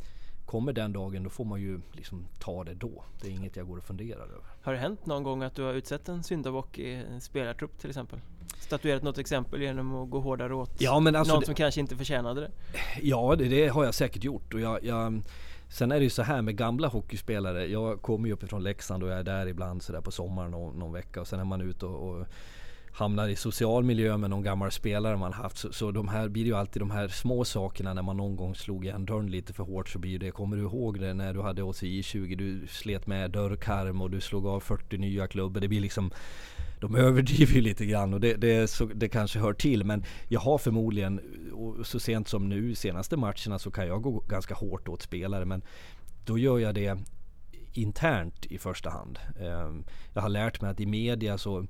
kommer 0.51 0.73
den 0.73 0.93
dagen 0.93 1.23
då 1.23 1.31
får 1.31 1.45
man 1.45 1.61
ju 1.61 1.81
liksom 1.93 2.27
ta 2.39 2.65
det 2.65 2.75
då. 2.75 3.05
Det 3.21 3.29
är 3.29 3.33
inget 3.33 3.57
jag 3.57 3.67
går 3.67 3.77
och 3.77 3.85
funderar 3.85 4.23
över. 4.23 4.45
Har 4.63 4.73
det 4.73 4.79
hänt 4.79 5.07
någon 5.07 5.23
gång 5.23 5.43
att 5.43 5.55
du 5.55 5.63
har 5.63 5.75
utsett 5.75 6.09
en 6.09 6.23
syndabock 6.23 6.79
i 6.79 6.95
en 6.95 7.21
spelartrupp 7.21 7.79
till 7.79 7.91
exempel? 7.91 8.21
Statuerat 8.59 9.03
något 9.03 9.19
exempel 9.19 9.63
genom 9.63 9.97
att 9.97 10.11
gå 10.11 10.21
hårdare 10.21 10.55
åt 10.55 10.81
ja, 10.81 11.01
men 11.01 11.17
alltså 11.17 11.35
någon 11.35 11.41
det, 11.41 11.47
som 11.47 11.55
kanske 11.55 11.81
inte 11.81 11.97
förtjänade 11.97 12.41
det? 12.41 12.51
Ja, 13.03 13.37
det, 13.39 13.49
det 13.49 13.69
har 13.69 13.85
jag 13.85 13.95
säkert 13.95 14.25
gjort. 14.25 14.55
Och 14.55 14.61
jag, 14.61 14.85
jag, 14.85 15.23
sen 15.69 15.93
är 15.93 15.97
det 15.97 16.05
ju 16.05 16.11
så 16.11 16.23
här 16.23 16.43
med 16.43 16.57
gamla 16.57 16.89
hockeyspelare. 16.89 17.67
Jag 17.67 18.03
kommer 18.03 18.29
ju 18.29 18.35
uppifrån 18.35 18.63
Leksand 18.63 19.03
och 19.03 19.09
jag 19.09 19.19
är 19.19 19.25
där 19.25 19.47
ibland 19.47 19.83
sådär 19.83 20.01
på 20.01 20.11
sommaren 20.11 20.51
någon, 20.51 20.79
någon 20.79 20.93
vecka 20.93 21.21
och 21.21 21.29
sen 21.29 21.41
är 21.41 21.45
man 21.45 21.61
ute 21.61 21.87
och, 21.87 22.09
och 22.09 22.27
hamnar 22.93 23.29
i 23.29 23.37
social 23.37 23.85
miljö 23.85 24.17
med 24.17 24.31
någon 24.31 24.43
gammal 24.43 24.71
spelare 24.71 25.17
man 25.17 25.33
haft. 25.33 25.59
Så, 25.59 25.73
så 25.73 25.91
de 25.91 26.09
här 26.09 26.29
blir 26.29 26.45
ju 26.45 26.57
alltid 26.57 26.83
de 26.83 26.91
här 26.91 27.09
små 27.09 27.45
sakerna 27.45 27.95
när 27.95 28.03
man 28.03 28.17
någon 28.17 28.37
gång 28.37 28.55
slog 28.55 28.85
igen 28.85 29.07
dörren 29.07 29.31
lite 29.31 29.53
för 29.53 29.65
hårt 29.65 29.89
så 29.89 29.99
blir 29.99 30.19
det. 30.19 30.31
Kommer 30.31 30.57
du 30.57 30.63
ihåg 30.63 31.01
det 31.01 31.15
när 31.15 31.35
du 31.35 31.43
hade 31.43 31.63
oss 31.63 31.83
i 31.83 32.03
20 32.03 32.35
Du 32.35 32.67
slet 32.67 33.07
med 33.07 33.31
dörrkarm 33.31 34.01
och 34.01 34.11
du 34.11 34.21
slog 34.21 34.47
av 34.47 34.61
40 34.61 34.99
nya 34.99 35.27
klubbor. 35.27 35.61
Det 35.61 35.69
blir 35.69 35.81
liksom 35.81 36.11
de 36.81 36.95
överdriver 36.95 37.55
ju 37.55 37.61
lite 37.61 37.87
grann 37.87 38.15
och 38.15 38.21
det, 38.21 38.35
det, 38.35 38.71
så, 38.71 38.85
det 38.85 39.09
kanske 39.09 39.39
hör 39.39 39.53
till. 39.53 39.85
Men 39.85 40.05
jag 40.29 40.41
har 40.41 40.59
förmodligen, 40.59 41.21
så 41.85 42.01
sent 42.01 42.29
som 42.29 42.49
nu 42.49 42.75
senaste 42.75 43.17
matcherna 43.17 43.59
så 43.59 43.71
kan 43.71 43.87
jag 43.87 44.03
gå 44.03 44.21
ganska 44.21 44.55
hårt 44.55 44.89
åt 44.89 45.03
spelare. 45.03 45.45
Men 45.45 45.63
då 46.25 46.39
gör 46.39 46.59
jag 46.59 46.75
det 46.75 46.99
internt 47.73 48.47
i 48.47 48.59
första 48.59 48.91
hand. 48.91 49.19
Ehm, 49.41 49.85
jag 50.15 50.23
har 50.23 50.29
lärt 50.29 50.61
mig 50.61 50.71
att 50.71 50.81
i 50.81 50.87
media 50.87 51.39
så 51.39 51.67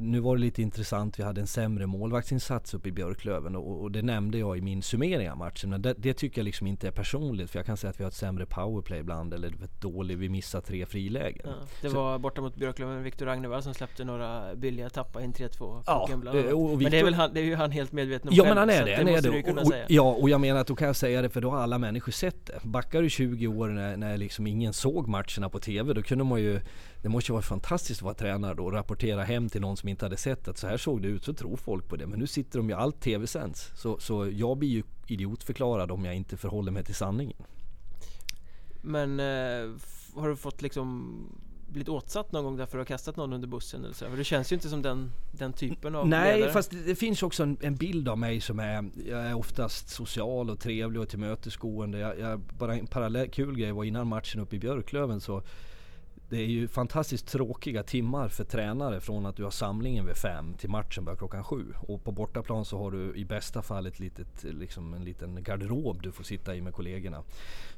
nu 0.00 0.20
var 0.20 0.36
det 0.36 0.40
lite 0.40 0.62
intressant. 0.62 1.18
Vi 1.18 1.22
hade 1.22 1.40
en 1.40 1.46
sämre 1.46 1.86
målvaktsinsats 1.86 2.74
uppe 2.74 2.88
i 2.88 2.92
Björklöven 2.92 3.56
och, 3.56 3.82
och 3.82 3.92
det 3.92 4.02
nämnde 4.02 4.38
jag 4.38 4.58
i 4.58 4.60
min 4.60 4.82
summering 4.82 5.30
av 5.30 5.36
matchen. 5.36 5.70
Men 5.70 5.82
det, 5.82 5.94
det, 5.98 6.14
tycker 6.14 6.40
jag 6.40 6.44
liksom 6.44 6.66
inte 6.66 6.86
är 6.86 6.90
personligt 6.90 7.50
för 7.50 7.58
jag 7.58 7.66
kan 7.66 7.76
säga 7.76 7.90
att 7.90 8.00
vi 8.00 8.04
har 8.04 8.08
ett 8.08 8.16
sämre 8.16 8.46
powerplay 8.46 8.98
ibland 9.00 9.34
eller 9.34 9.52
dåligt, 9.80 10.18
vi 10.18 10.28
missar 10.28 10.60
tre 10.60 10.86
frilägen. 10.86 11.42
Ja, 11.44 11.52
det 11.82 11.90
Så, 11.90 11.96
var 11.96 12.18
borta 12.18 12.40
mot 12.40 12.56
Björklöven, 12.56 13.02
Viktor 13.02 13.26
Ragnevall 13.26 13.62
som 13.62 13.74
släppte 13.74 14.04
några 14.04 14.54
billiga 14.54 14.90
tappa 14.90 15.22
in 15.22 15.32
3-2 15.32 15.82
ja, 15.86 16.02
och 16.02 16.10
Victor, 16.10 16.82
Men 16.82 16.90
det 16.90 16.98
är 16.98 17.04
väl 17.04 17.14
han, 17.14 17.34
det 17.34 17.40
är 17.40 17.44
ju 17.44 17.54
han 17.54 17.70
helt 17.70 17.92
medveten 17.92 18.28
om 18.28 18.34
Ja 18.34 18.44
själv, 18.44 18.56
men 18.56 18.58
han 18.58 18.70
är 18.70 18.84
det, 18.86 18.96
han 18.96 19.08
är 19.08 19.22
det. 19.22 19.52
Och, 19.52 19.66
och, 19.66 19.72
ja 19.88 20.02
och 20.02 20.30
jag 20.30 20.40
menar 20.40 20.60
att 20.60 20.66
då 20.66 20.76
kan 20.76 20.86
jag 20.86 20.96
säga 20.96 21.22
det 21.22 21.28
för 21.28 21.40
då 21.40 21.50
har 21.50 21.58
alla 21.58 21.78
människor 21.78 22.12
sett 22.12 22.46
det. 22.46 22.60
Backar 22.62 23.02
du 23.02 23.10
20 23.10 23.46
år 23.46 23.68
när, 23.68 23.96
när 23.96 24.16
liksom 24.16 24.46
ingen 24.46 24.72
såg 24.72 25.08
matcherna 25.08 25.48
på 25.48 25.58
TV 25.58 25.92
då 25.92 26.02
kunde 26.02 26.24
man 26.24 26.40
ju 26.40 26.60
det 27.02 27.08
måste 27.08 27.30
ju 27.30 27.32
vara 27.32 27.42
fantastiskt 27.42 28.00
att 28.00 28.04
vara 28.04 28.14
tränare 28.14 28.54
då 28.54 28.64
och 28.64 28.72
rapportera 28.72 29.24
hem 29.24 29.48
till 29.48 29.60
någon 29.60 29.76
som 29.76 29.88
inte 29.88 30.04
hade 30.04 30.16
sett 30.16 30.48
att 30.48 30.58
så 30.58 30.66
här 30.66 30.76
såg 30.76 31.02
det 31.02 31.08
ut, 31.08 31.24
så 31.24 31.32
tror 31.32 31.56
folk 31.56 31.88
på 31.88 31.96
det. 31.96 32.06
Men 32.06 32.18
nu 32.18 32.26
sitter 32.26 32.58
de 32.58 32.68
ju, 32.68 32.74
allt 32.74 33.00
tv-sänds. 33.00 33.70
Så, 33.74 33.98
så 33.98 34.30
jag 34.30 34.56
blir 34.56 34.68
ju 34.68 34.82
idiotförklarad 35.06 35.90
om 35.90 36.04
jag 36.04 36.14
inte 36.14 36.36
förhåller 36.36 36.72
mig 36.72 36.84
till 36.84 36.94
sanningen. 36.94 37.36
Men 38.82 39.20
eh, 39.20 39.70
har 40.14 40.28
du 40.28 40.36
fått 40.36 40.62
liksom 40.62 41.14
blivit 41.68 41.88
åtsatt 41.88 42.32
någon 42.32 42.44
gång 42.44 42.56
därför 42.56 42.66
att 42.66 42.72
du 42.72 42.78
har 42.78 42.84
kastat 42.98 43.16
någon 43.16 43.32
under 43.32 43.48
bussen 43.48 43.84
eller 43.84 43.94
så? 43.94 44.10
För 44.10 44.16
det 44.16 44.24
känns 44.24 44.52
ju 44.52 44.54
inte 44.54 44.68
som 44.68 44.82
den, 44.82 45.10
den 45.32 45.52
typen 45.52 45.94
av 45.94 46.08
Nej, 46.08 46.34
ledare. 46.34 46.52
fast 46.52 46.70
det, 46.70 46.82
det 46.82 46.94
finns 46.94 47.22
också 47.22 47.42
en, 47.42 47.56
en, 47.60 47.76
bild 47.76 48.08
av 48.08 48.18
mig 48.18 48.40
som 48.40 48.58
är, 48.58 48.90
jag 49.08 49.20
är 49.20 49.34
oftast 49.34 49.88
social 49.88 50.50
och 50.50 50.60
trevlig 50.60 51.02
och 51.02 51.08
tillmötesgående. 51.08 51.98
Jag, 51.98 52.18
jag, 52.18 52.40
bara 52.40 52.76
en 52.76 52.86
parallell 52.86 53.28
kul 53.28 53.58
grej 53.58 53.72
var 53.72 53.84
innan 53.84 54.06
matchen 54.06 54.40
uppe 54.40 54.56
i 54.56 54.58
Björklöven 54.58 55.20
så 55.20 55.42
det 56.28 56.36
är 56.36 56.46
ju 56.46 56.68
fantastiskt 56.68 57.26
tråkiga 57.26 57.82
timmar 57.82 58.28
för 58.28 58.44
tränare 58.44 59.00
från 59.00 59.26
att 59.26 59.36
du 59.36 59.44
har 59.44 59.50
samlingen 59.50 60.06
vid 60.06 60.16
fem 60.16 60.54
till 60.54 60.70
matchen 60.70 61.04
börjar 61.04 61.16
klockan 61.16 61.44
sju. 61.44 61.74
Och 61.80 62.04
på 62.04 62.12
bortaplan 62.12 62.64
så 62.64 62.78
har 62.78 62.90
du 62.90 63.14
i 63.16 63.24
bästa 63.24 63.62
fall 63.62 63.86
ett 63.86 64.00
litet, 64.00 64.44
liksom 64.44 64.94
en 64.94 65.04
liten 65.04 65.42
garderob 65.42 66.02
du 66.02 66.12
får 66.12 66.24
sitta 66.24 66.56
i 66.56 66.60
med 66.60 66.74
kollegorna. 66.74 67.22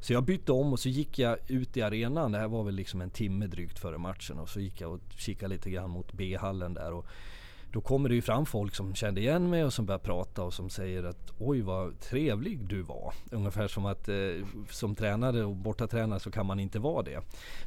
Så 0.00 0.12
jag 0.12 0.24
bytte 0.24 0.52
om 0.52 0.72
och 0.72 0.80
så 0.80 0.88
gick 0.88 1.18
jag 1.18 1.38
ut 1.46 1.76
i 1.76 1.82
arenan. 1.82 2.32
Det 2.32 2.38
här 2.38 2.48
var 2.48 2.64
väl 2.64 2.74
liksom 2.74 3.00
en 3.00 3.10
timme 3.10 3.46
drygt 3.46 3.78
före 3.78 3.98
matchen. 3.98 4.38
Och 4.38 4.48
så 4.48 4.60
gick 4.60 4.80
jag 4.80 4.92
och 4.92 5.00
kikade 5.16 5.54
lite 5.54 5.70
grann 5.70 5.90
mot 5.90 6.12
B-hallen 6.12 6.74
där. 6.74 6.92
Och 6.92 7.06
då 7.72 7.80
kommer 7.80 8.08
det 8.08 8.14
ju 8.14 8.22
fram 8.22 8.46
folk 8.46 8.74
som 8.74 8.94
kände 8.94 9.20
igen 9.20 9.50
mig 9.50 9.64
och 9.64 9.72
som 9.72 9.86
börjar 9.86 9.98
prata 9.98 10.42
och 10.42 10.54
som 10.54 10.70
säger 10.70 11.04
att 11.04 11.32
oj 11.38 11.60
vad 11.60 12.00
trevlig 12.00 12.68
du 12.68 12.82
var. 12.82 13.14
Ungefär 13.30 13.68
som 13.68 13.86
att 13.86 14.08
eh, 14.08 14.16
som 14.70 14.94
tränare 14.94 15.44
och 15.44 15.56
bortatränare 15.56 16.20
så 16.20 16.30
kan 16.30 16.46
man 16.46 16.60
inte 16.60 16.78
vara 16.78 17.02
det. 17.02 17.20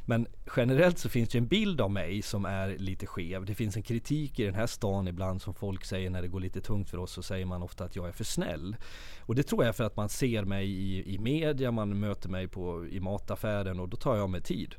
Men 0.06 0.26
generellt 0.56 0.98
så 0.98 1.08
finns 1.08 1.28
det 1.28 1.38
en 1.38 1.46
bild 1.46 1.80
av 1.80 1.90
mig 1.90 2.22
som 2.22 2.44
är 2.44 2.78
lite 2.78 3.06
skev. 3.06 3.44
Det 3.44 3.54
finns 3.54 3.76
en 3.76 3.82
kritik 3.82 4.38
i 4.38 4.44
den 4.44 4.54
här 4.54 4.66
stan 4.66 5.08
ibland 5.08 5.42
som 5.42 5.54
folk 5.54 5.84
säger 5.84 6.10
när 6.10 6.22
det 6.22 6.28
går 6.28 6.40
lite 6.40 6.60
tungt 6.60 6.90
för 6.90 6.98
oss 6.98 7.12
så 7.12 7.22
säger 7.22 7.46
man 7.46 7.62
ofta 7.62 7.84
att 7.84 7.96
jag 7.96 8.08
är 8.08 8.12
för 8.12 8.24
snäll. 8.24 8.76
Och 9.20 9.34
det 9.34 9.42
tror 9.42 9.62
jag 9.62 9.68
är 9.68 9.72
för 9.72 9.84
att 9.84 9.96
man 9.96 10.08
ser 10.08 10.44
mig 10.44 10.70
i, 10.70 11.14
i 11.14 11.18
media, 11.18 11.70
man 11.70 12.00
möter 12.00 12.28
mig 12.28 12.48
på, 12.48 12.86
i 12.86 13.00
mataffären 13.00 13.80
och 13.80 13.88
då 13.88 13.96
tar 13.96 14.16
jag 14.16 14.30
mig 14.30 14.40
tid. 14.40 14.74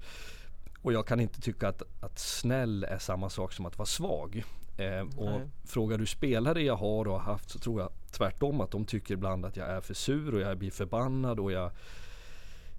Och 0.81 0.93
jag 0.93 1.07
kan 1.07 1.19
inte 1.19 1.41
tycka 1.41 1.67
att, 1.67 1.81
att 2.01 2.19
snäll 2.19 2.83
är 2.83 2.97
samma 2.97 3.29
sak 3.29 3.53
som 3.53 3.65
att 3.65 3.77
vara 3.77 3.85
svag. 3.85 4.43
Eh, 4.77 5.01
och 5.17 5.31
Nej. 5.31 5.49
frågar 5.65 5.97
du 5.97 6.05
spelare 6.05 6.61
jag 6.61 6.75
har 6.75 7.07
och 7.07 7.13
har 7.13 7.31
haft 7.31 7.49
så 7.49 7.59
tror 7.59 7.81
jag 7.81 7.89
tvärtom 8.11 8.61
att 8.61 8.71
de 8.71 8.85
tycker 8.85 9.13
ibland 9.13 9.45
att 9.45 9.57
jag 9.57 9.69
är 9.69 9.81
för 9.81 9.93
sur 9.93 10.33
och 10.33 10.41
jag 10.41 10.57
blir 10.57 10.71
förbannad 10.71 11.39
och 11.39 11.51
jag 11.51 11.71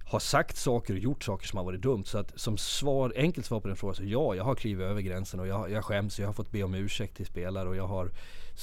har 0.05 0.19
sagt 0.19 0.57
saker 0.57 0.95
och 0.95 1.01
gjort 1.01 1.25
saker 1.25 1.47
som 1.47 1.57
har 1.57 1.65
varit 1.65 1.83
dumt. 1.83 2.05
Så 2.05 2.19
att 2.19 2.41
som 2.41 2.59
svar, 2.59 3.13
enkelt 3.17 3.47
svar 3.47 3.61
på 3.61 3.69
den 3.69 3.77
frågan 3.77 3.95
så 3.95 4.05
ja, 4.05 4.35
jag 4.35 4.45
har 4.45 4.55
klivit 4.55 4.85
över 4.85 5.01
gränsen 5.01 5.41
och 5.41 5.47
jag, 5.47 5.71
jag 5.71 5.85
skäms. 5.85 6.19
Jag 6.19 6.27
har 6.27 6.33
fått 6.33 6.51
be 6.51 6.63
om 6.63 6.75
ursäkt 6.75 7.17
till 7.17 7.27
spelare 7.27 7.69
och 7.69 7.77
jag 7.77 7.87
har 7.87 8.11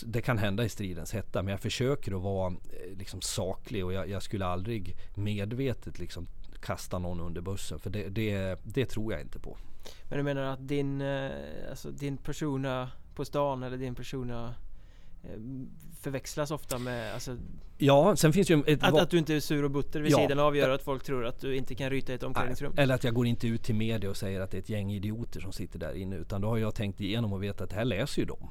det 0.06 0.22
kan 0.22 0.38
hända 0.38 0.64
i 0.64 0.70
stridens 0.70 1.14
hetta 1.14 1.42
men 1.42 1.52
jag 1.52 1.60
försöker 1.60 2.16
att 2.16 2.22
vara 2.22 2.48
eh, 2.48 2.98
liksom 2.98 3.22
saklig 3.22 3.86
och 3.86 3.94
jag, 3.94 4.10
jag 4.10 4.24
skulle 4.24 4.46
aldrig 4.46 4.96
medvetet 5.16 6.00
liksom 6.00 6.28
kasta 6.62 7.00
någon 7.00 7.20
under 7.20 7.42
bussen 7.42 7.80
för 7.80 7.90
det, 7.90 8.10
det, 8.10 8.60
det 8.64 8.86
tror 8.86 9.14
jag 9.14 9.22
inte 9.22 9.40
på. 9.40 9.58
Men 10.10 10.18
du 10.18 10.24
menar 10.24 10.44
att 10.44 10.68
din, 10.68 11.02
eh, 11.02 11.32
alltså 11.70 11.92
din 11.92 12.18
persona 12.18 12.92
på 13.16 13.26
stan 13.26 13.64
eller 13.64 13.78
din 13.78 13.96
persona 13.96 14.56
eh, 15.24 15.30
förväxlas 16.02 16.52
ofta 16.52 16.78
med 16.78 17.14
alltså, 17.14 17.38
Ja, 17.78 18.16
sen 18.16 18.34
finns 18.34 18.50
ju 18.52 18.64
ett 18.68 18.84
att, 18.84 18.98
att 19.00 19.10
du 19.10 19.18
inte 19.18 19.34
är 19.36 19.40
sur 19.40 19.64
och 19.64 19.72
butter 19.72 20.02
vid 20.02 20.12
Ja. 20.12 20.18
sidan 20.18 20.40
av 20.40 20.56
gör 20.56 20.70
att 20.70 20.82
folk 20.84 21.04
tror 21.04 21.26
att 21.26 21.40
du 21.40 21.56
inte 21.56 21.76
kan 21.76 21.90
ryta 21.90 22.12
i 22.12 22.16
ett 22.16 22.24
omklädningsrum. 22.24 22.74
Eller 22.78 22.96
att 22.96 23.04
jag 23.04 23.14
går 23.14 23.28
inte 23.28 23.48
ut 23.48 23.64
till 23.64 23.76
media 23.76 24.10
och 24.10 24.18
säger 24.18 24.42
att 24.42 24.52
det 24.52 24.58
är 24.58 24.62
ett 24.62 24.70
gäng 24.70 24.92
idioter 24.92 25.40
som 25.42 25.52
sitter 25.52 25.80
där 25.80 25.94
inne. 25.94 26.16
Utan 26.16 26.42
då 26.42 26.48
har 26.48 26.58
jag 26.58 26.76
tänkt 26.76 27.02
igenom 27.02 27.34
och 27.34 27.44
vet 27.44 27.62
att 27.62 27.70
det 27.70 27.76
här 27.76 27.86
läser 27.86 28.22
ju 28.22 28.26
de. 28.26 28.50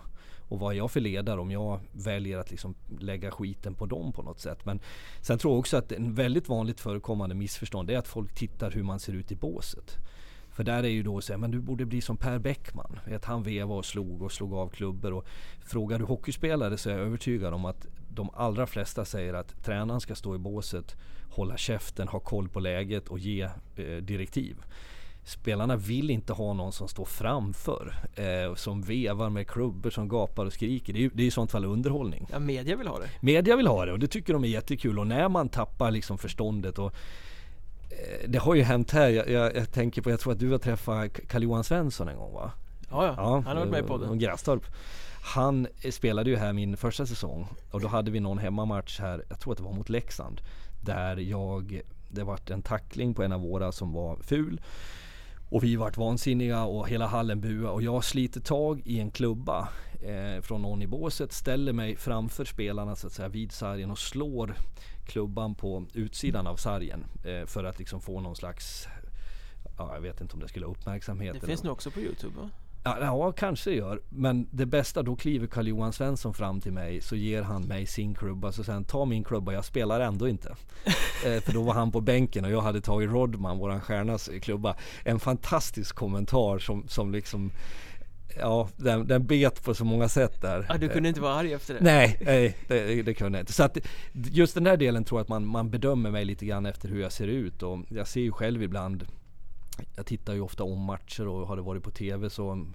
Och 0.49 0.59
vad 0.59 0.73
är 0.73 0.77
jag 0.77 0.91
för 0.91 1.01
ledare 1.01 1.41
om 1.41 1.51
jag 1.51 1.81
väljer 1.93 2.39
att 2.39 2.51
liksom 2.51 2.75
lägga 2.99 3.31
skiten 3.31 3.75
på 3.75 3.87
dem 3.87 4.13
på 4.13 4.23
något 4.23 4.41
sätt. 4.41 4.65
Men 4.65 4.81
sen 5.21 5.39
tror 5.39 5.53
jag 5.53 5.59
också 5.59 5.77
att 5.77 5.93
en 5.93 6.15
väldigt 6.15 6.49
vanligt 6.49 6.81
förekommande 6.81 7.35
missförstånd 7.35 7.91
är 7.91 7.99
att 7.99 8.09
folk 8.09 8.35
tittar 8.35 8.71
hur 8.71 8.83
man 8.83 9.01
ser 9.01 9.13
ut 9.13 9.33
i 9.33 9.37
båset. 9.37 9.97
För 10.53 10.65
där 10.65 10.83
är 10.83 10.89
ju 10.89 11.03
då 11.03 11.21
så 11.21 11.33
här, 11.33 11.39
men 11.39 11.51
du 11.51 11.61
borde 11.61 11.85
bli 11.85 12.01
som 12.01 12.17
Per 12.17 12.39
Bäckman. 12.39 12.99
Vet, 13.07 13.25
han 13.25 13.43
vevade 13.43 13.79
och 13.79 13.85
slog 13.85 14.23
och 14.23 14.33
slog 14.33 14.55
av 14.55 14.69
klubbor. 14.69 15.13
Och 15.13 15.27
frågar 15.61 15.99
du 15.99 16.05
hockeyspelare 16.05 16.77
så 16.77 16.91
är 16.91 16.95
jag 16.95 17.07
övertygad 17.07 17.55
om 17.55 17.65
att 17.65 17.87
de 18.09 18.31
allra 18.35 18.67
flesta 18.67 19.05
säger 19.05 19.35
att 19.35 19.65
tränaren 19.65 20.01
ska 20.01 20.15
stå 20.15 20.35
i 20.35 20.39
båset, 20.39 20.97
hålla 21.31 21.57
käften, 21.57 22.09
ha 22.09 22.21
koll 22.21 22.49
på 22.49 22.61
läget 22.61 23.09
och 23.09 23.19
ge 23.19 23.43
eh, 23.77 23.97
direktiv. 23.97 24.57
Spelarna 25.25 25.77
vill 25.77 26.11
inte 26.11 26.33
ha 26.33 26.53
någon 26.53 26.73
som 26.73 26.89
står 26.89 27.05
framför. 27.05 27.95
Eh, 28.15 28.55
som 28.55 28.83
vevar 28.83 29.31
med 29.31 29.47
klubbor, 29.47 29.91
som 29.91 30.09
gapar 30.09 30.47
och 30.47 30.53
skriker. 30.53 30.93
Det 30.93 30.99
är 30.99 31.03
ju 31.03 31.11
det 31.15 31.23
är 31.23 31.27
i 31.27 31.31
sånt 31.31 31.51
fall 31.51 31.65
underhållning. 31.65 32.27
Ja, 32.33 32.39
media 32.39 32.77
vill 32.77 32.87
ha 32.87 32.99
det. 32.99 33.09
Media 33.21 33.57
vill 33.57 33.67
ha 33.67 33.87
det 33.87 33.93
och 33.93 33.99
det 33.99 34.09
tycker 34.09 34.33
de 34.33 34.45
är 34.45 34.49
jättekul. 34.49 34.99
Och 34.99 35.07
när 35.07 35.29
man 35.29 35.49
tappar 35.49 35.91
liksom 35.91 36.19
förståndet 36.19 36.79
och 36.79 36.95
det 38.27 38.39
har 38.39 38.55
ju 38.55 38.63
hänt 38.63 38.91
här. 38.91 39.09
Jag, 39.09 39.31
jag, 39.31 39.57
jag 39.57 39.73
tänker 39.73 40.03
på, 40.03 40.11
jag 40.11 40.21
tror 40.21 40.33
att 40.33 40.39
du 40.39 40.51
har 40.51 40.59
träffat 40.59 41.21
Carl-Johan 41.29 41.65
Svensson 41.65 42.09
en 42.09 42.17
gång 42.17 42.33
va? 42.33 42.51
Ja, 42.91 43.07
ja. 43.07 43.35
han 43.35 43.45
har 43.45 43.55
varit 43.55 43.71
med 43.71 43.81
i 43.81 43.83
Och 43.83 43.89
podden. 43.89 44.19
Grästorp. 44.19 44.67
Han 45.23 45.67
eh, 45.83 45.91
spelade 45.91 46.31
ju 46.31 46.37
här 46.37 46.53
min 46.53 46.77
första 46.77 47.07
säsong 47.07 47.49
och 47.71 47.81
då 47.81 47.89
hade 47.89 48.11
vi 48.11 48.21
någon 48.21 48.39
hemmamatch 48.39 49.01
här, 49.01 49.25
jag 49.29 49.41
tror 49.41 49.53
att 49.53 49.59
det 49.59 49.65
var 49.65 49.73
mot 49.73 49.89
Leksand. 49.89 50.41
Där 50.81 51.17
jag, 51.17 51.81
det 52.09 52.25
vart 52.25 52.51
en 52.51 52.63
tackling 52.63 53.15
på 53.15 53.23
en 53.23 53.33
av 53.33 53.41
våra 53.41 53.73
som 53.73 53.93
var 53.93 54.17
ful. 54.17 54.61
Och 55.51 55.65
vi 55.65 55.77
vart 55.77 55.97
vansinniga 55.97 56.65
och 56.65 56.89
hela 56.89 57.07
hallen 57.07 57.41
buade 57.41 57.69
och 57.69 57.83
jag 57.83 58.05
sliter 58.05 58.41
tag 58.41 58.83
i 58.85 59.01
en 59.01 59.11
klubba 59.11 59.69
eh, 60.03 60.43
från 60.43 60.63
någon 60.63 60.83
i 60.83 60.87
båset, 60.87 61.33
ställer 61.33 61.73
mig 61.73 61.97
framför 61.97 62.45
spelarna 62.45 62.97
så 62.97 63.07
att 63.07 63.13
säga 63.13 63.29
vid 63.29 63.53
sargen 63.53 63.91
och 63.91 63.99
slår 63.99 64.55
klubban 65.07 65.55
på 65.55 65.87
utsidan 65.95 66.47
av 66.47 66.57
sargen 66.57 67.05
eh, 67.25 67.47
för 67.47 67.65
att 67.65 67.79
liksom 67.79 68.01
få 68.01 68.21
någon 68.21 68.37
slags 68.37 68.89
Ja, 69.79 69.95
jag 69.95 70.01
vet 70.01 70.21
inte 70.21 70.35
om 70.35 70.41
det 70.41 70.49
skulle 70.49 70.67
ha 70.67 70.73
uppmärksamhet. 70.73 71.37
Det 71.41 71.47
finns 71.47 71.63
nu 71.63 71.71
också 71.71 71.91
på 71.91 72.01
Youtube 72.01 72.41
va? 72.41 72.51
Ja, 72.85 72.97
ja, 73.01 73.33
kanske 73.33 73.71
gör. 73.71 74.01
Men 74.09 74.49
det 74.51 74.67
bästa, 74.67 75.03
då 75.03 75.17
kliver 75.17 75.47
Carl-Johan 75.47 75.93
Svensson 75.93 76.35
fram 76.35 76.61
till 76.61 76.73
mig 76.73 77.01
så 77.01 77.17
ger 77.17 77.43
han 77.43 77.63
mig 77.63 77.87
sin 77.87 78.15
klubba. 78.15 78.53
Så 78.53 78.65
sen 78.65 78.85
ta 78.85 79.05
min 79.05 79.25
klubba, 79.25 79.53
jag 79.53 79.65
spelar 79.65 80.01
ändå 80.01 80.29
inte. 80.29 80.49
eh, 81.27 81.41
för 81.41 81.53
då 81.53 81.63
var 81.63 81.75
han 81.75 81.93
på 81.93 82.01
bänken 82.01 82.45
och 82.45 82.51
jag 82.51 82.61
hade 82.61 82.81
tagit 82.81 83.11
Rodman, 83.11 83.59
våran 83.59 83.81
stjärnas 83.81 84.31
klubba. 84.43 84.77
En 85.05 85.21
fantastisk 85.21 85.95
kommentar 85.95 86.59
som, 86.59 86.89
som 86.89 87.13
liksom 87.13 87.51
Ja, 88.39 88.69
den, 88.77 89.07
den 89.07 89.27
bet 89.27 89.65
på 89.65 89.75
så 89.75 89.85
många 89.85 90.09
sätt 90.09 90.41
där. 90.41 90.67
Ja, 90.69 90.77
du 90.79 90.89
kunde 90.89 91.09
inte 91.09 91.21
vara 91.21 91.35
arg 91.35 91.53
efter 91.53 91.75
det? 91.75 91.81
Nej, 91.81 92.19
nej 92.21 92.57
det, 92.69 93.03
det 93.03 93.15
kunde 93.15 93.39
jag 93.39 93.43
inte. 93.43 93.53
Så 93.53 93.63
att 93.63 93.79
just 94.13 94.55
den 94.55 94.65
där 94.65 94.77
delen 94.77 95.05
tror 95.05 95.19
jag 95.19 95.23
att 95.23 95.29
man, 95.29 95.47
man 95.47 95.71
bedömer 95.71 96.11
mig 96.11 96.25
lite 96.25 96.47
grann 96.47 96.67
efter 96.67 96.89
hur 96.89 97.01
jag 97.01 97.13
ser 97.13 97.27
ut. 97.27 97.63
Och 97.63 97.79
jag 97.89 98.09
ser 98.09 98.21
ju 98.21 98.33
själv 98.33 98.63
ibland, 98.63 99.05
jag 99.97 100.07
tittar 100.07 100.35
ju 100.35 100.41
ofta 100.41 100.65
om 100.65 100.81
matcher 100.81 101.29
och 101.29 101.49
har 101.49 101.57
det 101.57 101.63
varit 101.63 101.83
på 101.83 101.91
TV 101.91 102.31
så, 102.31 102.67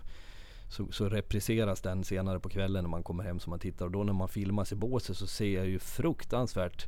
så, 0.69 0.91
så 0.91 1.09
repriseras 1.09 1.81
den 1.81 2.03
senare 2.03 2.39
på 2.39 2.49
kvällen 2.49 2.83
när 2.83 2.89
man 2.89 3.03
kommer 3.03 3.23
hem 3.23 3.39
som 3.39 3.49
man 3.49 3.59
tittar. 3.59 3.85
Och 3.85 3.91
då 3.91 4.03
när 4.03 4.13
man 4.13 4.27
filmas 4.27 4.71
i 4.71 4.75
båset 4.75 5.17
så 5.17 5.27
ser 5.27 5.55
jag 5.55 5.67
ju 5.67 5.79
fruktansvärt 5.79 6.87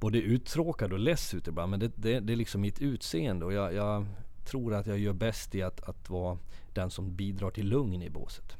både 0.00 0.18
uttråkad 0.18 0.92
och 0.92 0.98
less 0.98 1.34
ut 1.34 1.48
ibland. 1.48 1.70
Men 1.70 1.80
det, 1.80 1.92
det, 1.96 2.20
det 2.20 2.32
är 2.32 2.36
liksom 2.36 2.60
mitt 2.60 2.80
utseende 2.80 3.44
och 3.44 3.52
jag, 3.52 3.74
jag 3.74 4.06
tror 4.44 4.74
att 4.74 4.86
jag 4.86 4.98
gör 4.98 5.12
bäst 5.12 5.54
i 5.54 5.62
att, 5.62 5.88
att 5.88 6.10
vara 6.10 6.38
den 6.72 6.90
som 6.90 7.16
bidrar 7.16 7.50
till 7.50 7.68
lugn 7.68 8.02
i 8.02 8.10
båset. 8.10 8.56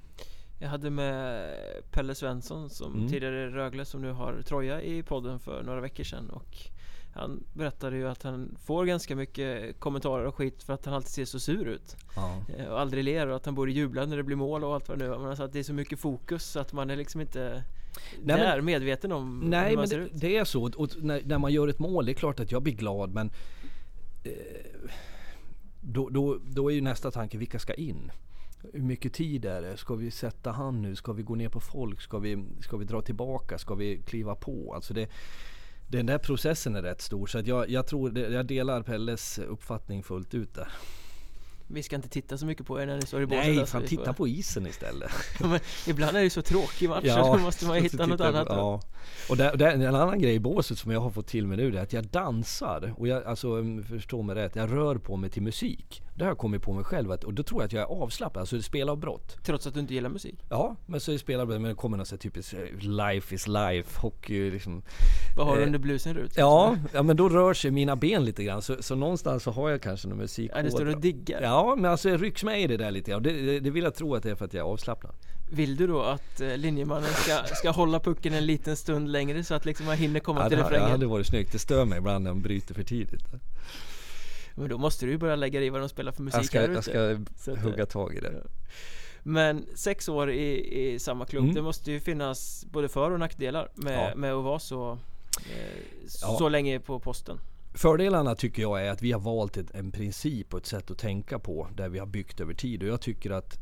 Jag 0.58 0.68
hade 0.68 0.90
med 0.90 1.48
Pelle 1.90 2.14
Svensson 2.14 2.70
som 2.70 2.94
Mm. 2.94 3.08
tidigare 3.08 3.50
Rögle 3.50 3.84
som 3.84 4.02
nu 4.02 4.12
har 4.12 4.42
Troja 4.42 4.82
i 4.82 5.02
podden 5.02 5.38
för 5.40 5.62
några 5.62 5.80
veckor 5.80 6.04
sedan 6.04 6.30
och 6.30 6.56
han 7.14 7.44
berättade 7.52 7.96
ju 7.96 8.08
att 8.08 8.22
han 8.22 8.56
får 8.64 8.84
ganska 8.84 9.16
mycket 9.16 9.80
kommentarer 9.80 10.24
och 10.24 10.34
skit 10.34 10.62
för 10.62 10.72
att 10.72 10.84
han 10.84 10.94
alltid 10.94 11.10
ser 11.10 11.24
så 11.24 11.40
sur 11.40 11.66
ut 11.68 11.96
Ja. 12.16 12.36
eh, 12.58 12.66
och 12.66 12.80
aldrig 12.80 13.04
ler 13.04 13.26
och 13.26 13.36
att 13.36 13.44
han 13.44 13.54
borde 13.54 13.72
jubla 13.72 14.06
när 14.06 14.16
det 14.16 14.22
blir 14.22 14.36
mål 14.36 14.64
och 14.64 14.74
allt 14.74 14.88
vad 14.88 14.98
det 14.98 15.04
nu 15.08 15.14
är. 15.14 15.18
Men 15.18 15.28
alltså 15.28 15.42
att 15.44 15.52
det 15.52 15.58
är 15.58 15.62
så 15.62 15.72
mycket 15.72 15.98
fokus 15.98 16.44
så 16.44 16.60
att 16.60 16.72
man 16.72 16.90
är 16.90 16.96
liksom 16.96 17.20
inte 17.20 17.62
Nej, 18.22 18.38
där 18.38 18.56
men- 18.56 18.64
medveten 18.64 19.12
om 19.12 19.42
hur 19.42 19.48
Nej 19.50 19.70
man 19.74 19.80
men 19.82 19.88
ser 19.88 19.98
det, 19.98 20.04
ut. 20.04 20.10
det 20.14 20.36
är 20.36 20.44
så. 20.44 20.64
Och 20.76 20.88
när, 21.02 21.22
när 21.24 21.38
man 21.38 21.52
gör 21.52 21.68
ett 21.68 21.78
mål, 21.78 22.06
det 22.06 22.12
är 22.12 22.14
klart 22.14 22.40
att 22.40 22.52
jag 22.52 22.62
blir 22.62 22.74
glad 22.74 23.14
men 23.14 23.30
eh, 24.24 24.32
då, 25.86 26.08
då, 26.08 26.38
då 26.44 26.70
är 26.70 26.74
ju 26.74 26.80
nästa 26.80 27.10
tanke, 27.10 27.38
vilka 27.38 27.58
ska 27.58 27.74
in? 27.74 28.10
Hur 28.72 28.82
mycket 28.82 29.12
tid 29.12 29.44
är 29.44 29.62
det? 29.62 29.76
Ska 29.76 29.94
vi 29.94 30.10
sätta 30.10 30.50
hand 30.50 30.80
nu? 30.80 30.96
Ska 30.96 31.12
vi 31.12 31.22
gå 31.22 31.34
ner 31.34 31.48
på 31.48 31.60
folk? 31.60 32.00
Ska 32.00 32.18
vi, 32.18 32.44
ska 32.60 32.76
vi 32.76 32.84
dra 32.84 33.02
tillbaka? 33.02 33.58
Ska 33.58 33.74
vi 33.74 33.98
kliva 33.98 34.34
på? 34.34 34.74
Alltså 34.74 34.94
det, 34.94 35.10
den 35.88 36.06
där 36.06 36.18
processen 36.18 36.76
är 36.76 36.82
rätt 36.82 37.00
stor 37.00 37.26
så 37.26 37.38
att 37.38 37.46
jag, 37.46 37.70
jag 37.70 37.86
tror, 37.86 38.18
jag 38.18 38.46
delar 38.46 38.82
Pelles 38.82 39.38
uppfattning 39.38 40.02
fullt 40.02 40.34
ut 40.34 40.54
där. 40.54 40.68
Vi 41.66 41.82
ska 41.82 41.96
inte 41.96 42.08
titta 42.08 42.38
så 42.38 42.46
mycket 42.46 42.66
på 42.66 42.80
er 42.80 42.86
när 42.86 42.96
ni 42.96 43.02
står 43.02 43.22
i 43.22 43.26
båset 43.26 43.44
Nej, 43.46 43.58
alltså, 43.60 43.72
fan 43.78 43.86
titta 43.86 44.12
på 44.12 44.28
isen 44.28 44.66
istället. 44.66 45.10
Ja, 45.40 45.58
Ibland 45.86 46.16
är 46.16 46.22
det 46.22 46.30
så 46.30 46.42
tråkig 46.42 46.88
match 46.88 47.04
så 47.04 47.36
då 47.36 47.42
måste 47.42 47.66
man 47.66 47.76
hitta 47.82 48.06
något 48.06 48.20
jag 48.20 48.28
annat 48.28 48.48
på- 48.48 48.54
Ja. 48.54 48.80
Och 49.28 49.36
där, 49.36 49.56
där, 49.56 49.70
en 49.70 49.94
annan 49.94 50.18
grej 50.20 50.34
i 50.34 50.40
båset 50.40 50.78
som 50.78 50.90
jag 50.92 51.00
har 51.00 51.10
fått 51.10 51.26
till 51.26 51.46
mig 51.46 51.56
nu 51.56 51.76
är 51.76 51.82
att 51.82 51.92
jag 51.92 52.04
dansar. 52.06 52.94
Och 52.96 53.08
jag, 53.08 53.24
alltså 53.24 53.62
förstå 53.88 54.22
mig 54.22 54.34
rätt, 54.36 54.56
jag 54.56 54.72
rör 54.72 54.96
på 54.96 55.16
mig 55.16 55.30
till 55.30 55.42
musik. 55.42 56.02
Det 56.16 56.24
har 56.24 56.30
jag 56.30 56.38
kommit 56.38 56.62
på 56.62 56.72
mig 56.72 56.84
själv 56.84 57.10
att, 57.12 57.24
och 57.24 57.34
då 57.34 57.42
tror 57.42 57.62
jag 57.62 57.66
att 57.66 57.72
jag 57.72 57.82
är 57.82 58.02
avslappnad. 58.02 58.40
Alltså 58.40 58.56
det 58.56 58.62
spelar 58.62 58.92
av 58.92 58.98
brott. 58.98 59.36
Trots 59.42 59.66
att 59.66 59.74
du 59.74 59.80
inte 59.80 59.94
gillar 59.94 60.08
musik 60.10 60.38
Ja, 60.48 60.76
men 60.86 61.00
så 61.00 61.12
är 61.12 61.18
spelar 61.18 61.46
men 61.46 61.62
det 61.62 61.74
kommer 61.74 61.96
något 61.96 62.20
typiskt 62.20 62.54
eh, 62.54 62.78
life 62.88 63.34
is 63.34 63.46
life, 63.48 64.00
hockey 64.00 64.50
liksom. 64.50 64.82
Vad 65.36 65.46
har 65.46 65.56
du 65.56 65.60
Eh, 65.62 65.66
under 65.66 65.78
blusen 65.78 66.14
Rut? 66.14 66.32
Ja, 66.36 66.76
ja 66.92 67.02
men 67.02 67.16
då 67.16 67.28
rör 67.28 67.54
sig 67.54 67.70
mina 67.70 67.96
ben 67.96 68.24
lite 68.24 68.44
grann. 68.44 68.62
Så, 68.62 68.82
så 68.82 68.94
någonstans 68.94 69.42
så 69.42 69.50
har 69.50 69.70
jag 69.70 69.82
kanske 69.82 70.08
någon 70.08 70.18
musik. 70.18 70.50
Ja, 70.54 70.62
det 70.62 70.70
står 70.70 70.86
och 70.86 71.00
diggar 71.00 71.42
Ja, 71.42 71.74
men 71.76 71.90
alltså 71.90 72.08
jag 72.08 72.22
rycks 72.22 72.44
med 72.44 72.60
i 72.62 72.66
det 72.66 72.76
där 72.76 72.90
lite 72.90 73.10
grann. 73.10 73.22
Det, 73.22 73.32
det, 73.32 73.60
det 73.60 73.70
vill 73.70 73.84
jag 73.84 73.94
tro 73.94 74.14
att 74.14 74.22
det 74.22 74.30
är 74.30 74.34
för 74.34 74.44
att 74.44 74.54
jag 74.54 74.66
är 74.66 74.72
avslappnad. 74.72 75.14
Vill 75.52 75.76
du 75.76 75.86
då 75.86 76.02
att 76.02 76.40
eh, 76.40 76.56
linjemannen 76.56 77.10
ska, 77.12 77.54
ska 77.54 77.70
hålla 77.70 78.00
pucken 78.00 78.34
en 78.34 78.46
liten 78.46 78.76
stund 78.76 79.08
längre 79.12 79.44
så 79.44 79.54
att 79.54 79.64
liksom 79.64 79.86
man 79.86 79.96
hinner 79.96 80.20
komma 80.20 80.40
Ja, 80.42 80.48
till 80.48 80.58
ha- 80.58 80.64
det 80.68 80.74
refrängen? 80.74 80.90
hade 80.90 81.06
varit 81.06 81.26
snyggt. 81.26 81.52
Det 81.52 81.58
stör 81.58 81.84
mig 81.84 81.98
ibland 81.98 82.24
när 82.24 82.30
de 82.30 82.42
bryter 82.42 82.74
för 82.74 82.82
tidigt. 82.82 83.22
Men 84.54 84.68
då 84.68 84.78
måste 84.78 85.06
du 85.06 85.12
ju 85.12 85.18
börja 85.18 85.36
lägga 85.36 85.60
i 85.60 85.70
vad 85.70 85.80
de 85.80 85.88
spelar 85.88 86.12
för 86.12 86.22
musik 86.22 86.38
Jag 86.38 86.44
ska, 86.46 86.58
här 86.60 86.68
jag 86.68 86.72
ute. 86.72 86.82
ska 86.82 87.44
Så 87.44 87.52
att, 87.52 87.58
hugga 87.58 87.86
tag 87.86 88.14
i 88.14 88.20
det. 88.20 88.42
Men 89.22 89.66
sex 89.74 90.08
år 90.08 90.30
i, 90.30 90.80
i 90.94 90.98
samma 90.98 91.26
klubb, 91.26 91.42
Mm. 91.42 91.54
det 91.54 91.62
måste 91.62 91.92
ju 91.92 92.00
finnas 92.00 92.66
både 92.70 92.88
för 92.88 93.10
och 93.10 93.18
nackdelar 93.20 93.68
med, 93.74 94.10
Ja. 94.12 94.16
med 94.16 94.32
att 94.34 94.44
vara 94.44 94.58
så, 94.58 94.92
eh, 94.92 95.78
Ja. 96.22 96.36
så 96.38 96.48
länge 96.48 96.80
på 96.80 97.00
posten 97.00 97.38
Fördelarna 97.76 98.34
tycker 98.34 98.62
jag 98.62 98.86
är 98.86 98.90
att 98.90 99.02
vi 99.02 99.12
har 99.12 99.20
valt 99.20 99.56
ett, 99.56 99.70
en 99.74 99.92
princip 99.92 100.54
och 100.54 100.60
ett 100.60 100.66
sätt 100.66 100.90
att 100.90 100.98
tänka 100.98 101.38
på 101.38 101.68
där 101.74 101.88
vi 101.88 101.98
har 101.98 102.06
byggt 102.06 102.40
över 102.40 102.54
tid 102.54 102.82
och 102.82 102.88
jag 102.88 103.00
tycker 103.00 103.30
att 103.30 103.58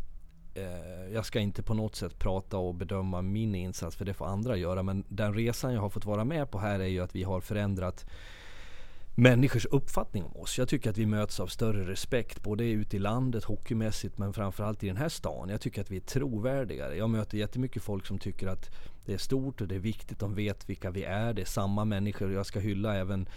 eh, 0.54 1.12
jag 1.14 1.26
ska 1.26 1.40
inte 1.40 1.62
på 1.62 1.74
något 1.74 1.96
sätt 1.96 2.18
prata 2.18 2.56
och 2.58 2.74
bedöma 2.74 3.22
min 3.22 3.54
insats 3.54 3.96
för 3.96 4.04
det 4.04 4.14
får 4.14 4.26
andra 4.26 4.56
göra. 4.56 4.82
Men 4.82 5.04
den 5.08 5.34
resan 5.34 5.72
jag 5.74 5.80
har 5.80 5.88
fått 5.90 6.04
vara 6.04 6.24
med 6.24 6.50
på 6.50 6.58
här 6.58 6.80
är 6.80 6.86
ju 6.86 7.00
att 7.00 7.14
vi 7.14 7.22
har 7.22 7.40
förändrat 7.40 8.06
människors 9.14 9.66
uppfattning 9.66 10.24
om 10.24 10.36
oss. 10.36 10.58
Jag 10.58 10.68
tycker 10.68 10.90
att 10.90 10.98
vi 10.98 11.06
möts 11.06 11.40
av 11.40 11.46
större 11.46 11.90
respekt 11.90 12.42
både 12.42 12.64
ute 12.64 12.96
i 12.96 12.98
landet 12.98 13.44
hockeymässigt 13.44 14.18
men 14.18 14.32
framförallt 14.32 14.84
i 14.84 14.86
den 14.86 14.96
här 14.96 15.08
stan. 15.08 15.48
Jag 15.48 15.60
tycker 15.60 15.80
att 15.80 15.90
vi 15.90 15.96
är 15.96 16.00
trovärdigare. 16.00 16.96
Jag 16.96 17.10
möter 17.10 17.38
jättemycket 17.38 17.82
folk 17.82 18.06
som 18.06 18.18
tycker 18.18 18.46
att 18.46 18.70
det 19.04 19.14
är 19.14 19.18
stort 19.18 19.60
och 19.60 19.68
det 19.68 19.74
är 19.74 19.78
viktigt. 19.78 20.18
De 20.18 20.34
vet 20.34 20.68
vilka 20.68 20.90
vi 20.90 21.04
är. 21.04 21.32
Det 21.32 21.42
är 21.42 21.46
samma 21.46 21.84
människor 21.84 22.32
jag 22.32 22.46
ska 22.46 22.60
hylla 22.60 22.96
även 22.96 23.28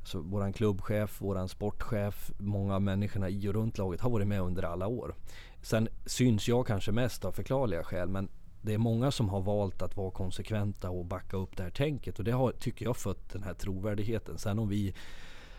alltså, 0.00 0.20
våran 0.20 0.52
klubbchef, 0.52 1.20
våran 1.20 1.48
sportchef, 1.48 2.30
många 2.38 2.74
av 2.74 2.82
människorna 2.82 3.28
i 3.28 3.48
och 3.48 3.54
runt 3.54 3.78
laget 3.78 4.00
har 4.00 4.10
varit 4.10 4.26
med 4.26 4.40
under 4.40 4.62
alla 4.62 4.86
år. 4.86 5.14
Sen 5.62 5.88
syns 6.06 6.48
jag 6.48 6.66
kanske 6.66 6.92
mest 6.92 7.24
av 7.24 7.32
förklarliga 7.32 7.84
skäl 7.84 8.08
men 8.08 8.28
det 8.64 8.74
är 8.74 8.78
många 8.78 9.10
som 9.10 9.28
har 9.28 9.40
valt 9.40 9.82
att 9.82 9.96
vara 9.96 10.10
konsekventa 10.10 10.90
och 10.90 11.04
backa 11.04 11.36
upp 11.36 11.56
det 11.56 11.62
här 11.62 11.70
tänket 11.70 12.18
och 12.18 12.24
det 12.24 12.32
har, 12.32 12.52
tycker 12.52 12.84
jag, 12.84 12.96
fött 12.96 13.28
den 13.32 13.42
här 13.42 13.54
trovärdigheten. 13.54 14.38
Sen 14.38 14.58
om 14.58 14.68
vi 14.68 14.94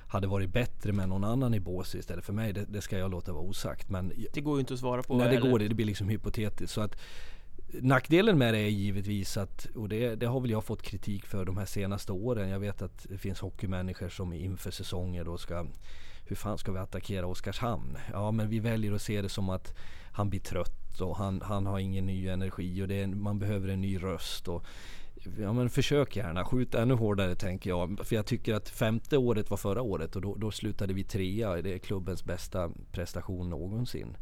hade 0.08 0.28
varit 0.28 0.50
bättre 0.50 0.94
med 0.94 1.10
någon 1.10 1.24
annan 1.24 1.54
i 1.54 1.60
båset 1.60 2.00
istället 2.00 2.26
för 2.26 2.34
mig, 2.34 2.54
det, 2.54 2.66
det, 2.66 2.82
ska 2.82 2.98
jag 2.98 3.12
låta 3.12 3.34
vara 3.34 3.44
osagt. 3.44 3.90
Men 3.90 4.12
det 4.34 4.42
går 4.42 4.56
ju 4.56 4.60
inte 4.60 4.74
att 4.74 4.80
svara 4.80 5.04
på. 5.04 5.18
Nej, 5.18 5.30
det 5.30 5.36
eller? 5.36 5.52
går 5.52 5.60
det. 5.60 5.68
Det 5.68 5.76
blir 5.76 5.86
liksom 5.86 6.10
hypotetiskt. 6.10 6.74
Så 6.74 6.82
att, 6.82 6.98
Nackdelen 7.82 8.38
med 8.38 8.54
det 8.54 8.60
är 8.60 8.70
givetvis 8.70 9.38
att, 9.38 9.68
och 9.76 9.90
det, 9.90 10.16
det, 10.16 10.26
har 10.26 10.40
väl 10.40 10.52
jag 10.52 10.64
fått 10.64 10.82
kritik 10.82 11.26
för 11.26 11.46
de 11.46 11.58
här 11.58 11.66
senaste 11.66 12.12
åren. 12.12 12.50
Jag 12.50 12.60
vet 12.60 12.82
att 12.82 13.06
det 13.10 13.18
finns 13.18 13.40
hockeymänniskor 13.40 14.10
som 14.10 14.34
inför 14.34 14.72
säsonger 14.72 15.24
då 15.26 15.38
ska 15.38 15.66
hur 16.28 16.36
fan 16.36 16.58
ska 16.58 16.72
vi 16.72 16.80
attackera 16.80 17.28
Oskarshamn? 17.28 17.98
Ja 18.12 18.32
men 18.32 18.50
vi 18.50 18.60
väljer 18.60 18.94
att 18.94 19.02
se 19.02 19.22
det 19.22 19.30
som 19.30 19.50
att 19.50 19.76
han 20.12 20.30
blir 20.30 20.40
trött 20.40 20.85
och 21.02 21.18
han, 21.18 21.42
han 21.42 21.66
har 21.66 21.80
ingen 21.80 22.06
ny 22.06 22.28
energi 22.28 22.84
och 22.84 22.88
det 22.88 23.02
är, 23.02 23.08
man 23.08 23.40
behöver 23.40 23.68
en 23.68 23.82
ny 23.82 23.98
röst. 23.98 24.48
Och, 24.48 24.66
ja 25.40 25.54
men 25.54 25.70
försök 25.70 26.16
gärna, 26.16 26.46
skjut 26.46 26.76
ännu 26.76 26.94
hårdare 26.94 27.36
tänker 27.36 27.70
jag. 27.70 28.00
För 28.04 28.16
jag 28.16 28.26
tycker 28.26 28.54
att 28.54 28.70
femte 28.70 29.18
året 29.18 29.50
var 29.50 29.58
förra 29.58 29.82
året 29.82 30.16
och 30.16 30.22
då, 30.22 30.36
då 30.36 30.52
slutade 30.52 30.94
vi 30.94 31.04
trea. 31.04 31.62
Det 31.62 31.74
är 31.74 31.78
klubbens 31.78 32.26
bästa 32.26 32.72
prestation 32.92 33.50
någonsin. 33.50 34.18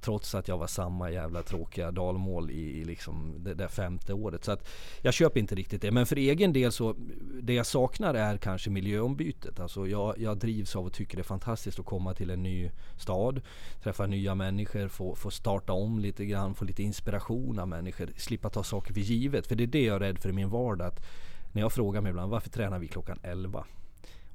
Trots 0.00 0.34
att 0.34 0.48
jag 0.48 0.58
var 0.58 0.66
samma 0.66 1.10
jävla 1.10 1.42
tråkiga 1.42 1.90
dalmål 1.90 2.50
i, 2.50 2.80
i 2.80 2.84
liksom 2.84 3.34
det 3.38 3.54
där 3.54 3.68
femte 3.68 4.12
året. 4.12 4.44
Så 4.44 4.52
att 4.52 4.68
jag 5.02 5.14
köper 5.14 5.40
inte 5.40 5.54
riktigt 5.54 5.82
det. 5.82 5.90
Men 5.90 6.06
för 6.06 6.16
egen 6.16 6.52
del 6.52 6.72
så, 6.72 6.94
det 7.42 7.54
jag 7.54 7.66
saknar 7.66 8.14
är 8.14 8.36
kanske 8.36 8.70
miljöombytet. 8.70 9.60
Alltså 9.60 9.86
jag, 9.86 10.18
jag 10.18 10.38
drivs 10.38 10.76
av 10.76 10.86
och 10.86 10.92
tycker 10.92 11.16
det 11.16 11.20
är 11.20 11.24
fantastiskt 11.24 11.78
att 11.78 11.86
komma 11.86 12.14
till 12.14 12.30
en 12.30 12.42
ny 12.42 12.70
stad. 12.96 13.40
Träffa 13.82 14.06
nya 14.06 14.34
människor, 14.34 14.88
få, 14.88 15.14
få 15.14 15.30
starta 15.30 15.72
om 15.72 15.98
lite 15.98 16.24
grann, 16.26 16.54
få 16.54 16.64
lite 16.64 16.82
inspiration 16.82 17.58
av 17.58 17.68
människor. 17.68 18.08
Slippa 18.16 18.50
ta 18.50 18.62
saker 18.62 18.94
för 18.94 19.00
givet. 19.00 19.46
För 19.46 19.54
det 19.54 19.64
är 19.64 19.66
det 19.66 19.84
jag 19.84 19.96
är 19.96 20.00
rädd 20.00 20.18
för 20.18 20.28
i 20.28 20.32
min 20.32 20.50
vardag. 20.50 20.86
Att 20.86 21.06
när 21.52 21.62
jag 21.62 21.72
frågar 21.72 22.00
mig 22.00 22.10
ibland, 22.10 22.30
varför 22.30 22.50
tränar 22.50 22.78
vi 22.78 22.88
klockan 22.88 23.18
11? 23.22 23.64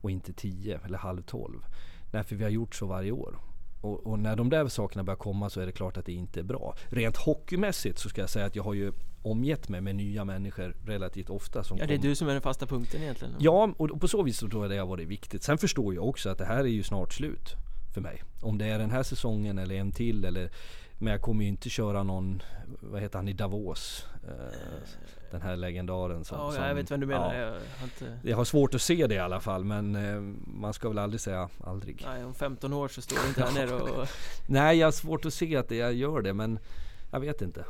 Och 0.02 0.12
inte 0.12 0.34
10 0.34 0.80
eller 0.86 0.98
halv 0.98 1.22
12? 1.22 1.66
Därför 2.12 2.36
vi 2.36 2.44
har 2.44 2.52
gjort 2.52 2.76
så 2.76 2.86
varje 2.86 3.12
år. 3.12 3.51
Och, 3.82 4.08
och, 4.08 4.20
när 4.20 4.36
de 4.36 4.50
där 4.50 4.68
sakerna 4.68 5.04
börjar 5.04 5.18
komma 5.18 5.50
så 5.50 5.62
är 5.62 5.66
det 5.66 5.72
klart 5.72 5.98
att 5.98 6.06
det 6.06 6.14
inte 6.14 6.40
är 6.40 6.44
bra. 6.44 6.76
Rent 6.90 7.18
hockeymässigt 7.18 8.00
så 8.00 8.10
ska 8.10 8.22
jag 8.22 8.30
säga 8.30 8.46
att 8.46 8.56
jag 8.56 8.64
har 8.64 8.74
ju 8.74 8.92
omgett 9.22 9.70
mig 9.70 9.82
med 9.82 9.96
nya 9.96 10.26
människor 10.26 10.76
relativt 10.86 11.30
ofta. 11.30 11.64
Som 11.64 11.78
ja, 11.78 11.86
det 11.88 11.94
är 11.94 11.98
kom... 11.98 12.08
du 12.08 12.16
som 12.16 12.28
är 12.28 12.34
den 12.34 12.42
fasta 12.42 12.66
punkten 12.66 13.02
egentligen. 13.02 13.36
Ja, 13.40 13.74
och, 13.78 14.02
på 14.02 14.08
så 14.08 14.24
vis 14.24 14.38
så 14.38 14.50
tror 14.50 14.64
jag 14.64 14.72
det 14.72 14.78
har 14.78 14.88
varit 14.88 15.08
viktigt. 15.08 15.44
Sen 15.44 15.58
förstår 15.58 15.94
jag 15.94 16.08
också 16.08 16.30
att 16.30 16.38
det 16.38 16.46
här 16.46 16.60
är 16.60 16.64
ju 16.64 16.84
snart 16.84 17.14
slut 17.14 17.56
för 17.94 18.02
mig. 18.02 18.24
Om 18.42 18.58
det 18.58 18.66
är 18.66 18.80
den 18.80 18.92
här 18.92 19.04
säsongen 19.04 19.58
eller 19.58 19.76
en 19.76 19.92
till 19.92 20.26
eller 20.26 20.52
men 21.02 21.12
jag 21.12 21.22
kommer 21.22 21.44
ju 21.44 21.50
inte 21.50 21.70
köra 21.70 22.04
någon, 22.04 22.42
vad 22.80 23.02
heter 23.02 23.18
han 23.18 23.28
i 23.28 23.34
Davos? 23.34 24.06
Eh, 24.28 24.32
den 25.32 25.42
här 25.42 25.56
legendaren 25.56 26.26
som... 26.26 26.38
Ja, 26.38 26.52
som, 26.52 26.64
jag 26.64 26.76
vet 26.76 26.92
vem 26.92 27.00
du 27.00 27.06
menar. 27.06 27.34
Ja, 27.34 27.40
jag, 27.40 27.48
har 27.52 27.84
inte... 27.84 28.20
jag 28.24 28.38
har 28.38 28.46
svårt 28.46 28.76
att 28.76 28.82
se 28.82 29.08
det 29.08 29.16
i 29.16 29.20
alla 29.20 29.40
fall 29.40 29.64
men 29.64 29.96
eh, 29.96 30.22
man 30.46 30.74
ska 30.74 30.90
väl 30.90 30.98
aldrig 30.98 31.22
säga 31.22 31.50
aldrig. 31.64 32.06
Nej, 32.08 32.26
om 32.26 32.34
15 32.34 32.74
år 32.74 32.88
så 32.88 33.02
står 33.02 33.18
inte 33.28 33.44
han 33.44 33.54
ner 33.68 33.74
och... 33.74 34.08
Nej, 34.48 34.78
jag 34.78 34.88
har 34.88 34.92
svårt 34.92 35.26
att 35.26 35.34
se 35.34 35.56
att 35.56 35.72
jag 35.72 35.94
gör 35.94 36.22
det 36.22 36.34
men 36.34 36.60
jag 37.12 37.20
vet 37.20 37.42
inte. 37.42 37.66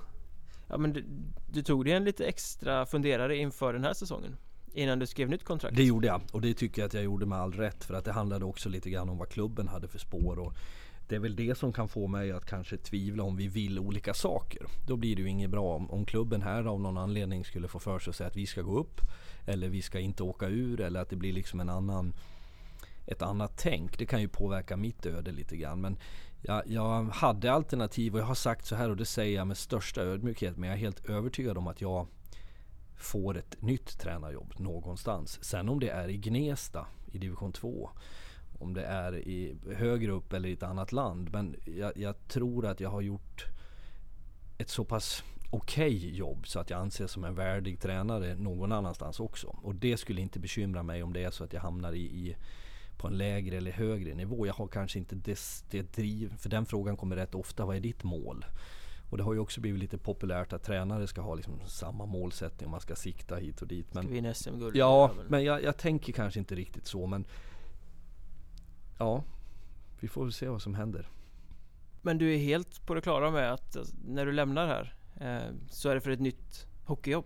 Ja 0.68 0.78
men 0.78 0.94
du, 0.94 1.06
du 1.52 1.64
tog 1.64 1.86
dig 1.86 1.94
en 1.94 2.04
lite 2.04 2.26
extra 2.26 2.86
funderare 2.86 3.38
inför 3.38 3.74
den 3.74 3.84
här 3.84 3.94
säsongen? 3.94 4.38
Innan 4.74 5.00
du 5.00 5.08
skrev 5.08 5.30
nytt 5.30 5.44
kontrakt? 5.44 5.76
Det 5.76 5.84
gjorde 5.84 6.08
jag 6.08 6.22
och 6.32 6.42
det 6.42 6.54
tycker 6.54 6.82
jag 6.82 6.88
att 6.88 6.94
jag 6.94 7.04
gjorde 7.04 7.26
med 7.26 7.40
all 7.40 7.54
rätt 7.54 7.84
för 7.84 7.94
att 7.94 8.06
det 8.06 8.12
handlade 8.12 8.46
också 8.46 8.70
lite 8.70 8.90
grann 8.90 9.10
om 9.10 9.18
vad 9.18 9.30
klubben 9.30 9.68
hade 9.68 9.88
för 9.88 10.00
spår 10.00 10.40
och 10.40 10.54
det 11.12 11.16
är 11.16 11.20
väl 11.20 11.36
det 11.36 11.58
som 11.58 11.74
kan 11.74 11.88
få 11.88 12.08
mig 12.08 12.32
att 12.32 12.46
kanske 12.46 12.78
tvivla 12.78 13.24
om 13.24 13.36
vi 13.36 13.48
vill 13.48 13.80
olika 13.80 14.14
saker. 14.14 14.66
Då 14.88 14.96
blir 14.96 15.16
det 15.16 15.22
ju 15.22 15.30
inget 15.30 15.50
bra 15.50 15.76
om, 15.76 15.92
om 15.92 16.06
klubben 16.06 16.42
här 16.42 16.66
av 16.66 16.80
någon 16.82 16.98
anledning 16.98 17.46
skulle 17.46 17.68
få 17.68 17.80
för 17.80 18.00
sig 18.00 18.10
att 18.10 18.16
säga 18.16 18.28
att 18.28 18.36
vi 18.36 18.46
ska 18.46 18.62
gå 18.62 18.80
upp. 18.80 19.02
Eller 19.46 19.70
vi 19.70 19.82
ska 19.82 20.00
inte 20.00 20.24
åka 20.24 20.48
ur 20.48 20.82
eller 20.82 21.00
att 21.00 21.10
det 21.10 21.16
blir 21.16 21.34
liksom 21.34 21.60
en 21.60 21.70
annan 21.70 22.14
ett 23.06 23.22
annat 23.22 23.58
tänk. 23.58 23.98
Det 23.98 24.06
kan 24.06 24.22
ju 24.22 24.28
påverka 24.28 24.78
mitt 24.78 25.06
öde 25.06 25.32
lite 25.32 25.58
grann. 25.58 25.82
Men 25.82 25.98
jag, 26.42 26.68
jag, 26.68 27.04
hade 27.04 27.52
alternativ 27.52 28.14
och 28.14 28.20
jag 28.20 28.26
har 28.26 28.36
sagt 28.36 28.66
så 28.66 28.76
här 28.76 28.90
och 28.90 28.98
det 28.98 29.06
säger 29.06 29.38
jag 29.38 29.48
med 29.48 29.58
största 29.58 30.02
ödmjukhet. 30.02 30.58
Men 30.58 30.70
jag 30.70 30.78
är 30.78 30.82
helt 30.82 31.10
övertygad 31.10 31.58
om 31.58 31.68
att 31.68 31.82
jag 31.82 32.08
får 32.98 33.38
ett 33.38 33.62
nytt 33.62 34.00
tränarjobb 34.00 34.54
någonstans. 34.58 35.44
Sen 35.44 35.70
om 35.70 35.80
det 35.80 35.90
är 35.90 36.10
i 36.10 36.18
Gnesta 36.18 36.88
i 37.12 37.18
division 37.18 37.54
2 37.54 37.90
om 38.62 38.74
det 38.74 38.84
är 38.84 39.18
i, 39.18 39.56
högre 39.76 40.12
upp 40.12 40.34
eller 40.34 40.50
i 40.50 40.54
ett 40.54 40.64
annat 40.64 40.92
land. 40.92 41.30
Men 41.32 41.56
jag, 41.66 41.98
jag 41.98 42.28
tror 42.28 42.66
att 42.66 42.80
jag 42.80 42.90
har 42.90 43.02
gjort 43.02 43.46
ett 44.58 44.70
så 44.70 44.86
pass 44.86 45.24
okej 45.50 45.98
okay 45.98 46.12
jobb 46.12 46.48
så 46.48 46.60
att 46.60 46.70
jag 46.70 46.80
anses 46.80 47.12
som 47.12 47.24
en 47.24 47.36
värdig 47.36 47.80
tränare 47.80 48.36
någon 48.36 48.72
annanstans 48.72 49.20
också. 49.20 49.48
Och 49.48 49.76
det 49.76 49.98
skulle 49.98 50.22
inte 50.22 50.40
bekymra 50.40 50.84
mig 50.84 51.04
om 51.04 51.14
det 51.14 51.24
är 51.24 51.32
så 51.32 51.44
att 51.44 51.54
jag 51.54 51.62
hamnar 51.62 51.94
i, 51.94 52.02
i 52.02 52.36
på 52.98 53.08
en 53.08 53.18
lägre 53.18 53.58
eller 53.58 53.72
högre 53.72 54.14
nivå. 54.14 54.46
Jag 54.46 54.54
har 54.54 54.68
kanske 54.68 55.00
inte 55.00 55.16
det, 55.16 55.40
det 55.70 55.94
driv, 55.94 56.38
för 56.38 56.50
den 56.50 56.66
frågan 56.66 56.98
kommer 56.98 57.16
rätt 57.16 57.36
ofta. 57.36 57.66
Vad 57.66 57.76
är 57.76 57.80
ditt 57.80 58.04
mål? 58.04 58.46
Och 59.10 59.18
det 59.18 59.24
har 59.24 59.34
ju 59.34 59.40
också 59.40 59.62
blivit 59.62 59.80
lite 59.80 59.98
populärt 59.98 60.54
att 60.54 60.64
tränare 60.64 61.08
ska 61.08 61.22
ha 61.22 61.36
liksom 61.36 61.60
samma 61.68 62.06
målsättning 62.06 62.66
och 62.66 62.72
man 62.72 62.82
ska 62.82 62.96
sikta 62.96 63.36
hit 63.36 63.62
och 63.62 63.68
dit. 63.68 63.94
Men, 63.94 64.04
ska 64.04 64.14
vinna 64.14 64.34
SM-guld? 64.34 64.76
Ja, 64.76 65.12
men 65.28 65.44
jag, 65.44 65.64
jag 65.64 65.78
tänker 65.78 66.14
kanske 66.14 66.40
inte 66.40 66.56
riktigt 66.56 66.88
så. 66.88 67.08
Men 67.08 67.26
ja, 69.02 69.24
vi 70.00 70.08
får 70.08 70.24
väl 70.24 70.34
se 70.34 70.48
vad 70.48 70.62
som 70.62 70.76
händer. 70.76 71.10
Men 72.02 72.18
du 72.18 72.34
är 72.34 72.38
helt 72.38 72.86
på 72.86 72.94
det 72.94 73.02
klara 73.02 73.32
med 73.32 73.54
att 73.54 73.78
alltså, 73.78 73.96
när 74.08 74.26
du 74.26 74.32
lämnar 74.32 74.68
här 74.68 74.96
eh, 75.20 75.56
så 75.70 75.90
är 75.90 75.96
det 75.96 76.02
för 76.02 76.12
ett 76.12 76.20
nytt 76.20 76.68
hockeyjobb? 76.86 77.26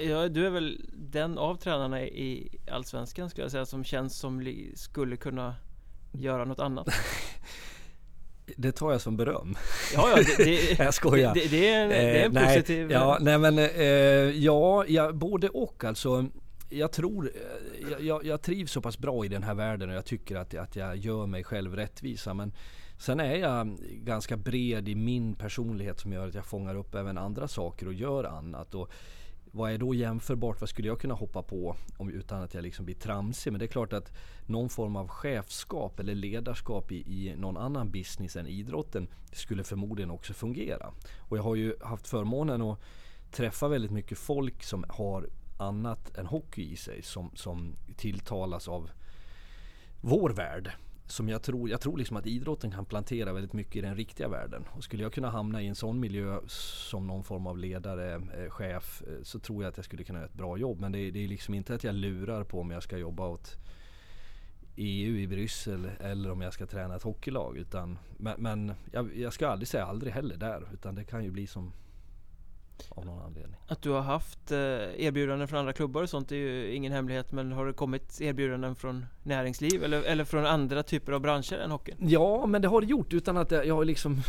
Ja, 0.00 0.28
du 0.28 0.46
är 0.46 0.50
väl 0.50 0.80
den 0.92 1.38
av 1.38 1.56
tränarna 1.56 2.02
i 2.02 2.58
Allsvenskan 2.70 3.30
skulle 3.30 3.44
jag 3.44 3.50
säga 3.50 3.66
som 3.66 3.84
känns 3.84 4.18
som 4.18 4.54
skulle 4.74 5.16
kunna 5.16 5.54
göra 6.12 6.44
något 6.44 6.60
annat. 6.60 6.88
Det 8.56 8.72
tar 8.72 8.92
jag 8.92 9.00
som 9.00 9.16
beröm. 9.16 9.56
Ja, 9.94 10.10
ja, 10.10 10.16
det, 10.16 10.44
det, 10.44 10.78
jag 10.84 10.94
skojar. 10.94 11.34
Det, 11.34 11.50
det, 11.50 11.68
är 11.68 11.82
en, 11.82 11.88
det 11.88 11.96
är 11.96 12.26
en 12.26 12.36
eh, 12.36 12.46
positiv... 12.46 12.86
Nej, 12.86 12.96
ja, 12.96 13.18
nej 13.20 13.38
men 13.38 13.58
eh, 13.58 13.84
ja, 14.44 14.84
ja, 14.86 15.12
både 15.12 15.48
och 15.48 15.84
alltså 15.84 16.26
jag 16.68 16.92
tror, 16.92 17.30
eh, 17.34 18.06
jag, 18.06 18.24
jag, 18.24 18.42
trivs 18.42 18.72
så 18.72 18.80
pass 18.80 18.98
bra 18.98 19.24
i 19.24 19.28
den 19.28 19.42
här 19.42 19.54
världen 19.54 19.90
och 19.90 19.96
jag 19.96 20.04
tycker 20.04 20.36
att, 20.36 20.54
att 20.54 20.76
jag 20.76 20.96
gör 20.96 21.26
mig 21.26 21.44
själv 21.44 21.76
rättvisa. 21.76 22.34
Men 22.34 22.52
sen 22.98 23.20
är 23.20 23.34
jag 23.34 23.78
ganska 23.90 24.36
bred 24.36 24.88
i 24.88 24.94
min 24.94 25.34
personlighet 25.34 26.00
som 26.00 26.12
gör 26.12 26.28
att 26.28 26.34
jag 26.34 26.46
fångar 26.46 26.74
upp 26.74 26.94
även 26.94 27.18
andra 27.18 27.48
saker 27.48 27.86
och 27.86 27.94
gör 27.94 28.24
annat. 28.24 28.74
Och 28.74 28.90
vad 29.50 29.72
är 29.72 29.78
då 29.78 29.94
jämförbart? 29.94 30.60
Vad 30.60 30.68
skulle 30.68 30.88
jag 30.88 31.00
kunna 31.00 31.14
hoppa 31.14 31.42
på 31.42 31.76
om, 31.96 32.10
utan 32.10 32.42
att 32.42 32.54
jag 32.54 32.62
liksom 32.62 32.84
blir 32.84 32.94
tramsig? 32.94 33.52
Men 33.52 33.58
det 33.58 33.64
är 33.64 33.68
klart 33.68 33.92
att 33.92 34.12
någon 34.46 34.68
form 34.68 34.96
av 34.96 35.08
chefskap 35.08 36.00
eller 36.00 36.14
ledarskap 36.14 36.92
i, 36.92 36.96
i 36.96 37.36
någon 37.36 37.56
annan 37.56 37.90
business 37.90 38.36
än 38.36 38.46
idrotten 38.46 39.08
skulle 39.32 39.64
förmodligen 39.64 40.10
också 40.10 40.34
fungera. 40.34 40.92
Och 41.18 41.38
jag 41.38 41.42
har 41.42 41.54
ju 41.54 41.74
haft 41.80 42.08
förmånen 42.08 42.62
att 42.62 42.80
träffa 43.30 43.68
väldigt 43.68 43.90
mycket 43.90 44.18
folk 44.18 44.62
som 44.62 44.84
har 44.88 45.28
annat 45.56 46.18
än 46.18 46.26
hockey 46.26 46.72
i 46.72 46.76
sig 46.76 47.02
som, 47.02 47.30
som 47.34 47.76
tilltalas 47.96 48.68
av 48.68 48.90
vår 50.00 50.30
värld. 50.30 50.72
Som 51.06 51.28
jag 51.28 51.42
tror, 51.42 51.70
jag 51.70 51.80
tror 51.80 51.98
liksom 51.98 52.16
att 52.16 52.26
idrotten 52.26 52.70
kan 52.70 52.84
plantera 52.84 53.32
väldigt 53.32 53.52
mycket 53.52 53.76
i 53.76 53.80
den 53.80 53.96
riktiga 53.96 54.28
världen. 54.28 54.64
Och 54.72 54.84
skulle 54.84 55.02
jag 55.02 55.12
kunna 55.12 55.30
hamna 55.30 55.62
i 55.62 55.66
en 55.66 55.74
sån 55.74 56.00
miljö 56.00 56.40
som 56.88 57.06
någon 57.06 57.24
form 57.24 57.46
av 57.46 57.58
ledare, 57.58 58.14
eh, 58.14 58.50
chef, 58.50 59.02
eh, 59.06 59.22
så 59.22 59.38
tror 59.38 59.62
jag 59.62 59.70
att 59.70 59.76
jag 59.76 59.84
skulle 59.84 60.04
kunna 60.04 60.18
göra 60.18 60.28
ett 60.28 60.34
bra 60.34 60.58
jobb. 60.58 60.80
Men 60.80 60.92
det, 60.92 61.10
det 61.10 61.24
är 61.24 61.28
liksom 61.28 61.54
inte 61.54 61.74
att 61.74 61.84
jag 61.84 61.94
lurar 61.94 62.44
på 62.44 62.60
om 62.60 62.70
jag 62.70 62.82
ska 62.82 62.98
jobba 62.98 63.28
åt 63.28 63.56
EU 64.76 65.16
i 65.16 65.26
Bryssel 65.26 65.90
eller 66.00 66.30
om 66.30 66.40
jag 66.40 66.52
ska 66.52 66.66
träna 66.66 66.96
ett 66.96 67.02
hockeylag. 67.02 67.56
Utan, 67.56 67.98
men, 68.16 68.42
men 68.42 68.72
jag, 68.92 69.16
jag, 69.16 69.32
ska 69.32 69.48
aldrig 69.48 69.68
säga 69.68 69.86
aldrig 69.86 70.12
heller 70.12 70.36
där. 70.36 70.68
Utan 70.72 70.94
det 70.94 71.04
kan 71.04 71.24
ju 71.24 71.30
bli 71.30 71.46
som 71.46 71.72
av 72.88 73.06
någon 73.06 73.22
anledning. 73.22 73.60
Att 73.66 73.82
du 73.82 73.90
har 73.90 74.00
haft 74.00 74.52
eh, 74.52 74.58
erbjudanden 75.06 75.48
från 75.48 75.58
andra 75.58 75.72
klubbar 75.72 76.02
och 76.02 76.10
sånt 76.10 76.32
är 76.32 76.36
ju 76.36 76.74
ingen 76.74 76.92
hemlighet 76.92 77.32
Men 77.32 77.52
har 77.52 77.66
det 77.66 77.72
kommit 77.72 78.20
erbjudanden 78.20 78.76
från 78.76 79.06
näringsliv 79.22 79.84
eller, 79.84 80.02
eller 80.02 80.24
från 80.24 80.46
andra 80.46 80.82
typer 80.82 81.12
av 81.12 81.20
branscher 81.20 81.58
än 81.58 81.70
hockeyn? 81.70 81.96
Ja 82.00 82.46
men 82.46 82.62
det 82.62 82.68
har 82.68 82.80
det 82.80 82.86
gjort 82.86 83.12
utan 83.12 83.36
att 83.36 83.50
jag, 83.50 83.66
jag 83.66 83.74
har 83.74 83.84
liksom 83.84 84.22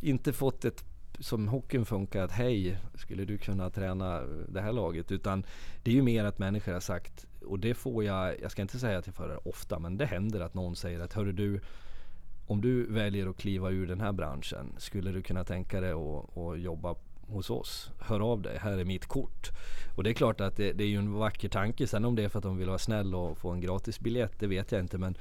inte 0.00 0.32
fått 0.32 0.64
ett 0.64 0.84
som 1.20 1.48
hockeyn 1.48 1.86
funkar 1.86 2.22
att 2.22 2.32
hej, 2.32 2.78
skulle 2.94 3.24
du 3.24 3.38
kunna 3.38 3.70
träna 3.70 4.20
det 4.48 4.60
här 4.60 4.72
laget? 4.72 5.12
Utan 5.12 5.44
det 5.82 5.90
är 5.90 5.94
ju 5.94 6.02
mer 6.02 6.24
att 6.24 6.38
människor 6.38 6.72
har 6.72 6.80
sagt, 6.80 7.26
och 7.46 7.58
det 7.58 7.74
får 7.74 8.04
jag, 8.04 8.40
jag 8.40 8.50
ska 8.50 8.62
inte 8.62 8.78
säga 8.78 8.98
att 8.98 9.06
jag 9.06 9.14
får 9.14 9.28
det 9.28 9.36
ofta, 9.36 9.78
men 9.78 9.96
det 9.96 10.06
händer 10.06 10.40
att 10.40 10.54
någon 10.54 10.76
säger 10.76 11.00
att 11.00 11.12
hörru 11.12 11.32
du, 11.32 11.60
om 12.46 12.60
du 12.60 12.92
väljer 12.92 13.26
att 13.26 13.36
kliva 13.36 13.70
ur 13.70 13.86
den 13.86 14.00
här 14.00 14.12
branschen, 14.12 14.74
skulle 14.78 15.12
du 15.12 15.22
kunna 15.22 15.44
tänka 15.44 15.80
dig 15.80 15.92
att, 15.92 16.38
att 16.38 16.60
jobba 16.60 16.94
hos 17.30 17.50
oss. 17.50 17.90
Hör 17.98 18.20
av 18.20 18.42
dig, 18.42 18.58
här 18.58 18.78
är 18.78 18.84
mitt 18.84 19.06
kort. 19.06 19.50
Och 19.96 20.04
det 20.04 20.10
är 20.10 20.14
klart 20.14 20.40
att 20.40 20.56
det, 20.56 20.72
det 20.72 20.84
är 20.84 20.88
ju 20.88 20.96
en 20.96 21.12
vacker 21.12 21.48
tanke. 21.48 21.86
Sen 21.86 22.04
om 22.04 22.16
det 22.16 22.24
är 22.24 22.28
för 22.28 22.38
att 22.38 22.42
de 22.42 22.56
vill 22.56 22.68
vara 22.68 22.78
snäll 22.78 23.14
och 23.14 23.38
få 23.38 23.50
en 23.50 23.60
gratis 23.60 24.00
biljett, 24.00 24.32
det 24.38 24.46
vet 24.46 24.72
jag 24.72 24.80
inte. 24.80 24.98
Men 24.98 25.16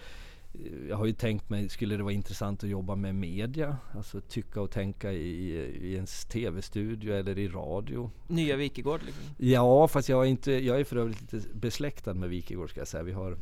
jag 0.89 0.97
har 0.97 1.05
ju 1.05 1.13
tänkt 1.13 1.49
mig, 1.49 1.69
skulle 1.69 1.97
det 1.97 2.03
vara 2.03 2.13
intressant 2.13 2.63
att 2.63 2.69
jobba 2.69 2.95
med 2.95 3.15
media? 3.15 3.77
Alltså 3.95 4.21
tycka 4.21 4.61
och 4.61 4.71
tänka 4.71 5.11
i, 5.11 5.51
i 5.81 5.97
en 5.97 6.05
tv-studio 6.05 7.13
eller 7.13 7.37
i 7.37 7.47
radio. 7.47 8.11
Nya 8.27 8.55
Wikegård 8.55 9.01
liksom? 9.05 9.23
Ja, 9.37 9.87
fast 9.87 10.09
jag 10.09 10.25
är, 10.25 10.29
inte, 10.29 10.51
jag 10.51 10.79
är 10.79 10.83
för 10.83 10.95
övrigt 10.95 11.33
lite 11.33 11.47
besläktad 11.53 12.13
med 12.13 12.29
Wikegård 12.29 12.69
ska 12.69 12.79
jag 12.79 12.87
säga. 12.87 13.03
Vi 13.03 13.11
har 13.11 13.37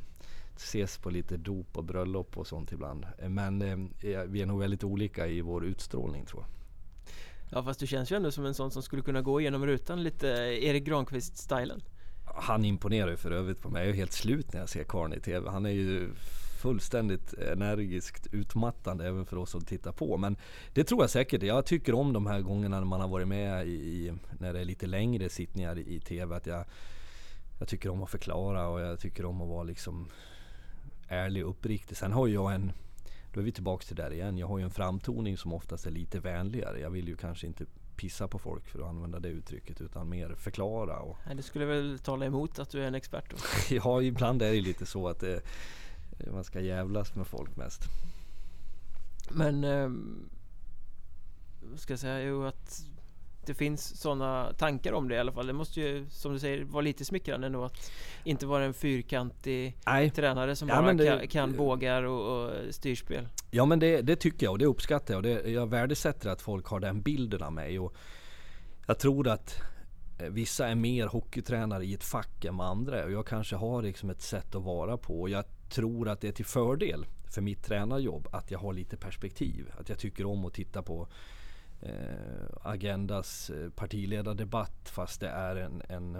ses 0.55 0.97
på 0.97 1.09
lite 1.09 1.37
dop 1.37 1.77
och 1.77 1.83
bröllop 1.83 2.37
och 2.37 2.47
sånt 2.47 2.71
ibland. 2.71 3.05
Men 3.27 3.61
eh, 3.61 3.77
vi 4.27 4.41
är 4.41 4.45
nog 4.45 4.59
väldigt 4.59 4.83
olika 4.83 5.27
i 5.27 5.41
vår 5.41 5.65
utstrålning 5.65 6.25
tror 6.25 6.41
jag. 6.41 6.56
Ja 7.49 7.63
fast 7.63 7.79
du 7.79 7.87
känns 7.87 8.11
ju 8.11 8.15
ändå 8.15 8.31
som 8.31 8.45
en 8.45 8.53
sån 8.53 8.71
som 8.71 8.83
skulle 8.83 9.01
kunna 9.01 9.21
gå 9.21 9.41
igenom 9.41 9.65
rutan 9.65 10.03
lite 10.03 10.29
eh, 10.31 10.63
Erik 10.69 10.83
Granqvist-stilen. 10.83 11.81
Han 12.25 12.65
imponerar 12.65 13.09
ju 13.09 13.17
för 13.17 13.31
övrigt 13.31 13.61
på 13.61 13.69
mig. 13.69 13.81
Jag 13.81 13.89
är 13.89 13.97
helt 13.97 14.13
slut 14.13 14.53
när 14.53 14.59
jag 14.59 14.69
ser 14.69 14.83
karln 14.83 15.13
i 15.13 15.19
TV. 15.19 15.49
Han 15.49 15.65
är 15.65 15.69
ju 15.69 16.09
fullständigt 16.61 17.33
energiskt 17.33 18.27
utmattande 18.31 19.07
även 19.07 19.25
för 19.25 19.37
oss 19.37 19.49
som 19.49 19.61
tittar 19.61 19.91
på. 19.91 20.17
Men 20.17 20.37
det 20.73 20.83
tror 20.83 21.03
jag 21.03 21.09
säkert. 21.09 21.43
Jag 21.43 21.65
tycker 21.65 21.93
om 21.93 22.13
de 22.13 22.27
här 22.27 22.41
gångerna 22.41 22.79
när 22.79 22.85
man 22.85 23.01
har 23.01 23.07
varit 23.07 23.27
med 23.27 23.67
i, 23.67 24.13
när 24.39 24.53
det 24.53 24.59
är 24.59 24.65
lite 24.65 24.87
längre 24.87 25.29
sittningar 25.29 25.79
i 25.79 25.99
TV. 25.99 26.35
Att 26.35 26.45
jag, 26.45 26.65
jag 27.59 27.67
tycker 27.67 27.89
om 27.89 28.03
att 28.03 28.09
förklara 28.09 28.67
och 28.67 28.81
jag 28.81 28.99
tycker 28.99 29.25
om 29.25 29.41
att 29.41 29.47
vara 29.47 29.63
liksom 29.63 30.07
ärlig 31.07 31.43
och 31.45 31.49
uppriktig. 31.49 31.97
Sen 31.97 32.13
har 32.13 32.27
jag 32.27 32.53
en 32.53 32.71
då 33.37 33.41
är 33.41 33.45
vi 33.45 33.51
tillbaka 33.51 33.85
till 33.85 33.95
där 33.95 34.13
igen. 34.13 34.37
Jag 34.37 34.47
har 34.47 34.57
ju 34.57 34.63
en 34.63 34.71
framtoning 34.71 35.37
som 35.37 35.53
oftast 35.53 35.85
är 35.85 35.91
lite 35.91 36.19
vänligare. 36.19 36.79
Jag 36.79 36.89
vill 36.89 37.07
ju 37.07 37.15
kanske 37.15 37.47
inte 37.47 37.65
pissa 37.95 38.27
på 38.27 38.39
folk 38.39 38.67
för 38.67 38.79
att 38.79 38.85
använda 38.85 39.19
det 39.19 39.27
uttrycket 39.27 39.81
utan 39.81 40.09
mer 40.09 40.35
förklara. 40.35 40.99
Och... 40.99 41.17
Nej, 41.25 41.35
det 41.35 41.43
skulle 41.43 41.65
väl 41.65 41.99
tala 41.99 42.25
emot 42.25 42.59
att 42.59 42.69
du 42.69 42.83
är 42.83 42.87
en 42.87 42.95
expert 42.95 43.31
då? 43.31 43.37
ja, 43.75 44.01
ibland 44.01 44.41
är 44.41 44.51
det 44.51 44.61
lite 44.61 44.85
så 44.85 45.07
att 45.07 45.19
det, 45.19 45.41
man 46.31 46.43
ska 46.43 46.59
jävlas 46.59 47.15
med 47.15 47.27
folk 47.27 47.55
mest. 47.55 47.81
Men 49.29 49.63
eh, 49.63 49.89
ska 51.75 51.93
jag 51.93 51.99
säga 51.99 52.21
jo 52.21 52.43
att 52.43 52.85
det 53.47 53.53
finns 53.53 54.01
sådana 54.01 54.53
tankar 54.53 54.93
om 54.93 55.07
det 55.07 55.15
i 55.15 55.19
alla 55.19 55.31
fall. 55.31 55.47
Det 55.47 55.53
måste 55.53 55.81
ju 55.81 56.05
som 56.09 56.33
du 56.33 56.39
säger 56.39 56.63
vara 56.63 56.81
lite 56.81 57.05
smickrande 57.05 57.47
ändå 57.47 57.63
att 57.63 57.91
inte 58.23 58.45
vara 58.45 58.65
en 58.65 58.73
fyrkantig 58.73 59.77
Nej. 59.85 60.09
tränare 60.09 60.55
som 60.55 60.69
ja, 60.69 60.81
bara 60.81 60.93
det, 60.93 61.05
kan, 61.05 61.27
kan 61.27 61.57
bågar 61.57 62.03
och, 62.03 62.45
och, 62.45 62.51
styrspel. 62.69 63.27
Ja 63.51 63.65
men 63.65 63.79
det, 63.79 64.01
det, 64.01 64.15
tycker 64.15 64.45
jag 64.45 64.51
och 64.51 64.59
det 64.59 64.65
uppskattar 64.65 65.13
jag 65.13 65.17
och 65.17 65.23
det, 65.23 65.51
jag 65.51 65.69
värdesätter 65.69 66.29
att 66.29 66.41
folk 66.41 66.65
har 66.65 66.79
den 66.79 67.01
bilden 67.01 67.43
av 67.43 67.53
mig. 67.53 67.79
Och 67.79 67.95
jag 68.87 68.99
tror 68.99 69.27
att 69.27 69.61
eh, 70.19 70.29
Vissa 70.29 70.67
är 70.67 70.75
mer 70.75 71.07
hockeytränare 71.07 71.85
i 71.85 71.93
ett 71.93 72.03
fack 72.03 72.45
än 72.45 72.61
andra 72.61 73.05
och 73.05 73.11
jag 73.11 73.27
kanske 73.27 73.55
har 73.55 73.81
liksom 73.81 74.09
ett 74.09 74.21
sätt 74.21 74.55
att 74.55 74.63
vara 74.63 74.97
på. 74.97 75.21
Och 75.21 75.29
jag 75.29 75.45
tror 75.69 76.09
att 76.09 76.21
det 76.21 76.27
är 76.27 76.31
till 76.31 76.45
fördel 76.45 77.05
för 77.33 77.41
mitt 77.41 77.63
tränarjobb 77.63 78.27
att 78.31 78.51
jag 78.51 78.59
har 78.59 78.73
lite 78.73 78.97
perspektiv. 78.97 79.71
Att 79.79 79.89
jag 79.89 79.99
tycker 79.99 80.25
om 80.25 80.45
att 80.45 80.53
titta 80.53 80.81
på 80.81 81.07
Agendas 82.61 83.49
eh, 83.49 83.69
partiledardebatt 83.69 84.89
fast 84.89 85.21
det 85.21 85.29
är 85.29 85.55
en, 85.55 85.81
en, 85.89 86.17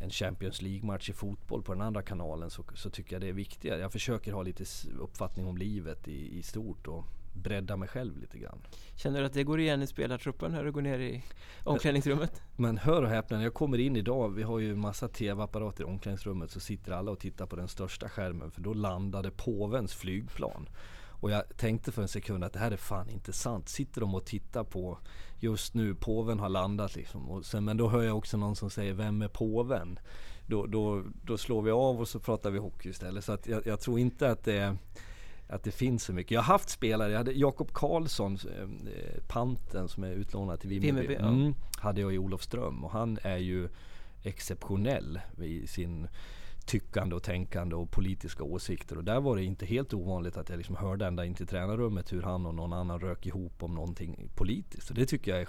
en 0.00 0.10
Champions 0.10 0.62
League-match 0.62 1.10
i 1.10 1.12
fotboll 1.12 1.62
på 1.62 1.72
den 1.72 1.82
andra 1.82 2.02
kanalen 2.02 2.50
så, 2.50 2.64
så, 2.74 2.90
tycker 2.90 3.14
jag 3.14 3.22
det 3.22 3.28
är 3.28 3.32
viktigare. 3.32 3.80
Jag 3.80 3.92
försöker 3.92 4.32
ha 4.32 4.42
lite 4.42 4.64
uppfattning 4.98 5.46
om 5.46 5.58
livet 5.58 6.08
i, 6.08 6.38
i 6.38 6.42
stort 6.42 6.86
och 6.86 7.04
bredda 7.42 7.76
mig 7.76 7.88
själv 7.88 8.18
lite 8.18 8.38
grann. 8.38 8.58
Känner 8.96 9.20
du 9.20 9.26
att 9.26 9.32
det 9.32 9.44
går 9.44 9.60
igen 9.60 9.82
i 9.82 9.86
spelartruppen 9.86 10.52
när 10.52 10.64
du 10.64 10.72
går 10.72 10.82
ner 10.82 10.98
i 10.98 11.24
omklädningsrummet? 11.64 12.42
Men 12.56 12.78
hör 12.78 13.02
och 13.02 13.08
häpna, 13.08 13.36
när 13.36 13.44
jag 13.44 13.54
kommer 13.54 13.78
in 13.78 13.96
idag, 13.96 14.28
vi 14.28 14.42
har 14.42 14.58
ju 14.58 14.70
en 14.70 14.80
massa 14.80 15.08
tv-apparater 15.08 15.82
i 15.82 15.86
omklädningsrummet, 15.86 16.50
så 16.50 16.60
sitter 16.60 16.92
alla 16.92 17.10
och 17.10 17.18
tittar 17.18 17.46
på 17.46 17.56
den 17.56 17.68
största 17.68 18.08
skärmen 18.08 18.50
för 18.50 18.60
då 18.60 18.74
landade 18.74 19.30
påvens 19.30 19.94
flygplan. 19.94 20.68
Och 21.20 21.30
jag 21.30 21.42
tänkte 21.56 21.92
för 21.92 22.02
en 22.02 22.08
sekund 22.08 22.44
att 22.44 22.52
det 22.52 22.58
här 22.58 22.70
är 22.70 22.76
fan 22.76 23.10
inte 23.10 23.32
sant. 23.32 23.68
Sitter 23.68 24.00
de 24.00 24.14
och 24.14 24.24
tittar 24.24 24.64
på 24.64 24.98
just 25.38 25.74
nu, 25.74 25.94
påven 25.94 26.38
har 26.38 26.48
landat 26.48 26.96
liksom. 26.96 27.30
Och 27.30 27.46
sen, 27.46 27.64
men 27.64 27.76
då 27.76 27.88
hör 27.88 28.02
jag 28.02 28.16
också 28.16 28.36
någon 28.36 28.56
som 28.56 28.70
säger, 28.70 28.94
vem 28.94 29.22
är 29.22 29.28
påven? 29.28 29.98
Då, 30.46 30.66
då, 30.66 31.02
då 31.22 31.38
slår 31.38 31.62
vi 31.62 31.70
av 31.70 32.00
och 32.00 32.08
så 32.08 32.20
pratar 32.20 32.50
vi 32.50 32.58
hockey 32.58 32.88
istället. 32.88 33.24
Så 33.24 33.32
att 33.32 33.46
jag, 33.46 33.66
jag 33.66 33.80
tror 33.80 33.98
inte 33.98 34.30
att 34.30 34.44
det 34.44 34.76
att 35.48 35.62
det 35.62 35.70
finns 35.70 36.04
så 36.04 36.12
mycket. 36.12 36.30
Jag 36.30 36.40
har 36.40 36.52
haft 36.52 36.68
spelare, 36.68 37.10
jag 37.10 37.18
hade 37.18 37.32
Jakob 37.32 37.72
Karlsson, 37.72 38.38
eh, 38.56 38.68
panten 39.28 39.88
som 39.88 40.04
är 40.04 40.10
utlånad 40.10 40.60
till 40.60 40.70
Vimmerby. 40.70 41.14
Mm, 41.14 41.54
hade 41.78 42.00
jag 42.00 42.14
i 42.14 42.18
Olofström 42.18 42.84
och 42.84 42.90
han 42.90 43.18
är 43.22 43.36
ju 43.36 43.68
exceptionell 44.22 45.20
i 45.42 45.66
sin 45.66 46.08
tyckande 46.66 47.16
och 47.16 47.22
tänkande 47.22 47.74
och 47.74 47.90
politiska 47.90 48.42
åsikter. 48.42 48.98
Och 48.98 49.04
där 49.04 49.20
var 49.20 49.36
det 49.36 49.44
inte 49.44 49.66
helt 49.66 49.94
ovanligt 49.94 50.36
att 50.36 50.48
jag 50.48 50.56
liksom 50.56 50.76
hörde 50.76 51.06
ända 51.06 51.24
in 51.24 51.34
till 51.34 51.46
tränarrummet 51.46 52.12
hur 52.12 52.22
han 52.22 52.46
och 52.46 52.54
någon 52.54 52.72
annan 52.72 53.00
rök 53.00 53.26
ihop 53.26 53.62
om 53.62 53.74
någonting 53.74 54.30
politiskt. 54.34 54.90
Och 54.90 54.96
det 54.96 55.06
tycker 55.06 55.30
jag 55.30 55.40
är 55.40 55.48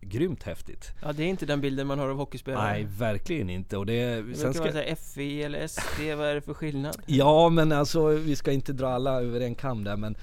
grymt 0.00 0.42
häftigt. 0.42 0.92
Ja 1.02 1.12
det 1.12 1.22
är 1.22 1.26
inte 1.28 1.46
den 1.46 1.60
bilden 1.60 1.86
man 1.86 1.98
har 1.98 2.08
av 2.08 2.16
hockeyspelare. 2.16 2.70
Nej 2.70 2.86
verkligen 2.98 3.50
inte. 3.50 3.76
Och 3.76 3.86
det, 3.86 4.22
det 4.22 4.34
sen 4.34 4.54
ska... 4.54 4.64
man 4.64 4.72
säga 4.72 4.96
FI 4.96 5.42
eller 5.42 5.66
SD, 5.66 6.00
vad 6.16 6.26
är 6.26 6.34
det 6.34 6.40
för 6.40 6.54
skillnad? 6.54 6.96
Ja 7.06 7.48
men 7.48 7.72
alltså 7.72 8.06
vi 8.06 8.36
ska 8.36 8.52
inte 8.52 8.72
dra 8.72 8.88
alla 8.88 9.22
över 9.22 9.40
en 9.40 9.54
kam 9.54 9.84
där 9.84 9.96
men 9.96 10.16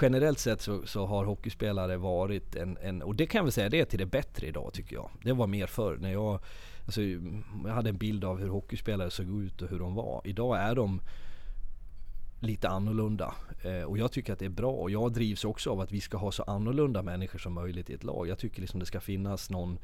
Generellt 0.00 0.38
sett 0.38 0.60
så, 0.60 0.86
så, 0.86 1.06
har 1.06 1.24
hockeyspelare 1.24 1.96
varit 1.96 2.56
en, 2.56 2.78
en, 2.82 3.02
och 3.02 3.14
det 3.14 3.26
kan 3.26 3.38
jag 3.38 3.44
väl 3.44 3.52
säga 3.52 3.68
det 3.68 3.80
är 3.80 3.84
till 3.84 3.98
det 3.98 4.06
bättre 4.06 4.46
idag 4.46 4.72
tycker 4.72 4.96
jag. 4.96 5.10
Det 5.22 5.32
var 5.32 5.46
mer 5.46 5.66
förr 5.66 5.96
när 6.00 6.12
jag 6.12 6.40
Alltså, 6.88 7.02
jag 7.64 7.74
hade 7.74 7.88
en 7.88 7.96
bild 7.96 8.24
av 8.24 8.38
hur 8.38 8.48
hockeyspelare 8.48 9.10
såg 9.10 9.42
ut 9.42 9.62
och 9.62 9.68
hur 9.68 9.78
de 9.78 9.94
var. 9.94 10.22
Idag 10.24 10.58
är 10.58 10.74
de 10.74 11.00
lite 12.40 12.68
annorlunda. 12.68 13.34
Eh, 13.62 13.82
och 13.82 13.98
jag 13.98 14.12
tycker 14.12 14.32
att 14.32 14.38
det 14.38 14.44
är 14.44 14.48
bra. 14.48 14.72
Och 14.72 14.90
jag 14.90 15.12
drivs 15.12 15.44
också 15.44 15.70
av 15.70 15.80
att 15.80 15.92
vi 15.92 16.00
ska 16.00 16.16
ha 16.16 16.32
så 16.32 16.42
annorlunda 16.42 17.02
människor 17.02 17.38
som 17.38 17.52
möjligt 17.52 17.90
i 17.90 17.94
ett 17.94 18.04
lag. 18.04 18.28
Jag 18.28 18.38
tycker 18.38 18.60
liksom 18.60 18.80
det 18.80 18.86
ska 18.86 19.00
finnas 19.00 19.50
någon 19.50 19.78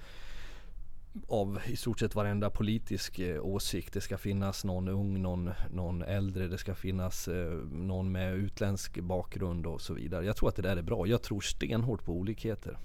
av 1.28 1.60
i 1.66 1.76
stort 1.76 2.00
sett 2.00 2.14
varenda 2.14 2.50
politisk 2.50 3.18
eh, 3.18 3.44
åsikt. 3.44 3.92
Det 3.92 4.00
ska 4.00 4.18
finnas 4.18 4.64
någon 4.64 4.88
ung, 4.88 5.22
någon, 5.22 5.50
någon 5.72 6.02
äldre, 6.02 6.46
det 6.46 6.58
ska 6.58 6.74
finnas 6.74 7.28
eh, 7.28 7.52
någon 7.72 8.12
med 8.12 8.34
utländsk 8.34 9.00
bakgrund 9.00 9.66
och 9.66 9.80
så 9.80 9.94
vidare. 9.94 10.26
Jag 10.26 10.36
tror 10.36 10.48
att 10.48 10.56
det 10.56 10.62
där 10.62 10.76
är 10.76 10.82
bra. 10.82 11.06
Jag 11.06 11.22
tror 11.22 11.40
stenhårt 11.40 12.04
på 12.04 12.12
olikheter. 12.12 12.78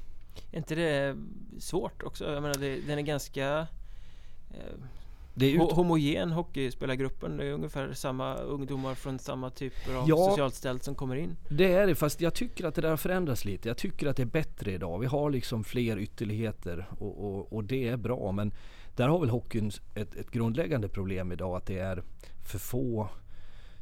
Är 0.52 0.58
inte 0.58 0.76
det 0.76 1.18
svårt 1.60 2.04
också? 2.04 2.32
Jag 2.32 2.42
menar, 2.42 2.56
det, 2.60 2.82
den 2.88 2.98
är 2.98 3.04
ganska 3.04 3.68
det 5.40 5.46
är 5.46 5.66
ut... 5.66 5.72
Homogen 5.72 6.32
hockeyspelargruppen, 6.32 7.38
det 7.38 7.46
är 7.46 7.52
ungefär 7.52 7.94
samma 7.94 8.36
ungdomar 8.36 8.96
från 8.96 9.20
samma 9.20 9.50
typer 9.50 9.96
av 9.96 10.10
ja, 10.10 10.16
socialt 10.30 10.56
ställt 10.56 10.84
som 10.84 10.96
kommer 10.96 11.16
in. 11.16 11.36
Det 11.50 11.74
är 11.74 11.88
det, 11.88 11.96
fast 11.96 12.22
jag 12.22 12.34
tycker 12.34 12.66
att 12.66 12.76
det 12.76 12.82
där 12.82 12.98
förändrats 12.98 13.46
lite. 13.46 13.68
Jag 13.68 13.78
tycker 13.78 14.08
att 14.08 14.18
det 14.18 14.24
är 14.24 14.26
bättre 14.26 14.72
idag. 14.72 15.00
Vi 15.00 15.06
har 15.06 15.30
liksom 15.30 15.64
fler 15.64 15.98
ytterligheter 15.98 16.86
och, 17.00 17.26
och, 17.26 17.54
och 17.54 17.64
det 17.64 17.88
är 17.88 17.98
bra. 17.98 18.32
Men 18.32 18.52
där 18.96 19.08
har 19.08 19.20
väl 19.20 19.30
hockeyn 19.30 19.72
ett, 19.96 20.16
ett 20.16 20.32
grundläggande 20.32 20.90
problem 20.90 21.32
idag 21.32 21.58
att 21.58 21.66
det 21.66 21.80
är 21.80 22.04
för 22.52 22.60
få 22.60 23.10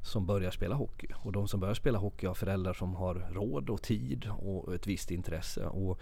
som 0.02 0.26
börjar 0.26 0.52
spela 0.52 0.76
hockey. 0.76 1.08
Och 1.16 1.32
de 1.32 1.48
som 1.48 1.60
börjar 1.60 1.74
spela 1.74 1.98
hockey 1.98 2.28
har 2.28 2.34
föräldrar 2.34 2.74
som 2.74 2.96
har 2.96 3.28
råd 3.32 3.70
och 3.70 3.82
tid 3.82 4.30
och 4.40 4.76
ett 4.76 4.88
visst 4.88 5.12
intresse. 5.12 5.66
Och 5.66 6.00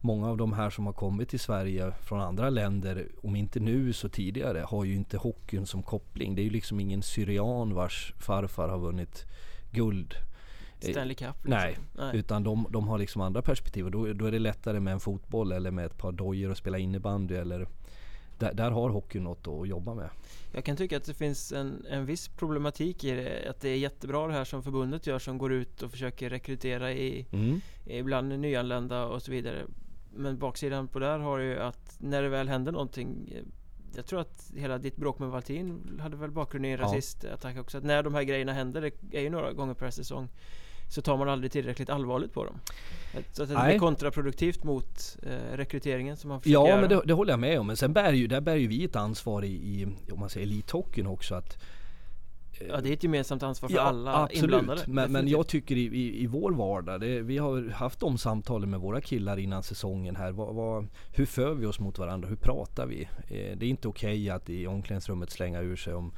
många 0.00 0.28
av 0.28 0.36
de 0.36 0.52
här 0.52 0.70
som 0.70 0.86
har 0.86 0.92
kommit 0.92 1.28
till 1.28 1.40
Sverige 1.40 1.92
från 2.02 2.20
andra 2.20 2.50
länder, 2.50 3.08
om 3.22 3.36
inte 3.36 3.60
nu 3.60 3.92
så 3.92 4.08
tidigare, 4.08 4.64
har 4.68 4.84
ju 4.84 4.94
inte 4.94 5.16
hockeyn 5.16 5.66
som 5.66 5.82
koppling. 5.82 6.34
Det 6.34 6.42
är 6.42 6.44
ju 6.44 6.50
liksom 6.50 6.80
ingen 6.80 7.02
syrian 7.02 7.74
vars 7.74 8.14
farfar 8.18 8.68
har 8.68 8.78
vunnit 8.78 9.26
guld. 9.70 10.14
Stanley 10.80 11.14
Cup? 11.14 11.36
Liksom. 11.36 11.50
Nej, 11.50 11.78
Nej, 11.96 12.16
utan 12.16 12.42
de, 12.44 12.66
de 12.70 12.88
har 12.88 12.98
liksom 12.98 13.22
andra 13.22 13.42
perspektiv 13.42 13.84
och 13.84 13.90
då, 13.90 14.12
då 14.12 14.24
är 14.26 14.32
det 14.32 14.38
lättare 14.38 14.80
med 14.80 14.92
en 14.92 15.00
fotboll 15.00 15.52
eller 15.52 15.70
med 15.70 15.86
ett 15.86 15.98
par 15.98 16.12
dojor 16.12 16.50
och 16.50 16.56
spela 16.56 16.78
innebandy 16.78 17.34
eller 17.34 17.68
där, 18.38 18.54
där 18.54 18.70
har 18.70 18.90
hockeyn 18.90 19.24
något 19.24 19.48
att 19.48 19.68
jobba 19.68 19.94
med. 19.94 20.10
Jag 20.52 20.64
kan 20.64 20.76
tycka 20.76 20.96
att 20.96 21.04
det 21.04 21.14
finns 21.14 21.52
en, 21.52 21.86
en 21.90 22.06
viss 22.06 22.28
problematik 22.28 23.04
i 23.04 23.10
det. 23.10 23.50
Att 23.50 23.60
det 23.60 23.68
är 23.68 23.76
jättebra 23.76 24.26
det 24.26 24.32
här 24.32 24.44
som 24.44 24.62
förbundet 24.62 25.06
gör 25.06 25.18
som 25.18 25.38
går 25.38 25.52
ut 25.52 25.82
och 25.82 25.90
försöker 25.90 26.30
rekrytera 26.30 26.92
i, 26.92 27.26
mm. 27.32 27.60
ibland 27.86 28.38
nyanlända 28.38 29.04
och 29.04 29.22
så 29.22 29.30
vidare. 29.30 29.64
Men 30.14 30.38
baksidan 30.38 30.88
på 30.88 30.98
det 30.98 31.06
här 31.06 31.18
har 31.18 31.38
ju 31.38 31.58
att 31.58 31.96
när 31.98 32.22
det 32.22 32.28
väl 32.28 32.48
händer 32.48 32.72
någonting 32.72 33.32
jag 33.96 34.06
tror 34.06 34.20
att 34.20 34.52
hela 34.56 34.78
ditt 34.78 34.96
bråk 34.96 35.18
med 35.18 35.28
Valtin 35.28 35.98
hade 36.02 36.16
väl 36.16 36.30
bakgrund 36.30 36.66
i 36.66 36.68
en 36.68 36.78
ja. 36.78 36.84
rasistattack 36.84 37.58
också. 37.58 37.78
Att 37.78 37.84
när 37.84 38.02
de 38.02 38.14
här 38.14 38.22
grejerna 38.22 38.52
händer, 38.52 38.80
det 39.00 39.18
är 39.18 39.22
ju 39.22 39.30
några 39.30 39.52
gånger 39.52 39.74
per 39.74 39.90
säsong. 39.90 40.28
Så 40.90 41.02
tar 41.02 41.16
man 41.16 41.28
aldrig 41.28 41.52
tillräckligt 41.52 41.90
allvarligt 41.90 42.32
på 42.32 42.44
dem 42.44 42.60
Så 43.32 43.42
att 43.42 43.48
det 43.48 43.54
Nej. 43.54 43.68
blir 43.68 43.78
kontraproduktivt 43.78 44.64
mot 44.64 45.16
eh, 45.22 45.56
rekryteringen 45.56 46.16
som 46.16 46.28
man 46.28 46.40
försöker 46.40 46.60
Ja 46.60 46.68
göra. 46.68 46.80
men 46.80 46.88
det, 46.88 47.02
det 47.04 47.12
håller 47.12 47.32
jag 47.32 47.40
med 47.40 47.60
om. 47.60 47.66
Men 47.66 47.76
sen 47.76 47.92
bär 47.92 48.12
ju, 48.12 48.26
där 48.26 48.40
bär 48.40 48.56
ju 48.56 48.66
vi 48.66 48.84
ett 48.84 48.96
ansvar 48.96 49.44
i, 49.44 49.48
i 49.48 49.86
om 50.12 50.20
man 50.20 50.30
säger 50.30 50.46
elithockeyn 50.46 51.06
också 51.06 51.34
att 51.34 51.58
Ja 52.68 52.80
det 52.80 52.88
är 52.88 52.92
ett 52.92 53.02
gemensamt 53.02 53.42
ansvar 53.42 53.68
för 53.68 53.78
alla 53.78 54.28
inblandade 54.30 54.80
Men, 54.86 54.94
men 54.94 55.04
definitivt. 55.12 55.30
jag 55.32 55.46
tycker 55.46 55.76
i, 55.76 55.80
i, 55.84 56.22
i 56.22 56.26
vår 56.26 56.52
vardag, 56.52 57.00
det, 57.00 57.20
vi 57.22 57.38
har 57.38 57.70
haft 57.70 58.00
de 58.00 58.18
samtalen 58.18 58.70
med 58.70 58.80
våra 58.80 59.00
killar 59.00 59.38
innan 59.38 59.62
säsongen 59.62 60.16
här. 60.16 60.32
Vad, 60.32 60.54
vad, 60.54 60.86
hur 61.12 61.26
för 61.26 61.54
vi 61.54 61.66
oss 61.66 61.80
mot 61.80 61.98
varandra? 61.98 62.28
Hur 62.28 62.36
pratar 62.36 62.86
vi? 62.86 63.02
Eh, 63.02 63.56
det 63.56 63.66
är 63.66 63.70
inte 63.70 63.88
okej 63.88 64.30
att 64.30 64.50
i 64.50 64.66
omklädningsrummet 64.66 65.30
slänga 65.30 65.60
ur 65.60 65.76
sig 65.76 65.94
om 65.94 66.12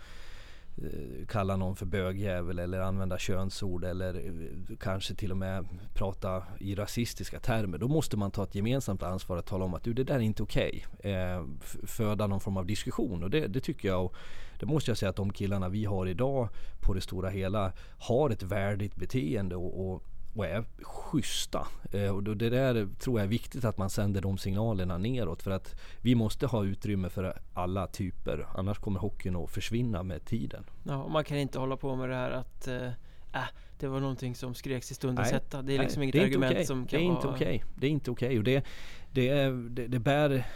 eh, 0.79 1.27
kalla 1.29 1.57
någon 1.57 1.77
för 1.77 1.87
bögjävel 1.87 2.59
eller 2.59 2.81
använda 2.81 3.19
könsord 3.19 3.85
eller 3.85 4.15
eh, 4.15 4.77
kanske 4.81 5.15
till 5.15 5.31
och 5.31 5.37
med 5.37 5.67
prata 5.95 6.43
i 6.61 6.75
rasistiska 6.75 7.41
termer. 7.41 7.79
Då 7.79 7.89
måste 7.89 8.17
man 8.17 8.31
ta 8.31 8.43
ett 8.45 8.55
gemensamt 8.55 9.03
ansvar 9.03 9.37
att 9.37 9.47
tala 9.47 9.65
om 9.65 9.75
att 9.75 9.85
du, 9.85 9.93
det 9.93 10.05
där 10.05 10.15
är 10.15 10.21
inte 10.21 10.43
okej. 10.43 10.87
Eh, 10.99 11.45
f- 11.63 11.77
föda 11.85 12.27
någon 12.27 12.41
form 12.41 12.57
av 12.57 12.67
diskussion 12.67 13.23
och 13.23 13.31
det, 13.31 13.47
det 13.47 13.61
tycker 13.61 13.89
jag 13.89 14.05
och 14.05 14.15
det 14.61 14.67
måste 14.67 14.91
jag 14.91 14.99
säga 14.99 15.11
att 15.11 15.17
de 15.17 15.33
killarna 15.33 15.69
vi 15.69 15.85
har 15.85 16.07
idag 16.07 16.49
på 16.81 16.95
det 16.95 17.01
stora 17.01 17.29
hela 17.29 17.73
har 17.99 18.31
ett 18.31 18.43
värdigt 18.43 18.97
beteende 18.97 19.57
och, 19.57 19.91
och, 19.91 20.03
och 20.35 20.47
är 20.47 20.65
schyssta. 20.83 21.67
Eh, 21.93 22.17
och 22.17 22.23
det 22.23 22.51
där 22.51 22.89
tror 22.99 23.19
jag 23.19 23.25
är 23.25 23.29
viktigt 23.29 23.65
att 23.65 23.79
man 23.79 23.91
sänder 23.91 24.21
de 24.21 24.39
signalerna 24.39 24.99
neråt 24.99 25.43
för 25.43 25.51
att 25.51 25.75
vi 26.01 26.15
måste 26.15 26.47
ha 26.47 26.65
utrymme 26.65 27.09
för 27.09 27.41
alla 27.55 27.87
typer. 27.87 28.47
Annars 28.55 28.79
kommer 28.79 29.01
hockeyn 29.01 29.37
att 29.37 29.51
försvinna 29.51 30.03
med 30.03 30.25
tiden. 30.25 30.65
Ja, 30.83 31.03
och 31.03 31.11
man 31.11 31.25
kan 31.25 31.39
inte 31.39 31.59
hålla 31.59 31.77
på 31.77 31.97
med 31.97 32.09
det 32.09 32.15
här 32.15 32.31
att 32.31 32.69
äh, 32.69 32.87
äh, 33.33 33.49
det 33.79 33.89
var 33.89 34.01
någonting 34.01 34.35
som 34.35 34.55
skreks 34.55 34.91
i 34.91 34.95
stundens 34.95 35.31
hetta 35.31 35.63
Det 35.63 35.75
är 35.75 35.79
liksom 35.79 36.01
Nej, 36.01 36.05
inget 36.05 36.13
det 36.13 36.19
är 36.19 36.27
inte 36.27 36.37
argument 36.37 36.53
okej. 36.53 36.67
som 36.67 36.83
Det 36.85 36.91
kan 36.91 37.01
är 37.01 37.05
inte 37.05 37.27
vara 37.27 37.37
okej. 37.37 37.65
Det 37.77 37.87
är 37.87 37.91
inte 37.91 38.11
okej 38.11 38.39
och 38.39 38.45
det, 38.45 38.65
det, 39.13 39.29
är, 39.29 39.51
det, 39.51 39.87
det 39.87 39.99
bär 39.99 40.47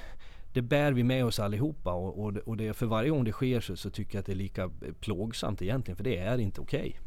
det 0.54 0.62
bär 0.62 0.92
vi 0.92 1.02
med 1.04 1.24
oss 1.24 1.38
allihopa 1.38 1.92
och, 1.92 2.24
och, 2.24 2.36
och 2.36 2.56
det, 2.56 2.74
för 2.74 2.86
varje 2.86 3.10
gång 3.10 3.24
det 3.24 3.32
sker 3.32 3.60
så, 3.60 3.76
så 3.76 3.90
tycker 3.90 4.14
jag 4.14 4.20
att 4.20 4.26
det 4.26 4.32
är 4.32 4.36
lika 4.36 4.70
plågsamt 5.00 5.62
egentligen 5.62 5.96
för 5.96 6.04
det 6.04 6.16
är 6.18 6.38
inte 6.38 6.60
okej. 6.60 7.00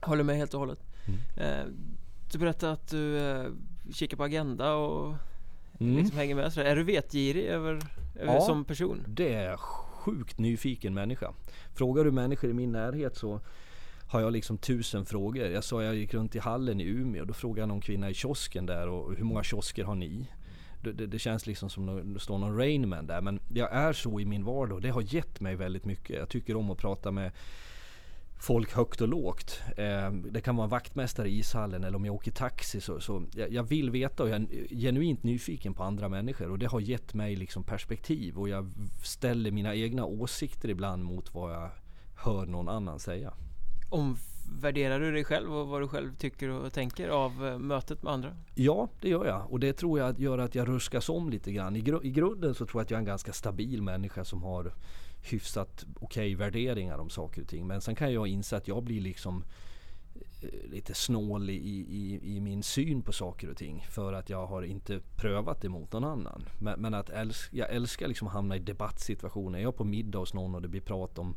Håller 0.00 0.24
med 0.24 0.36
helt 0.36 0.54
och 0.54 0.60
hållet 0.60 0.78
Mm. 1.08 1.20
eh, 1.36 1.66
Du 2.32 2.38
berättade 2.38 2.72
att 2.72 2.88
du 2.88 3.18
eh, 3.18 3.46
kikar 3.92 4.16
på 4.16 4.24
Agenda 4.24 4.74
och 4.74 5.14
Mm. 5.80 5.96
liksom 5.96 6.18
hänger 6.18 6.34
med 6.34 6.52
sådär. 6.52 6.66
Är 6.70 6.76
du 6.76 6.82
vetgirig 6.84 7.44
över, 7.44 7.80
över 8.14 8.34
Ja. 8.34 8.40
som 8.40 8.64
person? 8.64 9.04
Det 9.08 9.34
är 9.34 9.44
jag 9.50 9.60
sjukt 9.60 10.38
nyfiken 10.38 10.94
människa. 10.94 11.32
Frågar 11.74 12.04
du 12.04 12.10
människor 12.10 12.50
i 12.50 12.52
min 12.52 12.72
närhet 12.72 13.16
så 13.16 13.40
har 14.08 14.20
jag 14.20 14.32
liksom 14.32 14.58
tusen 14.58 15.06
frågor. 15.06 15.46
Jag 15.46 15.64
sa 15.64 15.82
jag 15.82 15.94
gick 15.94 16.14
runt 16.14 16.34
i 16.34 16.38
hallen 16.38 16.80
i 16.80 16.84
Umeå 16.84 17.20
och 17.20 17.26
då 17.26 17.34
frågade 17.34 17.60
jag 17.60 17.68
någon 17.68 17.80
kvinna 17.80 18.10
i 18.10 18.14
kiosken 18.14 18.66
där 18.66 18.88
och 18.88 19.14
hur 19.16 19.24
många 19.24 19.42
kiosker 19.42 19.84
har 19.84 19.94
ni? 19.94 20.26
Det, 20.92 21.06
det, 21.06 21.18
känns 21.18 21.46
liksom 21.46 21.70
som 21.70 22.14
det 22.14 22.20
står 22.20 22.38
någon 22.38 22.56
Rainman 22.56 23.06
där 23.06 23.20
men 23.20 23.40
jag 23.48 23.72
är 23.72 23.92
så 23.92 24.20
i 24.20 24.24
min 24.24 24.44
vardag 24.44 24.76
och 24.76 24.82
det 24.82 24.90
har 24.90 25.14
gett 25.14 25.40
mig 25.40 25.56
väldigt 25.56 25.84
mycket. 25.84 26.16
Jag 26.16 26.28
tycker 26.28 26.56
om 26.56 26.70
att 26.70 26.78
prata 26.78 27.10
med 27.10 27.32
folk 28.38 28.72
högt 28.72 29.00
och 29.00 29.08
lågt. 29.08 29.60
Eh, 29.76 30.12
det 30.12 30.40
kan 30.40 30.56
vara 30.56 30.64
en 30.64 30.70
vaktmästare 30.70 31.28
i 31.28 31.38
ishallen 31.38 31.84
eller 31.84 31.96
om 31.96 32.04
jag 32.04 32.14
åker 32.14 32.30
taxi 32.30 32.80
så, 32.80 33.00
så 33.00 33.24
jag, 33.34 33.52
jag 33.52 33.62
vill 33.62 33.90
veta 33.90 34.22
och 34.22 34.28
jag 34.28 34.42
är 34.42 34.74
genuint 34.74 35.22
nyfiken 35.22 35.74
på 35.74 35.82
andra 35.82 36.08
människor 36.08 36.50
och 36.50 36.58
det 36.58 36.66
har 36.66 36.80
gett 36.80 37.14
mig 37.14 37.36
liksom 37.36 37.64
perspektiv 37.64 38.38
och 38.38 38.48
jag 38.48 38.70
ställer 39.02 39.50
mina 39.50 39.74
egna 39.74 40.04
åsikter 40.04 40.68
ibland 40.68 41.04
mot 41.04 41.34
vad 41.34 41.54
jag 41.54 41.70
hör 42.16 42.46
någon 42.46 42.68
annan 42.68 42.98
säga. 42.98 43.32
Värderar 44.48 45.00
du 45.00 45.12
dig 45.12 45.24
själv 45.24 45.54
och 45.54 45.68
vad 45.68 45.82
du 45.82 45.88
själv 45.88 46.16
tycker 46.16 46.48
och 46.48 46.72
tänker 46.72 47.08
av 47.08 47.46
eh, 47.46 47.58
mötet 47.58 48.02
med 48.02 48.12
andra? 48.12 48.36
Ja, 48.54 48.88
det 49.00 49.08
gör 49.08 49.26
jag 49.26 49.52
och 49.52 49.60
det 49.60 49.72
tror 49.72 49.98
jag 49.98 50.20
gör 50.20 50.38
att 50.38 50.54
jag 50.54 50.68
ruskas 50.68 51.08
om 51.08 51.30
lite 51.30 51.52
grann. 51.52 51.76
I, 51.76 51.80
gr 51.80 51.98
i 52.02 52.10
grunden 52.10 52.54
så 52.54 52.66
tror 52.66 52.80
jag 52.80 52.84
att 52.84 52.90
jag 52.90 52.98
är 52.98 53.00
en 53.00 53.04
ganska 53.04 53.32
stabil 53.32 53.82
människa 53.82 54.24
som 54.24 54.42
har 54.42 54.72
hyfsat 55.22 55.86
okej 56.00 56.34
värderingar 56.34 56.98
om 56.98 57.10
saker 57.10 57.42
och 57.42 57.48
ting. 57.48 57.66
Men 57.66 57.80
sen 57.80 57.94
kan 57.94 58.12
jag 58.12 58.26
inse 58.26 58.56
att 58.56 58.68
jag 58.68 58.82
blir 58.82 59.00
liksom 59.00 59.44
eh, 60.14 60.70
lite 60.70 60.94
snål 60.94 61.50
i, 61.50 61.54
i, 61.54 62.20
i 62.36 62.40
min 62.40 62.62
syn 62.62 63.02
på 63.02 63.12
saker 63.12 63.50
och 63.50 63.56
ting 63.56 63.86
för 63.90 64.12
att 64.12 64.30
jag 64.30 64.46
har 64.46 64.62
inte 64.62 65.00
prövat 65.16 65.60
det 65.60 65.68
mot 65.68 65.92
någon 65.92 66.04
annan. 66.04 66.44
Men, 66.58 66.80
men 66.80 66.94
att 66.94 67.10
älsk, 67.10 67.54
jag 67.54 67.70
älskar 67.70 68.08
liksom 68.08 68.28
att 68.28 68.34
hamna 68.34 68.56
i 68.56 68.58
debattsituationer. 68.58 69.58
Jag 69.58 69.68
är 69.68 69.76
på 69.76 69.84
middag 69.84 70.18
hos 70.18 70.34
någon 70.34 70.54
och 70.54 70.62
det 70.62 70.68
blir 70.68 70.80
prat 70.80 71.18
om 71.18 71.36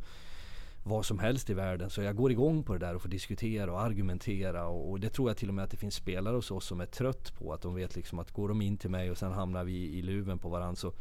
vad 0.83 1.05
som 1.05 1.19
helst 1.19 1.49
i 1.49 1.53
världen. 1.53 1.89
Så 1.89 2.01
jag 2.01 2.15
går 2.15 2.31
igång 2.31 2.63
på 2.63 2.73
det 2.73 2.79
där 2.79 2.95
och 2.95 3.01
får 3.01 3.09
diskutera 3.09 3.71
och 3.71 3.81
argumentera. 3.81 4.67
Och, 4.67 4.89
och 4.91 4.99
det 4.99 5.09
tror 5.09 5.29
jag 5.29 5.37
till 5.37 5.47
och 5.49 5.53
med 5.55 5.63
att 5.63 5.71
det 5.71 5.77
finns 5.77 5.95
spelare 5.95 6.35
hos 6.35 6.51
oss 6.51 6.65
som 6.65 6.81
är 6.81 6.85
trött 6.85 7.33
på. 7.39 7.53
Att 7.53 7.61
de 7.61 7.75
vet 7.75 7.95
liksom 7.95 8.19
att 8.19 8.31
går 8.31 8.47
de 8.49 8.61
in 8.61 8.77
till 8.77 8.89
mig 8.89 9.11
och 9.11 9.17
sen 9.17 9.31
hamnar 9.31 9.63
vi 9.63 9.73
i 9.73 10.01
luven 10.01 10.39
på 10.39 10.49
varandra 10.49 10.75
så, 10.75 10.93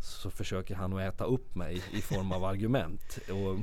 så 0.00 0.30
försöker 0.30 0.74
han 0.74 0.92
att 0.92 1.14
äta 1.14 1.24
upp 1.24 1.54
mig 1.54 1.82
i 1.92 2.00
form 2.00 2.32
av 2.32 2.44
argument. 2.44 3.18
Och 3.30 3.58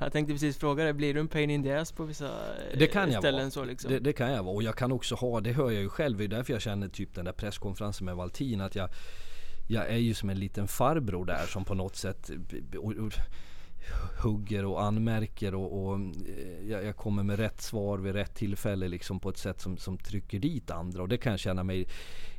Jag 0.00 0.12
tänkte 0.12 0.34
precis 0.34 0.56
fråga 0.56 0.84
dig, 0.84 0.92
blir 0.92 1.14
du 1.14 1.20
en 1.20 1.28
pain 1.28 1.50
in 1.50 1.62
the 1.62 1.72
ass 1.72 1.92
på 1.92 2.04
vissa 2.04 2.26
eh, 2.26 2.78
Det 2.78 2.86
kan 2.86 3.12
jag 3.12 3.22
ställen 3.22 3.40
vara. 3.40 3.50
så 3.50 3.64
liksom? 3.64 3.92
Det, 3.92 3.98
det 3.98 4.12
kan 4.12 4.32
jag 4.32 4.42
vara 4.42 4.54
och 4.54 4.62
jag 4.62 4.76
kan 4.76 4.92
också 4.92 5.14
ha, 5.14 5.40
det 5.40 5.52
hör 5.52 5.70
jag 5.70 5.82
ju 5.82 5.88
själv, 5.88 6.18
det 6.18 6.24
är 6.24 6.28
därför 6.28 6.52
jag 6.52 6.62
känner 6.62 6.88
typ 6.88 7.14
den 7.14 7.24
där 7.24 7.32
presskonferensen 7.32 8.04
med 8.04 8.16
Valtin 8.16 8.60
att 8.60 8.74
jag 8.74 8.88
Jag 9.68 9.88
är 9.88 9.96
ju 9.96 10.14
som 10.14 10.30
en 10.30 10.38
liten 10.38 10.68
farbror 10.68 11.24
där 11.24 11.46
som 11.46 11.64
på 11.64 11.74
något 11.74 11.96
sätt 11.96 12.30
och, 12.76 12.92
och, 12.92 13.12
hugger 14.22 14.64
och 14.64 14.82
anmärker 14.82 15.54
och, 15.54 15.82
och 15.82 15.98
eh, 15.98 16.70
jag, 16.70 16.84
jag 16.84 16.96
kommer 16.96 17.22
med 17.22 17.38
rätt 17.38 17.60
svar 17.60 17.98
vid 17.98 18.12
rätt 18.12 18.34
tillfälle 18.34 18.88
liksom 18.88 19.20
på 19.20 19.28
ett 19.28 19.38
sätt 19.38 19.60
som, 19.60 19.76
som 19.76 19.98
trycker 19.98 20.38
dit 20.38 20.70
andra. 20.70 21.02
Och 21.02 21.08
det 21.08 21.18
kan 21.18 21.32
jag 21.32 21.40
känna 21.40 21.62
mig 21.62 21.86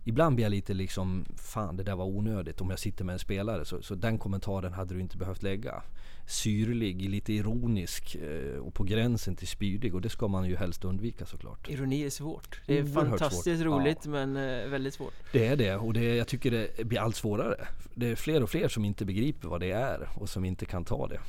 Ibland 0.04 0.36
blir 0.36 0.46
jag 0.46 0.52
lite 0.52 0.74
liksom 0.74 1.26
Fan 1.36 1.78
det 1.78 1.84
där 1.84 1.96
var 1.96 2.06
onödigt 2.06 2.62
om 2.62 2.70
jag 2.70 2.80
sitter 2.80 3.06
med 3.06 3.14
en 3.14 3.20
spelare. 3.20 3.66
Så, 3.66 3.82
så 3.82 3.96
den 3.96 4.18
kommentaren 4.18 4.74
hade 4.74 4.94
du 4.94 5.02
inte 5.02 5.18
behövt 5.18 5.44
lägga. 5.44 5.84
Syrlig, 6.26 7.10
lite 7.10 7.34
ironisk 7.34 8.16
eh, 8.16 8.58
och 8.60 8.74
på 8.74 8.84
gränsen 8.84 9.36
till 9.36 9.48
spydig 9.48 9.96
och 9.96 10.02
det 10.02 10.10
ska 10.10 10.28
man 10.28 10.46
ju 10.50 10.56
helst 10.56 10.86
undvika 10.86 11.26
såklart 11.26 11.70
Ironi 11.70 12.04
är 12.06 12.10
svårt 12.10 12.62
Det 12.66 12.78
är 12.78 12.84
Oerhört 12.84 12.94
fantastiskt 13.10 13.62
svårt. 13.62 13.66
roligt 13.82 14.06
men 14.06 14.38
eh, 14.38 14.68
väldigt 14.68 14.94
svårt 14.94 15.14
Det 15.32 15.48
är 15.48 15.56
det 15.56 15.76
och 15.76 15.94
det, 15.94 16.16
jag 16.16 16.28
tycker 16.28 16.52
det 16.52 16.84
blir 16.88 17.00
allt 17.00 17.16
svårare. 17.16 17.68
Det 17.96 18.08
är 18.08 18.16
fler 18.16 18.44
och 18.44 18.50
fler 18.50 18.68
som 18.68 18.86
inte 18.86 19.06
begriper 19.06 19.48
vad 19.48 19.60
det 19.60 19.72
är 19.72 20.10
och 20.16 20.30
som 20.30 20.46
inte 20.46 20.66
kan 20.66 20.86
ta 20.86 21.08
det. 21.08 21.20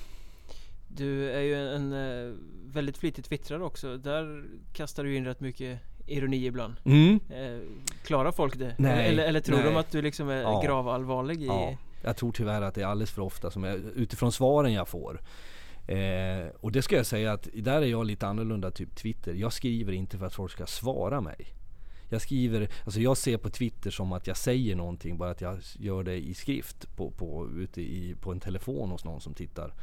Du 0.89 1.31
är 1.31 1.41
ju 1.41 1.55
en 1.55 1.93
eh, 1.93 2.35
väldigt 2.67 2.97
flitig 2.99 3.25
twittrare 3.25 3.63
också 3.65 3.97
Där 3.97 4.45
kastar 4.73 5.05
du 5.05 5.17
in 5.17 5.25
rätt 5.25 5.41
mycket 5.41 5.81
ironi 6.07 6.47
ibland 6.47 6.75
Mm. 6.85 7.21
eh, 7.31 7.61
Klarar 8.05 8.33
folk 8.33 8.59
det? 8.59 8.75
Nej, 8.79 9.09
eller, 9.09 9.25
eller 9.25 9.41
tror 9.41 9.57
nej. 9.57 9.65
de 9.65 9.77
att 9.77 9.91
du 9.91 10.03
liksom 10.03 10.29
är 10.29 10.43
Ja. 10.43 10.63
gravallvarlig 10.65 11.43
i 11.43 11.47
Ja, 11.47 11.77
jag 12.05 12.17
tror 12.17 12.33
tyvärr 12.33 12.63
att 12.63 12.75
det 12.75 12.83
är 12.83 12.87
alldeles 12.87 13.11
för 13.11 13.23
ofta 13.23 13.51
som 13.51 13.65
jag, 13.65 13.77
utifrån 13.77 14.33
svaren 14.33 14.73
jag 14.73 14.89
får. 14.89 15.21
Eh, 15.87 16.49
och 16.61 16.73
det 16.73 16.83
ska 16.83 16.97
jag 16.97 17.07
säga 17.07 17.33
att 17.33 17.49
där 17.55 17.83
är 17.83 17.87
jag 17.87 18.07
lite 18.07 18.27
annorlunda 18.27 18.71
typ 18.71 18.97
Twitter. 18.97 19.35
Jag 19.35 19.53
skriver 19.53 19.93
inte 19.93 20.19
för 20.19 20.27
att 20.27 20.35
folk 20.35 20.53
ska 20.53 20.67
svara 20.67 21.21
mig. 21.21 21.55
Jag 22.09 22.23
skriver, 22.23 22.69
alltså 22.85 23.01
jag 23.01 23.17
ser 23.17 23.37
på 23.37 23.51
Twitter 23.51 23.91
som 23.91 24.13
att 24.13 24.27
jag 24.27 24.37
säger 24.37 24.77
någonting 24.77 25.19
bara 25.19 25.31
att 25.31 25.41
jag 25.41 25.59
gör 25.79 26.03
det 26.03 26.17
i 26.17 26.35
skrift 26.35 26.97
på, 26.97 27.11
på, 27.11 27.49
ute 27.57 27.81
i, 27.81 28.15
på 28.21 28.33
en 28.33 28.41
telefon 28.41 28.91
hos 28.91 29.05
någon 29.05 29.21
som 29.21 29.35
tittar. 29.35 29.75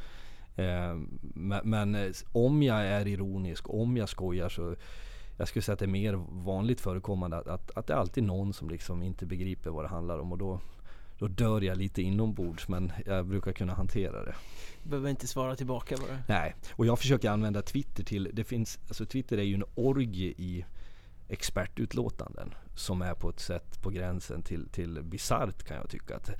Eh, 0.56 0.96
men, 1.20 1.60
men 1.70 2.14
om 2.32 2.62
jag 2.62 2.86
är 2.86 3.06
ironisk, 3.06 3.70
om 3.70 3.96
jag 3.96 4.08
skojar 4.08 4.48
så 4.48 4.74
jag 5.36 5.48
skulle 5.48 5.62
säga 5.62 5.72
att 5.72 5.78
det 5.78 5.84
är 5.84 5.88
mer 5.88 6.14
vanligt 6.28 6.80
förekommande 6.80 7.36
att, 7.36 7.46
att, 7.46 7.70
att 7.70 7.86
det 7.86 7.92
är 7.92 7.96
alltid 7.96 8.24
någon 8.24 8.52
som 8.52 8.70
liksom 8.70 9.02
inte 9.02 9.26
begriper 9.26 9.70
vad 9.70 9.84
det 9.84 9.88
handlar 9.88 10.18
om 10.18 10.32
och 10.32 10.38
då, 10.38 10.60
då 11.22 11.28
dör 11.28 11.60
jag 11.60 11.78
lite 11.78 12.02
inombords 12.02 12.68
men 12.68 12.92
jag 13.06 13.26
brukar 13.26 13.52
kunna 13.52 13.74
hantera 13.74 14.24
det. 14.24 14.34
Behöver 14.82 15.10
inte 15.10 15.26
svara 15.26 15.56
tillbaka 15.56 15.96
bara 15.96 16.18
Nej, 16.28 16.54
och 16.72 16.86
jag 16.86 16.98
försöker 16.98 17.30
använda 17.30 17.62
Twitter 17.62 18.04
till, 18.04 18.30
det 18.32 18.44
finns, 18.44 18.78
alltså 18.88 19.06
Twitter 19.06 19.38
är 19.38 19.42
ju 19.42 19.54
en 19.54 19.64
orgie 19.74 20.34
i 20.36 20.64
expertutlåtanden 21.28 22.54
som 22.74 23.02
är 23.02 23.14
på 23.14 23.28
ett 23.28 23.40
sätt 23.40 23.82
på 23.82 23.90
gränsen 23.90 24.42
till, 24.42 24.68
till 24.68 25.02
bisarrt 25.02 25.62
kan 25.62 25.76
jag 25.76 25.90
tycka. 25.90 26.16
Att 26.16 26.30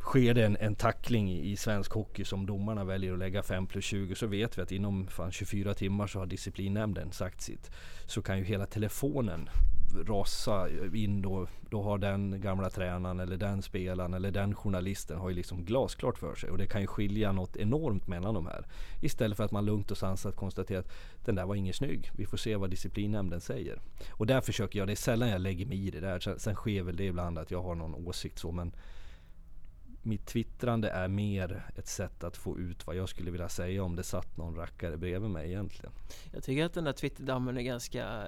sker 0.00 0.34
det 0.34 0.46
en, 0.46 0.56
en 0.56 0.74
tackling 0.74 1.30
i, 1.30 1.50
i 1.50 1.56
svensk 1.56 1.92
hockey 1.92 2.24
som 2.24 2.46
domarna 2.46 2.84
väljer 2.84 3.12
att 3.12 3.18
lägga 3.18 3.42
5 3.42 3.66
plus 3.66 3.84
20 3.84 4.14
så 4.14 4.26
vet 4.26 4.58
vi 4.58 4.62
att 4.62 4.72
inom 4.72 5.06
fan 5.06 5.32
24 5.32 5.74
timmar 5.74 6.06
så 6.06 6.18
har 6.18 6.26
disciplinnämnden 6.26 7.12
sagt 7.12 7.40
sitt. 7.40 7.70
Så 8.06 8.22
kan 8.22 8.38
ju 8.38 8.44
hela 8.44 8.66
telefonen 8.66 9.48
rasa 9.94 10.68
in 10.94 11.22
då. 11.22 11.46
Då 11.70 11.82
har 11.82 11.98
den 11.98 12.40
gamla 12.40 12.70
tränaren 12.70 13.20
eller 13.20 13.36
den 13.36 13.62
spelaren 13.62 14.14
eller 14.14 14.30
den 14.30 14.54
journalisten 14.54 15.18
har 15.18 15.28
ju 15.28 15.34
liksom 15.34 15.64
glasklart 15.64 16.18
för 16.18 16.34
sig. 16.34 16.50
Och 16.50 16.58
det 16.58 16.66
kan 16.66 16.80
ju 16.80 16.86
skilja 16.86 17.32
något 17.32 17.56
enormt 17.56 18.06
mellan 18.06 18.34
de 18.34 18.46
här. 18.46 18.66
Istället 19.00 19.36
för 19.36 19.44
att 19.44 19.50
man 19.50 19.64
lugnt 19.64 19.90
och 19.90 19.98
sansat 19.98 20.36
konstaterar 20.36 20.80
att 20.80 20.92
den 21.24 21.34
där 21.34 21.46
var 21.46 21.54
ingen 21.54 21.74
snygg. 21.74 22.10
Vi 22.16 22.26
får 22.26 22.36
se 22.36 22.56
vad 22.56 22.70
disciplinnämnden 22.70 23.40
säger. 23.40 23.80
Och 24.10 24.26
där 24.26 24.40
försöker 24.40 24.78
jag, 24.78 24.88
det 24.88 24.92
är 24.92 24.96
sällan 24.96 25.28
jag 25.28 25.40
lägger 25.40 25.66
mig 25.66 25.86
i 25.86 25.90
det 25.90 26.00
där. 26.00 26.20
Sen, 26.20 26.38
sen 26.38 26.54
sker 26.54 26.82
väl 26.82 26.96
det 26.96 27.04
ibland 27.04 27.38
att 27.38 27.50
jag 27.50 27.62
har 27.62 27.74
någon 27.74 27.94
åsikt 27.94 28.38
så 28.38 28.52
men 28.52 28.72
mitt 30.02 30.26
twittrande 30.26 30.90
är 30.90 31.08
mer 31.08 31.62
ett 31.76 31.86
sätt 31.86 32.24
att 32.24 32.36
få 32.36 32.58
ut 32.58 32.86
vad 32.86 32.96
jag 32.96 33.08
skulle 33.08 33.30
vilja 33.30 33.48
säga 33.48 33.84
om 33.84 33.96
det 33.96 34.02
satt 34.02 34.36
någon 34.36 34.56
rackare 34.56 34.96
bredvid 34.96 35.30
mig 35.30 35.48
egentligen. 35.48 35.92
Jag 36.32 36.42
tycker 36.42 36.64
att 36.64 36.74
den 36.74 36.84
där 36.84 36.92
Twitterdammen 36.92 37.56
är 37.56 37.62
ganska 37.62 38.24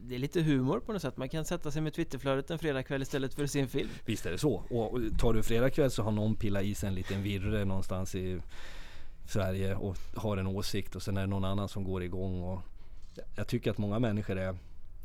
Det 0.00 0.14
är 0.14 0.18
lite 0.18 0.42
humor 0.42 0.80
på 0.80 0.92
något 0.92 1.02
sätt 1.02 1.16
Man 1.16 1.28
kan 1.28 1.44
sätta 1.44 1.70
sig 1.70 1.82
med 1.82 1.94
Twitterflödet 1.94 2.50
en 2.50 2.58
fredagkväll 2.58 3.02
istället 3.02 3.34
för 3.34 3.44
att 3.44 3.50
se 3.50 3.60
en 3.60 3.68
film 3.68 3.88
Visst 4.04 4.26
är 4.26 4.30
det 4.30 4.38
så. 4.38 4.52
Och 4.54 5.00
tar 5.18 5.32
du 5.32 5.42
fredagkväll 5.42 5.90
så 5.90 6.02
har 6.02 6.12
någon 6.12 6.34
pillat 6.36 6.62
i 6.62 6.74
sig 6.74 6.88
en 6.88 6.94
liten 6.94 7.22
virre 7.22 7.64
någonstans 7.64 8.14
i 8.14 8.40
Sverige 9.28 9.74
och 9.74 9.96
har 10.16 10.36
en 10.36 10.46
åsikt 10.46 10.96
och 10.96 11.02
sen 11.02 11.16
är 11.16 11.20
det 11.20 11.26
någon 11.26 11.44
annan 11.44 11.68
som 11.68 11.84
går 11.84 12.02
igång. 12.02 12.42
Och 12.42 12.60
jag 13.36 13.48
tycker 13.48 13.70
att 13.70 13.78
många 13.78 13.98
människor 13.98 14.38
är 14.38 14.56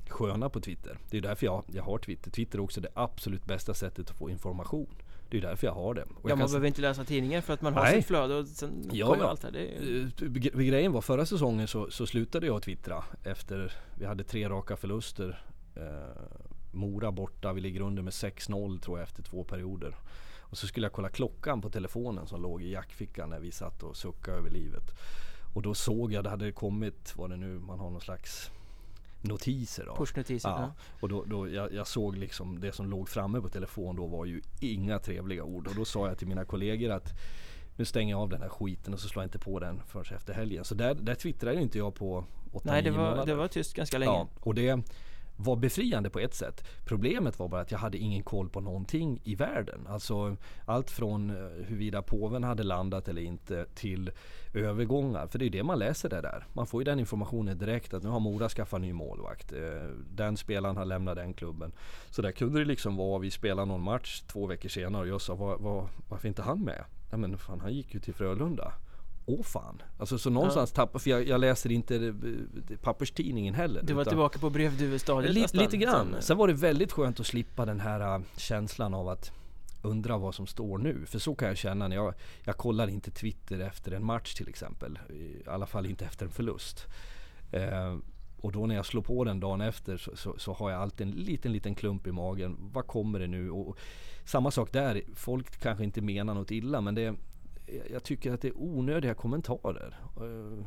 sköna 0.10 0.50
på 0.50 0.60
Twitter. 0.60 0.98
Det 1.10 1.18
är 1.18 1.22
därför 1.22 1.46
jag, 1.46 1.64
jag 1.68 1.84
har 1.84 1.98
Twitter. 1.98 2.32
Twitter 2.32 2.58
är 2.58 2.64
också 2.64 2.82
det 2.82 2.90
absolut 2.94 3.46
bästa 3.46 3.74
sättet 3.74 4.10
att 4.10 4.18
få 4.18 4.30
information. 4.30 4.96
Det 5.30 5.38
är 5.38 5.42
därför 5.42 5.68
jag 5.68 5.74
har 5.74 5.94
det. 5.94 6.02
Och 6.04 6.30
ja, 6.30 6.36
man 6.36 6.38
kan... 6.38 6.48
behöver 6.48 6.68
inte 6.68 6.82
läsa 6.82 7.04
tidningen 7.04 7.42
för 7.42 7.54
att 7.54 7.62
man 7.62 7.74
har 7.74 7.84
Nej. 7.84 7.96
sitt 7.96 8.06
flöde 8.06 8.36
och 8.36 8.48
sen 8.48 8.90
Ja, 8.94 9.08
kommer 9.08 9.26
allt 9.26 9.44
här. 9.44 9.52
Det 9.52 9.60
är... 9.78 9.82
Eh, 9.82 10.08
gre- 10.18 10.64
Grejen 10.64 10.92
var 10.92 11.02
förra 11.02 11.26
säsongen 11.26 11.68
så, 11.68 11.92
så 11.92 12.08
slutade 12.08 12.46
jag 12.48 12.62
twittra 12.64 13.04
efter 13.24 13.74
vi 13.96 14.06
hade 14.06 14.24
tre 14.24 14.50
raka 14.50 14.76
förluster. 14.78 15.42
Eh, 15.76 15.84
Mora 16.72 17.12
borta, 17.12 17.54
vi 17.54 17.62
ligger 17.62 17.82
under 17.82 18.04
med 18.04 18.12
6-0 18.12 18.80
tror 18.80 19.00
jag 19.00 19.08
efter 19.08 19.24
två 19.24 19.44
perioder. 19.44 19.96
Och 20.40 20.58
så 20.58 20.68
skulle 20.68 20.86
jag 20.86 20.94
kolla 20.94 21.10
klockan 21.10 21.62
på 21.62 21.70
telefonen 21.70 22.28
som 22.28 22.42
låg 22.42 22.62
i 22.64 22.72
jackfickan 22.72 23.30
när 23.30 23.40
vi 23.40 23.52
satt 23.52 23.84
och 23.84 23.98
suckade 23.98 24.38
över 24.38 24.50
livet. 24.50 24.84
Och 25.54 25.62
då 25.62 25.74
såg 25.74 26.14
jag, 26.14 26.24
det 26.24 26.30
hade 26.30 26.52
kommit, 26.52 27.14
vad 27.16 27.30
det 27.30 27.38
nu, 27.38 27.60
man 27.60 27.80
har 27.80 27.90
någon 27.90 28.02
slags 28.02 28.52
notiser. 29.22 29.90
Pushnotiser. 29.98 30.50
Ja, 30.50 30.74
och 31.00 31.10
då, 31.10 31.24
då 31.24 31.50
jag, 31.50 31.74
jag 31.74 31.88
såg 31.88 32.18
liksom 32.18 32.60
det 32.60 32.72
som 32.72 32.90
låg 32.90 33.10
framme 33.10 33.42
på 33.42 33.50
telefon 33.50 33.96
då 33.96 34.08
var 34.08 34.26
ju 34.26 34.42
inga 34.60 35.00
trevliga 35.00 35.44
ord. 35.44 35.68
Och 35.68 35.76
då 35.76 35.86
sa 35.86 36.08
jag 36.08 36.18
till 36.18 36.28
mina 36.28 36.46
kollegor 36.46 36.92
att 36.92 37.14
nu 37.76 37.86
stänger 37.86 38.14
jag 38.14 38.22
av 38.22 38.30
den 38.30 38.42
här 38.42 38.50
skiten 38.50 38.94
och 38.94 39.00
så 39.00 39.08
slår 39.08 39.24
jag 39.24 39.28
inte 39.28 39.40
på 39.40 39.60
den 39.60 39.82
förrän 39.88 40.16
efter 40.16 40.34
helgen. 40.34 40.66
Så 40.66 40.76
där, 40.76 40.94
där 40.96 41.16
twittrade 41.16 41.62
inte 41.62 41.78
jag 41.78 41.96
på 41.96 42.26
8-9 42.54 42.62
Nej, 42.64 42.82
det 42.82 42.92
var, 42.92 42.98
månader. 42.98 43.26
det 43.26 43.36
var 43.36 43.48
tyst 43.48 43.74
ganska 43.74 43.98
länge. 43.98 44.12
Ja, 44.12 44.28
och 44.40 44.56
det 44.56 44.84
var 45.38 45.56
befriande 45.56 46.10
på 46.10 46.20
ett 46.20 46.34
sätt. 46.34 46.64
Problemet 46.86 47.40
var 47.40 47.48
bara 47.48 47.62
att 47.62 47.72
jag 47.72 47.80
hade 47.80 47.98
ingen 47.98 48.24
koll 48.24 48.50
på 48.50 48.62
någonting 48.62 49.22
i 49.24 49.36
världen. 49.36 49.88
Alltså 49.88 50.38
allt 50.66 50.92
från 50.92 51.30
eh, 51.30 51.36
huruvida 51.36 52.02
påven 52.02 52.44
hade 52.44 52.64
landat 52.64 53.08
eller 53.08 53.22
inte 53.22 53.66
till 53.76 54.12
övergångar. 54.54 55.28
För 55.28 55.40
det 55.40 55.44
är 55.44 55.48
ju 55.48 55.52
det 55.58 55.64
man 55.64 55.80
läser 55.80 56.10
det 56.10 56.22
där. 56.22 56.46
Man 56.54 56.68
får 56.68 56.82
ju 56.82 56.86
den 56.86 57.00
informationen 57.00 57.58
direkt 57.58 57.94
att 57.94 58.04
nu 58.04 58.10
har 58.10 58.20
Mora 58.20 58.50
skaffat 58.50 58.82
ny 58.82 58.94
målvakt. 58.94 59.54
Eh, 59.54 59.60
den 60.16 60.38
spelaren 60.38 60.78
har 60.78 60.86
lämnat 60.86 61.16
den 61.16 61.34
klubben. 61.34 61.72
Så 62.10 62.22
där 62.22 62.32
kunde 62.32 62.60
det 62.60 62.66
liksom 62.66 62.96
vara, 62.96 63.20
vi 63.20 63.32
spelar 63.32 63.66
någon 63.66 63.82
match 63.82 64.22
två 64.22 64.46
veckor 64.46 64.70
senare 64.70 65.02
och 65.02 65.08
jag 65.08 65.22
sa 65.22 65.36
var, 65.36 65.58
var, 65.58 65.90
varför 66.10 66.28
inte 66.28 66.42
han 66.42 66.64
med? 66.64 66.84
Ja 67.12 67.18
men 67.18 67.38
fan 67.38 67.60
han 67.60 67.74
gick 67.74 67.94
ju 67.94 68.00
till 68.00 68.14
Frölunda. 68.14 68.74
Åh 69.30 69.44
fan. 69.44 69.82
Alltså 69.98 70.18
så 70.18 70.30
någonstans 70.30 70.72
tappar, 70.72 71.00
för 71.00 71.10
jag, 71.10 71.28
jag 71.28 71.42
läser 71.42 71.72
inte 71.72 71.96
eh, 71.96 72.78
papperstidningen 72.82 73.54
heller. 73.54 73.82
Du 73.84 73.94
var 73.94 74.06
tillbaka 74.06 74.40
på 74.40 74.50
brevduvestadiet 74.50 75.34
Lite, 75.34 75.42
nästan. 75.42 75.62
lite 75.64 75.78
grann. 75.78 76.16
Sen- 76.20 76.38
var 76.38 76.48
det 76.48 76.54
väldigt 76.54 76.92
skönt 76.92 77.20
att 77.20 77.28
slippa 77.28 77.66
den 77.66 77.80
här 77.80 78.16
äh, 78.16 78.22
känslan 78.38 78.94
av 78.94 79.08
att 79.10 79.32
undra 79.82 80.18
vad 80.18 80.36
som 80.36 80.48
står 80.48 80.78
nu. 80.78 81.06
För 81.06 81.20
så 81.20 81.36
kan 81.36 81.48
jag 81.48 81.58
känna 81.58 81.88
när 81.88 81.96
jag, 81.96 82.14
jag 82.44 82.58
kollar 82.58 82.88
inte 82.88 83.12
Twitter 83.12 83.60
efter 83.60 83.92
en 83.92 84.06
match 84.06 84.34
till 84.34 84.50
exempel. 84.50 85.00
I 85.10 85.50
alla 85.50 85.66
fall 85.66 85.86
inte 85.86 86.06
efter 86.06 86.26
en 86.26 86.32
förlust. 86.32 86.86
Eh, 87.52 87.98
och 88.42 88.52
då 88.52 88.66
när 88.66 88.76
jag 88.76 88.86
slår 88.86 89.02
på 89.02 89.24
den 89.24 89.40
dagen 89.40 89.62
efter 89.62 89.98
så, 89.98 90.16
så, 90.16 90.36
så 90.38 90.54
har 90.54 90.72
jag 90.72 90.82
alltid 90.82 91.08
en 91.08 91.14
liten, 91.14 91.52
liten 91.52 91.76
klump 91.76 92.08
i 92.08 92.12
magen. 92.12 92.58
Vad 92.60 92.88
kommer 92.88 93.20
det 93.20 93.28
nu? 93.28 93.52
Och, 93.52 93.68
och 93.70 93.78
samma 94.26 94.52
sak 94.52 94.72
där. 94.74 95.02
Folk 95.16 95.60
kanske 95.60 95.84
inte 95.84 96.02
menar 96.02 96.34
något 96.34 96.52
illa 96.52 96.82
men 96.82 96.96
det 96.96 97.16
jag 97.92 98.04
tycker 98.04 98.34
att 98.34 98.42
det 98.42 98.48
är 98.48 98.58
onödiga 98.58 99.14
kommentarer. 99.14 100.00
Eh, 100.18 100.64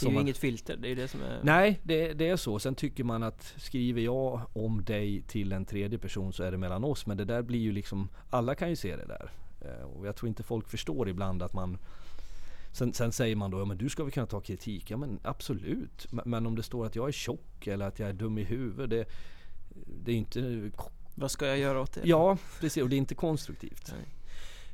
Det 0.00 0.06
är 0.06 0.10
ju 0.10 0.16
att- 0.16 0.22
inget 0.22 0.36
filter, 0.38 0.76
det 0.76 0.88
är 0.88 0.96
det 0.96 1.08
som 1.08 1.22
är... 1.22 1.40
Nej, 1.42 1.80
det, 1.82 2.12
det 2.12 2.28
är 2.28 2.36
så. 2.36 2.58
Sen 2.58 2.74
tycker 2.74 3.04
man 3.04 3.22
att 3.22 3.54
skriver 3.56 4.00
jag 4.02 4.40
om 4.52 4.84
dig 4.84 5.22
till 5.22 5.52
en 5.52 5.64
tredje 5.64 5.98
person 5.98 6.32
så 6.32 6.42
är 6.42 6.50
det 6.50 6.58
mellan 6.58 6.84
oss. 6.84 7.06
Men 7.06 7.16
det 7.16 7.24
där 7.24 7.42
blir 7.42 7.58
ju 7.60 7.72
liksom, 7.72 8.08
alla 8.30 8.54
kan 8.54 8.70
ju 8.70 8.76
se 8.76 8.96
det 8.96 9.06
där. 9.06 9.30
Eh, 9.60 9.84
Och 9.84 10.06
jag 10.06 10.16
tror 10.16 10.28
inte 10.28 10.42
folk 10.42 10.68
förstår 10.68 11.08
ibland 11.08 11.42
att 11.42 11.52
man 11.52 11.78
Sen, 12.72 12.92
sen 12.92 13.12
säger 13.12 13.36
man 13.36 13.50
då, 13.50 13.58
ja 13.58 13.64
men 13.64 13.78
du 13.78 13.88
ska 13.88 14.02
väl 14.04 14.12
kunna 14.12 14.26
ta 14.26 14.40
kritik? 14.40 14.90
Ja 14.90 14.96
men 14.96 15.18
absolut. 15.22 16.12
Men, 16.12 16.22
men 16.26 16.46
om 16.46 16.56
det 16.56 16.62
står 16.62 16.86
att 16.86 16.96
jag 16.96 17.08
är 17.08 17.12
tjock 17.12 17.66
eller 17.66 17.86
att 17.86 17.98
jag 17.98 18.08
är 18.08 18.12
dum 18.12 18.38
i 18.38 18.44
huvudet. 18.44 18.90
Det, 18.90 19.06
det 20.04 20.12
är 20.12 20.16
inte... 20.16 20.70
Vad 21.14 21.30
ska 21.30 21.46
jag 21.46 21.58
göra 21.58 21.80
åt 21.80 21.92
det? 21.92 22.00
Ja, 22.04 22.38
precis. 22.60 22.82
Och 22.82 22.88
det 22.88 22.96
är 22.96 22.98
inte 22.98 23.14
konstruktivt. 23.14 23.88
Eh, 23.88 23.94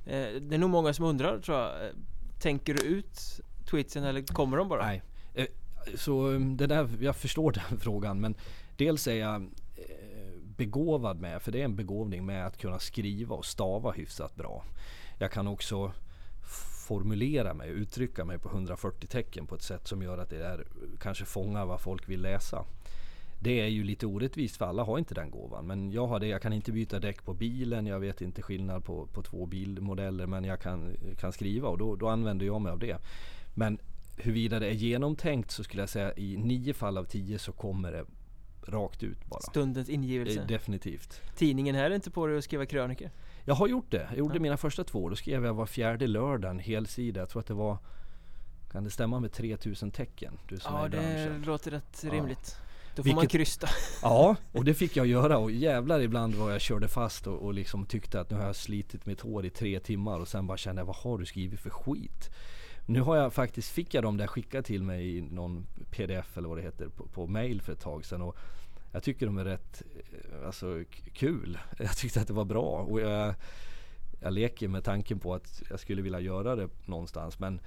Eh, 0.05 0.41
det 0.41 0.55
är 0.55 0.59
nog 0.59 0.71
många 0.71 0.93
som 0.93 1.05
undrar 1.05 1.39
tror 1.39 1.59
jag. 1.59 1.87
Eh, 1.87 1.93
tänker 2.39 2.75
du 2.75 2.83
ut 2.83 3.41
tweetsen 3.71 4.05
eller 4.05 4.23
kommer 4.23 4.57
de 4.57 4.69
bara? 4.69 4.87
Nej. 4.87 5.03
Eh, 5.35 5.47
så 5.95 6.29
mm, 6.29 6.57
det 6.57 6.67
där, 6.67 6.89
jag 7.01 7.17
förstår 7.17 7.53
den 7.69 7.79
frågan 7.79 8.21
men 8.21 8.35
dels 8.77 9.07
är 9.07 9.15
jag 9.15 9.51
begåvad 10.57 11.21
med, 11.21 11.43
för 11.43 11.53
det 11.53 11.61
är 11.61 11.65
en 11.65 11.77
begåvning 11.77 12.27
med 12.27 12.47
att 12.47 12.57
kunna 12.59 12.79
skriva 12.79 13.35
och 13.37 13.45
stava 13.45 13.91
hyfsat 13.91 14.37
bra. 14.37 14.65
Jag 15.19 15.33
kan 15.33 15.49
också 15.49 15.93
formulera 16.87 17.55
mig, 17.55 17.71
uttrycka 17.71 18.25
mig 18.25 18.39
på 18.39 18.49
140 18.49 19.07
tecken 19.07 19.47
på 19.47 19.55
ett 19.55 19.63
sätt 19.63 19.89
som 19.89 20.03
gör 20.03 20.19
att 20.19 20.31
det 20.31 20.45
är, 20.47 20.67
kanske 21.01 21.25
fångar 21.25 21.67
vad 21.67 21.81
folk 21.81 22.09
vill 22.09 22.23
läsa. 22.23 22.65
Det 23.43 23.61
är 23.61 23.67
ju 23.67 23.85
lite 23.85 24.07
orättvist 24.07 24.57
för 24.57 24.65
alla 24.67 24.83
har 24.85 24.99
inte 24.99 25.15
den 25.15 25.31
gåvan. 25.31 25.67
Men 25.67 25.93
jag 25.93 26.07
har 26.07 26.21
det. 26.21 26.27
Jag 26.27 26.43
kan 26.43 26.53
inte 26.53 26.73
byta 26.73 26.99
däck 26.99 27.25
på 27.25 27.35
bilen. 27.35 27.87
Jag 27.87 28.01
vet 28.01 28.21
inte 28.21 28.43
skillnad 28.43 28.85
på, 28.85 29.07
på 29.07 29.23
två 29.23 29.47
bilmodeller. 29.47 30.27
Men 30.27 30.45
jag 30.45 30.61
kan, 30.61 30.97
kan 31.19 31.33
skriva 31.33 31.69
och 31.69 31.79
då, 31.79 31.97
då 31.97 32.09
använder 32.09 32.47
jag 32.47 32.61
mig 32.61 32.73
av 32.73 32.79
det. 32.79 32.97
Men 33.55 33.79
huruvida 34.17 34.59
det 34.59 34.67
är 34.67 34.73
genomtänkt 34.73 35.51
så 35.51 35.65
skulle 35.65 35.83
jag 35.83 35.89
säga 35.89 36.13
i 36.17 36.37
nio 36.37 36.75
fall 36.75 36.99
av 36.99 37.05
tio 37.05 37.39
så 37.39 37.53
kommer 37.53 37.93
det 37.93 38.05
rakt 38.67 39.03
ut 39.03 39.27
bara. 39.27 39.41
Stundens 39.41 39.89
ingivelse. 39.89 40.41
Eh, 40.41 40.47
Definitivt. 40.47 41.21
Tidningen 41.37 41.75
här 41.75 41.91
är 41.91 41.95
inte 41.95 42.11
på 42.11 42.27
dig 42.27 42.39
att 42.39 42.45
skriva 42.45 42.67
krönikor. 42.67 43.11
Jag 43.45 43.55
har 43.55 43.69
gjort 43.69 43.91
det. 43.91 44.07
Jag 44.11 44.19
gjorde 44.19 44.35
Ja. 44.37 44.41
mina 44.41 44.57
första 44.57 44.85
två. 44.85 45.09
Då 45.09 45.17
skrev 45.17 45.45
jag 45.45 45.55
var 45.55 45.67
fjärde 45.67 46.07
lördag 46.07 46.51
en 46.51 46.59
hel 46.59 46.87
sida. 46.87 47.21
Jag 47.21 47.29
tror 47.29 47.41
att 47.41 47.47
det 47.47 47.55
var 47.55 47.79
kan 48.73 48.85
det 48.85 48.91
stämma 48.91 49.21
med 49.21 49.33
3000 49.33 49.91
tecken? 49.91 50.39
Du 50.49 50.59
som 50.59 50.75
är 50.75 50.79
Ja, 50.79 50.87
i 50.87 50.91
det 50.91 50.97
branschen. 50.97 51.43
låter 51.47 51.71
rätt 51.71 52.01
Ja. 52.05 52.11
Då 52.95 53.03
får 53.03 53.05
Vilket- 53.05 53.17
man 53.17 53.27
krysta. 53.27 53.69
Ja, 54.03 54.37
och 54.53 54.65
det 54.65 54.75
fick 54.75 54.97
jag 54.97 55.07
göra 55.07 55.39
och 55.39 55.51
jävlar 55.51 56.01
ibland 56.01 56.35
var 56.35 56.51
jag 56.51 56.61
körde 56.61 56.89
fast 56.89 57.27
och, 57.27 57.43
och 57.43 57.55
liksom 57.55 57.87
tyckte 57.87 58.21
att 58.21 58.31
nu 58.31 58.37
har 58.37 58.47
jag 58.47 58.57
slitit 58.57 59.07
mitt 59.07 59.21
hår 59.21 59.47
i 59.47 59.51
tre 59.51 59.81
timmar 59.81 60.21
och 60.21 60.29
sen 60.29 60.47
bara 60.47 60.59
kände 60.59 60.81
jag 60.81 60.87
vad 60.87 60.97
har 60.97 61.19
du 61.19 61.27
skrivit 61.27 61.61
för 61.61 61.71
skit? 61.71 62.31
Nu 62.87 63.01
har 63.01 63.17
jag 63.17 63.33
faktiskt, 63.33 63.71
fick 63.71 63.95
jag 63.95 64.05
dem 64.05 64.17
där 64.17 64.27
skickade 64.27 64.63
till 64.63 64.83
mig 64.83 65.17
i 65.17 65.21
någon 65.23 65.67
pdf 65.91 66.39
eller 66.39 66.49
vad 66.49 66.59
det 66.59 66.63
heter 66.63 66.89
på, 66.89 67.07
på 67.07 67.27
mail 67.27 67.63
för 67.63 67.73
ett 67.73 67.81
tag 67.81 68.05
sedan 68.05 68.23
och 68.23 68.37
jag 68.93 69.03
tycker 69.03 69.27
de 69.27 69.39
är 69.39 69.45
rätt 69.45 69.83
eh, 69.97 70.47
alltså, 70.47 70.85
kul. 71.13 71.59
Jag 71.79 71.97
tyckte 71.97 72.21
att 72.21 72.27
det 72.27 72.33
var 72.33 72.45
bra 72.45 72.87
och 72.89 73.01
jag, 73.01 73.35
jag 74.21 74.33
leker 74.33 74.69
med 74.69 74.85
tanken 74.85 75.19
på 75.19 75.35
att 75.35 75.63
jag 75.71 75.81
skulle 75.81 76.03
vilja 76.03 76.21
göra 76.21 76.57
det 76.57 76.69
någonstans 76.87 77.39
men 77.39 77.61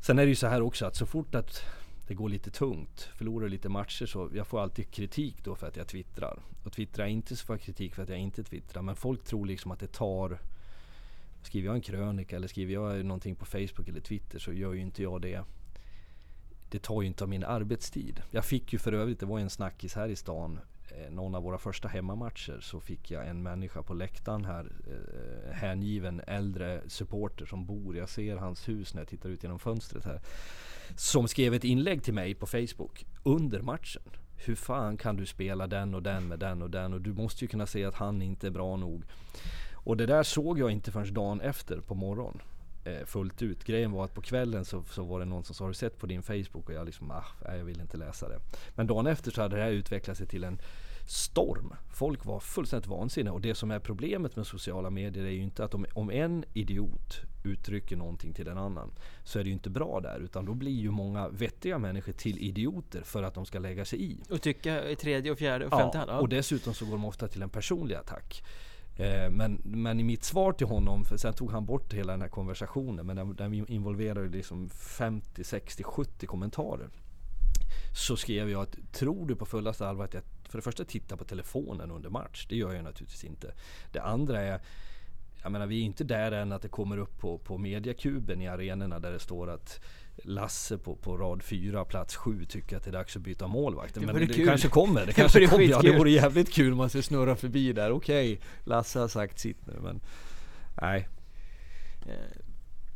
Sen 0.00 0.18
är 0.18 0.22
det 0.22 0.28
ju 0.28 0.34
så 0.34 0.46
här 0.46 0.62
också 0.62 0.86
att 0.86 0.96
så 0.96 1.06
fort 1.06 1.34
att 1.34 1.62
det 2.06 2.14
går 2.14 2.28
lite 2.28 2.50
tungt, 2.50 3.00
förlorar 3.00 3.48
lite 3.48 3.68
matcher 3.68 4.06
så 4.06 4.30
jag 4.34 4.46
får 4.46 4.60
alltid 4.60 4.90
kritik 4.90 5.44
då 5.44 5.54
för 5.54 5.66
att 5.66 5.76
jag 5.76 5.88
twittrar. 5.88 6.38
Och 6.64 6.72
twittrar 6.72 7.04
jag 7.04 7.12
inte 7.12 7.36
så 7.36 7.46
får 7.46 7.54
jag 7.54 7.60
kritik 7.60 7.94
för 7.94 8.02
att 8.02 8.08
jag 8.08 8.18
inte 8.18 8.44
twittrar. 8.44 8.82
Men 8.82 8.96
folk 8.96 9.24
tror 9.24 9.46
liksom 9.46 9.70
att 9.70 9.80
det 9.80 9.92
tar 9.92 10.38
Skriver 11.46 11.66
jag 11.66 11.74
en 11.74 11.80
krönika 11.80 12.36
eller 12.36 12.48
skriver 12.48 12.72
jag 12.72 13.04
någonting 13.04 13.36
på 13.36 13.44
Facebook 13.44 13.88
eller 13.88 14.00
Twitter 14.00 14.38
så 14.38 14.52
gör 14.52 14.72
ju 14.72 14.80
inte 14.80 15.02
jag 15.02 15.22
det. 15.22 15.44
Det 16.70 16.78
tar 16.78 17.02
ju 17.02 17.08
inte 17.08 17.24
av 17.24 17.30
min 17.30 17.44
arbetstid. 17.44 18.22
Jag 18.30 18.44
fick 18.44 18.72
ju 18.72 18.78
för 18.78 18.92
övrigt, 18.92 19.20
det 19.20 19.26
var 19.26 19.38
ju 19.38 19.42
en 19.42 19.50
snackis 19.50 19.94
här 19.94 20.08
i 20.08 20.16
stan. 20.16 20.60
Eh, 20.90 21.10
någon 21.12 21.34
av 21.34 21.42
våra 21.42 21.58
första 21.58 21.88
hemmamatcher 21.88 22.60
så 22.60 22.80
fick 22.80 23.10
jag 23.10 23.28
en 23.28 23.42
människa 23.42 23.82
på 23.82 23.94
läktaren 23.94 24.44
här. 24.44 24.72
eh, 24.86 25.52
Hängiven 25.52 26.20
äldre 26.26 26.82
supporter 26.86 27.46
som 27.46 27.66
bor. 27.66 27.96
Jag 27.96 28.08
ser 28.08 28.36
hans 28.36 28.68
hus 28.68 28.94
när 28.94 29.00
jag 29.00 29.08
tittar 29.08 29.28
ut 29.28 29.42
genom 29.42 29.58
fönstret 29.58 30.04
här. 30.04 30.20
Som 30.96 31.28
skrev 31.28 31.54
ett 31.54 31.64
inlägg 31.64 32.02
till 32.02 32.14
mig 32.14 32.34
på 32.34 32.46
Facebook 32.46 33.06
under 33.22 33.60
matchen. 33.60 34.02
Hur 34.36 34.54
fan 34.54 34.96
kan 34.96 35.16
du 35.16 35.26
spela 35.26 35.66
den 35.66 35.94
och 35.94 36.02
den 36.02 36.28
med 36.28 36.38
den 36.38 36.62
och 36.62 36.70
den 36.70 36.92
och 36.92 37.00
du 37.00 37.12
måste 37.12 37.44
ju 37.44 37.48
kunna 37.48 37.66
se 37.66 37.84
att 37.84 37.94
han 37.94 38.22
inte 38.22 38.46
är 38.46 38.50
bra 38.50 38.76
nog. 38.76 39.04
Och 39.74 39.96
det 39.96 40.06
där 40.06 40.22
såg 40.22 40.58
jag 40.58 40.70
inte 40.70 40.92
förrän 40.92 41.14
dagen 41.14 41.40
efter 41.40 41.80
på 41.80 41.94
morgonen. 41.94 42.40
Eh, 42.84 43.06
fullt 43.06 43.42
ut. 43.42 43.64
Grejen 43.64 43.92
var 43.92 44.04
att 44.04 44.14
på 44.14 44.22
kvällen 44.22 44.64
så, 44.64 44.82
så 44.82 45.04
var 45.04 45.20
det 45.20 45.24
någon 45.24 45.44
som 45.44 45.54
sa 45.54 45.64
har 45.64 45.68
du 45.68 45.74
sett 45.74 45.98
på 45.98 46.06
din 46.06 46.22
Facebook? 46.22 46.68
Och 46.68 46.74
jag 46.74 46.86
liksom 46.86 47.10
ah, 47.10 47.24
nej, 47.44 47.58
jag 47.58 47.64
vill 47.64 47.80
inte 47.80 47.96
läsa 47.96 48.28
det. 48.28 48.40
Men 48.74 48.86
dagen 48.86 49.06
efter 49.06 49.30
så 49.30 49.42
hade 49.42 49.56
det 49.56 49.62
här 49.62 49.70
utvecklat 49.70 50.16
sig 50.16 50.26
till 50.26 50.44
en 50.44 50.58
storm. 51.06 51.74
Folk 51.90 52.24
var 52.24 52.40
fullständigt 52.40 52.86
vansinniga 52.86 53.32
och 53.32 53.40
det 53.40 53.54
som 53.54 53.70
är 53.70 53.78
problemet 53.78 54.36
med 54.36 54.46
sociala 54.46 54.90
medier 54.90 55.24
är 55.24 55.30
ju 55.30 55.42
inte 55.42 55.64
att 55.64 55.74
om, 55.74 55.86
om 55.92 56.10
en 56.10 56.44
idiot 56.52 57.20
uttrycker 57.46 57.96
någonting 57.96 58.32
till 58.32 58.48
en 58.48 58.58
annan 58.58 58.90
så 59.24 59.38
är 59.38 59.44
det 59.44 59.48
ju 59.48 59.52
inte 59.52 59.70
bra 59.70 60.00
där 60.00 60.20
utan 60.20 60.44
då 60.44 60.54
blir 60.54 60.80
ju 60.80 60.90
många 60.90 61.28
vettiga 61.28 61.78
människor 61.78 62.12
till 62.12 62.38
idioter 62.38 63.02
för 63.02 63.22
att 63.22 63.34
de 63.34 63.46
ska 63.46 63.58
lägga 63.58 63.84
sig 63.84 64.02
i. 64.02 64.18
Och 64.30 64.42
tycka 64.42 64.88
i 64.88 64.96
tredje 64.96 65.32
och 65.32 65.38
fjärde 65.38 65.66
och 65.66 65.70
femte 65.70 65.98
hand. 65.98 66.10
Ja, 66.10 66.20
och 66.20 66.28
dessutom 66.28 66.74
så 66.74 66.84
går 66.84 66.92
de 66.92 67.04
ofta 67.04 67.28
till 67.28 67.42
en 67.42 67.50
personlig 67.50 67.94
attack. 67.94 68.42
Eh, 68.96 69.30
men, 69.30 69.60
men 69.64 70.00
i 70.00 70.04
mitt 70.04 70.24
svar 70.24 70.52
till 70.52 70.66
honom, 70.66 71.04
för 71.04 71.16
sen 71.16 71.34
tog 71.34 71.52
han 71.52 71.66
bort 71.66 71.92
hela 71.92 72.12
den 72.12 72.22
här 72.22 72.28
konversationen, 72.28 73.06
men 73.06 73.16
den, 73.16 73.36
den 73.36 73.54
involverade 73.70 74.28
liksom 74.28 74.68
50, 74.68 75.44
60, 75.44 75.82
70 75.82 76.26
kommentarer. 76.26 76.88
Så 77.96 78.16
skrev 78.16 78.50
jag 78.50 78.62
att 78.62 78.92
tror 78.92 79.26
du 79.26 79.36
på 79.36 79.46
fullaste 79.46 79.88
allvar 79.88 80.04
att 80.04 80.14
jag 80.14 80.22
för 80.48 80.58
det 80.58 80.62
första 80.62 80.84
tittar 80.84 81.16
på 81.16 81.24
telefonen 81.24 81.90
under 81.90 82.10
match? 82.10 82.46
Det 82.48 82.56
gör 82.56 82.72
jag 82.74 82.84
naturligtvis 82.84 83.24
inte. 83.24 83.52
Det 83.92 84.00
andra 84.00 84.40
är 84.40 84.60
jag 85.46 85.52
menar 85.52 85.66
vi 85.66 85.80
är 85.80 85.84
inte 85.84 86.04
där 86.04 86.32
än 86.32 86.52
att 86.52 86.62
det 86.62 86.68
kommer 86.68 86.98
upp 86.98 87.18
på, 87.18 87.38
på 87.38 87.58
mediakuben 87.58 88.42
i 88.42 88.48
arenorna 88.48 88.98
där 88.98 89.12
det 89.12 89.18
står 89.18 89.50
att 89.50 89.80
Lasse 90.16 90.78
på, 90.78 90.96
på 90.96 91.16
rad 91.16 91.42
4, 91.42 91.84
plats 91.84 92.16
7 92.16 92.44
tycker 92.44 92.76
att 92.76 92.84
det 92.84 92.90
är 92.90 92.92
dags 92.92 93.16
att 93.16 93.22
byta 93.22 93.46
målvakt. 93.46 93.96
Men 93.96 94.14
det, 94.14 94.26
det 94.26 94.44
kanske 94.44 94.68
kommer. 94.68 95.06
Det 95.06 95.12
kanske 95.12 95.40
det 95.40 95.46
kommer. 95.46 95.64
Ja, 95.64 95.82
det 95.82 95.98
vore 95.98 96.10
jävligt 96.10 96.52
kul 96.52 96.72
om 96.72 96.78
man 96.78 96.90
ska 96.90 97.02
snurra 97.02 97.36
förbi 97.36 97.72
där. 97.72 97.90
Okej, 97.90 98.32
okay, 98.32 98.46
Lasse 98.64 98.98
har 98.98 99.08
sagt 99.08 99.38
sitt 99.38 99.66
nu 99.66 99.74
men 99.82 100.00
nej. 100.82 101.08
Eh, 102.06 102.40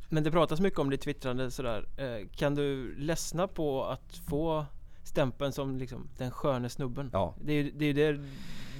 men 0.09 0.25
det 0.25 0.31
pratas 0.31 0.61
mycket 0.61 0.79
om 0.79 0.91
ditt 0.91 1.01
twittrande 1.01 1.51
sådär. 1.51 1.87
Eh, 1.97 2.29
kan 2.37 2.55
du 2.55 2.95
ledsna 2.99 3.49
på 3.49 3.85
att 3.85 4.17
få 4.29 4.67
stämpeln 5.03 5.53
som 5.53 5.79
liksom 5.79 6.09
den 6.19 6.31
sköne 6.31 6.69
snubben? 6.69 7.11
Ja. 7.13 7.35
Det 7.41 7.53
är 7.53 7.63
ju 7.63 7.71
det, 7.71 7.85
är 7.87 7.95
det 7.95 8.25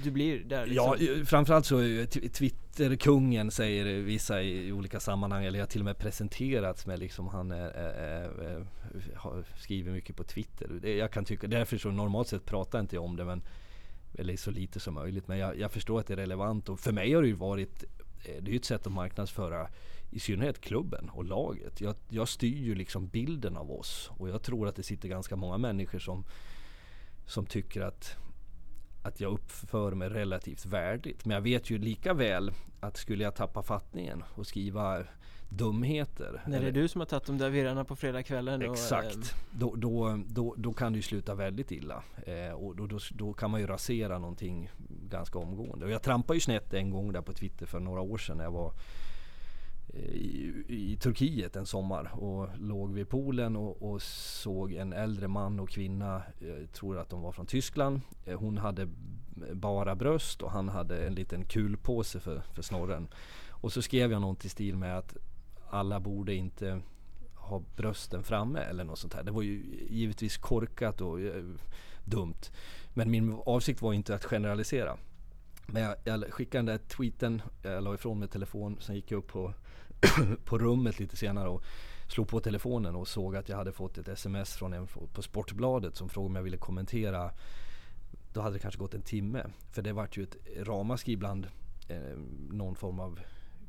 du 0.03 0.11
blir 0.11 0.39
där 0.39 0.65
liksom. 0.65 0.97
Ja, 0.99 1.25
framförallt 1.25 1.65
så 1.65 2.05
Twitterkungen 2.33 3.51
säger 3.51 4.01
vissa 4.01 4.41
i 4.41 4.71
olika 4.71 4.99
sammanhang, 4.99 5.45
eller 5.45 5.59
jag 5.59 5.65
har 5.65 5.69
till 5.69 5.81
och 5.81 5.85
med 5.85 5.97
presenterats 5.97 6.85
med 6.85 6.99
liksom 6.99 7.27
han 7.27 7.51
är, 7.51 7.69
är, 7.69 8.41
är, 8.41 8.65
skriver 9.57 9.91
mycket 9.91 10.15
på 10.15 10.23
Twitter. 10.23 10.87
Jag 10.87 11.11
kan 11.11 11.25
tycka, 11.25 11.47
därför 11.47 11.77
så 11.77 11.91
normalt 11.91 12.27
sett 12.27 12.45
pratar 12.45 12.77
jag 12.77 12.83
inte 12.83 12.97
om 12.97 13.15
det 13.15 13.25
men 13.25 13.43
eller 14.13 14.37
så 14.37 14.51
lite 14.51 14.79
som 14.79 14.93
möjligt. 14.93 15.27
Men 15.27 15.37
jag, 15.37 15.59
jag 15.59 15.71
förstår 15.71 15.99
att 15.99 16.07
det 16.07 16.13
är 16.13 16.17
relevant 16.17 16.69
och 16.69 16.79
för 16.79 16.91
mig 16.91 17.13
har 17.13 17.21
det 17.21 17.27
ju 17.27 17.33
varit 17.33 17.83
eh, 18.25 18.43
det 18.43 18.51
är 18.51 18.55
ett 18.55 18.65
sätt 18.65 18.87
att 18.87 18.93
marknadsföra 18.93 19.67
i 20.11 20.19
synnerhet 20.19 20.61
klubben 20.61 21.09
och 21.09 21.25
laget. 21.25 21.81
Jag, 21.81 21.95
jag 22.09 22.27
styr 22.27 22.57
ju 22.57 22.75
liksom 22.75 23.07
bilden 23.07 23.57
av 23.57 23.71
oss 23.71 24.11
och 24.17 24.29
jag 24.29 24.43
tror 24.43 24.67
att 24.67 24.75
det 24.75 24.83
sitter 24.83 25.09
ganska 25.09 25.35
många 25.35 25.57
människor 25.57 25.99
som, 25.99 26.23
som 27.25 27.45
tycker 27.45 27.81
att 27.81 28.17
att 29.01 29.21
jag 29.21 29.33
uppför 29.33 29.91
mig 29.91 30.09
relativt 30.09 30.65
värdigt. 30.65 31.25
Men 31.25 31.35
jag 31.35 31.41
vet 31.41 31.69
ju 31.69 31.77
lika 31.77 32.13
väl 32.13 32.51
att 32.79 32.97
skulle 32.97 33.23
jag 33.23 33.35
tappa 33.35 33.63
fattningen 33.63 34.23
och 34.35 34.47
skriva 34.47 35.03
dumheter. 35.49 36.41
När 36.47 36.61
det 36.61 36.67
är 36.67 36.71
du 36.71 36.87
som 36.87 37.01
har 37.01 37.05
tagit 37.05 37.25
de 37.25 37.37
där 37.37 37.49
virrarna 37.49 37.85
på 37.85 37.95
fredagskvällen. 37.95 38.61
Exakt. 38.61 39.15
Och, 39.15 39.21
eh, 39.21 39.35
då, 39.51 39.75
då, 39.75 40.19
då, 40.27 40.55
då, 40.57 40.73
kan 40.73 40.93
det 40.93 40.95
ju 40.95 41.01
sluta 41.01 41.35
väldigt 41.35 41.71
illa. 41.71 42.03
Eh, 42.25 42.53
och 42.53 42.75
då, 42.75 42.87
då, 42.87 42.99
då, 43.11 43.33
kan 43.33 43.51
man 43.51 43.59
ju 43.59 43.67
rasera 43.67 44.19
någonting 44.19 44.69
ganska 45.09 45.39
omgående. 45.39 45.85
Och 45.85 45.91
jag 45.91 46.01
trampade 46.03 46.37
ju 46.37 46.41
snett 46.41 46.73
en 46.73 46.89
gång 46.89 47.11
där 47.11 47.21
på 47.21 47.33
Twitter 47.33 47.65
för 47.65 47.79
några 47.79 48.01
år 48.01 48.17
sedan 48.17 48.37
när 48.37 48.43
jag 48.43 48.51
var 48.51 48.73
i, 49.93 50.53
i, 50.67 50.97
Turkiet 50.97 51.55
en 51.55 51.65
sommar 51.65 52.11
och 52.13 52.49
låg 52.57 52.93
vid 52.93 53.09
poolen 53.09 53.55
och, 53.55 53.91
och, 53.91 54.01
såg 54.01 54.73
en 54.73 54.93
äldre 54.93 55.27
man 55.27 55.59
och 55.59 55.69
kvinna, 55.69 56.21
jag 56.39 56.71
tror 56.71 56.97
att 56.97 57.09
de 57.09 57.21
var 57.21 57.31
från 57.31 57.45
Tyskland. 57.45 58.01
Eh, 58.25 58.39
hon 58.39 58.57
hade 58.57 58.87
bara 59.53 59.95
bröst 59.95 60.41
och 60.41 60.51
han 60.51 60.69
hade 60.69 61.07
en 61.07 61.15
liten 61.15 61.45
kulpåse 61.45 62.19
för, 62.19 62.41
för 62.53 62.61
snorren. 62.61 63.07
Och 63.49 63.73
så 63.73 63.81
skrev 63.81 64.11
jag 64.11 64.21
något 64.21 64.45
i 64.45 64.49
stil 64.49 64.75
med 64.77 64.97
att 64.97 65.17
alla 65.69 65.99
borde 65.99 66.33
inte 66.33 66.81
ha 67.35 67.63
brösten 67.75 68.23
framme 68.23 68.59
eller 68.59 68.83
något 68.83 68.99
sånt 68.99 69.13
här. 69.13 69.23
Det 69.23 69.31
var 69.31 69.41
ju 69.41 69.63
givetvis 69.89 70.37
korkat 70.37 71.01
och 71.01 71.21
eh, 71.21 71.43
dumt. 72.03 72.51
Men 72.93 73.11
min 73.11 73.37
avsikt 73.45 73.81
var 73.81 73.93
inte 73.93 74.15
att 74.15 74.25
generalisera. 74.25 74.97
Men 75.67 75.83
jag, 75.83 75.95
jag 76.03 76.33
skickade 76.33 76.59
den 76.59 76.65
där 76.65 76.87
tweeten, 76.87 77.41
jag 77.61 77.83
la 77.83 77.93
ifrån 77.93 78.19
mig 78.19 78.27
telefon, 78.27 78.77
sen 78.79 78.95
gick 78.95 79.11
jag 79.11 79.17
upp 79.17 79.27
på 79.27 79.53
på 80.45 80.57
rummet 80.57 80.99
lite 80.99 81.17
senare 81.17 81.49
och 81.49 81.63
slog 82.07 82.27
på 82.27 82.39
telefonen 82.39 82.95
och 82.95 83.07
såg 83.07 83.35
att 83.35 83.49
jag 83.49 83.57
hade 83.57 83.71
fått 83.71 83.97
ett 83.97 84.07
sms 84.07 84.53
från 84.53 84.73
en 84.73 84.87
på 84.87 85.21
Sportbladet 85.21 85.95
som 85.95 86.09
frågade 86.09 86.29
om 86.29 86.35
jag 86.35 86.43
ville 86.43 86.57
kommentera. 86.57 87.31
Då 88.33 88.41
hade 88.41 88.55
det 88.55 88.59
kanske 88.59 88.79
gått 88.79 88.93
en 88.93 89.01
timme. 89.01 89.45
För 89.71 89.81
det 89.81 89.93
vart 89.93 90.17
ju 90.17 90.23
ett 90.23 90.37
ramaskri 90.57 91.17
bland 91.17 91.47
eh, 91.87 92.17
någon 92.49 92.75
form 92.75 92.99
av 92.99 93.19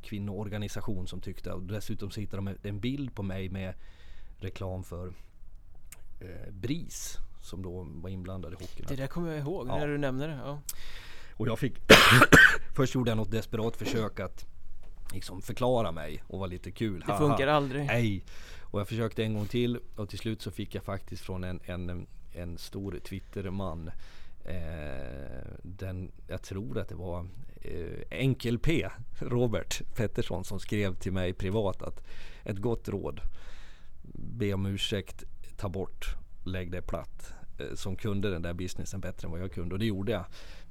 kvinnoorganisation 0.02 1.06
som 1.06 1.20
tyckte 1.20 1.52
och 1.52 1.62
dessutom 1.62 2.10
så 2.10 2.20
hittade 2.20 2.42
de 2.42 2.68
en 2.68 2.80
bild 2.80 3.14
på 3.14 3.22
mig 3.22 3.48
med 3.48 3.74
reklam 4.38 4.84
för 4.84 5.12
eh, 6.20 6.52
BRIS 6.52 7.18
som 7.40 7.62
då 7.62 7.86
var 7.90 8.10
inblandad 8.10 8.52
i 8.52 8.54
hockeyn. 8.54 8.86
Det 8.88 8.96
där 8.96 9.06
kommer 9.06 9.30
jag 9.30 9.38
ihåg 9.38 9.68
ja. 9.68 9.78
när 9.78 9.88
du 9.88 9.98
nämner 9.98 10.28
det. 10.28 10.34
Ja. 10.34 10.60
Och 11.36 11.48
jag 11.48 11.58
fick 11.58 11.78
Först 12.76 12.94
gjorde 12.94 13.10
jag 13.10 13.16
något 13.16 13.30
desperat 13.30 13.76
försök 13.76 14.20
att 14.20 14.51
liksom 15.12 15.42
förklara 15.42 15.92
mig 15.92 16.22
och 16.26 16.38
vara 16.38 16.48
lite 16.48 16.70
kul. 16.70 17.04
Det 17.06 17.16
funkar 17.16 17.46
aldrig. 17.46 17.86
Nej. 17.86 18.24
Och 18.60 18.80
jag 18.80 18.88
försökte 18.88 19.24
en 19.24 19.34
gång 19.34 19.46
till 19.46 19.78
och 19.96 20.08
till 20.08 20.18
slut 20.18 20.42
så 20.42 20.50
fick 20.50 20.74
jag 20.74 20.84
faktiskt 20.84 21.22
från 21.22 21.44
en, 21.44 21.60
en, 21.64 22.06
en 22.32 22.58
stor 22.58 22.98
Twitterman 23.04 23.90
eh, 24.44 25.46
den, 25.62 26.10
jag 26.26 26.42
tror 26.42 26.78
att 26.78 26.88
det 26.88 26.94
var 26.94 27.26
eh, 27.60 28.02
Enkel-P, 28.10 28.88
Robert 29.18 29.82
Pettersson 29.96 30.44
som 30.44 30.60
skrev 30.60 30.94
till 30.94 31.12
mig 31.12 31.32
privat 31.32 31.82
att 31.82 32.06
ett 32.44 32.58
gott 32.58 32.88
råd. 32.88 33.20
Be 34.14 34.54
om 34.54 34.66
ursäkt, 34.66 35.24
ta 35.56 35.68
bort, 35.68 36.06
lägg 36.44 36.70
det 36.70 36.82
platt. 36.82 37.34
Eh, 37.58 37.74
som 37.74 37.96
kunde 37.96 38.30
den 38.30 38.42
där 38.42 38.54
businessen 38.54 39.00
bättre 39.00 39.26
än 39.26 39.32
vad 39.32 39.40
jag 39.40 39.52
kunde 39.52 39.74
och 39.74 39.78
det 39.78 39.86
gjorde 39.86 40.12
jag. 40.12 40.24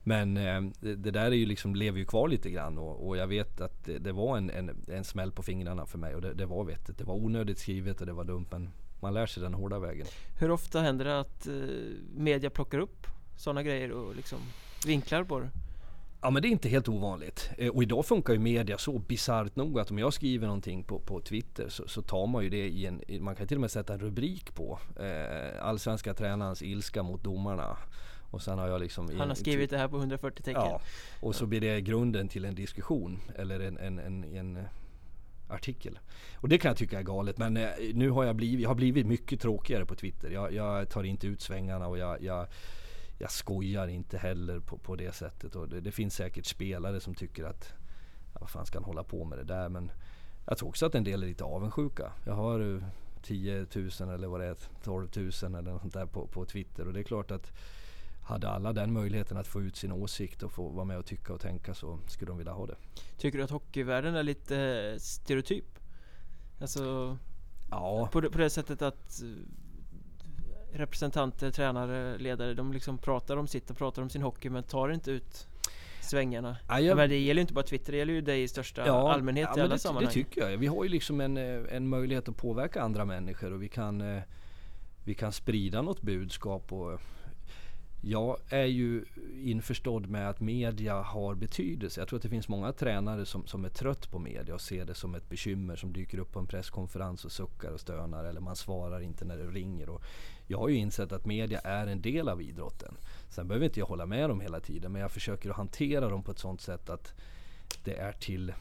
Men 0.03 0.37
eh, 0.37 0.61
det, 0.79 0.95
det, 0.95 1.11
där 1.11 1.25
är 1.25 1.31
ju 1.31 1.45
liksom, 1.45 1.75
lever 1.75 1.99
ju 1.99 2.05
kvar 2.05 2.27
lite 2.27 2.49
grann 2.49 2.77
och, 2.77 3.07
och 3.07 3.17
jag 3.17 3.27
vet 3.27 3.61
att 3.61 3.85
det, 3.85 3.99
det 3.99 4.11
var 4.11 4.37
en, 4.37 4.49
en, 4.49 4.83
en, 4.87 5.03
smäll 5.03 5.31
på 5.31 5.43
fingrarna 5.43 5.85
för 5.85 5.97
mig 5.97 6.15
och 6.15 6.21
det, 6.21 6.33
det, 6.33 6.45
var 6.45 6.63
vettigt. 6.63 6.97
Det 6.97 7.03
var 7.03 7.15
onödigt 7.15 7.59
skrivet 7.59 8.01
och 8.01 8.07
det 8.07 8.13
var 8.13 8.23
dumt 8.23 8.45
men 8.51 8.69
man 8.99 9.13
lär 9.13 9.25
sig 9.25 9.43
den 9.43 9.53
hårda 9.53 9.79
vägen. 9.79 10.07
Hur 10.39 10.51
ofta 10.51 10.81
händer 10.81 11.05
det 11.05 11.19
att 11.19 11.47
eh, 11.47 11.53
media 12.15 12.49
plockar 12.49 12.79
upp 12.79 13.07
sådana 13.37 13.63
grejer 13.63 13.91
och 13.91 14.15
liksom 14.15 14.39
vinklar 14.85 15.23
på 15.23 15.39
det? 15.39 15.49
Ja 16.21 16.29
men 16.29 16.41
det 16.41 16.47
är 16.47 16.49
inte 16.49 16.69
helt 16.69 16.87
ovanligt. 16.87 17.49
Eh, 17.57 17.69
och 17.69 17.83
idag 17.83 18.05
funkar 18.05 18.33
ju 18.33 18.39
media 18.39 18.77
så 18.77 18.99
bisarrt 18.99 19.55
nog 19.55 19.79
att 19.79 19.91
om 19.91 19.99
jag 19.99 20.13
skriver 20.13 20.47
någonting 20.47 20.83
på, 20.83 20.99
på 20.99 21.21
Twitter 21.21 21.69
så, 21.69 21.87
så, 21.87 22.01
tar 22.01 22.27
man 22.27 22.43
ju 22.43 22.49
det 22.49 22.67
i 22.67 22.85
en, 22.85 23.01
man 23.19 23.35
kan 23.35 23.47
till 23.47 23.57
och 23.57 23.61
med 23.61 23.71
sätta 23.71 23.93
en 23.93 23.99
rubrik 23.99 24.55
på. 24.55 24.79
Eh, 24.99 25.65
allsvenska 25.65 26.13
tränarens 26.13 26.61
ilska 26.61 27.03
mot 27.03 27.23
domarna. 27.23 27.77
Och 28.31 28.41
sen 28.41 28.59
har 28.59 28.67
jag 28.67 28.81
liksom 28.81 29.17
Han 29.17 29.27
har 29.27 29.35
skrivit 29.35 29.69
det 29.69 29.77
här 29.77 29.87
på 29.87 29.97
140 29.97 30.43
tecken. 30.43 30.61
Ja, 30.61 30.81
och 31.19 31.35
så 31.35 31.45
blir 31.45 31.61
det 31.61 31.81
grunden 31.81 32.27
till 32.29 32.45
en 32.45 32.55
diskussion 32.55 33.19
eller 33.35 33.59
en, 33.59 33.77
en, 33.77 33.99
en, 33.99 34.23
en 34.23 34.57
eh, 34.57 34.63
artikel. 35.47 35.99
Och 36.35 36.49
det 36.49 36.57
kan 36.57 36.69
jag 36.69 36.77
tycka 36.77 36.99
är 36.99 37.03
galet. 37.03 37.37
Men 37.37 37.57
eh, 37.57 37.69
nu 37.93 38.09
har 38.09 38.23
jag 38.23 38.35
blivit, 38.35 38.61
jag 38.61 38.69
har 38.69 38.75
blivit 38.75 39.07
mycket 39.07 39.41
tråkigare 39.41 39.85
på 39.85 39.95
Twitter. 39.95 40.29
Jag, 40.29 40.53
jag 40.53 40.89
tar 40.89 41.03
inte 41.03 41.27
ut 41.27 41.41
svängarna 41.41 41.87
och 41.87 41.97
jag, 41.97 42.23
jag, 42.23 42.47
jag 43.17 43.31
skojar 43.31 43.87
inte 43.87 44.17
heller 44.17 44.59
på, 44.59 44.77
på 44.77 44.95
det 44.95 45.15
sättet. 45.15 45.55
Och 45.55 45.69
det, 45.69 45.81
det 45.81 45.91
finns 45.91 46.15
säkert 46.15 46.45
spelare 46.45 46.99
som 46.99 47.15
tycker 47.15 47.43
att 47.43 47.73
ja, 48.33 48.39
vad 48.39 48.49
fan 48.49 48.65
ska 48.65 48.77
han 48.77 48.83
hålla 48.83 49.03
på 49.03 49.25
med 49.25 49.37
det 49.37 49.43
där? 49.43 49.69
Men 49.69 49.91
jag 50.45 50.57
tror 50.57 50.69
också 50.69 50.85
att 50.85 50.95
en 50.95 51.03
del 51.03 51.23
är 51.23 51.27
lite 51.27 51.43
avundsjuka. 51.43 52.11
Jag 52.25 52.33
har 52.33 52.83
10 53.21 53.59
eh, 53.59 53.65
000 53.99 54.13
eller 54.13 54.27
vad 54.27 54.39
det 54.39 54.47
är, 54.47 54.57
12 54.83 55.09
000 55.15 55.31
eller 55.41 55.71
något 55.71 55.81
sånt 55.81 55.93
där 55.93 56.05
på, 56.05 56.27
på 56.27 56.45
Twitter. 56.45 56.87
Och 56.87 56.93
det 56.93 56.99
är 56.99 57.03
klart 57.03 57.31
att 57.31 57.51
hade 58.23 58.49
alla 58.49 58.73
den 58.73 58.93
möjligheten 58.93 59.37
att 59.37 59.47
få 59.47 59.61
ut 59.61 59.75
sin 59.75 59.91
åsikt 59.91 60.43
och 60.43 60.51
få 60.51 60.69
vara 60.69 60.85
med 60.85 60.97
och 60.97 61.05
tycka 61.05 61.33
och 61.33 61.41
tänka 61.41 61.73
så 61.73 61.99
skulle 62.07 62.31
de 62.31 62.37
vilja 62.37 62.53
ha 62.53 62.65
det. 62.65 62.75
Tycker 63.17 63.37
du 63.37 63.43
att 63.43 63.51
hockeyvärlden 63.51 64.15
är 64.15 64.23
lite 64.23 64.57
eh, 64.57 64.99
stereotyp? 64.99 65.79
Alltså 66.61 67.17
ja. 67.71 68.09
på, 68.11 68.21
det, 68.21 68.29
på 68.29 68.37
det 68.37 68.49
sättet 68.49 68.81
att 68.81 69.21
eh, 69.21 69.27
representanter, 70.77 71.51
tränare, 71.51 72.17
ledare, 72.17 72.53
de 72.53 72.73
liksom 72.73 72.97
pratar 72.97 73.37
om 73.37 73.47
sitt 73.47 73.69
och 73.69 73.77
pratar 73.77 74.01
om 74.01 74.09
sin 74.09 74.21
hockey 74.21 74.49
men 74.49 74.63
tar 74.63 74.89
inte 74.89 75.11
ut 75.11 75.47
svängarna. 76.01 76.57
Ja, 76.67 76.79
jag... 76.79 76.97
Men 76.97 77.09
det 77.09 77.17
gäller 77.17 77.39
ju 77.39 77.41
inte 77.41 77.53
bara 77.53 77.65
Twitter, 77.65 77.91
det 77.91 77.97
gäller 77.97 78.13
ju 78.13 78.21
dig 78.21 78.43
i 78.43 78.47
största 78.47 78.87
ja, 78.87 79.13
allmänhet 79.13 79.49
ja, 79.51 79.57
i 79.57 79.61
alla 79.61 79.73
det, 79.73 79.79
sammanhang. 79.79 80.05
Det 80.05 80.13
tycker 80.13 80.49
jag. 80.49 80.57
Vi 80.57 80.67
har 80.67 80.83
ju 80.83 80.89
liksom 80.89 81.21
en, 81.21 81.37
eh, 81.37 81.75
en 81.75 81.87
möjlighet 81.87 82.29
att 82.29 82.37
påverka 82.37 82.81
andra 82.81 83.05
människor 83.05 83.53
och 83.53 83.63
vi 83.63 83.69
kan, 83.69 84.21
vi 85.03 85.13
kan 85.13 85.31
sprida 85.31 85.81
något 85.81 86.01
budskap 86.01 86.73
och 86.73 87.01
jag 88.01 88.37
är 88.49 88.65
ju 88.65 89.05
införstådd 89.43 90.09
med 90.09 90.29
att 90.29 90.39
media 90.39 91.01
har 91.01 91.35
betydelse. 91.35 92.01
Jag 92.01 92.07
tror 92.07 92.17
att 92.17 92.23
det 92.23 92.29
finns 92.29 92.47
många 92.47 92.71
tränare 92.71 93.25
som, 93.25 93.47
som 93.47 93.65
är 93.65 93.69
trött 93.69 94.11
på 94.11 94.19
media 94.19 94.53
och 94.53 94.61
ser 94.61 94.85
det 94.85 94.93
som 94.93 95.15
ett 95.15 95.29
bekymmer 95.29 95.75
som 95.75 95.93
dyker 95.93 96.17
upp 96.17 96.31
på 96.31 96.39
en 96.39 96.47
presskonferens 96.47 97.25
och 97.25 97.31
suckar 97.31 97.71
och 97.71 97.79
stönar 97.79 98.23
eller 98.23 98.41
man 98.41 98.55
svarar 98.55 99.01
inte 99.01 99.25
när 99.25 99.37
det 99.37 99.47
ringer. 99.47 99.89
Och 99.89 100.03
jag 100.47 100.57
har 100.57 100.69
ju 100.69 100.75
insett 100.75 101.11
att 101.11 101.25
media 101.25 101.59
är 101.59 101.87
en 101.87 102.01
del 102.01 102.29
av 102.29 102.41
idrotten. 102.41 102.97
Sen 103.29 103.47
behöver 103.47 103.65
inte 103.65 103.79
jag 103.79 103.87
hålla 103.87 104.05
med 104.05 104.29
dem 104.29 104.41
hela 104.41 104.59
tiden 104.59 104.91
men 104.91 105.01
jag 105.01 105.11
försöker 105.11 105.49
att 105.49 105.57
hantera 105.57 106.09
dem 106.09 106.23
på 106.23 106.31
ett 106.31 106.39
sådant 106.39 106.61
sätt 106.61 106.89
att 106.89 107.13
det 107.83 107.95
är 107.95 108.11
till 108.11 108.53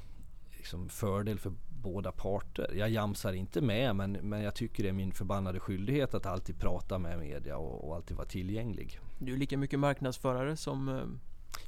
liksom, 0.56 0.88
fördel 0.88 1.38
för 1.38 1.52
båda 1.82 2.12
parter. 2.12 2.74
Jag 2.74 2.90
jamsar 2.90 3.32
inte 3.32 3.61
med 3.61 3.97
men, 3.97 4.12
men 4.12 4.43
jag 4.43 4.55
tycker 4.55 4.82
det 4.82 4.89
är 4.89 4.93
min 4.93 5.12
förbannade 5.12 5.61
skyldighet 5.61 6.15
att 6.15 6.27
alltid 6.27 6.59
prata 6.59 6.98
med 6.98 7.19
media 7.19 7.57
och, 7.57 7.89
och 7.89 7.97
alltid 7.97 8.16
vara 8.16 8.27
tillgänglig. 8.27 9.01
Du 9.19 9.32
är 9.32 9.36
lika 9.36 9.59
mycket 9.59 9.78
marknadsförare 9.78 10.57
som 10.57 10.89
eh, 10.89 11.05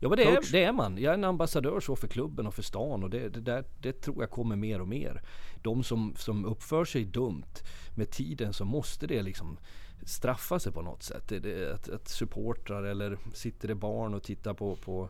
Ja 0.01 0.09
men 0.09 0.19
det 0.19 0.25
är, 0.25 0.53
det 0.53 0.65
är 0.65 0.73
man. 0.73 0.99
Jag 0.99 1.11
är 1.11 1.15
en 1.15 1.25
ambassadör 1.25 1.81
så 1.81 1.97
för 1.97 2.09
klubben 2.09 2.47
och 2.47 2.55
för 2.55 2.63
stan 2.63 3.05
och 3.05 3.11
det, 3.11 3.29
det, 3.29 3.41
där, 3.41 3.65
det 3.81 3.93
tror 3.93 4.23
jag 4.23 4.31
kommer 4.31 4.57
mer 4.57 4.81
och 4.81 4.89
mer. 4.89 5.23
De 5.63 5.85
som, 5.85 6.15
som 6.19 6.45
uppför 6.45 6.85
sig 6.85 7.05
dumt 7.05 7.55
med 7.97 8.11
tiden 8.11 8.53
så 8.53 8.65
måste 8.65 9.07
det 9.07 9.23
liksom 9.23 9.59
straffa 10.05 10.59
sig 10.59 10.73
på 10.73 10.83
något 10.83 11.03
sätt. 11.03 11.29
Det, 11.29 11.39
det, 11.39 11.75
att, 11.75 11.89
att 11.89 12.09
supportrar 12.09 12.83
eller 12.83 13.19
sitter 13.35 13.69
det 13.69 13.75
barn 13.75 14.15
och 14.15 14.23
tittar 14.23 14.55
på, 14.55 14.77
på 14.77 15.09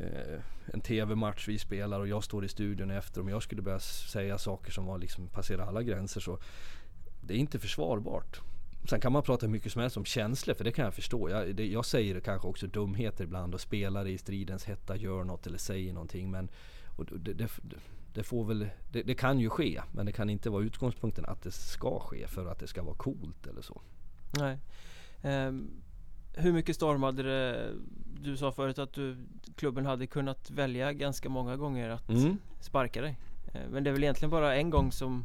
Eh, 0.00 0.40
en 0.66 0.80
TV-match 0.80 1.48
vi 1.48 1.58
spelar 1.58 2.00
och 2.00 2.08
jag 2.08 2.24
står 2.24 2.44
i 2.44 2.48
studion 2.48 2.90
efter. 2.90 3.20
Om 3.20 3.28
jag 3.28 3.42
skulle 3.42 3.62
börja 3.62 3.80
säga 3.80 4.38
saker 4.38 4.72
som 4.72 4.86
var 4.86 4.98
liksom 4.98 5.28
passerar 5.28 5.66
alla 5.66 5.82
gränser 5.82 6.20
så 6.20 6.38
det 7.20 7.34
är 7.34 7.38
inte 7.38 7.58
försvarbart. 7.58 8.40
Sen 8.88 9.00
kan 9.00 9.12
man 9.12 9.22
prata 9.22 9.48
mycket 9.48 9.72
som 9.72 9.82
helst 9.82 9.96
om 9.96 10.04
känslor 10.04 10.54
för 10.54 10.64
det 10.64 10.72
kan 10.72 10.84
jag 10.84 10.94
förstå. 10.94 11.30
Jag, 11.30 11.54
det, 11.54 11.66
jag 11.66 11.84
säger 11.84 12.20
kanske 12.20 12.48
också 12.48 12.66
dumheter 12.66 13.24
ibland 13.24 13.54
och 13.54 13.60
spelare 13.60 14.10
i 14.10 14.18
stridens 14.18 14.64
hetta 14.64 14.96
gör 14.96 15.24
något 15.24 15.46
eller 15.46 15.58
säger 15.58 15.92
någonting. 15.92 16.30
Men 16.30 16.48
det, 16.96 17.32
det, 17.32 17.50
det, 18.14 18.22
får 18.22 18.44
väl, 18.44 18.68
det, 18.92 19.02
det, 19.02 19.14
kan 19.14 19.40
ju 19.40 19.50
ske 19.50 19.82
men 19.92 20.06
det 20.06 20.12
kan 20.12 20.30
inte 20.30 20.50
vara 20.50 20.62
utgångspunkten 20.62 21.24
att 21.24 21.42
det 21.42 21.50
ska 21.50 22.00
ske 22.00 22.26
för 22.26 22.46
att 22.46 22.58
det 22.58 22.66
ska 22.66 22.82
vara 22.82 22.96
coolt 22.96 23.46
eller 23.46 23.62
så. 23.62 23.80
Nej. 24.38 24.58
Um, 25.22 25.70
hur 26.36 26.52
mycket 26.52 26.76
storm 26.76 27.02
hade 27.02 27.22
det? 27.22 27.72
Du 28.20 28.36
sa 28.36 28.52
förut 28.52 28.78
att 28.78 28.92
du, 28.92 29.16
klubben 29.56 29.86
hade 29.86 30.06
kunnat 30.06 30.50
välja 30.50 30.92
ganska 30.92 31.28
många 31.28 31.56
gånger 31.56 31.90
att 31.90 32.08
mm. 32.08 32.38
sparka 32.60 33.02
dig. 33.02 33.18
Uh, 33.54 33.60
men 33.70 33.84
det 33.84 33.90
är 33.90 33.92
väl 33.92 34.02
egentligen 34.02 34.30
bara 34.30 34.56
en 34.56 34.70
gång 34.70 34.92
som 34.92 35.24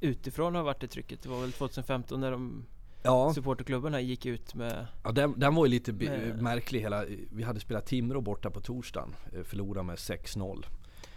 utifrån 0.00 0.54
har 0.54 0.62
varit 0.62 0.80
det 0.80 0.88
trycket. 0.88 1.22
Det 1.22 1.28
var 1.28 1.40
väl 1.40 1.52
2015 1.52 2.20
när 2.20 2.30
de 2.30 2.64
Ja. 3.02 3.32
Supporterklubben 3.34 3.94
här 3.94 4.00
gick 4.00 4.26
ut 4.26 4.54
med 4.54 4.86
Ja 5.04 5.12
den, 5.12 5.34
den 5.36 5.54
var 5.54 5.66
ju 5.66 5.70
lite 5.70 5.92
med, 5.92 6.42
märklig 6.42 6.80
hela 6.80 7.04
Vi 7.32 7.42
hade 7.42 7.60
spelat 7.60 7.86
Timrå 7.86 8.20
borta 8.20 8.50
på 8.50 8.60
torsdagen 8.60 9.14
eh, 9.32 9.42
Förlorade 9.42 9.86
med 9.86 9.96
6-0 9.96 10.64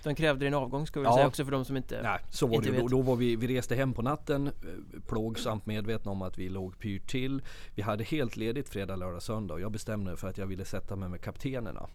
De 0.03 0.15
krävde 0.15 0.45
din 0.45 0.53
avgång 0.53 0.87
ska 0.87 0.99
vi 0.99 1.05
ja. 1.05 1.15
säga 1.15 1.27
också 1.27 1.45
för 1.45 1.51
de 1.51 1.65
som 1.65 1.77
inte 1.77 2.01
Nej, 2.01 2.19
så 2.29 2.47
var 2.47 2.61
det 2.61 2.71
vet. 2.71 2.81
Då, 2.81 2.87
då, 2.87 3.01
var 3.01 3.15
vi, 3.15 3.35
vi 3.35 3.47
reste 3.47 3.75
hem 3.75 3.93
på 3.93 4.01
natten 4.01 4.47
eh, 4.47 5.01
Plågsamt 5.07 5.65
medvetna 5.65 6.11
om 6.11 6.21
att 6.21 6.37
vi 6.37 6.49
låg 6.49 6.79
pyrt 6.79 7.09
till 7.09 7.41
Vi 7.75 7.81
hade 7.81 8.03
helt 8.03 8.37
ledigt 8.37 8.69
fredag, 8.69 8.95
lördag, 8.95 9.23
söndag 9.23 9.53
och 9.53 9.61
jag 9.61 9.71
bestämde 9.71 10.05
mig 10.05 10.17
för 10.17 10.27
att 10.27 10.37
jag 10.37 10.47
ville 10.47 10.65
sätta 10.65 10.95
mig 10.95 11.09
med 11.09 11.21
kaptenerna 11.21 11.87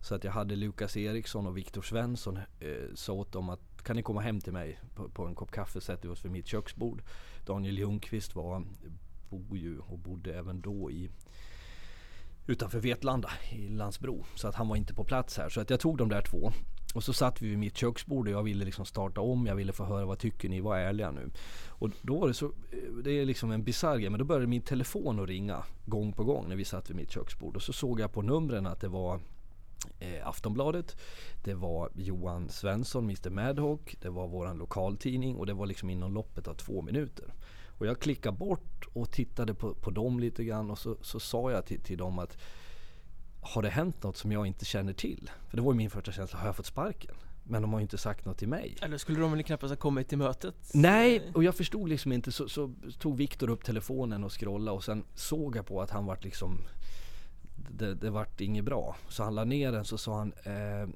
Så 0.00 0.14
att 0.14 0.24
jag 0.24 0.32
hade 0.32 0.56
Lukas 0.56 0.96
Eriksson 0.96 1.46
och 1.46 1.56
Viktor 1.56 1.82
Svensson 1.82 2.36
eh, 2.36 2.94
sa 2.94 3.12
åt 3.12 3.32
dem 3.32 3.48
att 3.48 3.60
kan 3.84 3.96
ni 3.96 4.02
komma 4.02 4.20
hem 4.20 4.40
till 4.40 4.52
mig 4.52 4.80
på, 4.94 5.08
på 5.08 5.26
en 5.26 5.34
kopp 5.34 5.50
kaffe, 5.50 5.80
sätter 5.80 6.08
vi 6.08 6.14
oss 6.14 6.24
vid 6.24 6.32
mitt 6.32 6.46
köksbord. 6.46 7.02
Daniel 7.46 7.78
Ljungqvist 7.78 8.34
var, 8.34 8.64
bor 9.30 9.58
ju 9.58 9.78
och 9.78 9.98
bodde 9.98 10.34
även 10.34 10.60
då 10.60 10.90
i 10.90 11.10
utanför 12.46 12.80
Vetlanda 12.80 13.30
i 13.52 13.68
Landsbro. 13.68 14.24
Så 14.34 14.48
att 14.48 14.54
han 14.54 14.68
var 14.68 14.76
inte 14.76 14.94
på 14.94 15.04
plats 15.04 15.38
här. 15.38 15.48
Så 15.48 15.60
att 15.60 15.70
jag 15.70 15.80
tog 15.80 15.98
de 15.98 16.08
där 16.08 16.22
två. 16.22 16.52
Och 16.96 17.04
så 17.04 17.12
satt 17.12 17.42
vi 17.42 17.48
vid 17.48 17.58
mitt 17.58 17.76
köksbord 17.76 18.28
och 18.28 18.32
jag 18.34 18.42
ville 18.42 18.64
liksom 18.64 18.84
starta 18.84 19.20
om. 19.20 19.46
Jag 19.46 19.56
ville 19.56 19.72
få 19.72 19.84
höra 19.84 20.06
vad 20.06 20.18
tycker 20.18 20.48
ni? 20.48 20.60
Var 20.60 20.76
ärliga 20.76 21.10
nu. 21.10 21.30
Och 21.68 21.90
då 22.02 22.20
var 22.20 22.28
det 22.28 22.34
så, 22.34 22.46
eh, 22.46 22.92
det 23.04 23.10
är 23.10 23.24
liksom 23.24 23.50
en 23.50 23.64
bisarr 23.64 23.98
grej. 23.98 24.10
Men 24.10 24.18
då 24.18 24.24
började 24.24 24.46
min 24.46 24.62
telefon 24.62 25.20
att 25.20 25.28
ringa 25.28 25.64
gång 25.86 26.12
på 26.12 26.24
gång 26.24 26.48
när 26.48 26.56
vi 26.56 26.64
satt 26.64 26.90
vid 26.90 26.96
mitt 26.96 27.10
köksbord. 27.10 27.56
Och 27.56 27.62
så 27.62 27.72
såg 27.72 28.00
jag 28.00 28.12
på 28.12 28.22
numren 28.22 28.66
att 28.66 28.80
det 28.80 28.88
var 28.88 29.20
eh, 29.98 30.28
Aftonbladet. 30.28 30.96
Det 31.44 31.54
var 31.54 31.90
Johan 31.94 32.48
Svensson, 32.48 33.04
Mr 33.04 33.30
Madhawk. 33.30 33.96
Det 34.00 34.10
var 34.10 34.28
våran 34.28 34.58
lokaltidning 34.58 35.36
och 35.36 35.46
det 35.46 35.54
var 35.54 35.66
liksom 35.66 35.90
inom 35.90 36.14
loppet 36.14 36.48
av 36.48 36.54
två 36.54 36.82
minuter. 36.82 37.34
Och 37.78 37.86
jag 37.86 38.00
klickade 38.00 38.36
bort 38.36 38.86
och 38.92 39.12
tittade 39.12 39.54
på, 39.54 39.74
på 39.74 39.90
dem 39.90 40.20
lite 40.20 40.44
grann 40.44 40.70
och 40.70 40.78
så, 40.78 40.96
så 41.00 41.20
sa 41.20 41.50
jag 41.50 41.66
till, 41.66 41.80
till 41.80 41.98
dem 41.98 42.18
att 42.18 42.38
har 43.46 43.62
det 43.62 43.68
hänt 43.68 44.02
något 44.02 44.16
som 44.16 44.32
jag 44.32 44.46
inte 44.46 44.64
känner 44.64 44.92
till? 44.92 45.30
För 45.48 45.56
det 45.56 45.62
var 45.62 45.72
ju 45.72 45.76
min 45.76 45.90
första 45.90 46.12
känsla, 46.12 46.38
har 46.38 46.46
jag 46.46 46.56
fått 46.56 46.66
sparken? 46.66 47.14
Men 47.48 47.62
de 47.62 47.72
har 47.72 47.80
ju 47.80 47.82
inte 47.82 47.98
sagt 47.98 48.24
något 48.24 48.38
till 48.38 48.48
mig. 48.48 48.76
Eller 48.82 48.98
skulle 48.98 49.20
de 49.20 49.32
väl 49.32 49.42
knappast 49.42 49.70
ha 49.70 49.76
kommit 49.76 50.08
till 50.08 50.18
mötet? 50.18 50.54
Nej, 50.74 51.30
och 51.34 51.44
jag 51.44 51.54
förstod 51.54 51.88
liksom 51.88 52.12
inte. 52.12 52.32
Så, 52.32 52.48
så 52.48 52.74
tog 52.98 53.16
Viktor 53.16 53.50
upp 53.50 53.64
telefonen 53.64 54.24
och 54.24 54.40
scrollade 54.40 54.76
och 54.76 54.84
sen 54.84 55.04
såg 55.14 55.56
jag 55.56 55.66
på 55.66 55.82
att 55.82 55.90
han 55.90 56.06
vart 56.06 56.24
liksom 56.24 56.58
det, 57.70 57.94
det 57.94 58.10
vart 58.10 58.40
inget 58.40 58.64
bra. 58.64 58.96
Så 59.08 59.22
han 59.22 59.34
la 59.34 59.44
ner 59.44 59.72
den 59.72 59.84
så 59.84 59.98
sa 59.98 60.18
han 60.18 60.32
eh, 60.44 60.88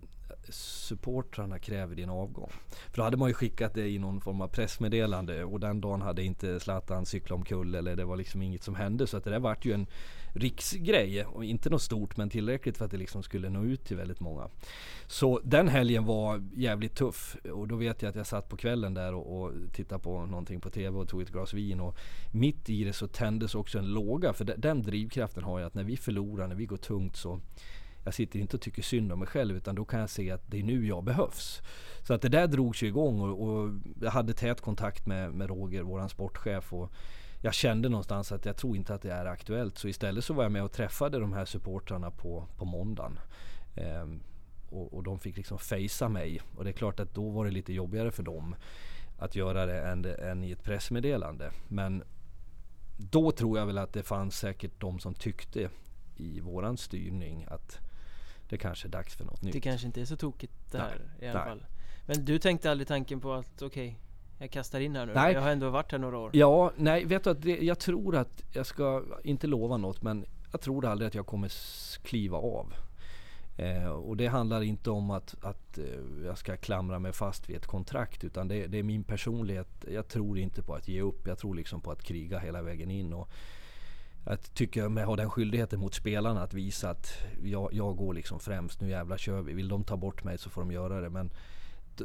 supportrarna 0.49 1.59
kräver 1.59 1.95
din 1.95 2.11
avgång. 2.11 2.51
För 2.91 2.97
då 2.97 3.03
hade 3.03 3.17
man 3.17 3.29
ju 3.29 3.35
skickat 3.35 3.75
det 3.75 3.89
i 3.89 3.99
någon 3.99 4.21
form 4.21 4.41
av 4.41 4.49
pressmeddelande 4.49 5.45
och 5.45 5.61
den 5.61 5.81
dagen 5.81 6.03
hade 6.03 6.23
inte 6.23 6.61
Zlatan 6.61 7.07
cyklat 7.07 7.37
omkull 7.37 7.75
eller 7.75 7.97
det 7.97 8.05
var 8.05 8.17
liksom 8.17 8.43
inget 8.43 8.63
som 8.63 8.75
hände. 8.75 9.07
Så 9.07 9.17
att 9.17 9.25
det 9.25 9.31
där 9.31 9.39
vart 9.39 9.65
ju 9.65 9.73
en 9.73 9.87
riksgrej 10.33 11.25
och 11.25 11.45
inte 11.45 11.71
något 11.71 11.83
stort 11.83 12.17
men 12.17 12.31
tillräckligt 12.31 12.77
för 12.77 12.85
att 12.85 12.91
det 12.91 12.97
liksom 12.97 13.23
skulle 13.23 13.49
nå 13.49 13.65
ut 13.65 13.85
till 13.85 13.97
väldigt 13.97 14.21
många. 14.21 14.49
Så 15.07 15.41
den 15.45 15.69
helgen 15.69 16.05
var 16.05 16.49
jävligt 16.55 16.95
tuff 16.95 17.37
och 17.53 17.69
då 17.69 17.77
vet 17.77 18.03
jag 18.03 18.11
att 18.11 18.17
jag 18.17 18.27
satt 18.27 18.49
på 18.49 18.57
kvällen 18.57 18.95
där 18.95 19.15
och, 19.15 19.43
och 19.43 19.53
tittade 19.73 20.03
på 20.03 20.27
någonting 20.27 20.61
på 20.61 20.71
TV 20.71 20.99
och 20.99 21.09
tog 21.09 21.23
ett 21.23 21.33
glas 21.33 21.55
vin 21.55 21.81
och 21.81 21.97
mitt 22.33 22.71
i 22.71 22.85
det 22.85 22.93
så 22.93 23.07
tändes 23.07 23.55
också 23.55 23.79
en 23.79 23.93
låga 23.93 24.33
för 24.33 24.45
den 24.45 24.83
drivkraften 24.83 25.45
har 25.45 25.61
jag 25.61 25.67
att 25.67 25.75
när 25.75 25.85
vi 25.85 25.97
förlorar, 25.97 26.49
när 26.49 26.57
vi 26.57 26.67
går 26.67 26.77
tungt 26.77 27.17
så 27.17 27.41
jag 28.05 28.15
sitter 28.15 28.39
inte 28.39 28.57
och 28.57 28.63
tycker 28.63 28.83
synd 28.83 29.13
om 29.13 29.19
mig 29.19 29.29
själv 29.29 29.57
utan 29.57 29.75
då 29.75 29.85
kan 29.85 30.01
jag 30.01 30.11
se 30.11 30.31
att 30.31 30.51
det 30.51 30.59
är 30.59 30.63
nu 30.63 30.87
jag 30.87 31.05
behövs. 31.05 31.63
Så 32.03 32.15
att 32.15 32.23
det 32.23 32.29
där 32.29 32.47
drogs 32.47 32.83
ju 32.83 32.87
igång 32.87 33.21
och, 33.21 33.49
och 33.49 33.71
jag 34.01 34.11
hade 34.11 34.33
tät 34.33 34.61
kontakt 34.61 35.07
med, 35.07 35.35
med 35.35 35.49
Roger, 35.49 35.83
våran 35.83 36.09
sportchef. 36.09 36.73
Och 36.73 36.93
jag 37.41 37.55
kände 37.55 37.89
någonstans 37.89 38.33
att 38.33 38.45
jag 38.45 38.57
tror 38.57 38.77
inte 38.77 38.95
att 38.95 39.03
det 39.03 39.13
är 39.13 39.27
aktuellt. 39.27 39.79
Så 39.79 39.89
istället 39.89 40.25
så 40.25 40.35
var 40.35 40.43
jag 40.43 40.53
med 40.53 40.63
och 40.63 40.73
träffade 40.73 41.19
de 41.19 41.33
här 41.33 41.45
supportrarna 41.45 42.11
på, 42.11 42.47
på 42.57 42.65
måndagen. 42.65 43.19
Ehm, 43.77 44.21
och, 44.71 44.95
och, 44.95 45.03
de 45.03 45.19
fick 45.19 45.37
liksom 45.37 45.59
fejsa 45.59 46.09
mig. 46.09 46.41
Och 46.57 46.65
det 46.65 46.71
är 46.71 46.75
klart 46.75 47.01
att 47.01 47.15
då 47.15 47.31
var 47.31 47.45
det 47.45 47.51
lite 47.51 47.73
jobbigare 47.73 48.11
för 48.11 48.23
dem 48.23 48.55
att 49.19 49.37
göra 49.37 49.67
det 49.67 49.81
än, 49.81 50.05
än 50.05 50.45
i 50.45 50.51
ett 50.51 50.63
pressmeddelande. 50.63 51.53
Men 51.69 52.03
då 52.97 53.31
tror 53.31 53.59
jag 53.59 53.67
väl 53.67 53.79
att 53.79 53.93
det 53.93 54.03
fanns 54.03 54.39
säkert 54.39 54.81
de 54.81 54.99
som 54.99 55.15
tyckte 55.15 55.71
i 56.17 56.41
våran 56.41 56.77
styrning 56.77 57.47
att 57.49 57.79
det 58.49 58.59
kanske 58.59 58.89
är 58.89 58.91
dags 58.91 59.15
för 59.15 59.25
något 59.25 59.43
nytt. 59.43 59.53
Det 59.53 59.61
kanske 59.61 59.87
inte 59.87 60.01
är 60.01 60.05
så 60.05 60.17
tokigt 60.17 60.73
det 60.73 60.79
här 60.79 61.01
nej, 61.19 61.29
i 61.29 61.31
alla 61.31 61.45
nej. 61.45 61.49
fall. 61.49 61.67
Men 62.07 62.25
du 62.25 62.39
tänkte 62.39 62.71
aldrig 62.71 62.89
tanken 62.89 63.21
på 63.21 63.33
att 63.33 63.63
okej, 63.63 63.89
okay, 63.89 63.95
jag 64.41 64.51
kastar 64.51 64.81
in 64.81 64.97
här 64.97 65.07
nu. 65.07 65.13
Nej. 65.15 65.35
Jag 65.35 65.41
har 65.41 65.51
ändå 65.51 65.71
varit 65.71 65.93
här 65.93 65.99
några 65.99 66.19
år. 66.19 66.31
Ja, 66.33 66.73
nej, 66.77 67.05
vet 67.05 67.25
du 67.25 67.31
att 67.31 67.43
det, 67.43 67.59
jag 67.59 67.79
tror 67.79 68.17
att 68.17 68.43
jag 68.53 68.67
ska 68.67 69.03
inte 69.25 69.47
lova 69.47 69.77
något, 69.77 70.03
men 70.03 70.27
jag 70.53 70.61
tror 70.61 70.87
aldrig 70.87 71.09
att 71.09 71.15
jag 71.15 71.27
kommer 71.27 71.53
kliva 72.03 72.39
av. 72.39 72.73
Eh, 73.57 73.89
och 73.89 74.17
det 74.17 74.27
handlar 74.27 74.63
inte 74.63 74.91
om 74.91 75.11
att, 75.11 75.35
att 75.43 75.79
eh, 75.79 75.85
jag 76.25 76.39
ska 76.39 76.57
klamra 76.57 76.99
mig 76.99 77.13
fast 77.13 77.51
vid 77.51 77.57
ett 77.57 77.67
kontrakt 77.67 78.25
utan 78.25 78.49
det, 78.49 78.67
det, 78.67 78.79
är 78.79 78.83
min 78.83 79.05
personlighet. 79.05 79.85
Jag 79.91 80.09
tror 80.09 80.39
inte 80.39 80.63
på 80.63 80.75
att 80.75 80.89
ge 80.89 81.01
upp. 81.01 81.27
Jag 81.27 81.39
tror 81.39 81.55
liksom 81.55 81.81
på 81.81 81.91
att 81.91 82.03
kriga 82.03 82.39
hela 82.39 82.63
vägen 82.63 82.91
in. 82.91 83.13
Och 83.13 83.29
jag 84.27 84.55
tycker 84.55 84.81
jag 84.81 85.07
har 85.07 85.17
den 85.17 85.31
skyldigheten 85.31 85.81
mot 85.81 85.95
spelarna 85.95 86.43
att 86.43 86.55
visa 86.55 86.91
att 86.91 87.19
jag, 87.43 87.69
jag 87.73 87.97
går 87.97 88.15
liksom 88.15 88.41
främst. 88.41 88.81
Nu 88.81 88.89
jävlar 88.89 89.17
kör 89.17 89.43
vi. 89.43 89.53
Vill 89.53 89.69
de 89.69 89.85
ta 89.85 89.97
bort 89.97 90.25
mig 90.25 90.39
så 90.39 90.51
får 90.51 90.61
de 90.61 90.73
göra 90.73 91.01
det. 91.01 91.11
Men 91.11 91.31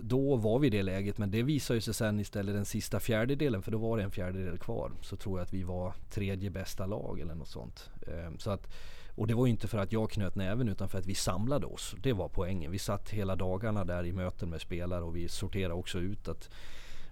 då 0.03 0.35
var 0.35 0.59
vi 0.59 0.67
i 0.67 0.69
det 0.69 0.83
läget. 0.83 1.17
Men 1.17 1.31
det 1.31 1.43
visade 1.43 1.81
sig 1.81 1.93
sen 1.93 2.19
istället 2.19 2.55
den 2.55 2.65
sista 2.65 2.99
fjärdedelen. 2.99 3.61
För 3.61 3.71
då 3.71 3.77
var 3.77 3.97
det 3.97 4.03
en 4.03 4.11
fjärdedel 4.11 4.57
kvar. 4.57 4.91
Så 5.01 5.15
tror 5.15 5.39
jag 5.39 5.43
att 5.43 5.53
vi 5.53 5.63
var 5.63 5.93
tredje 6.09 6.49
bästa 6.49 6.85
lag 6.85 7.19
eller 7.19 7.35
något 7.35 7.47
sånt. 7.47 7.89
Ehm, 8.07 8.39
så 8.39 8.51
att, 8.51 8.67
och 9.15 9.27
det 9.27 9.33
var 9.33 9.47
inte 9.47 9.67
för 9.67 9.77
att 9.77 9.91
jag 9.91 10.09
knöt 10.09 10.35
näven 10.35 10.69
utan 10.69 10.89
för 10.89 10.99
att 10.99 11.05
vi 11.05 11.15
samlade 11.15 11.65
oss. 11.65 11.95
Det 12.03 12.13
var 12.13 12.29
poängen. 12.29 12.71
Vi 12.71 12.79
satt 12.79 13.09
hela 13.09 13.35
dagarna 13.35 13.85
där 13.85 14.05
i 14.05 14.11
möten 14.11 14.49
med 14.49 14.61
spelare 14.61 15.03
och 15.03 15.15
vi 15.15 15.27
sorterade 15.27 15.73
också 15.73 15.99
ut 15.99 16.27
att 16.27 16.49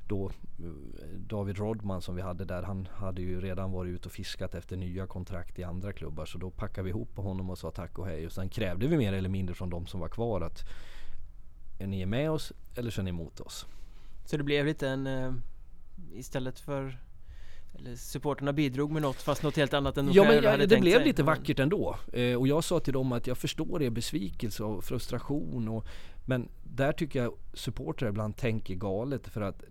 då 0.08 0.26
eh, 0.30 0.66
David 1.18 1.58
Rodman 1.58 2.02
som 2.02 2.16
vi 2.16 2.22
hade 2.22 2.46
där, 2.46 2.64
han 2.64 2.88
hade 2.92 3.22
ju 3.22 3.42
redan 3.42 3.72
varit 3.72 3.90
ute 3.90 4.08
och 4.08 4.12
fiskat 4.12 4.56
efter 4.56 4.78
nya 4.78 5.08
kontrakt 5.08 5.60
i 5.60 5.64
andra 5.64 5.94
klubbar. 5.94 6.26
Så 6.26 6.38
då 6.38 6.50
packade 6.50 6.84
vi 6.84 6.90
ihop 6.90 7.16
på 7.16 7.22
honom 7.22 7.50
och 7.50 7.58
sa 7.58 7.72
tack 7.72 8.00
och 8.00 8.06
hej. 8.06 8.26
Och 8.26 8.32
sen 8.32 8.50
krävde 8.50 8.88
vi 8.88 8.98
mer 8.98 9.14
eller 9.14 9.30
mindre 9.30 9.56
från 9.56 9.70
de 9.70 9.86
som 9.86 10.00
var 10.00 10.10
kvar 10.10 10.42
att 10.42 10.70
är 11.80 11.88
ni 11.88 12.06
med 12.06 12.32
oss 12.32 12.54
eller 12.76 12.92
så 12.92 13.02
är 13.02 13.04
ni 13.04 13.10
emot 13.10 13.40
oss? 13.40 13.66
Så 14.26 14.38
det 14.38 14.44
blev 14.44 14.66
lite 14.66 14.90
en 14.90 15.08
eh, 15.08 15.34
istället 16.14 16.60
för 16.60 17.00
eller 17.76 17.96
supporterna 17.96 18.54
bidrog 18.54 18.92
med 18.92 19.02
något 19.02 19.22
fast 19.22 19.44
något 19.44 19.58
helt 19.58 19.74
annat 19.74 19.98
än 19.98 20.06
de 20.06 20.12
Ja 20.12 20.24
men 20.24 20.44
ja, 20.44 20.58
det 20.58 20.82
blev 20.82 20.98
sig. 20.98 21.06
lite 21.06 21.24
vackert 21.24 21.60
ändå. 21.60 21.98
Eh, 22.14 22.36
och 22.36 22.48
jag 22.48 22.64
sa 22.64 22.80
till 22.80 22.94
dem 22.94 23.12
att 23.12 23.28
jag 23.28 23.38
förstår 23.38 23.84
er 23.84 23.90
besvikelse 23.90 24.64
och 24.64 24.84
frustration. 24.84 25.68
Och, 25.68 25.86
men 26.26 26.50
där 26.64 26.92
tycker 26.92 27.24
jag 27.24 27.34
supportrar 27.54 28.10
ibland 28.10 28.38
tänker 28.38 28.76
galet 28.76 29.28
för 29.28 29.42
att 29.42 29.64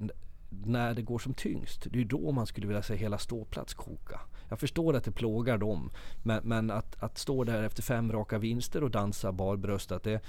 när 0.51 0.95
det 0.95 1.03
går 1.03 1.19
som 1.19 1.35
tyngst, 1.35 1.87
det 1.91 2.01
är 2.01 2.05
då 2.05 2.33
man 2.33 2.47
skulle 2.47 2.67
vilja 2.67 2.83
se 2.83 2.97
hela 2.97 3.19
ståplats 3.19 3.75
koka. 3.75 4.21
Jag 4.49 4.61
förstår 4.61 4.97
att 4.97 5.05
det 5.05 5.13
plågar 5.13 5.59
dem, 5.59 5.91
men, 6.23 6.41
men 6.45 6.71
att, 6.71 7.03
att 7.03 7.19
stå 7.19 7.45
där 7.45 7.63
efter 7.63 7.83
fem 7.83 8.13
raka 8.13 8.39
vinster 8.39 8.85
och 8.85 8.91
dansa 8.91 9.33
barbröstat, 9.33 10.03
det, 10.03 10.21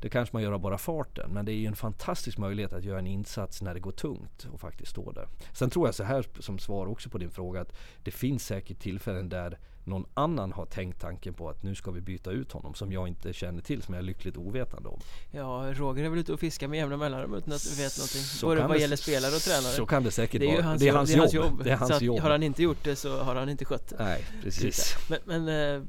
det 0.00 0.08
kanske 0.08 0.36
man 0.36 0.42
gör 0.42 0.52
av 0.52 0.60
bara 0.60 0.78
farten. 0.78 1.30
Men 1.30 1.44
det 1.44 1.52
är 1.52 1.56
ju 1.56 1.66
en 1.66 1.76
fantastisk 1.76 2.38
möjlighet 2.38 2.72
att 2.72 2.84
göra 2.84 2.98
en 2.98 3.06
insats 3.06 3.62
när 3.62 3.74
det 3.74 3.80
går 3.80 3.92
tungt 3.92 4.48
och 4.52 4.60
faktiskt 4.60 4.90
stå 4.90 5.12
där. 5.12 5.28
Sen 5.52 5.70
tror 5.70 5.88
jag 5.88 5.94
så 5.94 6.04
här 6.04 6.26
som 6.40 6.58
svar 6.58 6.86
också 6.86 7.10
på 7.10 7.18
din 7.18 7.30
fråga 7.30 7.60
att 7.60 7.72
det 8.02 8.10
finns 8.10 8.46
säkert 8.46 8.78
tillfällen 8.78 9.28
där 9.28 9.58
någon 9.88 10.06
annan 10.14 10.52
har 10.52 10.66
tänkt 10.66 11.00
tanken 11.00 11.34
på 11.34 11.50
att 11.50 11.62
nu 11.62 11.74
ska 11.74 11.90
vi 11.90 12.00
byta 12.00 12.30
ut 12.30 12.52
honom 12.52 12.74
som 12.74 12.92
jag 12.92 13.08
inte 13.08 13.32
känner 13.32 13.62
till, 13.62 13.82
som 13.82 13.94
jag 13.94 14.02
är 14.02 14.06
lyckligt 14.06 14.36
ovetande 14.36 14.88
om. 14.88 15.00
Ja, 15.30 15.72
Roger 15.74 16.04
är 16.04 16.08
väl 16.08 16.18
ute 16.18 16.32
och 16.32 16.40
fiskar 16.40 16.68
med 16.68 16.78
jämna 16.78 16.96
mellanrum 16.96 17.34
utan 17.34 17.52
att 17.52 17.78
vet 17.78 17.98
någonting. 17.98 18.22
Så 18.22 18.46
Både 18.46 18.60
vad 18.60 18.70
det, 18.70 18.80
gäller 18.80 18.96
spelare 18.96 19.34
och 19.34 19.40
tränare. 19.40 19.72
Så 19.72 19.86
kan 19.86 20.02
det 20.02 20.10
säkert 20.10 20.40
det 20.40 20.46
är 20.46 20.62
vara. 20.62 20.76
Det 20.76 20.88
är 20.88 20.92
hans, 20.92 21.10
det 21.10 21.14
är 21.14 21.18
hans 21.18 21.34
jobb. 21.34 21.46
jobb. 21.46 21.64
Det 21.64 21.70
är 21.70 21.76
hans 21.76 21.98
så 21.98 22.04
jobb. 22.04 22.20
Har 22.20 22.30
han 22.30 22.42
inte 22.42 22.62
gjort 22.62 22.84
det 22.84 22.96
så 22.96 23.22
har 23.22 23.34
han 23.34 23.48
inte 23.48 23.64
skött 23.64 23.88
det. 23.88 23.96
Nej, 23.98 24.24
precis. 24.42 24.96
Men, 25.08 25.18
men 25.24 25.48
eh, 25.48 25.82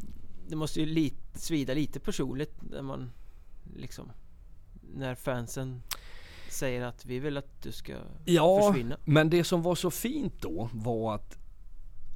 det 0.48 0.56
måste 0.56 0.80
ju 0.80 0.86
lite, 0.86 1.40
svida 1.40 1.74
lite 1.74 2.00
personligt 2.00 2.54
när 2.62 2.82
man 2.82 3.12
liksom 3.80 4.12
När 4.82 5.16
fansen 5.16 5.84
säger 6.50 6.86
att 6.86 7.06
vi 7.06 7.20
vill 7.20 7.38
att 7.38 7.62
du 7.62 7.72
ska 7.72 7.96
ja, 8.26 8.68
försvinna. 8.68 8.98
men 9.06 9.30
det 9.30 9.44
som 9.44 9.62
var 9.62 9.76
så 9.76 9.92
fint 9.92 10.42
då 10.42 10.70
var 10.74 11.16
att 11.16 11.38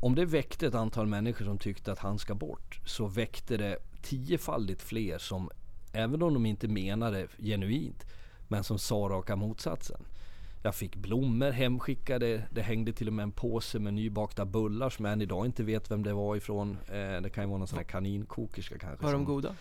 om 0.01 0.15
det 0.15 0.25
väckte 0.25 0.67
ett 0.67 0.75
antal 0.75 1.07
människor 1.07 1.45
som 1.45 1.57
tyckte 1.57 1.91
att 1.91 1.99
han 1.99 2.19
ska 2.19 2.35
bort 2.35 2.79
så 2.85 3.07
väckte 3.07 3.57
det 3.57 3.77
tiofaldigt 4.01 4.81
fler 4.81 5.17
som 5.17 5.49
även 5.93 6.21
om 6.21 6.33
de 6.33 6.45
inte 6.45 6.67
menade 6.67 7.27
genuint 7.39 8.05
men 8.47 8.63
som 8.63 8.79
sa 8.79 8.95
raka 8.95 9.35
motsatsen. 9.35 10.01
Jag 10.63 10.75
fick 10.75 10.95
blommor 10.95 11.51
hemskickade. 11.51 12.43
Det 12.51 12.61
hängde 12.61 12.93
till 12.93 13.07
och 13.07 13.13
med 13.13 13.23
en 13.23 13.31
påse 13.31 13.79
med 13.79 13.93
nybakta 13.93 14.45
bullar 14.45 14.89
som 14.89 15.05
jag 15.05 15.13
än 15.13 15.21
idag 15.21 15.45
inte 15.45 15.63
vet 15.63 15.91
vem 15.91 16.03
det 16.03 16.13
var 16.13 16.35
ifrån. 16.35 16.77
Eh, 16.87 17.21
det 17.21 17.29
kan 17.33 17.43
ju 17.43 17.47
vara 17.47 17.57
någon 17.57 17.67
sån 17.67 17.77
här 17.77 17.85
kaninkokerska 17.85 18.77
kanske. 18.77 19.05
Var 19.05 19.13
de 19.13 19.25
goda? 19.25 19.55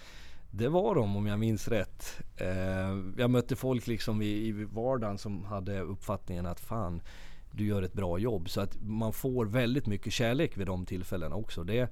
Det 0.55 0.69
var 0.69 0.95
de 0.95 1.17
om 1.17 1.27
jag 1.27 1.39
minns 1.39 1.69
rätt. 1.69 2.21
Eh, 2.37 2.99
jag 3.19 3.31
mötte 3.31 3.57
folk 3.57 3.87
liksom 3.87 4.23
i, 4.23 4.27
i 4.27 4.53
vardagen 4.53 5.19
som 5.19 5.45
hade 5.45 5.81
uppfattningen 5.81 6.47
att 6.47 6.61
fan 6.61 7.03
du 7.51 7.67
gör 7.67 7.83
ett 7.83 7.93
bra 7.93 8.19
jobb. 8.19 8.51
Så 8.51 8.61
att 8.61 8.77
man 8.83 9.13
får 9.13 9.47
väldigt 9.47 9.87
mycket 9.87 10.13
kärlek 10.13 10.57
vid 10.57 10.67
de 10.67 10.87
tillfällena 10.87 11.37
också. 11.37 11.65
Det 11.65 11.89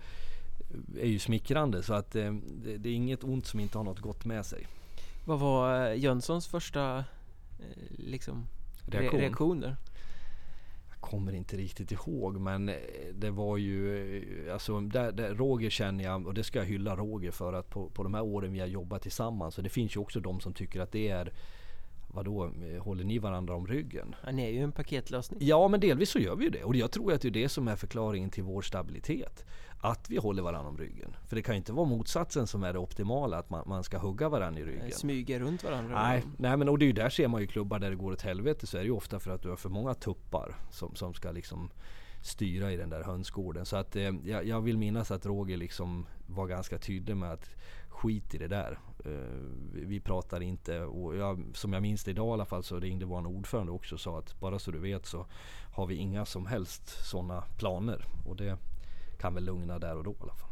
är 1.01 1.07
ju 1.07 1.19
smickrande 1.19 1.82
så 1.82 1.95
att 1.95 2.16
eh, 2.16 2.32
det, 2.32 2.77
det, 2.77 2.89
är 2.89 2.95
inget 2.95 3.24
ont 3.24 3.47
som 3.47 3.61
inte 3.61 3.78
har 3.78 3.85
något 3.85 4.01
gott 4.01 4.24
med 4.24 4.47
sig. 4.47 4.66
Vad 5.24 5.39
var 5.39 5.91
eh, 5.91 5.99
Jönssons 5.99 6.47
första 6.47 7.05
liksom, 7.91 8.47
Reaktion. 8.87 9.20
reaktioner? 9.20 9.77
Kommer 11.01 11.32
inte 11.32 11.56
riktigt 11.56 11.93
ihåg 11.93 12.40
men 12.40 12.68
eh, 12.68 12.74
det 13.14 13.31
var 13.31 13.56
ju 13.56 14.06
eh, 14.47 14.52
alltså 14.52 14.81
där, 14.81 15.12
där, 15.12 15.35
Roger 15.35 15.70
känner 15.70 16.05
jag 16.05 16.27
och 16.27 16.35
det 16.35 16.44
ska 16.44 16.59
jag 16.59 16.66
hylla 16.66 16.97
Roger 16.97 17.31
för 17.31 17.52
att 17.52 17.70
på, 17.70 17.89
på 17.89 18.02
de 18.02 18.14
här 18.14 18.22
åren 18.22 18.52
vi 18.52 18.60
har 18.60 18.66
jobbat 18.66 19.02
tillsammans 19.02 19.59
och 19.59 19.64
det 19.64 19.70
finns 19.70 19.97
ju 19.97 20.01
också 20.01 20.20
de 20.20 20.40
som 20.40 20.52
tycker 20.52 20.81
att 20.81 20.93
det 20.93 21.09
är 21.09 21.32
Vadå, 22.12 22.44
eh, 22.44 22.82
håller 22.82 23.05
ni 23.05 23.18
varandra 23.18 23.55
om 23.55 23.66
ryggen? 23.66 24.14
Ja, 24.24 24.32
ni 24.32 24.43
är 24.43 24.51
ju 24.51 24.62
en 24.62 24.72
paketlösning. 24.72 25.40
Ja, 25.43 25.68
men 25.68 25.81
delvis 25.81 26.10
så 26.10 26.18
gör 26.18 26.36
vi 26.36 26.44
ju 26.44 26.51
det. 26.51 26.64
Och 26.64 26.77
jag 26.77 26.90
tror 26.90 27.12
att 27.12 27.20
det 27.20 27.28
är 27.28 27.32
det 27.32 27.48
som 27.48 27.68
är 27.68 27.77
förklaringen 27.77 28.31
till 28.31 28.43
vår 28.43 28.62
stabilitet. 28.62 29.44
Att 29.82 30.11
vi 30.11 30.16
håller 30.16 30.43
varandra 30.43 30.70
om 30.70 30.78
ryggen. 30.78 31.16
För 31.27 31.36
det 31.36 31.43
kan 31.43 31.55
ju 31.55 31.57
inte 31.57 31.73
vara 31.73 31.86
motsatsen 31.86 32.47
som 32.47 32.62
är 32.62 32.73
det 32.73 32.78
optimala, 32.78 33.39
att 33.39 33.51
man, 33.51 33.65
man 33.66 33.85
ska 33.85 33.98
hugga 33.98 34.28
varandra 34.28 34.61
i 34.61 34.65
ryggen. 34.65 34.93
Smyga 34.93 35.39
runt 35.39 35.65
varandra. 35.65 36.02
Nej, 36.02 36.24
nej 36.39 36.57
men 36.57 36.69
och 36.69 36.78
det 36.78 36.85
är 36.85 36.86
ju 36.86 36.93
där 36.93 37.09
ser 37.09 37.28
man 37.28 37.40
ju 37.40 37.47
klubbar 37.47 37.78
där 37.78 37.90
det 37.90 37.97
går 37.97 38.12
åt 38.12 38.23
helvete 38.23 38.66
så 38.66 38.77
är 38.77 38.81
det 38.81 38.86
ju 38.86 38.93
ofta 38.93 39.20
för 39.20 39.31
att 39.31 39.43
du 39.43 39.48
har 39.48 39.57
för 39.57 39.69
många 39.69 39.94
tuppar 39.94 40.57
som, 40.70 40.94
som 40.94 41.15
ska 41.15 41.31
liksom 41.31 41.70
styra 42.23 42.73
i 42.73 42.77
den 42.77 42.90
där 42.90 43.02
hönsgården. 43.02 43.66
Så 43.66 43.77
att 43.77 43.97
eh, 43.97 44.11
jag, 44.24 44.47
jag, 44.47 44.61
vill 44.61 44.78
minnas 44.78 45.11
att 45.11 45.27
Roger 45.27 45.57
liksom 45.57 46.07
var 46.27 46.47
ganska 46.47 46.78
tydlig 46.78 47.16
med 47.16 47.32
att 47.32 47.51
skit 47.89 48.35
i 48.35 48.39
det 48.39 48.48
där. 48.48 48.78
Uh, 49.07 49.15
vi 49.73 50.01
pratar 50.01 50.40
inte 50.40 50.81
och 50.81 51.16
jag, 51.16 51.44
som 51.55 51.73
jag 51.73 51.82
minns 51.82 52.05
det 52.05 52.11
idag 52.11 52.28
i 52.28 52.32
alla 52.32 52.44
fall 52.44 52.62
så 52.62 52.81
ringde 52.81 53.05
vår 53.05 53.27
ordförande 53.27 53.73
också 53.73 53.94
och 53.94 54.01
sa 54.01 54.19
att 54.19 54.40
bara 54.40 54.59
så 54.59 54.70
du 54.70 54.78
vet 54.78 55.07
så 55.07 55.27
har 55.73 55.86
vi 55.86 55.94
inga 55.94 56.24
som 56.27 56.47
helst 56.47 57.07
sådana 57.11 57.40
planer. 57.59 58.05
Och 58.27 58.36
det 58.36 58.59
kan 59.20 59.34
väl 59.34 59.44
lugna 59.44 59.78
där 59.78 59.97
och 59.97 60.05
då 60.05 60.10
i 60.10 60.14
alla 60.20 60.34
fall. 60.34 60.51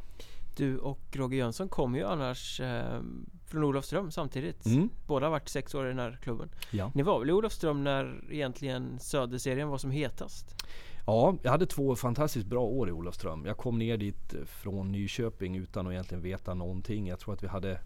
Du 0.57 0.78
och 0.78 1.01
Roger 1.12 1.39
Jönsson 1.39 1.69
kom 1.69 1.95
ju 1.95 2.05
annars 2.05 2.61
eh, 2.61 3.01
från 3.47 3.65
Olofström 3.65 4.11
samtidigt. 4.11 4.66
Mm. 4.66 4.89
Båda 5.07 5.27
har 5.27 5.31
varit 5.31 5.49
sex 5.49 5.74
år 5.74 5.86
i 5.86 5.89
den 5.89 5.99
här 5.99 6.19
klubben. 6.23 6.51
Ja. 6.70 6.93
Ni 6.95 7.03
var 7.03 7.20
väl 7.20 7.31
i 7.31 7.32
Olofström 7.32 7.85
när 7.85 8.24
egentligen 8.31 8.99
Söderserien 8.99 9.69
var 9.69 9.78
som 9.78 9.90
hetast? 9.90 10.65
Ja, 11.07 11.36
jag 11.43 11.51
hade 11.51 11.66
två 11.66 11.97
fantastiskt 11.97 12.47
bra 12.47 12.62
år 12.62 12.89
i 12.89 12.93
Olofström. 12.93 13.45
Jag 13.47 13.57
kom 13.57 13.78
ner 13.78 13.97
dit 13.97 14.35
från 14.45 14.93
Nyköping 14.93 15.57
utan 15.57 15.86
att 15.86 15.93
egentligen 15.93 16.23
veta 16.23 16.55
någonting. 16.55 17.07
Jag 17.09 17.20
tror 17.20 17.35
att 17.35 17.43
vi 17.43 17.47
hade 17.47 17.81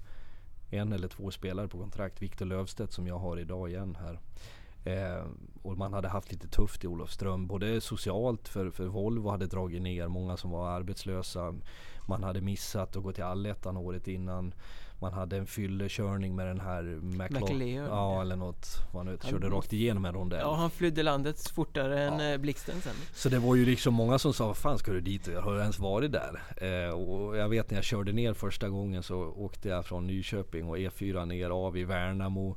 en 0.71 0.93
eller 0.93 1.09
två 1.09 1.31
spelare 1.31 1.69
på 1.69 1.79
kontrakt. 1.79 2.23
Viktor 2.23 2.47
Lövstedt 2.47 2.93
som 2.93 3.07
jag 3.07 3.19
har 3.19 3.39
idag 3.39 3.71
igen 3.71 3.97
här. 4.01 4.21
Eh, 4.85 5.25
och 5.63 5.79
man 5.79 5.93
hade 5.93 6.09
haft 6.09 6.33
lite 6.33 6.49
tufft 6.49 6.85
i 6.85 6.87
Olofström. 6.87 7.47
Både 7.47 7.81
socialt, 7.81 8.49
för, 8.49 8.71
för 8.71 8.85
Volvo 8.85 9.31
hade 9.31 9.47
dragit 9.47 9.83
ner 9.83 10.09
många 10.09 10.37
som 10.37 10.51
var 10.51 10.71
arbetslösa. 10.71 11.55
Man 12.09 12.23
hade 12.23 12.41
missat 12.41 12.97
att 12.97 13.03
gå 13.03 13.13
till 13.13 13.25
allettan 13.25 13.77
året 13.77 14.09
innan. 14.09 14.55
Man 15.03 15.13
hade 15.13 15.37
en 15.37 15.47
fyllekörning 15.47 16.37
med 16.37 16.47
den 16.47 16.61
här 16.61 16.83
McLeod. 17.03 17.89
Ja 17.89 18.21
eller 18.21 18.37
något. 18.37 18.67
Man 18.95 19.11
vet, 19.11 19.27
körde 19.27 19.49
rakt 19.49 19.73
igenom 19.73 20.05
en 20.05 20.15
rondell. 20.15 20.41
Ja 20.41 20.55
han 20.55 20.71
flydde 20.71 21.03
landet 21.03 21.49
fortare 21.49 22.03
än 22.03 22.19
ja. 22.19 22.33
Eh, 22.33 22.39
blixten 22.39 22.81
sen. 22.81 22.93
Så 23.15 23.29
det 23.29 23.39
var 23.39 23.55
ju 23.55 23.65
liksom 23.65 23.95
många 23.95 24.19
som 24.19 24.35
sa 24.35 24.47
vad 24.47 24.57
fan 24.57 24.79
ska 24.79 24.93
du 24.93 25.01
dit 25.01 25.27
jag 25.27 25.43
har 25.43 25.59
ens 25.59 25.79
varit 25.79 26.13
där. 26.13 26.43
Eh, 26.57 26.95
och 26.95 27.37
jag 27.37 27.49
vet 27.49 27.71
när 27.71 27.79
jag 27.79 27.85
körde 27.85 28.13
ner 28.13 28.35
första 28.35 28.69
gången 28.69 29.03
så 29.03 29.17
åkte 29.17 29.69
jag 29.69 29.87
från 29.87 30.07
Nyköping 30.07 30.69
och 30.69 30.79
E4 30.79 31.27
ner 31.27 31.51
av 31.51 31.77
i 31.77 31.85
Värnamo. 31.85 32.57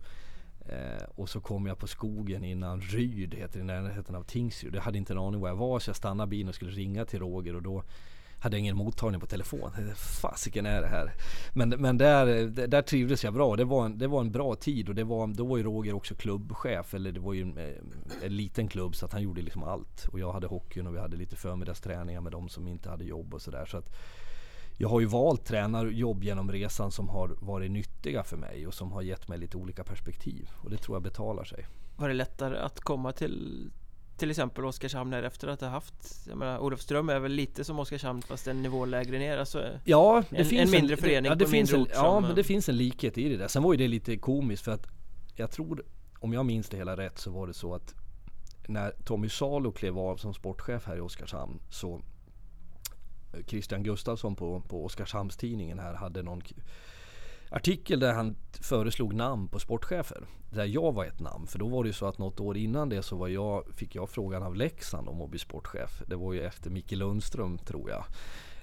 Eh, 0.69 1.03
och 1.15 1.29
så 1.29 1.39
kom 1.41 1.65
jag 1.65 1.77
på 1.77 1.87
skogen 1.87 2.43
innan 2.43 2.81
Ryd 2.81 3.33
heter 3.33 3.59
det, 3.59 3.63
i 3.63 3.65
närheten 3.65 4.15
av 4.15 4.23
Tingsryd. 4.23 4.75
Jag 4.75 4.81
hade 4.81 4.97
inte 4.97 5.13
en 5.13 5.19
aning 5.19 5.41
var 5.41 5.49
jag 5.49 5.55
var 5.55 5.79
så 5.79 5.89
jag 5.89 5.95
stannade 5.95 6.29
bilen 6.29 6.49
och 6.49 6.55
skulle 6.55 6.71
ringa 6.71 7.05
till 7.05 7.19
Roger 7.19 7.55
och 7.55 7.61
då 7.61 7.83
hade 8.39 8.55
jag 8.55 8.59
ingen 8.59 8.77
mottagning 8.77 9.21
på 9.21 9.25
telefon. 9.27 9.71
Fasiken 9.95 10.65
är 10.65 10.81
det 10.81 10.87
här? 10.87 11.13
Men, 11.53 11.69
men 11.69 11.97
där, 11.97 12.45
där 12.67 12.81
trivdes 12.81 13.23
jag 13.23 13.33
bra. 13.33 13.55
Det 13.55 13.63
var, 13.63 13.85
en, 13.85 13.97
det 13.97 14.07
var 14.07 14.21
en 14.21 14.31
bra 14.31 14.55
tid 14.55 14.89
och 14.89 14.95
det 14.95 15.03
var, 15.03 15.27
då 15.27 15.45
var 15.45 15.57
ju 15.57 15.63
Roger 15.63 15.93
också 15.93 16.15
klubbchef. 16.15 16.93
Eller 16.93 17.11
det 17.11 17.19
var 17.19 17.33
ju 17.33 17.41
en, 17.41 17.57
eh, 17.57 17.75
en 18.23 18.35
liten 18.35 18.67
klubb 18.67 18.95
så 18.95 19.05
att 19.05 19.13
han 19.13 19.21
gjorde 19.21 19.41
liksom 19.41 19.63
allt. 19.63 20.07
Och 20.11 20.19
jag 20.19 20.31
hade 20.31 20.47
hockeyn 20.47 20.87
och 20.87 20.95
vi 20.95 20.99
hade 20.99 21.17
lite 21.17 21.35
förmiddagsträningar 21.35 22.21
med 22.21 22.31
de 22.31 22.49
som 22.49 22.67
inte 22.67 22.89
hade 22.89 23.03
jobb 23.05 23.33
och 23.33 23.41
sådär. 23.41 23.65
Så 23.65 23.81
jag 24.77 24.89
har 24.89 24.99
ju 24.99 25.05
valt 25.05 25.45
tränarjobb 25.45 26.23
genom 26.23 26.51
resan 26.51 26.91
som 26.91 27.09
har 27.09 27.35
varit 27.39 27.71
nyttiga 27.71 28.23
för 28.23 28.37
mig 28.37 28.67
och 28.67 28.73
som 28.73 28.91
har 28.91 29.01
gett 29.01 29.27
mig 29.27 29.37
lite 29.37 29.57
olika 29.57 29.83
perspektiv. 29.83 30.49
Och 30.63 30.69
det 30.69 30.77
tror 30.77 30.95
jag 30.95 31.03
betalar 31.03 31.43
sig. 31.43 31.67
Var 31.97 32.07
det 32.07 32.13
lättare 32.13 32.57
att 32.57 32.79
komma 32.79 33.11
till 33.11 33.71
till 34.17 34.29
exempel 34.29 34.65
Oskarshamn 34.65 35.13
efter 35.13 35.47
att 35.47 35.61
ha 35.61 35.67
haft 35.67 36.25
jag 36.27 36.37
menar, 36.37 36.59
Olofström 36.59 37.09
är 37.09 37.19
väl 37.19 37.31
lite 37.31 37.63
som 37.63 37.79
Oskarshamn 37.79 38.21
fast 38.21 38.47
en 38.47 38.61
nivå 38.61 38.85
lägre 38.85 39.19
ner 39.19 39.37
alltså 39.37 39.63
Ja, 39.83 40.23
det 40.29 40.37
en, 40.37 40.45
finns 40.45 40.61
en 40.61 40.71
mindre 40.71 40.97
förening 40.97 41.23
det, 41.23 41.29
ja, 41.29 41.35
det 41.35 41.45
på 41.45 41.51
finns 41.51 41.71
mindre 41.71 41.91
en, 41.91 42.03
Ja, 42.03 42.19
men 42.19 42.35
det 42.35 42.43
finns 42.43 42.69
en 42.69 42.77
likhet 42.77 43.17
i 43.17 43.29
det 43.29 43.37
där. 43.37 43.47
Sen 43.47 43.63
var 43.63 43.73
ju 43.73 43.77
det 43.77 43.87
lite 43.87 44.17
komiskt 44.17 44.63
för 44.63 44.71
att 44.71 44.87
jag 45.35 45.51
tror, 45.51 45.83
om 46.19 46.33
jag 46.33 46.45
minns 46.45 46.69
det 46.69 46.77
hela 46.77 46.97
rätt 46.97 47.19
så 47.19 47.31
var 47.31 47.47
det 47.47 47.53
så 47.53 47.75
att 47.75 47.93
när 48.67 48.91
Tommy 48.91 49.29
Salo 49.29 49.71
klev 49.71 49.99
av 49.99 50.17
som 50.17 50.33
sportchef 50.33 50.85
här 50.85 50.97
i 50.97 50.99
Oskarshamn 50.99 51.59
så 51.69 52.01
Christian 53.47 53.83
Gustafsson 53.83 54.35
på, 54.35 54.61
på 54.61 54.85
Oskarshamnstidningen 54.85 55.79
här 55.79 55.93
hade 55.93 56.23
någon 56.23 56.41
artikel 57.49 57.99
där 57.99 58.13
han 58.13 58.35
föreslog 58.61 59.13
namn 59.13 59.47
på 59.47 59.59
sportchefer. 59.59 60.23
Där 60.49 60.65
jag 60.65 60.91
var 60.91 61.05
ett 61.05 61.19
namn. 61.19 61.47
För 61.47 61.59
då 61.59 61.67
var 61.67 61.83
det 61.83 61.87
ju 61.87 61.93
så 61.93 62.05
att 62.05 62.17
något 62.17 62.39
år 62.39 62.57
innan 62.57 62.89
det 62.89 63.03
så 63.03 63.15
var 63.15 63.27
jag, 63.27 63.63
fick 63.75 63.95
jag 63.95 64.09
frågan 64.09 64.43
av 64.43 64.55
Leksand 64.55 65.09
om 65.09 65.21
att 65.21 65.29
bli 65.29 65.39
sportchef. 65.39 66.01
Det 66.07 66.15
var 66.15 66.33
ju 66.33 66.41
efter 66.41 66.69
Micke 66.69 66.91
Lundström 66.91 67.57
tror 67.57 67.89
jag. 67.89 68.05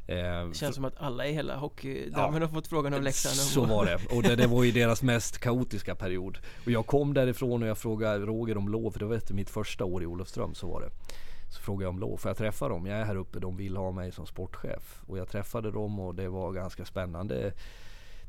Eh, 0.07 0.49
det 0.49 0.55
känns 0.55 0.75
som 0.75 0.85
att 0.85 0.97
alla 0.97 1.27
i 1.27 1.33
hela 1.33 1.57
hockeydamen 1.57 2.41
ja, 2.41 2.47
har 2.47 2.55
fått 2.55 2.67
frågan 2.67 2.95
av 2.95 3.03
Leksand. 3.03 3.37
Så 3.37 3.65
var 3.65 3.87
det. 3.87 4.17
Och 4.17 4.23
det, 4.23 4.37
det 4.37 4.47
var 4.47 4.65
ju 4.65 4.73
deras 4.73 5.03
mest 5.03 5.39
kaotiska 5.39 5.95
period. 5.95 6.39
Och 6.65 6.71
jag 6.71 6.87
kom 6.87 7.15
därifrån 7.15 7.63
och 7.63 7.69
jag 7.69 7.79
frågade 7.79 8.27
Roger 8.27 8.57
om 8.57 8.69
lov. 8.69 8.91
För 8.91 8.99
det 8.99 9.07
var 9.07 9.17
efter 9.17 9.35
mitt 9.35 9.51
första 9.51 9.85
år 9.85 10.03
i 10.03 10.07
Olofström 10.07 10.55
så 10.55 10.67
var 10.67 10.81
det. 10.81 10.91
Så 11.53 11.61
frågade 11.61 11.85
jag 11.85 11.91
om 11.91 11.99
lov. 11.99 12.17
Får 12.17 12.29
jag 12.29 12.37
träffa 12.37 12.69
dem? 12.69 12.87
Jag 12.87 12.99
är 12.99 13.05
här 13.05 13.17
uppe. 13.17 13.39
De 13.39 13.57
vill 13.57 13.77
ha 13.77 13.91
mig 13.91 14.13
som 14.13 14.27
sportchef. 14.27 15.03
Och 15.07 15.19
jag 15.19 15.29
träffade 15.29 15.71
dem 15.71 16.01
och 16.01 16.15
det 16.15 16.29
var 16.29 16.53
ganska 16.53 16.85
spännande 16.85 17.53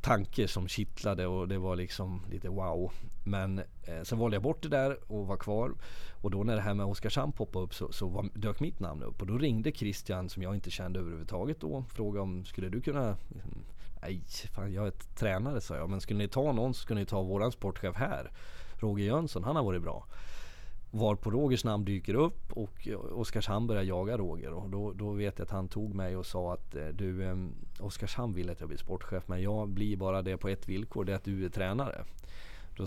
tanke 0.01 0.47
som 0.47 0.67
kittlade 0.67 1.27
och 1.27 1.47
det 1.47 1.57
var 1.57 1.75
liksom 1.75 2.21
lite 2.31 2.49
wow. 2.49 2.91
Men 3.23 3.59
eh, 3.59 4.03
sen 4.03 4.19
valde 4.19 4.35
jag 4.35 4.43
bort 4.43 4.61
det 4.61 4.69
där 4.69 5.11
och 5.11 5.27
var 5.27 5.37
kvar. 5.37 5.71
Och 6.21 6.31
då 6.31 6.43
när 6.43 6.55
det 6.55 6.61
här 6.61 6.73
med 6.73 6.85
Oskarshamn 6.85 7.31
poppade 7.31 7.65
upp 7.65 7.73
så, 7.73 7.91
så 7.91 8.07
var, 8.07 8.29
dök 8.33 8.59
mitt 8.59 8.79
namn 8.79 9.03
upp. 9.03 9.21
Och 9.21 9.27
då 9.27 9.37
ringde 9.37 9.71
Christian 9.71 10.29
som 10.29 10.43
jag 10.43 10.55
inte 10.55 10.71
kände 10.71 10.99
överhuvudtaget 10.99 11.59
då. 11.59 11.67
och 11.67 11.91
Frågade 11.91 12.23
om 12.23 12.45
skulle 12.45 12.69
du 12.69 12.81
kunna 12.81 13.17
liksom, 13.29 13.63
Nej, 14.01 14.21
fan, 14.53 14.73
jag 14.73 14.87
är 14.87 14.91
tränare 14.91 15.61
sa 15.61 15.75
jag. 15.75 15.89
Men 15.89 16.01
skulle 16.01 16.19
ni 16.19 16.27
ta 16.27 16.51
någon 16.51 16.73
så 16.73 16.81
skulle 16.81 16.99
ni 16.99 17.05
ta 17.05 17.21
våran 17.21 17.51
sportchef 17.51 17.95
här. 17.95 18.31
Roger 18.79 19.05
Jönsson, 19.05 19.43
han 19.43 19.55
har 19.55 19.63
varit 19.63 19.81
bra. 19.81 20.05
Var 20.95 21.15
på 21.15 21.31
Rogers 21.31 21.63
namn 21.63 21.85
dyker 21.85 22.13
upp 22.13 22.51
och 22.51 22.87
Oskarshamn 23.11 23.67
börjar 23.67 23.83
jaga 23.83 24.17
Roger. 24.17 24.53
Och 24.53 24.69
då, 24.69 24.93
då 24.93 25.11
vet 25.11 25.39
jag 25.39 25.45
att 25.45 25.51
han 25.51 25.67
tog 25.67 25.93
mig 25.93 26.17
och 26.17 26.25
sa 26.25 26.53
att 26.53 26.75
eh, 26.75 26.87
du 26.87 27.23
eh, 27.23 27.35
Oskarshamn 27.79 28.33
vill 28.33 28.49
att 28.49 28.59
jag 28.59 28.69
blir 28.69 28.77
sportchef 28.77 29.27
men 29.27 29.41
jag 29.41 29.69
blir 29.69 29.97
bara 29.97 30.21
det 30.21 30.37
på 30.37 30.49
ett 30.49 30.69
villkor. 30.69 31.05
Det 31.05 31.11
är 31.11 31.15
att 31.15 31.23
du 31.23 31.45
är 31.45 31.49
tränare. 31.49 32.05
Då 32.77 32.85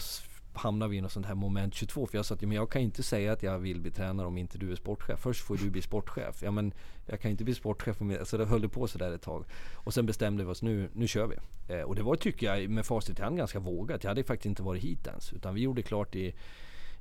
hamnar 0.52 0.88
vi 0.88 0.96
i 0.96 1.00
något 1.00 1.12
sånt 1.12 1.26
här 1.26 1.34
moment 1.34 1.74
22. 1.74 2.06
För 2.06 2.18
jag 2.18 2.24
sa 2.24 2.34
att 2.34 2.40
men 2.40 2.52
jag 2.52 2.70
kan 2.70 2.82
inte 2.82 3.02
säga 3.02 3.32
att 3.32 3.42
jag 3.42 3.58
vill 3.58 3.80
bli 3.80 3.90
tränare 3.90 4.26
om 4.26 4.38
inte 4.38 4.58
du 4.58 4.72
är 4.72 4.76
sportchef. 4.76 5.20
Först 5.20 5.44
får 5.44 5.56
du 5.56 5.70
bli 5.70 5.82
sportchef. 5.82 6.42
Ja 6.42 6.50
men 6.50 6.72
jag 7.06 7.20
kan 7.20 7.30
inte 7.30 7.44
bli 7.44 7.54
sportchef 7.54 8.00
om 8.00 8.10
jag, 8.10 8.26
Så 8.26 8.36
det 8.36 8.44
höll 8.44 8.68
på 8.68 8.86
sådär 8.86 9.12
ett 9.12 9.22
tag. 9.22 9.44
Och 9.74 9.94
sen 9.94 10.06
bestämde 10.06 10.44
vi 10.44 10.50
oss, 10.50 10.62
nu, 10.62 10.88
nu 10.92 11.06
kör 11.06 11.26
vi. 11.26 11.36
Eh, 11.74 11.82
och 11.82 11.94
det 11.94 12.02
var 12.02 12.16
tycker 12.16 12.54
jag 12.54 12.70
med 12.70 12.86
facit 12.86 13.18
i 13.18 13.22
hand 13.22 13.36
ganska 13.36 13.58
vågat. 13.58 14.04
Jag 14.04 14.10
hade 14.10 14.24
faktiskt 14.24 14.46
inte 14.46 14.62
varit 14.62 14.82
hit 14.82 15.06
ens. 15.06 15.32
Utan 15.32 15.54
vi 15.54 15.60
gjorde 15.60 15.82
klart 15.82 16.16
i 16.16 16.34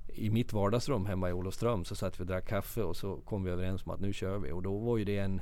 i 0.07 0.29
mitt 0.29 0.53
vardagsrum 0.53 1.05
hemma 1.05 1.29
i 1.29 1.33
Olofström 1.33 1.85
så 1.85 1.95
satt 1.95 2.19
vi 2.19 2.23
och 2.23 2.27
drack 2.27 2.47
kaffe 2.47 2.83
och 2.83 2.97
så 2.97 3.15
kom 3.17 3.43
vi 3.43 3.51
överens 3.51 3.85
om 3.85 3.91
att 3.91 3.99
nu 3.99 4.13
kör 4.13 4.37
vi. 4.37 4.51
Och 4.51 4.63
då 4.63 4.77
var 4.77 4.97
ju 4.97 5.05
det 5.05 5.17
en... 5.17 5.41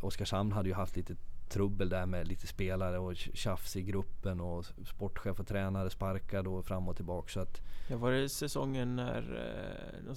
Oskarshamn 0.00 0.52
hade 0.52 0.68
ju 0.68 0.74
haft 0.74 0.96
lite 0.96 1.16
trubbel 1.48 1.88
där 1.88 2.06
med 2.06 2.28
lite 2.28 2.46
spelare 2.46 2.98
och 2.98 3.16
tjafs 3.16 3.76
i 3.76 3.82
gruppen 3.82 4.40
och 4.40 4.66
sportchef 4.86 5.40
och 5.40 5.46
tränare 5.46 5.90
sparkade 5.90 6.48
och 6.48 6.64
fram 6.64 6.88
och 6.88 6.96
tillbaka. 6.96 7.28
Så 7.28 7.40
att, 7.40 7.60
ja, 7.88 7.96
var 7.96 8.10
det 8.10 8.28
säsongen 8.28 8.96
när... 8.96 9.22
Eh, 10.08 10.14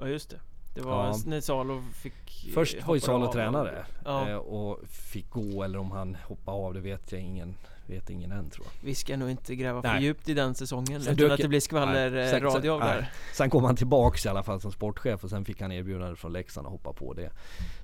ja 0.00 0.08
just 0.08 0.30
det. 0.30 0.40
Det 0.74 0.80
var 0.80 1.06
ja. 1.06 1.20
när 1.26 1.40
Salo 1.40 1.82
fick 1.94 2.12
Först 2.54 2.86
var 2.86 2.94
ju 2.94 3.00
Salo 3.00 3.32
tränare 3.32 3.86
ja. 4.04 4.28
Eh, 4.28 4.36
och 4.36 4.88
fick 4.88 5.30
gå 5.30 5.62
eller 5.62 5.78
om 5.78 5.90
han 5.90 6.16
hoppade 6.26 6.56
av 6.56 6.74
det 6.74 6.80
vet 6.80 7.12
jag 7.12 7.20
ingen 7.20 7.54
vet 7.86 8.10
ingen 8.10 8.32
än 8.32 8.50
tror 8.50 8.66
jag. 8.66 8.86
Vi 8.88 8.94
ska 8.94 9.16
nog 9.16 9.30
inte 9.30 9.56
gräva 9.56 9.82
för 9.82 9.98
djupt 9.98 10.28
i 10.28 10.34
den 10.34 10.54
säsongen 10.54 11.02
sen 11.02 11.12
utan 11.12 11.30
att 11.30 11.40
det 11.40 11.48
blir 11.48 11.60
skvallerradio 11.60 12.70
av 12.70 12.80
där. 12.80 13.12
Sen 13.34 13.50
kom 13.50 13.64
han 13.64 13.76
tillbaks 13.76 14.26
i 14.26 14.28
alla 14.28 14.42
fall 14.42 14.60
som 14.60 14.72
sportchef 14.72 15.24
och 15.24 15.30
sen 15.30 15.44
fick 15.44 15.60
han 15.60 15.72
erbjudande 15.72 16.16
från 16.16 16.32
Leksand 16.32 16.66
att 16.66 16.72
hoppa 16.72 16.92
på 16.92 17.12
det. 17.14 17.30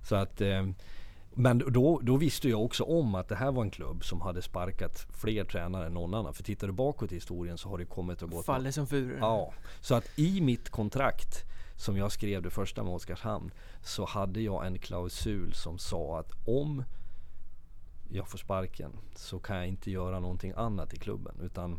Så 0.02 0.15
att 0.15 0.40
eh, 0.40 0.66
men 1.35 1.59
då, 1.59 2.01
då 2.02 2.16
visste 2.16 2.48
jag 2.48 2.65
också 2.65 2.85
om 2.85 3.15
att 3.15 3.28
det 3.28 3.36
här 3.36 3.52
var 3.52 3.62
en 3.62 3.70
klubb 3.70 4.05
som 4.05 4.20
hade 4.20 4.43
sparkat 4.43 5.06
fler 5.20 5.44
tränare 5.44 5.86
än 5.86 5.94
någon 5.94 6.15
annan. 6.15 6.35
För 6.35 6.43
tittar 6.43 6.66
du 6.66 6.73
bakåt 6.73 7.12
i 7.12 7.15
historien 7.15 7.59
så 7.59 7.69
har 7.69 7.78
det 7.78 7.85
kommit 7.85 8.23
och 8.23 8.31
gått. 8.31 8.47
Faller 8.47 8.70
som 8.70 8.86
furor. 8.86 9.19
Ja. 9.20 9.52
Så 9.81 9.94
att 9.94 10.19
i 10.19 10.40
mitt 10.40 10.70
kontrakt 10.70 11.44
som 11.77 11.97
jag 11.97 12.13
skrev 12.13 12.43
det 12.43 12.51
första 12.51 12.83
med 12.83 12.93
Oskarshamn 12.93 13.51
så 13.83 14.05
hade 14.05 14.41
jag 14.41 14.67
en 14.67 14.79
klausul 14.79 15.55
som 15.55 15.79
sa 15.79 16.19
att 16.19 16.31
om 16.45 16.85
jag 18.09 18.29
får 18.29 18.39
sparken 18.39 18.93
så 19.15 19.39
kan 19.39 19.57
jag 19.57 19.67
inte 19.67 19.91
göra 19.91 20.21
någonting 20.21 20.53
annat 20.57 20.95
i 20.95 20.97
klubben. 20.97 21.35
Utan 21.43 21.79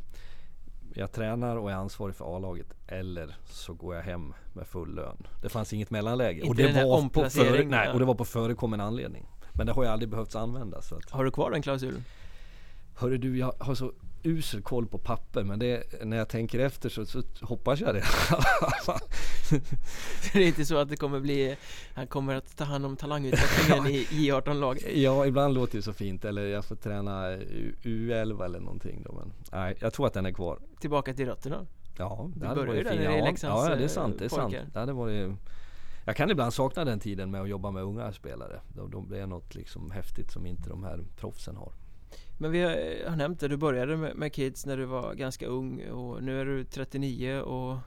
jag 0.94 1.12
tränar 1.12 1.56
och 1.56 1.72
är 1.72 1.76
ansvarig 1.76 2.16
för 2.16 2.36
A-laget 2.36 2.74
eller 2.88 3.38
så 3.46 3.74
går 3.74 3.96
jag 3.96 4.04
hem 4.04 4.34
med 4.54 4.68
full 4.68 4.96
lön. 4.96 5.28
Det 5.42 5.50
fanns 5.50 5.74
inget 5.74 5.90
mellanläge. 5.90 6.40
Inte 6.40 6.50
och 6.50 6.56
det, 6.56 6.84
var 6.84 7.10
på 7.10 7.30
före, 7.30 7.64
nej, 7.64 7.92
och 7.92 8.00
det 8.00 8.06
var 8.06 8.16
på 8.16 8.26
förekommen 8.26 8.82
anledning. 8.82 9.28
Men 9.54 9.66
det 9.68 9.74
har 9.74 9.84
ju 9.84 9.90
aldrig 9.90 10.10
behövt 10.10 10.36
användas. 10.36 10.94
Har 11.10 11.24
du 11.24 11.32
kvar 11.32 11.52
den 11.52 11.62
klausulen? 11.62 12.04
Hörru 12.96 13.18
du, 13.18 13.38
jag 13.38 13.54
har 13.60 13.76
så 13.76 13.94
usel 14.26 14.62
koll 14.62 14.88
på 14.88 14.98
papper 14.98 15.44
men 15.44 15.60
det, 15.60 16.04
när 16.04 16.18
jag 16.18 16.30
tänker 16.30 16.60
efter 16.60 16.90
så, 16.90 17.06
så 17.06 17.24
hoppas 17.42 17.80
jag 17.80 17.96
det. 17.96 18.04
det 20.34 20.44
är 20.44 20.48
inte 20.48 20.66
så 20.66 20.78
att 20.78 20.90
det 20.90 20.98
kommer 20.98 21.20
bli 21.20 21.56
Han 21.94 22.08
kommer 22.08 22.36
att 22.36 22.58
ta 22.58 22.64
hand 22.64 22.86
om 22.86 22.96
talangutvecklingen 22.96 23.88
i 23.88 24.06
J18-lag? 24.10 24.80
Ja, 24.96 25.26
ibland 25.26 25.54
låter 25.54 25.78
det 25.78 25.82
så 25.82 25.94
fint 25.94 26.26
eller 26.26 26.48
jag 26.48 26.66
får 26.66 26.76
träna 26.76 27.32
U11 27.84 28.46
eller 28.46 28.60
någonting 28.60 29.04
då 29.06 29.12
men 29.12 29.34
Nej, 29.52 29.78
jag 29.80 29.94
tror 29.94 30.08
att 30.08 30.14
den 30.14 30.26
är 30.26 30.32
kvar 30.32 30.60
Tillbaka 30.80 31.14
till 31.14 31.26
rötterna? 31.26 31.66
Ja, 31.98 32.30
det 32.34 32.40
du 32.40 32.46
hade 32.46 32.66
varit 32.66 32.88
fint. 32.88 33.02
Ja, 33.44 33.70
ja, 33.70 33.76
det 33.76 33.84
är 33.84 33.88
sant, 33.88 34.16
det 34.20 34.26
är 34.26 34.30
sant. 34.30 34.56
Det 34.74 34.80
hade 34.80 34.94
varit 34.94 35.32
jag 36.06 36.16
kan 36.16 36.32
ibland 36.32 36.54
sakna 36.54 36.86
den 36.86 37.00
tiden 37.00 37.32
med 37.32 37.42
att 37.42 37.50
jobba 37.50 37.72
med 37.72 37.84
unga 37.84 38.14
spelare. 38.14 38.60
Då, 38.68 38.88
då 38.88 39.02
blir 39.02 39.20
det 39.20 39.26
något 39.26 39.56
liksom 39.56 39.92
häftigt 39.92 40.32
som 40.32 40.46
inte 40.46 40.70
de 40.70 40.84
här 40.84 41.00
proffsen 41.18 41.56
har. 41.56 41.72
Men 42.38 42.52
vi 42.52 42.62
har 43.08 43.16
nämnt 43.16 43.40
det, 43.40 43.48
du 43.48 43.58
började 43.58 43.98
med, 43.98 44.16
med 44.16 44.34
Kids 44.34 44.66
när 44.66 44.78
du 44.78 44.86
var 44.86 45.14
ganska 45.14 45.46
ung 45.46 45.90
och 45.90 46.24
nu 46.24 46.42
är 46.42 46.46
du 46.46 46.64
39 46.64 47.40
och 47.40 47.78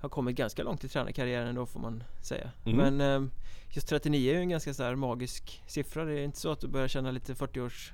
har 0.00 0.08
kommit 0.08 0.36
ganska 0.36 0.62
långt 0.62 0.84
i 0.84 0.88
tränarkarriären 0.88 1.54
då 1.54 1.66
får 1.66 1.80
man 1.80 2.04
säga. 2.22 2.50
Mm. 2.64 2.96
Men 2.96 3.22
eh, 3.24 3.30
just 3.70 3.88
39 3.88 4.30
är 4.30 4.34
ju 4.34 4.40
en 4.40 4.48
ganska 4.48 4.74
så 4.74 4.96
magisk 4.96 5.62
siffra. 5.66 6.04
Det 6.04 6.20
är 6.20 6.24
inte 6.24 6.38
så 6.38 6.50
att 6.52 6.60
du 6.60 6.68
börjar 6.68 6.88
känna 6.88 7.10
lite 7.10 7.34
40-års 7.34 7.92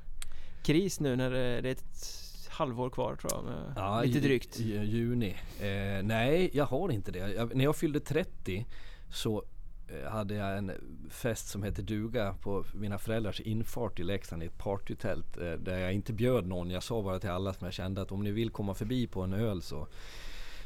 kris 0.63 1.01
nu 1.01 1.17
när 1.17 1.31
det, 1.31 1.39
är 1.39 1.65
ett 1.65 2.49
halvår 2.49 2.91
kvar 2.91 3.17
tror 3.17 3.33
jag. 3.33 3.55
Ja, 3.77 4.03
lite 4.03 4.21
drygt. 4.21 4.61
Juni. 4.61 5.37
Eh, 5.61 6.03
nej, 6.03 6.51
jag 6.53 6.65
har 6.65 6.91
inte 6.91 7.13
det. 7.13 7.19
Jag, 7.19 7.55
när 7.55 7.65
jag 7.65 7.77
fyllde 7.77 8.01
30 8.01 8.67
så 9.13 9.45
Eh, 9.89 10.11
hade 10.11 10.35
jag 10.35 10.59
en 10.59 10.73
fest 11.11 11.49
som 11.49 11.63
hette 11.63 11.83
duga 11.83 12.35
på 12.41 12.65
mina 12.75 12.99
föräldrars 12.99 13.41
infart 13.41 14.01
i 14.01 14.03
Leksand 14.03 14.43
i 14.43 14.47
ett 14.47 14.59
partytält. 14.59 15.37
Eh, 15.37 15.53
där 15.53 15.79
jag 15.79 15.93
inte 15.93 16.13
bjöd 16.13 16.47
någon. 16.47 16.71
Jag 16.71 16.83
sa 16.83 17.03
bara 17.03 17.19
till 17.19 17.31
alla 17.31 17.53
som 17.53 17.65
jag 17.65 17.75
kände 17.75 18.03
att 18.03 18.13
om 18.13 18.25
ni 18.25 18.31
vill 18.31 18.51
komma 18.51 18.75
förbi 18.75 19.07
på 19.07 19.23
en 19.23 19.33
öl 19.33 19.63
så 19.63 19.89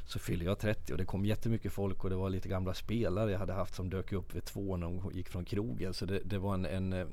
så 0.07 0.19
fyllde 0.19 0.45
jag 0.45 0.59
30 0.59 0.93
och 0.93 0.99
det 0.99 1.05
kom 1.05 1.25
jättemycket 1.25 1.73
folk 1.73 2.05
och 2.05 2.11
det 2.11 2.17
var 2.17 2.31
lite 2.31 2.49
gamla 2.49 2.75
spelare 2.75 3.33
jag 3.33 3.39
hade 3.39 3.53
haft 3.53 3.75
som 3.75 3.91
dök 3.91 4.13
upp 4.13 4.35
vid 4.35 4.45
två 4.45 4.77
när 4.77 4.87
de 4.87 5.11
gick 5.15 5.29
från 5.29 5.45
krogen. 5.45 5.95
Så 5.95 6.07
det, 6.07 6.21
det 6.25 6.39
var 6.39 6.55
en, 6.55 6.65
en 6.65 6.93
eh, 6.93 7.07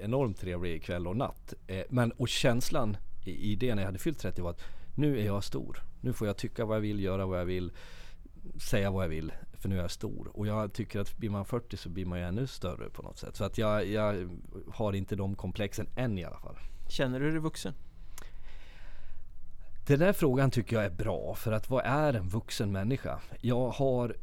enormt 0.00 0.40
trevlig 0.40 0.82
kväll 0.82 1.06
och 1.06 1.16
natt. 1.16 1.54
Eh, 1.66 1.82
men 1.88 2.12
och 2.12 2.28
känslan 2.28 2.96
i, 3.24 3.52
i 3.52 3.56
det 3.56 3.74
när 3.74 3.82
jag 3.82 3.88
hade 3.88 3.98
fyllt 3.98 4.18
30 4.18 4.42
var 4.42 4.50
att 4.50 4.64
nu 4.94 5.20
är 5.20 5.26
jag 5.26 5.44
stor. 5.44 5.82
Nu 6.00 6.12
får 6.12 6.26
jag 6.26 6.36
tycka 6.36 6.64
vad 6.64 6.76
jag 6.76 6.80
vill, 6.80 7.00
göra 7.00 7.26
vad 7.26 7.40
jag 7.40 7.44
vill, 7.44 7.72
säga 8.60 8.90
vad 8.90 9.04
jag 9.04 9.08
vill. 9.08 9.32
För 9.64 9.68
nu 9.68 9.78
är 9.78 9.82
jag 9.82 9.90
stor. 9.90 10.30
Och 10.34 10.46
jag 10.46 10.72
tycker 10.72 11.00
att 11.00 11.16
blir 11.16 11.30
man 11.30 11.44
40 11.44 11.76
så 11.76 11.88
blir 11.88 12.06
man 12.06 12.18
ju 12.18 12.24
ännu 12.24 12.46
större 12.46 12.90
på 12.90 13.02
något 13.02 13.18
sätt. 13.18 13.36
Så 13.36 13.44
att 13.44 13.58
jag, 13.58 13.86
jag 13.86 14.28
har 14.72 14.92
inte 14.92 15.16
de 15.16 15.34
komplexen 15.34 15.86
än 15.96 16.18
i 16.18 16.24
alla 16.24 16.38
fall. 16.38 16.56
Känner 16.88 17.20
du 17.20 17.30
dig 17.30 17.40
vuxen? 17.40 17.74
Den 19.86 19.98
där 19.98 20.12
frågan 20.12 20.50
tycker 20.50 20.76
jag 20.76 20.84
är 20.84 20.90
bra. 20.90 21.34
För 21.34 21.52
att 21.52 21.70
vad 21.70 21.84
är 21.84 22.14
en 22.14 22.28
vuxen 22.28 22.72
människa? 22.72 23.20
Jag 23.40 23.68
har 23.68 24.16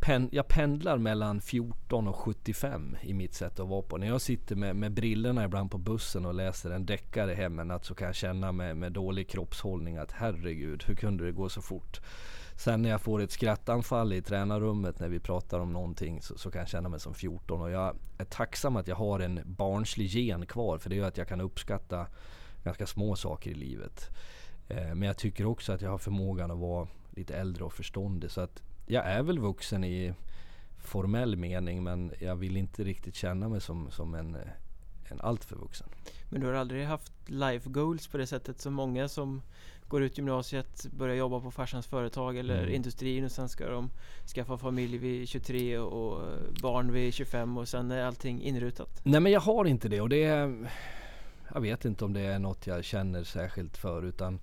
pen, 0.00 0.28
jag 0.32 0.48
pendlar 0.48 0.98
mellan 0.98 1.40
14 1.40 2.08
och 2.08 2.16
75 2.16 2.96
i 3.02 3.14
mitt 3.14 3.34
sätt 3.34 3.60
att 3.60 3.68
vara 3.68 3.82
på. 3.82 3.96
När 3.96 4.06
jag 4.06 4.20
sitter 4.20 4.56
med, 4.56 4.76
med 4.76 4.92
brillorna 4.92 5.44
ibland 5.44 5.70
på 5.70 5.78
bussen 5.78 6.26
och 6.26 6.34
läser 6.34 6.70
en 6.70 6.86
deckare 6.86 7.34
hemma 7.34 7.80
så 7.82 7.94
kan 7.94 8.06
jag 8.06 8.14
känna 8.14 8.52
med, 8.52 8.76
med 8.76 8.92
dålig 8.92 9.28
kroppshållning 9.28 9.96
att 9.96 10.12
herregud, 10.12 10.84
hur 10.86 10.94
kunde 10.94 11.24
det 11.24 11.32
gå 11.32 11.48
så 11.48 11.62
fort? 11.62 12.00
Sen 12.56 12.82
när 12.82 12.90
jag 12.90 13.00
får 13.00 13.20
ett 13.20 13.32
skrattanfall 13.32 14.12
i 14.12 14.22
tränarrummet 14.22 15.00
när 15.00 15.08
vi 15.08 15.20
pratar 15.20 15.60
om 15.60 15.72
någonting 15.72 16.22
så, 16.22 16.38
så, 16.38 16.50
kan 16.50 16.58
jag 16.58 16.68
känna 16.68 16.88
mig 16.88 17.00
som 17.00 17.14
14 17.14 17.60
och 17.60 17.70
jag 17.70 17.96
är 18.18 18.24
tacksam 18.24 18.76
att 18.76 18.88
jag 18.88 18.96
har 18.96 19.20
en 19.20 19.40
barnslig 19.44 20.06
gen 20.06 20.46
kvar 20.46 20.78
för 20.78 20.90
det 20.90 20.96
gör 20.96 21.08
att 21.08 21.16
jag 21.16 21.28
kan 21.28 21.40
uppskatta 21.40 22.06
ganska 22.64 22.86
små 22.86 23.16
saker 23.16 23.50
i 23.50 23.54
livet. 23.54 24.10
Eh, 24.68 24.94
men 24.94 25.02
jag 25.02 25.16
tycker 25.16 25.46
också 25.46 25.72
att 25.72 25.80
jag 25.80 25.90
har 25.90 25.98
förmågan 25.98 26.50
att 26.50 26.58
vara 26.58 26.88
lite 27.10 27.36
äldre 27.36 27.64
och 27.64 27.72
förståndig 27.72 28.30
så 28.30 28.40
att 28.40 28.62
jag 28.86 29.06
är 29.06 29.22
väl 29.22 29.38
vuxen 29.38 29.84
i 29.84 30.14
formell 30.78 31.36
mening 31.36 31.82
men 31.82 32.12
jag 32.20 32.36
vill 32.36 32.56
inte 32.56 32.84
riktigt 32.84 33.14
känna 33.14 33.48
mig 33.48 33.60
som, 33.60 33.90
som 33.90 34.14
en, 34.14 34.36
en 35.04 35.20
alltför 35.20 35.56
vuxen. 35.56 35.88
Men 36.28 36.40
du 36.40 36.46
har 36.46 36.54
aldrig 36.54 36.86
haft 36.86 37.12
life 37.26 37.70
goals 37.70 38.06
på 38.06 38.18
det 38.18 38.26
sättet 38.26 38.60
som 38.60 38.74
många 38.74 39.08
som 39.08 39.42
går 39.88 40.02
ut 40.02 40.18
gymnasiet, 40.18 40.86
börjar 40.90 41.16
jobba 41.16 41.40
på 41.40 41.50
farsans 41.50 41.86
företag 41.86 42.36
eller 42.36 42.62
mm. 42.62 42.74
industrin 42.74 43.24
och 43.24 43.32
sen 43.32 43.48
ska 43.48 43.70
de 43.70 43.90
skaffa 44.34 44.58
familj 44.58 44.98
vid 44.98 45.28
23 45.28 45.78
och 45.78 46.20
barn 46.62 46.92
vid 46.92 47.14
25 47.14 47.58
och 47.58 47.68
sen 47.68 47.90
är 47.90 48.04
allting 48.04 48.42
inrutat. 48.42 49.00
Nej 49.02 49.20
men 49.20 49.32
jag 49.32 49.40
har 49.40 49.64
inte 49.64 49.88
det 49.88 50.00
och 50.00 50.08
det 50.08 50.24
är, 50.24 50.70
Jag 51.54 51.60
vet 51.60 51.84
inte 51.84 52.04
om 52.04 52.12
det 52.12 52.20
är 52.20 52.38
något 52.38 52.66
jag 52.66 52.84
känner 52.84 53.24
särskilt 53.24 53.76
för 53.76 54.02
utan 54.02 54.40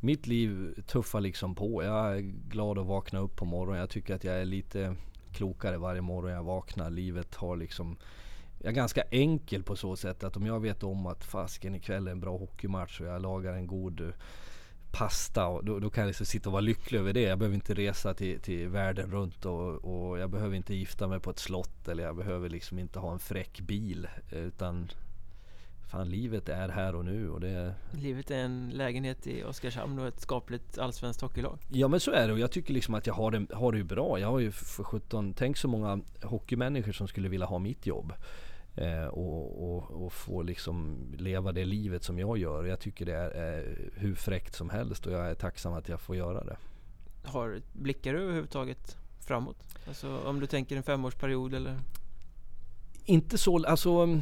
mitt 0.00 0.26
liv 0.26 0.82
tuffar 0.86 1.20
liksom 1.20 1.54
på. 1.54 1.82
Jag 1.84 2.16
är 2.16 2.20
glad 2.48 2.78
att 2.78 2.86
vakna 2.86 3.18
upp 3.18 3.36
på 3.36 3.44
morgonen. 3.44 3.80
Jag 3.80 3.90
tycker 3.90 4.14
att 4.14 4.24
jag 4.24 4.40
är 4.40 4.44
lite 4.44 4.96
klokare 5.32 5.78
varje 5.78 6.00
morgon 6.00 6.32
jag 6.32 6.44
vaknar. 6.44 6.90
Livet 6.90 7.34
har 7.34 7.56
liksom 7.56 7.96
jag 8.58 8.70
är 8.70 8.74
ganska 8.74 9.02
enkel 9.10 9.62
på 9.62 9.76
så 9.76 9.96
sätt 9.96 10.24
att 10.24 10.36
om 10.36 10.46
jag 10.46 10.60
vet 10.60 10.82
om 10.82 11.06
att 11.06 11.24
fasken 11.24 11.74
ikväll 11.74 12.06
är 12.06 12.12
en 12.12 12.20
bra 12.20 12.36
hockeymatch 12.36 13.00
och 13.00 13.06
jag 13.06 13.22
lagar 13.22 13.52
en 13.52 13.66
god 13.66 14.12
pasta 14.92 15.46
och 15.46 15.64
då, 15.64 15.78
då, 15.78 15.90
kan 15.90 16.02
jag 16.02 16.08
liksom 16.08 16.26
sitta 16.26 16.48
och 16.48 16.52
vara 16.52 16.60
lycklig 16.60 16.98
över 16.98 17.12
det. 17.12 17.20
Jag 17.22 17.38
behöver 17.38 17.54
inte 17.54 17.74
resa 17.74 18.14
till, 18.14 18.40
till 18.40 18.68
världen 18.68 19.10
runt 19.10 19.44
och, 19.46 19.74
och, 19.74 20.18
jag 20.18 20.30
behöver 20.30 20.56
inte 20.56 20.74
gifta 20.74 21.08
mig 21.08 21.20
på 21.20 21.30
ett 21.30 21.38
slott 21.38 21.88
eller 21.88 22.02
jag 22.02 22.16
behöver 22.16 22.48
liksom 22.48 22.78
inte 22.78 22.98
ha 22.98 23.12
en 23.12 23.18
fräck 23.18 23.60
bil. 23.60 24.08
Utan 24.30 24.88
fan 25.90 26.10
livet 26.10 26.48
är 26.48 26.68
här 26.68 26.94
och 26.94 27.04
nu 27.04 27.30
och 27.30 27.40
det 27.40 27.74
Livet 27.90 28.30
är 28.30 28.38
en 28.38 28.70
lägenhet 28.70 29.26
i 29.26 29.44
Oskarshamn 29.44 29.98
och 29.98 30.06
ett 30.06 30.20
skapligt 30.20 30.78
allsvenskt 30.78 31.22
hockeylag. 31.22 31.58
Ja 31.70 31.88
men 31.88 32.00
så 32.00 32.10
är 32.10 32.26
det 32.26 32.32
och 32.32 32.38
jag 32.38 32.50
tycker 32.50 32.74
liksom 32.74 32.94
att 32.94 33.06
jag 33.06 33.14
har 33.14 33.30
det, 33.30 33.54
har 33.54 33.72
det 33.72 33.84
bra. 33.84 34.18
Jag 34.18 34.28
har 34.28 34.38
ju 34.38 34.52
för 34.52 34.84
17, 34.84 35.34
tänk 35.34 35.56
så 35.56 35.68
många 35.68 36.00
hockeymänniskor 36.22 36.92
som 36.92 37.08
skulle 37.08 37.28
vilja 37.28 37.46
ha 37.46 37.58
mitt 37.58 37.86
jobb. 37.86 38.12
Eh, 38.76 39.06
och, 39.06 39.74
och, 39.74 40.04
och, 40.04 40.12
få 40.12 40.42
liksom 40.42 41.06
leva 41.18 41.52
det 41.52 41.64
livet 41.64 42.04
som 42.04 42.18
jag 42.18 42.38
gör. 42.38 42.64
Jag 42.64 42.80
tycker 42.80 43.06
det 43.06 43.16
är, 43.16 43.30
är 43.30 43.90
hur 43.94 44.14
fräckt 44.14 44.54
som 44.54 44.70
helst 44.70 45.06
och 45.06 45.12
jag 45.12 45.30
är 45.30 45.34
tacksam 45.34 45.72
att 45.72 45.88
jag 45.88 46.00
får 46.00 46.16
göra 46.16 46.44
det. 46.44 46.56
Har, 47.24 47.60
blickar 47.72 48.12
du 48.12 48.22
överhuvudtaget 48.22 48.96
framåt? 49.20 49.56
Alltså 49.88 50.18
om 50.18 50.40
du 50.40 50.46
tänker 50.46 50.76
en 50.76 50.82
femårsperiod 50.82 51.54
eller? 51.54 51.78
Inte 53.04 53.38
så, 53.38 53.66
alltså 53.66 54.20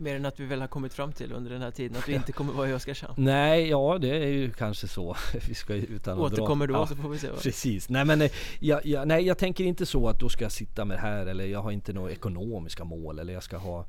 Mer 0.00 0.16
än 0.16 0.24
att 0.24 0.40
vi 0.40 0.44
väl 0.44 0.60
har 0.60 0.68
kommit 0.68 0.94
fram 0.94 1.12
till 1.12 1.32
under 1.32 1.50
den 1.50 1.62
här 1.62 1.70
tiden 1.70 1.96
att 1.96 2.06
du 2.06 2.12
inte 2.12 2.32
kommer 2.32 2.52
vara 2.52 2.68
i 2.68 2.72
Oskarshamn 2.72 3.14
Nej, 3.24 3.68
ja 3.68 3.98
det 4.00 4.08
är 4.08 4.28
ju 4.28 4.50
kanske 4.50 4.88
så. 4.88 5.16
vi 5.48 5.54
ska 5.54 5.74
utan 5.74 6.18
att 6.18 6.32
Återkommer 6.32 6.66
dra. 6.66 6.74
då 6.74 6.80
Ja, 6.80 6.86
så 6.86 6.96
får 6.96 7.08
vi 7.08 7.18
se 7.18 7.30
va? 7.30 7.36
Precis. 7.42 7.88
Nej 7.88 8.04
men 8.04 8.22
eh, 8.22 8.30
jag, 8.60 8.86
jag, 8.86 9.08
nej, 9.08 9.26
jag 9.26 9.38
tänker 9.38 9.64
inte 9.64 9.86
så 9.86 10.08
att 10.08 10.20
då 10.20 10.28
ska 10.28 10.44
jag 10.44 10.52
sitta 10.52 10.84
med 10.84 10.96
det 10.96 11.00
här 11.00 11.26
eller 11.26 11.46
jag 11.46 11.62
har 11.62 11.70
inte 11.70 11.92
några 11.92 12.10
ekonomiska 12.10 12.84
mål 12.84 13.18
eller 13.18 13.32
jag 13.32 13.42
ska 13.42 13.56
ha 13.56 13.86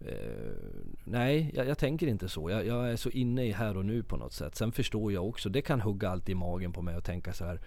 eh, 0.00 0.14
Nej, 1.04 1.50
jag, 1.54 1.66
jag 1.66 1.78
tänker 1.78 2.06
inte 2.06 2.28
så. 2.28 2.50
Jag, 2.50 2.66
jag 2.66 2.90
är 2.92 2.96
så 2.96 3.10
inne 3.10 3.44
i 3.44 3.52
här 3.52 3.76
och 3.76 3.84
nu 3.84 4.02
på 4.02 4.16
något 4.16 4.32
sätt. 4.32 4.56
Sen 4.56 4.72
förstår 4.72 5.12
jag 5.12 5.28
också, 5.28 5.48
det 5.48 5.62
kan 5.62 5.80
hugga 5.80 6.08
alltid 6.10 6.32
i 6.32 6.34
magen 6.34 6.72
på 6.72 6.82
mig 6.82 6.96
och 6.96 7.04
tänka 7.04 7.32
så 7.32 7.44
här 7.44 7.60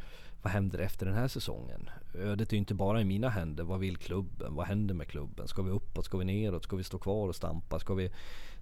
vad 0.45 0.51
händer 0.51 0.79
efter 0.79 1.05
den 1.05 1.15
här 1.15 1.27
säsongen? 1.27 1.89
Ödet 2.13 2.49
är 2.49 2.53
ju 2.53 2.59
inte 2.59 2.73
bara 2.73 3.01
i 3.01 3.05
mina 3.05 3.29
händer. 3.29 3.63
Vad 3.63 3.79
vill 3.79 3.97
klubben? 3.97 4.55
Vad 4.55 4.67
händer 4.67 4.93
med 4.93 5.07
klubben? 5.07 5.47
Ska 5.47 5.61
vi 5.61 5.71
uppåt? 5.71 6.05
Ska 6.05 6.17
vi 6.17 6.25
neråt? 6.25 6.63
Ska 6.63 6.75
vi 6.75 6.83
stå 6.83 6.97
kvar 6.97 7.27
och 7.27 7.35
stampa? 7.35 7.79
Ska 7.79 7.93
vi... 7.93 8.11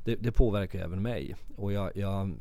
det, 0.04 0.16
det 0.16 0.32
påverkar 0.32 0.80
ju 0.80 0.86
även 0.86 1.02
mig. 1.02 1.36
Och 1.56 1.74
jag, 1.74 1.98
jag 1.98 2.36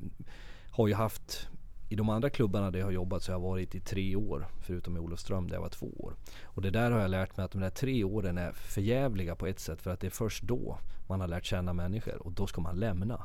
har 0.71 0.89
ju 0.89 0.95
haft 0.95 1.49
i 1.89 1.97
de 1.97 2.09
andra 2.09 2.31
klubbarna 2.31 2.71
där 2.71 2.79
jag 2.79 2.87
har 2.87 2.93
jobbat 2.93 3.23
så 3.23 3.33
har 3.33 3.35
jag 3.35 3.49
varit 3.49 3.75
i 3.75 3.81
tre 3.81 4.17
år. 4.17 4.47
Förutom 4.61 4.97
i 4.97 5.01
Olofström 5.01 5.49
där 5.49 5.55
jag 5.55 5.63
var 5.63 5.69
två 5.69 5.91
år. 5.99 6.15
Och 6.45 6.63
det 6.63 6.71
där 6.71 6.91
har 6.91 7.01
jag 7.01 7.11
lärt 7.11 7.37
mig 7.37 7.45
att 7.45 7.53
de 7.53 7.61
där 7.61 7.71
tre 7.71 8.05
åren 8.05 8.39
är 8.39 8.53
förjävliga 8.53 9.37
på 9.37 9.47
ett 9.47 9.61
sätt. 9.61 9.83
För 9.83 9.91
att 9.91 10.01
det 10.01 10.07
är 10.07 10.11
först 10.11 10.43
då 10.43 10.79
man 11.09 11.21
har 11.21 11.29
lärt 11.29 11.45
känna 11.45 11.73
människor. 11.73 12.27
Och 12.27 12.33
då 12.33 12.47
ska 12.47 12.61
man 12.61 12.77
lämna. 12.77 13.25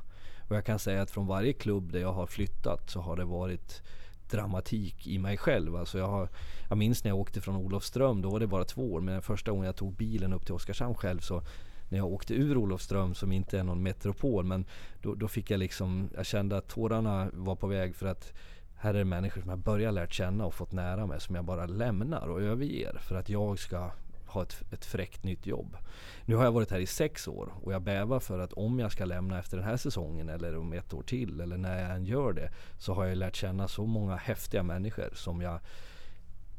Och 0.49 0.55
jag 0.55 0.65
kan 0.65 0.79
säga 0.79 1.01
att 1.01 1.11
från 1.11 1.27
varje 1.27 1.53
klubb 1.53 1.91
där 1.91 1.99
jag 1.99 2.13
har 2.13 2.27
flyttat 2.27 2.89
så 2.89 3.01
har 3.01 3.17
det 3.17 3.25
varit 3.25 3.81
dramatik 4.29 5.07
i 5.07 5.17
mig 5.17 5.37
själv. 5.37 5.75
Alltså 5.75 5.97
jag, 5.97 6.07
har, 6.07 6.29
jag 6.69 6.77
minns 6.77 7.03
när 7.03 7.11
jag 7.11 7.19
åkte 7.19 7.41
från 7.41 7.55
Olofström, 7.55 8.21
då 8.21 8.29
var 8.29 8.39
det 8.39 8.47
bara 8.47 8.63
två 8.63 8.93
år. 8.93 9.01
Men 9.01 9.13
den 9.13 9.21
första 9.21 9.51
gången 9.51 9.65
jag 9.65 9.75
tog 9.75 9.93
bilen 9.93 10.33
upp 10.33 10.45
till 10.45 10.53
Oskarshamn 10.53 10.95
själv 10.95 11.19
så 11.19 11.43
när 11.89 11.97
jag 11.97 12.07
åkte 12.07 12.33
ur 12.33 12.57
Olofström 12.57 13.15
som 13.15 13.31
inte 13.31 13.59
är 13.59 13.63
någon 13.63 13.83
metropol 13.83 14.45
men 14.45 14.65
då, 15.01 15.15
då 15.15 15.27
fick 15.27 15.51
jag 15.51 15.57
liksom, 15.57 16.09
jag 16.15 16.25
kände 16.25 16.57
att 16.57 16.67
tårarna 16.67 17.29
var 17.33 17.55
på 17.55 17.67
väg 17.67 17.95
för 17.95 18.07
att 18.07 18.33
här 18.75 18.93
är 18.93 18.97
det 18.97 19.05
människor 19.05 19.41
som 19.41 19.49
jag 19.49 19.59
börjar 19.59 19.91
lärt 19.91 20.13
känna 20.13 20.45
och 20.45 20.53
fått 20.53 20.71
nära 20.71 21.05
mig 21.05 21.21
som 21.21 21.35
jag 21.35 21.45
bara 21.45 21.65
lämnar 21.65 22.27
och 22.27 22.41
överger 22.41 22.97
för 23.01 23.15
att 23.15 23.29
jag 23.29 23.59
ska 23.59 23.91
ha 24.37 24.43
ett, 24.43 24.63
ett 24.71 24.85
fräckt 24.85 25.23
nytt 25.23 25.45
jobb. 25.45 25.77
Nu 26.25 26.35
har 26.35 26.43
jag 26.43 26.51
varit 26.51 26.71
här 26.71 26.79
i 26.79 26.85
sex 26.85 27.27
år 27.27 27.53
och 27.61 27.73
jag 27.73 27.81
bävar 27.81 28.19
för 28.19 28.39
att 28.39 28.53
om 28.53 28.79
jag 28.79 28.91
ska 28.91 29.05
lämna 29.05 29.39
efter 29.39 29.57
den 29.57 29.65
här 29.65 29.77
säsongen 29.77 30.29
eller 30.29 30.57
om 30.57 30.73
ett 30.73 30.93
år 30.93 31.03
till 31.03 31.41
eller 31.41 31.57
när 31.57 31.81
jag 31.81 31.95
än 31.95 32.05
gör 32.05 32.33
det 32.33 32.51
så 32.77 32.93
har 32.93 33.05
jag 33.05 33.17
lärt 33.17 33.35
känna 33.35 33.67
så 33.67 33.85
många 33.85 34.15
häftiga 34.15 34.63
människor 34.63 35.09
som 35.13 35.41
jag 35.41 35.59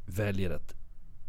väljer 0.07 0.51
att 0.51 0.75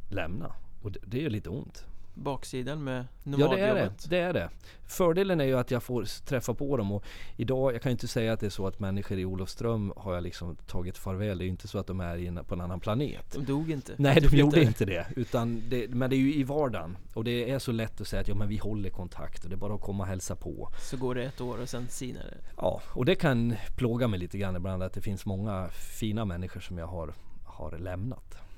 lämna. 0.09 0.55
Och 0.81 0.91
det, 0.91 0.99
det 1.05 1.25
är 1.25 1.29
lite 1.29 1.49
ont. 1.49 1.85
Baksidan 2.19 2.83
med 2.83 3.05
Ja 3.23 3.37
det 3.37 3.43
är 3.43 3.49
det, 3.49 3.67
nomadjobbet 3.67 4.09
det 4.09 4.17
är 4.17 4.33
det. 4.33 4.49
Fördelen 4.87 5.41
är 5.41 5.45
ju 5.45 5.57
att 5.57 5.71
jag 5.71 5.83
får 5.83 6.25
träffa 6.25 6.53
på 6.53 6.77
dem 6.77 6.91
och 6.91 7.03
idag, 7.35 7.73
jag 7.73 7.81
kan 7.81 7.89
ju 7.89 7.93
inte 7.93 8.07
säga 8.07 8.33
att 8.33 8.39
det 8.39 8.45
är 8.45 8.49
så 8.49 8.67
att 8.67 8.79
människor 8.79 9.19
i 9.19 9.25
Olofström 9.25 9.93
har 9.97 10.13
jag 10.13 10.23
liksom 10.23 10.55
tagit 10.55 10.97
farväl. 10.97 11.37
Det 11.37 11.43
är 11.43 11.45
ju 11.45 11.51
inte 11.51 11.67
så 11.67 11.77
att 11.77 11.87
de 11.87 11.99
är 11.99 12.43
på 12.43 12.55
en 12.55 12.61
annan 12.61 12.79
planet. 12.79 13.31
De 13.33 13.45
dog 13.45 13.71
inte 13.71 13.93
Nej 13.97 14.21
de 14.21 14.37
gjorde 14.37 14.63
inte 14.63 14.85
det. 14.85 15.07
Utan 15.15 15.63
det. 15.69 15.89
Men 15.89 16.09
det 16.09 16.15
är 16.15 16.17
ju 16.17 16.33
i 16.33 16.43
vardagen. 16.43 16.97
Och 17.13 17.23
det 17.23 17.51
är 17.51 17.59
så 17.59 17.71
lätt 17.71 18.01
att 18.01 18.07
säga 18.07 18.21
att 18.21 18.27
ja, 18.27 18.35
men 18.35 18.47
vi 18.47 18.57
håller 18.57 18.89
kontakt 18.89 19.43
och 19.43 19.49
det 19.49 19.55
är 19.55 19.57
bara 19.57 19.73
att 19.73 19.81
komma 19.81 20.03
och 20.03 20.09
hälsa 20.09 20.35
på. 20.35 20.69
Så 20.79 20.97
går 20.97 21.15
det 21.15 21.23
ett 21.23 21.41
år 21.41 21.61
och 21.61 21.69
sen 21.69 21.87
sinar 21.87 22.21
det 22.21 22.37
Ja, 22.57 22.81
och 22.87 23.05
det 23.05 23.15
kan 23.15 23.55
plåga 23.77 24.07
mig 24.07 24.19
lite 24.19 24.37
grann 24.37 24.55
ibland 24.55 24.83
att 24.83 24.93
det 24.93 25.01
finns 25.01 25.25
många 25.25 25.69
fina 25.99 26.25
människor 26.25 26.59
som 26.59 26.77
jag 26.77 26.87
har, 26.87 27.13
har 27.45 27.77
lämnat. 27.77 28.48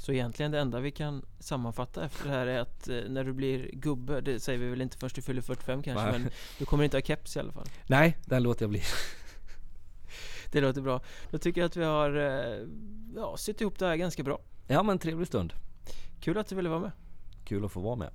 Så 0.00 0.12
egentligen 0.12 0.52
det 0.52 0.58
enda 0.58 0.80
vi 0.80 0.90
kan 0.90 1.22
sammanfatta 1.38 2.04
efter 2.04 2.24
det 2.24 2.30
här 2.30 2.46
är 2.46 2.58
att 2.58 2.88
eh, 2.88 3.00
när 3.08 3.24
du 3.24 3.32
blir 3.32 3.70
gubbe, 3.72 4.20
det 4.20 4.40
säger 4.40 4.58
vi 4.58 4.68
väl 4.68 4.80
inte 4.80 4.96
först 4.96 5.16
du 5.16 5.22
fyller 5.22 5.42
45 5.42 5.82
kanske 5.82 6.04
Nej. 6.04 6.12
men 6.12 6.30
du 6.58 6.64
kommer 6.64 6.84
inte 6.84 6.96
ha 6.96 7.02
keps 7.02 7.36
i 7.36 7.40
alla 7.40 7.52
fall 7.52 7.66
Nej, 7.86 8.18
den 8.24 8.42
låter 8.42 8.62
jag 8.62 8.70
bli. 8.70 8.82
Det 10.52 10.60
låter 10.60 10.80
bra 10.80 11.00
Då 11.30 11.38
tycker 11.38 11.60
jag 11.60 11.68
att 11.68 11.76
vi 11.76 11.84
har 11.84 12.16
eh, 12.16 12.66
ja, 13.16 13.36
sytt 13.36 13.60
ihop 13.60 13.78
det 13.78 13.86
här 13.86 13.96
ganska 13.96 14.22
bra 14.22 14.38
Ja 14.68 14.82
men 14.82 14.98
trevlig 14.98 15.26
stund. 15.26 15.52
Kul 16.20 16.38
att 16.38 16.48
du 16.48 16.54
ville 16.54 16.68
vara 16.68 16.80
med 16.80 16.90
Kul 17.44 17.64
att 17.64 17.72
få 17.72 17.80
vara 17.80 17.96
med. 17.96 18.10